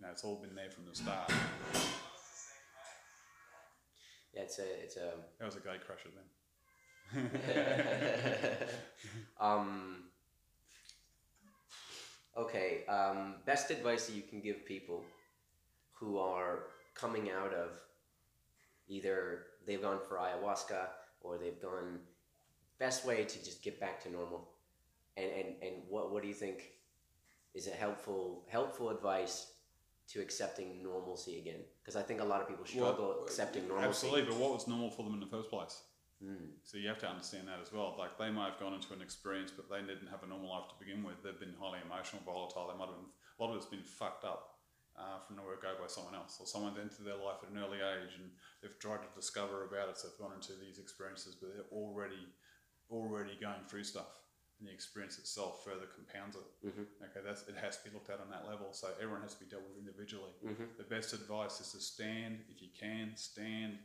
You 0.00 0.06
know, 0.06 0.12
it's 0.12 0.24
all 0.24 0.40
been 0.40 0.56
there 0.56 0.70
from 0.70 0.88
the 0.88 0.96
start. 0.96 1.30
Yeah, 4.34 4.42
it's 4.42 4.58
a 4.58 4.66
it's 4.82 4.96
a 4.96 5.12
That 5.38 5.46
was 5.46 5.56
a 5.56 5.60
gate 5.60 5.86
crusher 5.86 6.10
then. 6.14 6.26
um, 9.40 10.04
okay, 12.36 12.84
um, 12.88 13.36
best 13.46 13.70
advice 13.70 14.06
that 14.06 14.14
you 14.14 14.22
can 14.22 14.40
give 14.40 14.64
people 14.66 15.02
who 15.92 16.18
are 16.18 16.64
coming 16.94 17.30
out 17.30 17.52
of 17.54 17.70
either 18.88 19.46
they've 19.66 19.82
gone 19.82 19.98
for 20.06 20.16
ayahuasca 20.16 20.88
or 21.20 21.38
they've 21.38 21.60
gone 21.60 22.00
best 22.78 23.06
way 23.06 23.24
to 23.24 23.44
just 23.44 23.62
get 23.62 23.80
back 23.80 24.02
to 24.02 24.10
normal. 24.10 24.48
And 25.16 25.30
and, 25.30 25.48
and 25.62 25.74
what, 25.88 26.12
what 26.12 26.22
do 26.22 26.28
you 26.28 26.34
think 26.34 26.72
is 27.54 27.68
a 27.68 27.70
helpful 27.70 28.44
helpful 28.48 28.90
advice 28.90 29.52
to 30.08 30.20
accepting 30.20 30.82
normalcy 30.82 31.38
again? 31.38 31.60
Because 31.80 31.96
i 31.96 32.02
think 32.02 32.20
a 32.20 32.24
lot 32.24 32.40
of 32.42 32.48
people 32.48 32.66
struggle 32.66 33.14
Well, 33.16 33.24
accepting 33.24 33.68
normalcy. 33.68 33.88
Absolutely, 33.88 34.22
but 34.22 34.36
what 34.36 34.52
was 34.52 34.68
normal 34.68 34.90
for 34.90 35.04
them 35.04 35.14
in 35.14 35.20
the 35.20 35.26
first 35.26 35.50
place? 35.50 35.82
Mm, 36.22 36.56
So 36.62 36.78
you 36.78 36.88
have 36.88 36.98
to 37.00 37.08
understand 37.08 37.48
that 37.48 37.60
as 37.60 37.72
well. 37.72 37.96
Like 37.98 38.16
they 38.18 38.30
might 38.30 38.50
have 38.54 38.60
gone 38.60 38.74
into 38.74 38.92
an 38.94 39.02
experience, 39.02 39.50
but 39.50 39.68
they 39.68 39.80
didn't 39.82 40.08
have 40.08 40.22
a 40.22 40.26
normal 40.26 40.50
life 40.50 40.68
to 40.70 40.76
begin 40.78 41.02
with. 41.02 41.22
They've 41.22 41.38
been 41.38 41.54
highly 41.58 41.80
emotional, 41.84 42.22
volatile. 42.24 42.68
They 42.70 42.78
might 42.78 42.88
have 42.88 42.96
been 42.96 43.10
a 43.10 43.38
lot 43.42 43.50
of 43.50 43.56
it's 43.56 43.66
been 43.66 43.82
fucked 43.82 44.24
up 44.24 44.58
uh, 44.96 45.18
from 45.26 45.36
nowhere 45.36 45.58
go 45.60 45.74
by 45.80 45.88
someone 45.88 46.14
else, 46.14 46.38
or 46.38 46.46
someone 46.46 46.78
entered 46.78 47.04
their 47.04 47.18
life 47.18 47.42
at 47.42 47.50
an 47.50 47.58
early 47.58 47.82
age 47.82 48.14
and 48.14 48.30
they've 48.62 48.78
tried 48.78 49.02
to 49.02 49.10
discover 49.18 49.66
about 49.66 49.88
it. 49.90 49.98
So 49.98 50.06
they've 50.08 50.22
gone 50.22 50.32
into 50.38 50.54
these 50.54 50.78
experiences, 50.78 51.34
but 51.34 51.50
they're 51.52 51.72
already 51.74 52.30
already 52.90 53.34
going 53.40 53.64
through 53.66 53.82
stuff, 53.82 54.20
and 54.60 54.68
the 54.68 54.72
experience 54.72 55.18
itself 55.18 55.64
further 55.64 55.86
compounds 55.86 56.36
it. 56.36 56.46
Mhm. 56.68 56.86
Okay, 57.10 57.20
that's 57.24 57.48
it 57.48 57.56
has 57.56 57.78
to 57.82 57.84
be 57.88 57.94
looked 57.94 58.10
at 58.10 58.20
on 58.20 58.30
that 58.30 58.46
level. 58.46 58.72
So 58.72 58.94
everyone 59.00 59.22
has 59.22 59.34
to 59.34 59.40
be 59.42 59.50
dealt 59.50 59.64
with 59.64 59.76
individually. 59.78 60.32
Mhm. 60.44 60.76
The 60.76 60.84
best 60.84 61.12
advice 61.12 61.60
is 61.60 61.72
to 61.72 61.80
stand 61.80 62.44
if 62.48 62.62
you 62.62 62.68
can, 62.70 63.16
stand 63.16 63.78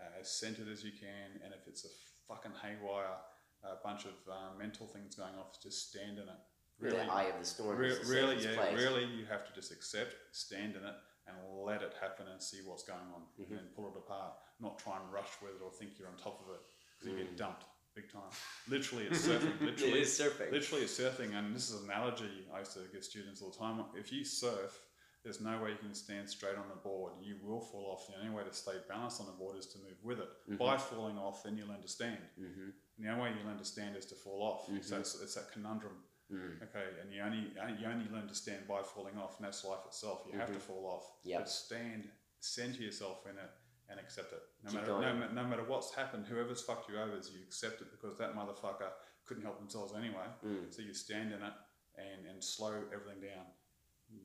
uh, 0.00 0.20
as 0.20 0.30
centered 0.30 0.68
as 0.68 0.82
you 0.84 0.92
can, 0.92 1.40
and 1.44 1.52
if 1.52 1.66
it's 1.68 1.84
a 1.84 1.88
fucking 2.28 2.52
haywire, 2.62 3.16
a 3.62 3.76
bunch 3.84 4.04
of 4.06 4.16
uh, 4.30 4.56
mental 4.58 4.86
things 4.86 5.14
going 5.14 5.34
off, 5.38 5.60
just 5.62 5.88
stand 5.90 6.18
in 6.18 6.24
it. 6.24 6.40
Really, 6.78 6.96
the 6.96 7.12
eye 7.12 7.24
of 7.24 7.38
the 7.38 7.44
storm 7.44 7.76
re- 7.76 7.94
really, 8.06 8.42
yeah, 8.42 8.54
place. 8.56 8.74
really, 8.76 9.04
you 9.04 9.26
have 9.26 9.46
to 9.46 9.52
just 9.54 9.70
accept, 9.70 10.14
stand 10.32 10.76
in 10.76 10.82
it, 10.82 10.94
and 11.28 11.36
let 11.66 11.82
it 11.82 11.92
happen 12.00 12.26
and 12.32 12.40
see 12.42 12.58
what's 12.64 12.82
going 12.84 13.08
on, 13.14 13.22
Mm-hmm. 13.40 13.52
and 13.58 13.74
pull 13.76 13.88
it 13.88 13.96
apart. 13.98 14.32
Not 14.60 14.78
try 14.78 14.96
and 14.96 15.12
rush 15.12 15.32
with 15.42 15.52
it 15.52 15.62
or 15.64 15.70
think 15.70 15.92
you're 15.98 16.08
on 16.08 16.16
top 16.16 16.40
of 16.46 16.54
it 16.54 16.60
because 16.98 17.12
you 17.18 17.24
get 17.24 17.36
dumped 17.36 17.64
big 17.94 18.10
time. 18.10 18.30
Literally, 18.68 19.04
it's 19.10 19.26
surfing. 19.26 19.60
Literally, 19.60 19.92
Mm. 19.92 19.96
it 19.96 20.02
is 20.02 20.18
surfing 20.20 20.52
Literally, 20.52 20.84
it's 20.84 20.98
surfing, 20.98 21.34
and 21.36 21.54
this 21.54 21.70
is 21.70 21.82
an 21.82 21.90
analogy 21.90 22.46
I 22.54 22.60
used 22.60 22.72
to 22.74 22.80
give 22.92 23.04
students 23.04 23.42
all 23.42 23.50
the 23.50 23.58
time. 23.58 23.84
If 23.98 24.12
you 24.12 24.24
surf, 24.24 24.78
there's 25.22 25.40
no 25.40 25.62
way 25.62 25.70
you 25.70 25.76
can 25.76 25.94
stand 25.94 26.28
straight 26.28 26.56
on 26.56 26.68
the 26.68 26.80
board. 26.80 27.12
You 27.20 27.36
will 27.42 27.60
fall 27.60 27.92
off. 27.92 28.06
The 28.08 28.18
only 28.20 28.34
way 28.34 28.42
to 28.44 28.54
stay 28.54 28.72
balanced 28.88 29.20
on 29.20 29.26
the 29.26 29.32
board 29.32 29.58
is 29.58 29.66
to 29.66 29.78
move 29.78 29.98
with 30.02 30.18
it. 30.20 30.58
By 30.58 30.76
falling 30.78 31.18
off, 31.18 31.42
then 31.42 31.56
you'll 31.56 31.70
understand. 31.70 32.18
stand. 32.36 32.48
Mhm. 32.48 32.72
And 32.96 33.06
the 33.06 33.10
only 33.10 33.22
way 33.22 33.38
you 33.38 33.46
learn 33.46 33.58
to 33.58 33.64
stand 33.64 33.96
is 33.96 34.06
to 34.06 34.14
fall 34.14 34.42
off. 34.42 34.66
So 34.82 34.98
it's, 34.98 35.20
it's 35.20 35.34
that 35.34 35.52
conundrum. 35.52 36.04
Mm. 36.32 36.62
Okay, 36.62 36.84
and 37.02 37.12
you 37.12 37.20
only 37.22 37.50
you 37.80 37.86
only 37.86 38.08
learn 38.10 38.28
to 38.28 38.34
stand 38.34 38.68
by 38.68 38.82
falling 38.82 39.18
off, 39.18 39.36
and 39.38 39.46
that's 39.46 39.64
life 39.64 39.84
itself. 39.86 40.22
You 40.30 40.38
have 40.38 40.52
to 40.52 40.60
fall 40.60 40.86
off. 40.86 41.04
Yep. 41.24 41.40
But 41.40 41.48
stand, 41.48 42.08
center 42.38 42.82
yourself 42.82 43.26
in 43.26 43.36
it, 43.36 43.50
and 43.88 43.98
accept 43.98 44.32
it. 44.32 44.42
No 44.62 44.70
Keep 44.70 44.80
matter 44.80 45.00
no, 45.00 45.42
no 45.42 45.48
matter 45.48 45.64
what's 45.64 45.92
happened, 45.94 46.26
whoever's 46.26 46.62
fucked 46.62 46.88
you 46.88 47.00
over, 47.00 47.16
is 47.18 47.32
you 47.34 47.42
accept 47.42 47.80
it 47.80 47.88
because 47.90 48.16
that 48.18 48.36
motherfucker 48.36 48.90
couldn't 49.26 49.42
help 49.42 49.58
themselves 49.58 49.92
anyway. 49.96 50.26
Mm. 50.46 50.72
So 50.72 50.82
you 50.82 50.94
stand 50.94 51.32
in 51.32 51.42
it 51.42 51.52
and, 51.96 52.26
and 52.30 52.42
slow 52.42 52.74
everything 52.94 53.20
down. 53.20 53.46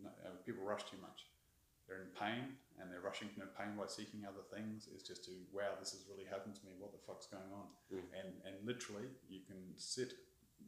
No, 0.04 0.10
uh, 0.26 0.36
people 0.46 0.64
rush 0.66 0.84
too 0.90 0.98
much. 1.02 1.26
They're 1.88 2.02
in 2.02 2.14
pain 2.18 2.58
and 2.82 2.90
they're 2.90 3.06
rushing 3.06 3.30
from 3.30 3.46
their 3.46 3.54
pain 3.54 3.78
by 3.78 3.86
seeking 3.86 4.26
other 4.26 4.42
things. 4.50 4.90
It's 4.94 5.06
just 5.06 5.24
to 5.26 5.32
wow, 5.54 5.78
this 5.80 5.92
has 5.94 6.06
really 6.10 6.26
happened 6.26 6.56
to 6.56 6.64
me. 6.66 6.74
What 6.80 6.92
the 6.92 7.04
fuck's 7.06 7.28
going 7.28 7.52
on? 7.54 7.68
Mm. 7.94 8.06
And 8.18 8.30
and 8.46 8.56
literally, 8.66 9.08
you 9.30 9.42
can 9.46 9.62
sit 9.78 10.14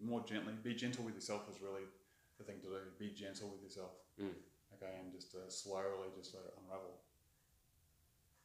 more 0.01 0.21
gently. 0.25 0.53
Be 0.61 0.73
gentle 0.75 1.03
with 1.03 1.15
yourself 1.15 1.49
is 1.49 1.61
really 1.61 1.89
the 2.37 2.43
thing 2.43 2.61
to 2.61 2.69
do. 2.69 2.81
Be 2.99 3.09
gentle 3.09 3.49
with 3.49 3.61
yourself. 3.63 3.97
Mm. 4.21 4.37
Okay, 4.77 4.93
and 5.01 5.11
just 5.11 5.33
uh, 5.33 5.49
slowly 5.49 6.09
just 6.15 6.35
let 6.35 6.43
it 6.45 6.53
unravel. 6.61 7.01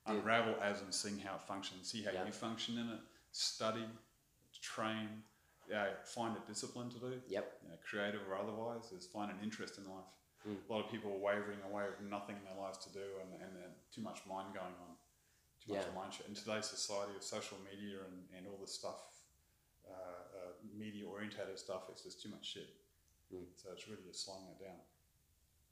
Yeah. 0.06 0.14
Unravel 0.14 0.56
as 0.62 0.80
in 0.82 0.92
seeing 0.92 1.18
how 1.18 1.36
it 1.36 1.42
functions. 1.42 1.90
See 1.90 2.02
how 2.02 2.10
Yeah. 2.12 2.24
you 2.24 2.32
function 2.32 2.78
in 2.78 2.88
it. 2.88 3.00
Study, 3.32 3.84
train. 4.60 5.22
Yeah, 5.68 5.86
find 6.04 6.36
a 6.36 6.40
discipline 6.46 6.90
to 6.90 6.98
do 6.98 7.20
yep 7.28 7.58
you 7.62 7.68
know, 7.70 7.76
creative 7.88 8.20
or 8.28 8.36
otherwise, 8.36 8.90
is 8.92 9.06
find 9.06 9.30
an 9.30 9.38
interest 9.42 9.78
in 9.78 9.84
life. 9.84 10.04
Mm. 10.48 10.58
A 10.68 10.72
lot 10.72 10.84
of 10.84 10.90
people 10.90 11.12
are 11.14 11.22
wavering 11.22 11.62
away 11.70 11.86
with 11.86 12.00
nothing 12.10 12.36
in 12.36 12.44
their 12.44 12.58
lives 12.58 12.78
to 12.86 12.90
do 12.92 13.04
and, 13.22 13.30
and 13.42 13.52
too 13.94 14.00
much 14.02 14.20
mind 14.26 14.54
going 14.54 14.74
on, 14.86 14.92
too 15.62 15.74
much 15.74 15.86
Yeah. 15.86 15.94
mind 15.94 16.10
shit. 16.14 16.26
In 16.26 16.34
today's 16.34 16.66
society 16.66 17.14
of 17.14 17.22
social 17.22 17.58
media 17.62 18.02
and, 18.02 18.26
and 18.34 18.46
all 18.50 18.58
this 18.58 18.74
stuff, 18.74 18.98
uh, 19.86 19.92
uh, 19.92 20.52
media 20.74 21.06
orientated 21.06 21.58
stuff, 21.58 21.86
it's 21.90 22.02
just 22.02 22.22
too 22.22 22.28
much 22.30 22.44
shit. 22.46 22.70
Mm. 23.32 23.46
So 23.56 23.70
it's 23.72 23.86
really 23.88 24.02
just 24.02 24.24
slowing 24.24 24.46
it 24.50 24.58
down. 24.62 24.78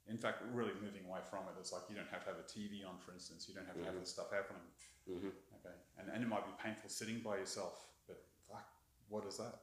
In 0.07 0.17
fact, 0.17 0.41
really 0.53 0.73
moving 0.81 1.05
away 1.05 1.19
from 1.29 1.45
it. 1.51 1.55
It's 1.59 1.71
like 1.71 1.83
you 1.89 1.95
don't 1.95 2.09
have 2.09 2.23
to 2.25 2.29
have 2.31 2.39
a 2.39 2.47
TV 2.47 2.83
on, 2.87 2.97
for 3.03 3.11
instance. 3.13 3.47
You 3.47 3.53
don't 3.53 3.67
have 3.67 3.77
to 3.77 3.85
have 3.85 3.93
Mhm. 3.95 3.99
this 4.01 4.09
stuff 4.11 4.31
happening. 4.31 4.63
hmm 5.05 5.29
Okay, 5.61 5.75
and, 5.99 6.09
and 6.09 6.23
it 6.23 6.27
might 6.27 6.45
be 6.45 6.51
painful 6.63 6.89
sitting 6.89 7.19
by 7.21 7.37
yourself, 7.37 7.85
but 8.07 8.23
fuck, 8.49 8.65
what 9.09 9.25
is 9.25 9.37
that? 9.37 9.59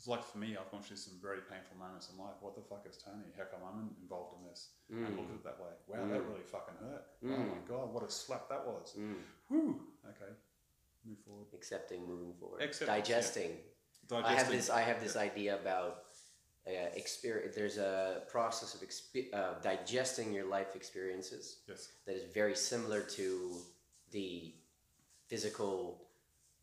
It's 0.00 0.08
like 0.08 0.24
for 0.24 0.38
me, 0.38 0.56
I've 0.58 0.70
gone 0.72 0.80
through 0.80 0.96
some 0.96 1.12
very 1.20 1.40
painful 1.44 1.76
moments 1.78 2.08
in 2.10 2.16
life. 2.16 2.32
What 2.40 2.54
the 2.54 2.62
fuck 2.62 2.86
is 2.88 2.96
Tony? 2.96 3.28
How 3.36 3.44
come 3.44 3.60
I'm 3.68 3.90
involved 4.00 4.32
in 4.40 4.48
this? 4.48 4.70
And 4.88 5.04
look 5.14 5.28
at 5.28 5.34
it 5.34 5.44
that 5.44 5.60
way. 5.60 5.72
Wow, 5.88 6.08
that 6.08 6.22
Mm. 6.22 6.28
really 6.30 6.40
fucking 6.40 6.74
hurt. 6.80 7.04
Oh 7.22 7.26
Mm. 7.26 7.48
my 7.52 7.58
god, 7.68 7.92
what 7.92 8.02
a 8.04 8.10
slap 8.10 8.48
that 8.48 8.66
was. 8.66 8.94
Mm. 8.96 9.22
Whew. 9.48 9.94
Okay, 10.08 10.32
move 11.04 11.18
forward. 11.18 11.48
accepting 11.52 12.06
moving 12.08 12.32
forward 12.32 12.62
Acceptance, 12.62 12.88
yeah. 12.88 13.14
digesting 13.14 13.58
I 14.12 14.32
have 14.32 14.48
this. 14.48 14.70
I 14.70 14.80
have 14.80 15.00
this 15.02 15.16
idea 15.16 15.54
about 15.60 16.06
uh, 16.66 16.70
experience. 16.94 17.54
There's 17.54 17.76
a 17.78 18.22
process 18.28 18.74
of 18.74 18.80
uh, 19.34 19.60
digesting 19.60 20.32
your 20.32 20.46
life 20.46 20.74
experiences 20.76 21.58
Yes. 21.68 21.92
that 22.06 22.16
is 22.16 22.24
very 22.32 22.56
similar 22.56 23.02
to 23.02 23.60
the 24.12 24.54
physical 25.26 26.09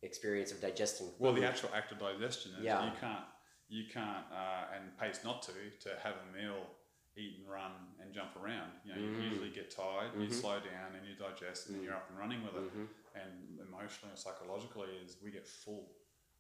experience 0.01 0.51
of 0.51 0.61
digesting. 0.61 1.07
Well, 1.19 1.33
food. 1.33 1.43
the 1.43 1.47
actual 1.47 1.69
act 1.73 1.91
of 1.91 1.99
digestion 1.99 2.53
is 2.57 2.63
Yeah. 2.63 2.85
you 2.85 2.91
can't, 2.99 3.25
you 3.67 3.83
can't, 3.91 4.25
uh, 4.31 4.67
and 4.75 4.97
pays 4.97 5.23
not 5.23 5.41
to, 5.43 5.51
to 5.81 5.99
have 5.99 6.15
a 6.17 6.37
meal, 6.37 6.65
eat 7.15 7.39
and 7.39 7.49
run 7.49 7.71
and 7.99 8.13
jump 8.13 8.35
around. 8.35 8.71
You 8.85 8.93
know, 8.93 9.01
Mm. 9.01 9.15
you 9.23 9.29
usually 9.29 9.49
get 9.49 9.71
tired, 9.71 10.13
you 10.13 10.27
Mhm. 10.27 10.33
slow 10.33 10.59
down, 10.59 10.95
and 10.95 11.07
you 11.07 11.15
digest, 11.15 11.69
and 11.69 11.79
Mm. 11.81 11.83
you're 11.85 11.95
up 11.95 12.07
and 12.09 12.19
running 12.19 12.43
with 12.45 12.55
it. 12.55 12.73
Mhm. 12.75 12.87
And 13.15 13.59
emotionally 13.59 14.11
and 14.11 14.19
psychologically, 14.19 14.95
is 14.97 15.19
we 15.21 15.31
get 15.31 15.47
full, 15.47 15.95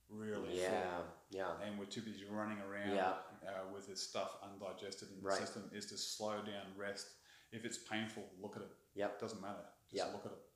really 0.07 0.49
full. 0.49 0.55
Yeah, 0.55 1.01
yeah, 1.31 1.61
and 1.61 1.79
we're 1.79 1.85
too 1.85 2.03
busy 2.03 2.25
running 2.25 2.59
around 2.61 2.93
Yeah. 2.95 3.17
uh, 3.47 3.67
with 3.73 3.87
this 3.87 4.07
stuff 4.07 4.37
undigested 4.43 5.09
in 5.09 5.15
the 5.21 5.27
Right. 5.29 5.39
system 5.39 5.69
is 5.73 5.87
to 5.87 5.97
slow 5.97 6.43
down, 6.43 6.77
rest. 6.77 7.07
If 7.51 7.65
it's 7.65 7.79
painful, 7.79 8.29
look 8.39 8.55
at 8.55 8.61
it. 8.61 8.71
Yep. 8.93 9.19
Doesn't 9.19 9.41
matter. 9.41 9.65
Just 9.89 10.03
Yep. 10.05 10.13
look 10.13 10.25
at 10.27 10.31
it. 10.33 10.46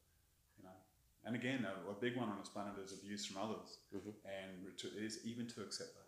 And 1.23 1.35
again, 1.35 1.65
a, 1.65 1.91
a 1.91 1.93
big 1.93 2.18
one 2.18 2.30
on 2.30 2.39
this 2.39 2.49
planet 2.49 2.73
is 2.84 2.93
abuse 2.93 3.26
from 3.26 3.41
others, 3.41 3.80
Mhm. 3.93 4.14
and 4.26 4.77
to, 4.77 4.88
is 4.98 5.19
even 5.26 5.48
to 5.48 5.61
accept 5.61 5.93
that. 5.95 6.07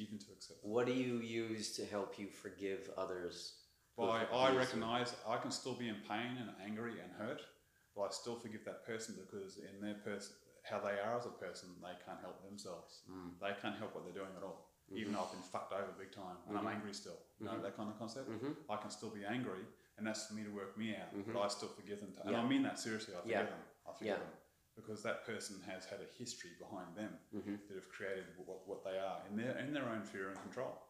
Even 0.00 0.18
to 0.18 0.32
accept 0.32 0.62
that. 0.62 0.68
What 0.68 0.86
do 0.86 0.92
you 0.92 1.18
use 1.18 1.74
to 1.76 1.84
help 1.84 2.18
you 2.18 2.28
forgive 2.28 2.90
others? 2.96 3.54
By 3.96 4.26
I 4.26 4.54
recognise 4.54 5.14
I 5.26 5.36
can 5.38 5.50
still 5.52 5.74
be 5.74 5.88
in 5.88 5.96
pain 6.08 6.36
and 6.38 6.50
angry 6.64 7.00
and 7.00 7.12
hurt, 7.12 7.42
but 7.94 8.02
I 8.02 8.10
still 8.10 8.34
forgive 8.36 8.64
that 8.64 8.84
person 8.84 9.14
because 9.20 9.58
in 9.58 9.80
their 9.80 9.94
person, 9.94 10.34
how 10.64 10.80
they 10.80 10.98
are 10.98 11.16
as 11.18 11.26
a 11.26 11.30
person, 11.30 11.68
they 11.82 11.94
can't 12.04 12.20
help 12.20 12.42
themselves. 12.44 13.02
Mm. 13.10 13.38
They 13.40 13.52
can't 13.60 13.76
help 13.76 13.94
what 13.94 14.04
they're 14.04 14.14
doing 14.14 14.34
at 14.36 14.42
all. 14.42 14.70
Even 14.92 15.12
though 15.12 15.20
I've 15.24 15.32
been 15.32 15.42
fucked 15.42 15.72
over 15.72 15.92
big 15.98 16.12
time 16.12 16.36
and 16.48 16.58
I'm 16.58 16.64
Mhm. 16.64 16.74
angry 16.74 16.92
still. 16.94 17.18
You 17.38 17.46
know 17.46 17.52
Mhm. 17.52 17.62
that 17.62 17.76
kind 17.76 17.88
of 17.90 17.98
concept. 17.98 18.28
Mhm. 18.30 18.56
I 18.68 18.76
can 18.76 18.90
still 18.90 19.10
be 19.10 19.24
angry, 19.24 19.64
and 19.96 20.06
that's 20.06 20.26
for 20.26 20.34
me 20.34 20.42
to 20.44 20.50
work 20.50 20.76
me 20.76 20.94
out. 20.96 21.08
But 21.32 21.40
I 21.40 21.48
still 21.48 21.68
forgive 21.68 22.00
them, 22.00 22.12
to, 22.14 22.20
and 22.22 22.30
Yeah. 22.32 22.42
I 22.42 22.46
mean 22.46 22.62
that 22.62 22.78
seriously. 22.78 23.14
I 23.14 23.20
forgive 23.20 23.30
Yeah. 23.32 23.44
them. 23.44 23.62
I 23.86 23.92
forgive 23.92 24.06
Yeah. 24.08 24.18
them 24.18 24.32
because 24.76 25.02
that 25.02 25.24
person 25.24 25.56
has 25.66 25.84
had 25.84 26.00
a 26.00 26.08
history 26.18 26.50
behind 26.58 26.94
them 26.96 27.18
Mhm. 27.34 27.58
that 27.68 27.74
have 27.76 27.88
created 27.88 28.26
what, 28.44 28.66
what 28.66 28.84
they 28.84 28.98
are 28.98 29.22
in 29.28 29.36
their 29.36 29.56
in 29.58 29.72
their 29.72 29.88
own 29.88 30.02
fear 30.04 30.30
and 30.30 30.40
control. 30.40 30.82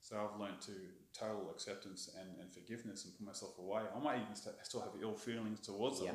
So 0.00 0.14
I've 0.16 0.38
learned 0.38 0.60
to 0.62 0.72
total 1.12 1.50
acceptance 1.50 2.08
and, 2.18 2.38
and 2.40 2.52
forgiveness 2.52 3.04
and 3.04 3.16
put 3.16 3.26
myself 3.26 3.58
away. 3.58 3.82
I 3.94 3.98
might 3.98 4.22
even 4.22 4.36
st- 4.36 4.54
still 4.62 4.80
have 4.82 4.92
ill 5.00 5.14
feelings 5.16 5.58
towards 5.60 6.00
them, 6.00 6.14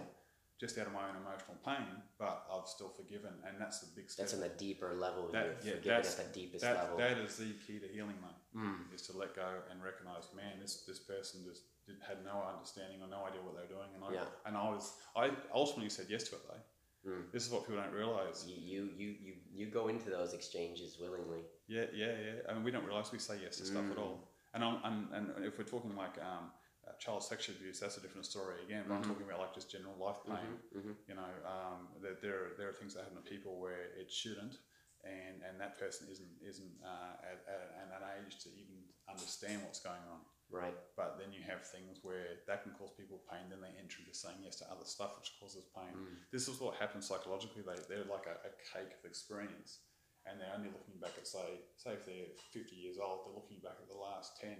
just 0.62 0.78
out 0.78 0.88
of 0.88 0.94
my 0.94 1.10
own 1.10 1.18
emotional 1.18 1.58
pain, 1.66 2.02
but 2.18 2.46
I've 2.50 2.68
still 2.70 2.88
forgiven, 2.90 3.34
and 3.46 3.60
that's 3.60 3.80
the 3.82 3.88
big 3.94 4.10
step. 4.10 4.28
That's 4.28 4.36
on 4.40 4.44
a 4.44 4.50
deeper 4.56 4.94
level. 4.94 5.28
That- 5.30 5.66
yeah, 5.66 5.76
that's- 5.84 6.18
at 6.20 6.28
the 6.34 6.40
deepest 6.40 6.62
that, 6.64 6.78
level. 6.78 6.98
that 7.00 7.18
is 7.18 7.36
the 7.36 7.52
key 7.68 7.80
to 7.80 7.88
healing, 7.88 8.22
mate. 8.22 8.38
Mm. 8.56 8.94
Is 8.94 9.02
to 9.08 9.18
let 9.18 9.34
go 9.36 9.62
and 9.70 9.84
recognize, 9.84 10.32
man, 10.34 10.60
this 10.62 10.86
this 10.86 11.00
person 11.00 11.44
just 11.44 11.64
did, 11.86 12.00
had 12.02 12.24
no 12.24 12.44
understanding 12.44 13.02
or 13.02 13.08
no 13.08 13.26
idea 13.26 13.42
what 13.42 13.56
they 13.56 13.62
were 13.64 13.68
doing, 13.80 13.90
and 13.96 14.04
I 14.06 14.14
Yeah. 14.14 14.28
and 14.46 14.56
I 14.56 14.70
was 14.70 14.98
I 15.16 15.36
ultimately 15.54 15.90
said 15.90 16.10
yes 16.10 16.30
to 16.30 16.36
it 16.36 16.48
though. 16.48 16.62
Mm. 17.08 17.32
This 17.32 17.46
is 17.46 17.52
what 17.52 17.66
people 17.66 17.82
don't 17.82 17.94
realize. 17.94 18.46
You, 18.48 18.56
you 18.74 18.90
you 18.96 19.10
you 19.26 19.34
you 19.54 19.66
go 19.68 19.88
into 19.88 20.10
those 20.12 20.34
exchanges 20.34 20.98
willingly. 21.02 21.42
Yeah, 21.68 21.86
yeah, 21.94 22.14
yeah. 22.26 22.38
I 22.48 22.54
mean, 22.54 22.64
we 22.64 22.72
don't 22.72 22.86
realize 22.86 23.12
we 23.12 23.18
say 23.20 23.38
yes 23.44 23.58
to 23.58 23.66
stuff 23.66 23.90
at 23.90 23.98
Mm. 23.98 24.02
all. 24.04 24.28
And, 24.54 24.64
I'm, 24.64 24.78
and 24.84 25.08
and 25.36 25.46
if 25.46 25.58
we're 25.58 25.64
talking 25.76 25.96
like 25.96 26.18
um, 26.20 26.52
uh, 26.88 26.92
child 27.00 27.24
sexual 27.24 27.56
abuse, 27.56 27.80
that's 27.80 27.98
a 27.98 28.02
different 28.02 28.26
story 28.26 28.56
again. 28.66 28.84
But 28.88 28.96
I'm 28.96 29.04
talking 29.04 29.26
about 29.28 29.40
like 29.40 29.54
just 29.56 29.72
general 29.72 29.96
life 29.98 30.22
pain. 30.28 30.52
hmm 30.74 30.92
You 31.10 31.16
know, 31.16 31.32
um, 31.54 31.88
there, 32.04 32.18
there 32.22 32.36
are 32.36 32.50
there 32.58 32.70
are 32.70 32.74
things 32.74 32.94
that 32.94 33.04
happen 33.06 33.18
to 33.24 33.28
people 33.36 33.60
where 33.60 33.84
it 34.02 34.12
shouldn't, 34.12 34.56
and 35.04 35.42
and 35.48 35.56
that 35.64 35.80
person 35.80 36.08
isn't 36.12 36.34
isn't 36.52 36.74
uh, 36.86 37.14
at, 37.32 37.40
at, 37.54 37.62
at 37.82 37.88
an 37.98 38.04
age 38.20 38.38
to 38.44 38.50
even 38.62 38.78
understand 39.10 39.64
what's 39.66 39.80
going 39.82 40.06
on. 40.14 40.20
Right. 40.52 40.76
But 41.00 41.16
then 41.18 41.32
you 41.32 41.40
have 41.48 41.64
things 41.64 42.04
where 42.04 42.44
that 42.46 42.62
can 42.68 42.76
cause 42.76 42.92
people 42.94 43.24
pain. 43.32 43.48
Then 43.50 43.64
they 43.64 43.72
enter 43.80 44.04
into 44.04 44.12
saying 44.12 44.44
yes 44.44 44.60
to 44.60 44.68
other 44.68 44.84
stuff, 44.84 45.16
which 45.16 45.32
causes 45.40 45.64
pain. 45.72 45.96
Mm. 45.96 46.20
This 46.32 46.52
is 46.52 46.60
what 46.60 46.76
happens 46.76 47.08
psychologically. 47.08 47.64
They 47.64 47.80
they're 47.88 48.06
like 48.12 48.28
a, 48.28 48.36
a 48.44 48.52
cake 48.68 48.92
of 48.92 49.04
experience, 49.08 49.88
and 50.28 50.36
they're 50.38 50.52
only 50.52 50.70
looking 50.76 51.00
back 51.00 51.16
at 51.16 51.24
say 51.26 51.64
say 51.80 51.96
if 51.96 52.04
they're 52.06 52.36
fifty 52.52 52.76
years 52.76 53.00
old, 53.00 53.24
they're 53.26 53.40
looking 53.40 53.64
back 53.64 53.80
at 53.80 53.88
the 53.88 53.96
last 53.98 54.36
ten, 54.44 54.60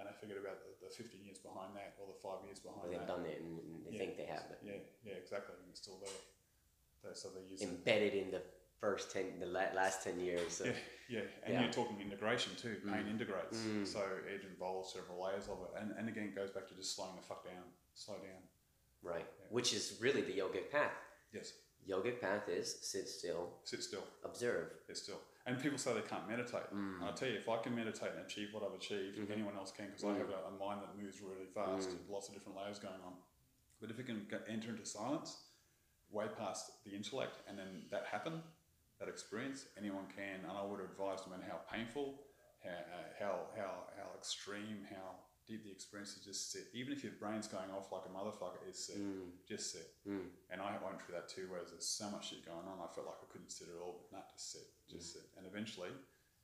and 0.00 0.08
they 0.08 0.14
forget 0.16 0.40
about 0.40 0.64
the, 0.64 0.72
the 0.80 0.90
fifteen 0.90 1.20
years 1.28 1.38
behind 1.44 1.76
that 1.76 2.00
or 2.00 2.08
the 2.08 2.18
five 2.24 2.40
years 2.48 2.58
behind 2.64 2.88
they've 2.88 3.04
that. 3.04 3.12
done 3.12 3.28
it 3.28 3.38
and, 3.44 3.60
and 3.60 3.84
they 3.84 3.92
Yeah. 3.92 4.00
think 4.00 4.16
they 4.16 4.28
have 4.32 4.48
it. 4.50 4.58
Yeah, 4.64 4.80
yeah, 5.04 5.20
exactly. 5.20 5.52
And 5.60 5.68
it's 5.68 5.84
still 5.84 6.00
there. 6.00 6.16
So 7.14 7.28
they're 7.30 7.46
using. 7.46 7.70
Embedded 7.76 8.14
in 8.18 8.30
the 8.34 8.42
first 8.80 9.12
ten, 9.12 9.38
the 9.40 9.46
last 9.46 10.02
ten 10.04 10.18
years. 10.20 10.52
So. 10.58 10.64
Yeah, 10.64 10.72
yeah, 11.08 11.20
and 11.44 11.54
Yeah. 11.54 11.62
you're 11.62 11.72
talking 11.72 12.00
integration 12.00 12.52
too. 12.56 12.76
Pain 12.86 13.06
integrates, 13.08 13.58
Mm. 13.58 13.86
so 13.86 14.00
it 14.26 14.42
involves 14.44 14.92
several 14.92 15.22
layers 15.22 15.48
of 15.48 15.58
it, 15.62 15.80
and, 15.80 15.92
and 15.98 16.08
again 16.08 16.24
it 16.24 16.34
goes 16.34 16.50
back 16.50 16.66
to 16.68 16.74
just 16.74 16.94
slowing 16.96 17.16
the 17.16 17.22
fuck 17.22 17.44
down, 17.44 17.64
slow 17.94 18.16
down. 18.16 18.42
Right. 19.02 19.26
Which 19.50 19.72
is 19.72 19.98
really 20.00 20.22
the 20.22 20.32
yogic 20.32 20.70
path. 20.70 20.92
Yes, 21.32 21.52
Yogic 21.88 22.20
path 22.20 22.48
is 22.48 22.66
sit 22.82 23.08
still, 23.08 23.60
sit 23.62 23.80
still, 23.84 24.02
observe. 24.24 24.72
sit 24.88 24.96
still. 24.96 25.20
And 25.46 25.62
people 25.62 25.78
say 25.78 25.94
they 25.94 26.00
can't 26.00 26.26
meditate. 26.28 26.68
Mm. 26.74 26.96
And 26.96 27.04
I 27.04 27.12
tell 27.12 27.28
you, 27.28 27.36
if 27.38 27.48
I 27.48 27.58
can 27.58 27.76
meditate 27.76 28.10
and 28.16 28.26
achieve 28.26 28.48
what 28.52 28.64
I've 28.64 28.74
achieved, 28.74 29.18
Mm-hmm. 29.18 29.32
anyone 29.32 29.56
else 29.56 29.70
can 29.70 29.86
because 29.86 30.02
I 30.02 30.14
have 30.18 30.28
a, 30.30 30.48
a 30.48 30.50
mind 30.58 30.80
that 30.82 31.00
moves 31.00 31.20
really 31.20 31.46
fast, 31.54 31.90
lots 32.08 32.26
of 32.26 32.34
different 32.34 32.58
layers 32.58 32.80
going 32.80 33.00
on. 33.06 33.12
But 33.80 33.90
if 33.90 33.98
you 33.98 34.02
can 34.04 34.26
get, 34.28 34.42
enter 34.48 34.70
into 34.70 34.84
silence, 34.84 35.44
way 36.10 36.26
past 36.36 36.82
the 36.84 36.90
intellect, 36.92 37.36
and 37.48 37.56
then 37.56 37.84
that 37.92 38.06
happen, 38.10 38.42
that 38.98 39.08
experience, 39.08 39.66
anyone 39.78 40.06
can. 40.14 40.40
And 40.46 40.52
I 40.56 40.64
would 40.64 40.80
advise 40.80 41.20
no 41.26 41.36
matter 41.36 41.46
how 41.48 41.60
painful, 41.70 42.20
how, 42.64 42.80
how, 43.20 43.34
how, 43.56 43.72
how 43.96 44.08
extreme, 44.16 44.86
how 44.88 45.20
deep 45.46 45.62
the 45.62 45.70
experience 45.70 46.16
is, 46.16 46.24
just 46.26 46.50
sit. 46.50 46.66
Even 46.74 46.90
if 46.92 47.04
your 47.06 47.14
brain's 47.20 47.46
going 47.46 47.70
off 47.70 47.92
like 47.94 48.02
a 48.08 48.12
motherfucker, 48.12 48.58
is 48.66 48.78
sit. 48.78 48.98
Just 49.46 49.70
sit. 49.72 49.86
Mm. 50.08 50.26
And 50.50 50.58
I 50.60 50.74
went 50.82 50.98
through 50.98 51.14
that 51.14 51.28
too, 51.28 51.46
whereas 51.46 51.70
there's 51.70 51.86
so 51.86 52.10
much 52.10 52.30
shit 52.34 52.42
going 52.42 52.66
on, 52.66 52.82
I 52.82 52.90
felt 52.90 53.06
like 53.06 53.22
I 53.22 53.28
couldn't 53.30 53.52
sit 53.54 53.68
at 53.70 53.78
all, 53.78 54.02
but 54.02 54.10
not 54.10 54.26
just 54.32 54.50
sit, 54.52 54.66
just 54.90 55.12
sit. 55.14 55.22
And 55.38 55.46
eventually, 55.46 55.94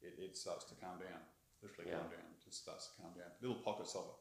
it, 0.04 0.14
it 0.22 0.36
starts 0.38 0.64
to 0.70 0.78
calm 0.78 1.02
down, 1.02 1.18
literally 1.64 1.90
Yeah. 1.90 1.98
calm 1.98 2.14
down, 2.14 2.30
just 2.38 2.62
starts 2.62 2.90
to 2.90 3.02
calm 3.02 3.10
down. 3.18 3.32
Little 3.42 3.58
pockets 3.58 3.96
of 3.98 4.06
it. 4.06 4.18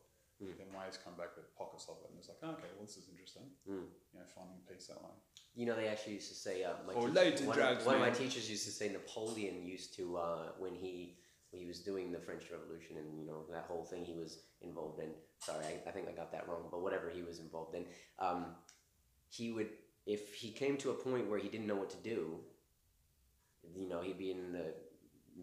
Then 0.58 0.74
waves 0.74 0.98
come 0.98 1.14
back 1.14 1.38
with 1.38 1.46
pockets 1.54 1.86
of 1.86 2.02
it, 2.02 2.10
and 2.10 2.18
it's 2.18 2.26
like, 2.26 2.42
oh, 2.42 2.58
okay, 2.58 2.74
well, 2.74 2.90
this 2.90 2.98
is 2.98 3.06
interesting. 3.14 3.46
Mm. 3.70 3.86
You 3.86 4.16
know, 4.18 4.26
finding 4.26 4.58
peace 4.66 4.90
that 4.90 4.98
way. 4.98 5.14
You 5.56 5.66
know, 5.66 5.76
they 5.76 5.88
actually 5.88 6.14
used 6.14 6.30
to 6.30 6.36
say. 6.36 6.64
Uh, 6.64 6.74
my 6.88 6.94
Or 6.94 7.08
teach- 7.08 7.16
loads 7.16 7.42
one, 7.42 7.58
drugs, 7.58 7.86
one 7.86 7.96
of 7.96 8.02
my 8.02 8.10
teachers 8.10 8.50
used 8.50 8.66
to 8.66 8.72
say 8.72 8.90
Napoleon 8.90 9.66
used 9.66 9.96
to 9.98 10.18
uh, 10.18 10.52
when 10.60 10.74
he 10.76 11.18
when 11.52 11.62
he 11.62 11.68
was 11.68 11.80
doing 11.80 12.12
the 12.14 12.20
French 12.20 12.44
Revolution 12.50 12.98
and 12.98 13.20
you 13.20 13.26
know 13.26 13.44
that 13.52 13.66
whole 13.68 13.84
thing 13.84 14.06
he 14.06 14.14
was 14.14 14.40
involved 14.62 15.00
in. 15.02 15.10
Sorry, 15.40 15.66
I, 15.66 15.90
I 15.90 15.92
think 15.92 16.08
I 16.08 16.14
got 16.14 16.32
that 16.32 16.48
wrong, 16.48 16.70
but 16.72 16.82
whatever 16.82 17.10
he 17.10 17.22
was 17.24 17.40
involved 17.40 17.76
in, 17.76 17.86
um, 18.20 18.46
he 19.30 19.52
would 19.52 19.70
if 20.06 20.34
he 20.36 20.52
came 20.52 20.78
to 20.78 20.92
a 20.92 20.94
point 20.94 21.30
where 21.30 21.40
he 21.40 21.50
didn't 21.50 21.68
know 21.68 21.76
what 21.76 21.90
to 21.90 21.98
do. 21.98 22.40
You 23.76 23.88
know, 23.90 24.02
he'd 24.02 24.18
be 24.18 24.32
in 24.32 24.54
the 24.54 24.74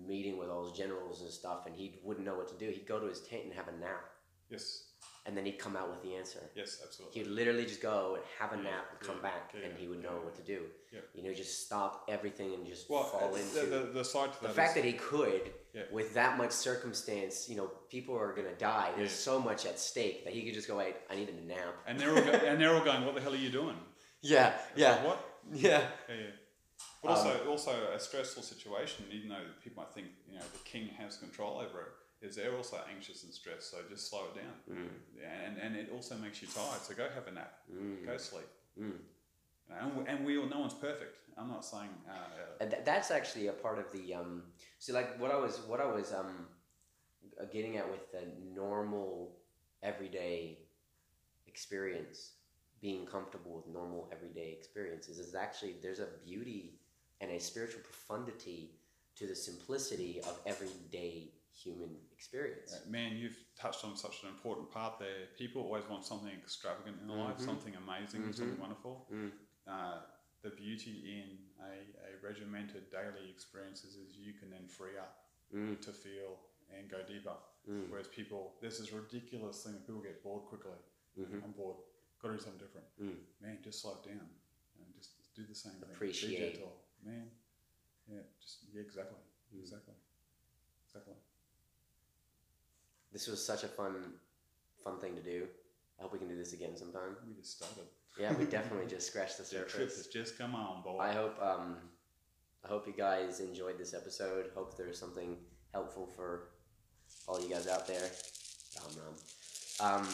meeting 0.07 0.39
with 0.39 0.49
all 0.49 0.65
his 0.69 0.77
generals 0.77 1.21
and 1.21 1.31
stuff, 1.31 1.67
and 1.67 1.75
he 1.77 2.01
wouldn't 2.03 2.27
know 2.27 2.35
what 2.35 2.49
to 2.49 2.55
do. 2.55 2.71
He'd 2.71 2.87
go 2.87 2.99
to 2.99 3.07
his 3.07 3.21
tent 3.21 3.45
and 3.45 3.53
have 3.53 3.69
a 3.69 3.73
nap, 3.73 4.05
Yes, 4.51 4.88
and 5.29 5.37
then 5.37 5.45
he'd 5.45 5.59
come 5.59 5.77
out 5.77 5.91
with 5.91 6.03
the 6.03 6.17
answer. 6.17 6.41
yes, 6.57 6.81
absolutely. 6.83 7.15
He 7.21 7.23
would 7.23 7.37
literally 7.37 7.67
just 7.67 7.83
go 7.83 8.15
and 8.17 8.25
have 8.41 8.59
a 8.59 8.63
nap 8.63 8.87
and 8.91 8.99
come 9.07 9.17
yeah, 9.23 9.23
back, 9.31 9.55
yeah, 9.55 9.69
and 9.69 9.79
he 9.79 9.87
would 9.87 10.03
know 10.03 10.17
what 10.25 10.35
to 10.37 10.43
do. 10.43 10.63
yeah. 10.93 11.01
You 11.15 11.23
know, 11.23 11.35
just 11.35 11.67
stop 11.67 12.07
everything 12.09 12.55
and 12.55 12.67
just 12.67 12.89
Well, 12.89 13.05
fall 13.05 13.35
into 13.35 13.61
the, 13.61 13.67
the, 13.67 13.79
the 13.99 14.05
side 14.05 14.33
to 14.33 14.41
the 14.41 14.47
that 14.49 14.57
fact 14.57 14.71
is- 14.71 14.83
that 14.83 14.85
he 14.87 14.95
could, 14.95 15.51
with 15.93 16.15
that 16.15 16.39
much 16.39 16.51
circumstance, 16.53 17.49
you 17.49 17.57
know, 17.57 17.71
people 17.91 18.17
are 18.17 18.33
gonna 18.35 18.55
die. 18.59 18.91
There's 18.97 19.13
so 19.13 19.39
much 19.39 19.67
at 19.67 19.79
stake 19.79 20.25
that 20.25 20.33
he 20.33 20.43
could 20.45 20.55
just 20.55 20.67
go, 20.67 20.79
"Wait, 20.79 20.97
I 21.11 21.15
need 21.15 21.29
a 21.29 21.47
nap." 21.47 21.75
and 21.87 22.01
they're 22.01 22.11
all 22.17 22.23
go, 22.25 22.33
and 22.49 22.61
they're 22.61 22.75
all 22.75 22.85
going, 22.85 23.05
"What 23.05 23.15
the 23.15 23.21
hell 23.21 23.33
are 23.35 23.37
you 23.37 23.51
doing?" 23.51 23.77
Yeah, 24.23 24.55
yeah, 24.75 25.05
What? 25.05 25.19
yeah, 25.53 25.83
Yeah, 26.09 26.15
yeah. 26.17 26.31
But 27.03 27.11
also, 27.11 27.31
um, 27.43 27.49
also 27.49 27.73
a 27.95 28.01
stressful 28.01 28.43
situation. 28.43 29.05
Even 29.13 29.29
though 29.29 29.45
people 29.63 29.83
might 29.85 29.93
think 29.95 30.09
you 30.29 30.35
know 30.39 30.45
the 30.53 30.65
king 30.65 30.89
has 30.99 31.17
control 31.19 31.59
over 31.59 31.81
it, 31.87 31.93
is 32.21 32.37
they're 32.37 32.57
also 32.57 32.79
anxious 32.95 33.25
and 33.25 33.33
stressed. 33.33 33.71
So 33.71 33.79
just 33.89 34.11
slow 34.11 34.27
it 34.35 34.37
down. 34.37 34.91
Yeah, 35.17 35.29
and 35.47 35.59
and 35.59 35.77
it 35.77 35.91
also 35.93 36.17
makes 36.17 36.43
you 36.43 36.49
tired. 36.49 36.83
So 36.83 36.95
go 36.95 37.07
have 37.15 37.27
a 37.27 37.33
nap. 37.33 37.53
Go 38.05 38.17
sleep. 38.17 38.49
Mm. 38.81 38.93
And, 39.71 39.97
we, 39.97 40.05
and 40.07 40.25
we 40.25 40.39
all, 40.39 40.47
no 40.47 40.61
one's 40.61 40.75
perfect. 40.75 41.19
I'm 41.37 41.49
not 41.49 41.65
saying. 41.65 41.91
Uh, 42.09 42.65
uh, 42.65 42.69
that's 42.85 43.11
actually 43.11 43.49
a 43.49 43.53
part 43.53 43.79
of 43.79 43.93
the 43.93 44.15
um. 44.15 44.43
See, 44.79 44.93
like 44.93 45.21
what 45.21 45.31
I 45.31 45.37
was, 45.37 45.61
what 45.67 45.81
I 45.81 45.87
was 45.87 46.13
um, 46.13 46.47
getting 47.53 47.77
at 47.77 47.89
with 47.89 48.11
the 48.11 48.23
normal, 48.55 49.37
everyday 49.83 50.59
experience, 51.47 52.33
being 52.81 53.07
comfortable 53.07 53.57
with 53.57 53.73
normal 53.73 54.09
everyday 54.13 54.51
experiences, 54.51 55.19
is 55.19 55.35
actually 55.35 55.77
there's 55.83 56.01
a 56.01 56.09
beauty 56.25 56.79
and 57.21 57.31
a 57.31 57.39
spiritual 57.39 57.83
profundity 57.83 58.73
to 59.17 59.27
the 59.27 59.35
simplicity 59.35 60.21
of 60.21 60.39
everyday 60.47 61.31
human 61.53 61.91
experience. 62.19 62.75
uh, 62.75 62.91
man, 62.91 63.17
you've 63.17 63.39
touched 63.61 63.85
on 63.85 63.97
such 63.97 64.17
an 64.25 64.29
important 64.29 64.71
part 64.71 64.99
there. 64.99 65.31
People 65.39 65.63
always 65.63 65.87
want 65.89 66.05
something 66.05 66.33
extravagant 66.35 66.97
in 67.01 67.07
their 67.09 67.17
life, 67.17 67.39
something 67.39 67.75
amazing, 67.85 68.23
something 68.33 68.59
wonderful. 68.59 69.07
Mm. 69.15 69.31
Uh, 69.67 69.99
the 70.43 70.51
beauty 70.51 70.95
in 71.23 71.29
a, 71.63 71.75
a 72.09 72.11
regimented 72.27 72.91
daily 72.91 73.27
experiences 73.31 73.95
is 73.95 74.17
you 74.19 74.33
can 74.39 74.51
then 74.51 74.67
free 74.69 74.99
up 74.99 75.15
Mm. 75.49 75.81
to 75.81 75.93
feel 75.93 76.37
and 76.77 76.91
go 76.91 76.99
deeper. 77.09 77.33
Mm. 77.65 77.89
Whereas 77.89 78.07
people, 78.09 78.57
there's 78.61 78.79
this 78.81 78.93
ridiculous 78.93 79.63
thing 79.65 79.73
that 79.73 79.87
people 79.87 80.03
get 80.03 80.23
bored 80.23 80.45
quickly. 80.45 80.77
I'm 81.17 81.53
bored. 81.57 81.77
Got 82.21 82.29
to 82.29 82.35
do 82.37 82.43
something 82.45 82.61
different. 82.61 82.87
Mm. 83.01 83.17
Man, 83.41 83.57
just 83.65 83.81
slow 83.81 83.97
down 84.05 84.21
and 84.77 84.87
just 84.95 85.11
do 85.35 85.43
the 85.49 85.55
same 85.55 85.73
thing. 85.81 85.89
Be 85.89 85.95
Appreciate. 85.95 86.53
gentle. 86.53 86.73
Man, 87.03 87.31
yeah, 88.07 88.21
just 88.43 88.67
yeah, 88.75 88.83
exactly, 88.83 89.17
Mm. 89.57 89.61
exactly, 89.65 89.95
exactly. 90.87 91.15
This 93.13 93.27
was 93.27 93.45
such 93.45 93.65
a 93.65 93.69
fun, 93.69 93.95
fun 94.85 95.01
thing 95.01 95.15
to 95.17 95.23
do. 95.23 95.47
I 95.99 96.03
hope 96.03 96.13
we 96.13 96.19
can 96.19 96.29
do 96.29 96.37
this 96.37 96.53
again 96.53 96.77
sometime. 96.77 97.17
We 97.27 97.35
just 97.35 97.57
started. 97.57 97.85
Yeah, 98.19 98.33
we 98.35 98.45
definitely 98.45 98.87
just 98.87 99.07
scratched 99.07 99.39
the 99.39 99.45
surface. 99.45 99.73
The 99.73 99.79
trip 99.79 99.97
has 99.97 100.07
just 100.07 100.39
come 100.39 100.55
on, 100.55 100.83
boy. 100.83 100.99
I 100.99 101.13
hope 101.13 101.41
um, 101.41 101.77
I 102.65 102.69
hope 102.69 102.87
you 102.87 102.93
guys 102.93 103.41
enjoyed 103.41 103.79
this 103.79 103.95
episode. 103.95 104.51
Hope 104.55 104.77
there's 104.77 104.99
something 104.99 105.37
helpful 105.73 106.07
for 106.07 106.51
all 107.27 107.41
you 107.41 107.49
guys 107.49 107.69
out 107.69 107.87
there. 107.87 108.11
Um, 109.81 109.95
um, 110.03 110.09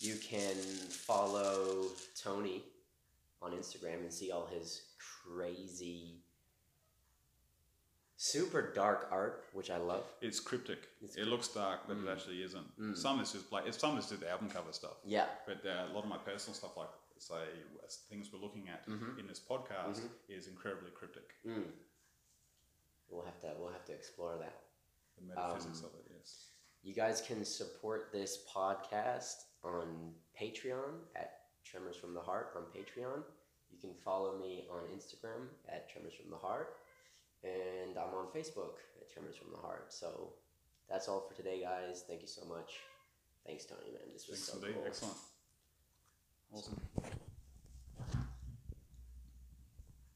you 0.00 0.14
can 0.16 0.56
follow 0.90 1.86
Tony 2.20 2.62
on 3.42 3.52
Instagram 3.52 4.00
and 4.00 4.12
see 4.12 4.30
all 4.30 4.46
his 4.46 4.82
crazy, 4.98 6.20
super 8.16 8.72
dark 8.72 9.08
art, 9.10 9.44
which 9.52 9.70
I 9.70 9.76
love. 9.76 10.04
It's 10.20 10.40
cryptic. 10.40 10.88
It's 11.02 11.16
it 11.16 11.26
looks 11.26 11.48
dark, 11.48 11.80
but 11.86 11.96
it 11.96 12.04
mm. 12.04 12.12
actually 12.12 12.42
isn't. 12.42 12.80
Mm. 12.80 12.96
Some 12.96 13.20
is 13.20 13.32
just 13.32 13.52
like 13.52 13.72
some 13.74 13.98
is 13.98 14.08
just 14.08 14.20
the 14.20 14.30
album 14.30 14.48
cover 14.48 14.72
stuff. 14.72 14.96
Yeah, 15.04 15.26
But 15.46 15.62
uh, 15.66 15.90
a 15.90 15.94
lot 15.94 16.04
of 16.04 16.10
my 16.10 16.18
personal 16.18 16.54
stuff, 16.54 16.76
like 16.76 16.88
say 17.18 17.34
things 18.10 18.28
we're 18.32 18.40
looking 18.40 18.68
at 18.68 18.86
mm-hmm. 18.88 19.18
in 19.18 19.26
this 19.26 19.40
podcast, 19.40 20.00
mm-hmm. 20.00 20.32
is 20.32 20.48
incredibly 20.48 20.90
cryptic. 20.90 21.30
mm. 21.46 21.62
we'll 23.10 23.24
have 23.24 23.40
to 23.40 23.52
we'll 23.58 23.72
have 23.72 23.84
to 23.86 23.92
explore 23.92 24.36
that. 24.38 24.60
The 25.18 25.34
metaphysics 25.34 25.80
um, 25.80 25.86
of 25.86 25.90
it, 25.98 26.12
yes. 26.14 26.48
You 26.82 26.94
guys 26.94 27.22
can 27.26 27.44
support 27.44 28.10
this 28.12 28.44
podcast 28.54 29.44
on 29.64 30.12
Patreon 30.40 31.00
at 31.16 31.32
Tremors 31.64 31.96
from 31.96 32.14
the 32.14 32.20
Heart 32.20 32.52
on 32.56 32.62
Patreon. 32.64 33.22
You 33.72 33.78
can 33.80 33.90
follow 34.04 34.38
me 34.38 34.66
on 34.70 34.82
Instagram 34.94 35.48
at 35.68 35.90
Tremors 35.90 36.12
from 36.20 36.30
the 36.30 36.36
Heart. 36.36 36.76
And 37.46 37.96
I'm 37.96 38.14
on 38.14 38.26
Facebook 38.34 38.82
at 39.00 39.10
Tremors 39.12 39.36
from 39.36 39.50
the 39.52 39.58
Heart. 39.58 39.92
So 39.92 40.32
that's 40.90 41.08
all 41.08 41.20
for 41.20 41.34
today, 41.34 41.62
guys. 41.62 42.04
Thank 42.06 42.22
you 42.22 42.28
so 42.28 42.44
much. 42.44 42.80
Thanks, 43.46 43.64
Tony, 43.64 43.92
man. 43.92 44.02
This 44.12 44.28
was 44.28 44.38
Thanks 44.38 44.66
so 44.66 44.72
cool. 44.74 44.84
Excellent. 44.86 45.16
Awesome. 46.52 46.80